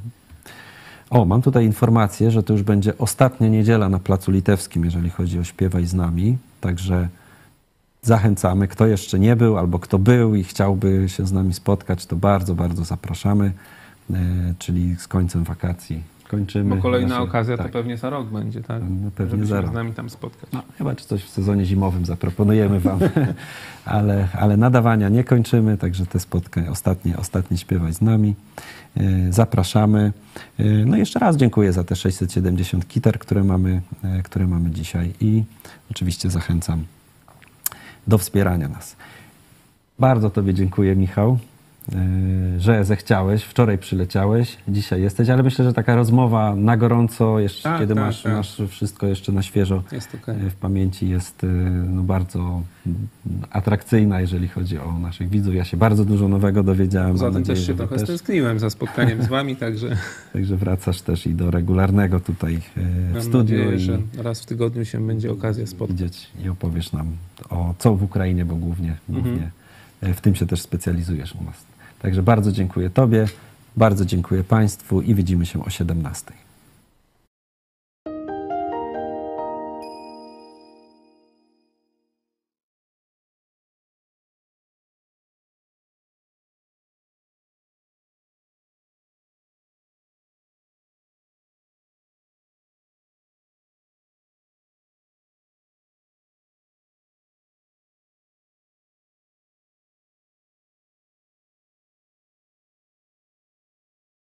O, 1.09 1.25
mam 1.25 1.41
tutaj 1.41 1.65
informację, 1.65 2.31
że 2.31 2.43
to 2.43 2.53
już 2.53 2.63
będzie 2.63 2.97
ostatnia 2.97 3.47
niedziela 3.47 3.89
na 3.89 3.99
Placu 3.99 4.31
Litewskim, 4.31 4.85
jeżeli 4.85 5.09
chodzi 5.09 5.39
o 5.39 5.43
Śpiewaj 5.43 5.85
z 5.85 5.93
nami. 5.93 6.37
Także 6.61 7.09
zachęcamy. 8.01 8.67
Kto 8.67 8.87
jeszcze 8.87 9.19
nie 9.19 9.35
był 9.35 9.57
albo 9.57 9.79
kto 9.79 9.99
był 9.99 10.35
i 10.35 10.43
chciałby 10.43 11.09
się 11.09 11.27
z 11.27 11.31
nami 11.31 11.53
spotkać, 11.53 12.05
to 12.05 12.15
bardzo, 12.15 12.55
bardzo 12.55 12.85
zapraszamy. 12.85 13.51
E, 14.13 14.53
czyli 14.59 14.95
z 14.95 15.07
końcem 15.07 15.43
wakacji 15.43 16.03
kończymy. 16.27 16.75
Bo 16.75 16.81
kolejna 16.81 17.07
nasze- 17.09 17.21
okazja 17.21 17.57
tak. 17.57 17.67
to 17.67 17.73
pewnie 17.73 17.97
za 17.97 18.09
rok 18.09 18.27
będzie, 18.27 18.61
tak? 18.61 18.81
No, 18.89 19.11
pewnie 19.11 19.31
Żeby 19.31 19.45
za 19.45 19.55
się 19.55 19.61
rok. 19.61 19.71
z 19.71 19.73
nami 19.73 19.93
tam 19.93 20.09
spotkać. 20.09 20.49
No, 20.53 20.61
chyba 20.77 20.95
czy 20.95 21.05
coś 21.05 21.23
w 21.23 21.29
sezonie 21.29 21.65
zimowym 21.65 22.05
zaproponujemy 22.05 22.79
Wam, 22.79 22.99
ale, 23.85 24.27
ale 24.33 24.57
nadawania 24.57 25.09
nie 25.09 25.23
kończymy, 25.23 25.77
także 25.77 26.05
te 26.05 26.19
spotkania, 26.19 26.69
ostatnie, 26.71 27.17
ostatnie 27.17 27.57
śpiewać 27.57 27.93
z 27.95 28.01
nami. 28.01 28.35
E, 28.97 29.01
Zapraszamy. 29.33 30.13
E, 30.59 30.63
No 30.63 30.95
i 30.95 30.99
jeszcze 30.99 31.19
raz 31.19 31.37
dziękuję 31.37 31.73
za 31.73 31.83
te 31.83 31.95
670 31.95 32.87
kiter, 32.87 33.19
które 33.19 33.43
mamy, 33.43 33.81
e, 34.03 34.23
które 34.23 34.47
mamy 34.47 34.71
dzisiaj 34.71 35.13
i 35.21 35.43
oczywiście 35.91 36.29
zachęcam 36.29 36.83
do 38.07 38.17
wspierania 38.17 38.67
nas. 38.67 38.95
Bardzo 39.99 40.29
Tobie 40.29 40.53
dziękuję, 40.53 40.95
Michał, 40.95 41.37
że 42.57 42.85
zechciałeś. 42.85 43.43
Wczoraj 43.43 43.77
przyleciałeś, 43.77 44.57
dzisiaj 44.67 45.01
jesteś, 45.01 45.29
ale 45.29 45.43
myślę, 45.43 45.65
że 45.65 45.73
taka 45.73 45.95
rozmowa 45.95 46.55
na 46.55 46.77
gorąco, 46.77 47.39
jeszcze 47.39 47.63
Tak, 47.63 47.79
kiedy 47.79 47.95
tak, 47.95 48.03
masz, 48.03 48.21
tak. 48.23 48.33
masz 48.33 48.61
wszystko 48.69 49.07
jeszcze 49.07 49.31
na 49.31 49.41
świeżo 49.41 49.83
e, 50.27 50.49
w 50.49 50.55
pamięci, 50.55 51.09
jest 51.09 51.43
e, 51.43 51.47
no, 51.89 52.03
bardzo 52.03 52.39
mm, 52.39 53.07
atrakcyjna, 53.51 54.21
jeżeli 54.21 54.47
chodzi 54.47 54.77
o 54.77 54.99
naszych 54.99 55.29
widzów. 55.29 55.55
Ja 55.55 55.63
się 55.65 55.77
bardzo 55.77 56.05
dużo 56.05 56.27
nowego 56.27 56.63
dowiedziałem. 56.63 57.17
Zatem 57.17 57.33
nadzieję, 57.33 57.55
też 57.57 57.67
się 57.67 57.75
trochę 57.75 57.99
stęskniłem 57.99 58.59
za 58.59 58.69
spotkaniem 58.69 59.23
z 59.23 59.27
wami, 59.27 59.55
także 59.55 59.97
Także 60.33 60.57
wracasz 60.57 61.01
też 61.01 61.27
i 61.27 61.33
do 61.35 61.51
regularnego 61.51 62.19
tutaj 62.19 62.55
e, 62.55 62.59
w 63.09 63.13
mam 63.13 63.21
studiu 63.21 63.57
nadzieję, 63.57 63.75
i 63.75 63.79
że 63.79 63.99
raz 64.17 64.41
w 64.41 64.45
tygodniu 64.45 64.85
się 64.85 65.07
będzie 65.07 65.31
okazja 65.31 65.67
spotkać. 65.67 66.27
i 66.45 66.49
opowiesz 66.49 66.91
nam 66.91 67.07
o 67.49 67.73
co 67.79 67.95
w 67.95 68.03
Ukrainie, 68.03 68.45
bo 68.45 68.55
głównie, 68.55 68.95
Mhm. 69.09 69.23
głównie 69.25 69.51
w 70.01 70.21
tym 70.21 70.35
się 70.35 70.45
też 70.47 70.61
specjalizujesz 70.61 71.35
u 71.35 71.43
nas. 71.43 71.65
Także 72.01 72.23
bardzo 72.23 72.51
dziękuję 72.51 72.89
Tobie, 72.89 73.27
bardzo 73.77 74.05
dziękuję 74.05 74.43
Państwu 74.43 75.01
i 75.01 75.15
widzimy 75.15 75.45
się 75.45 75.65
o 75.65 75.69
17. 75.69 76.46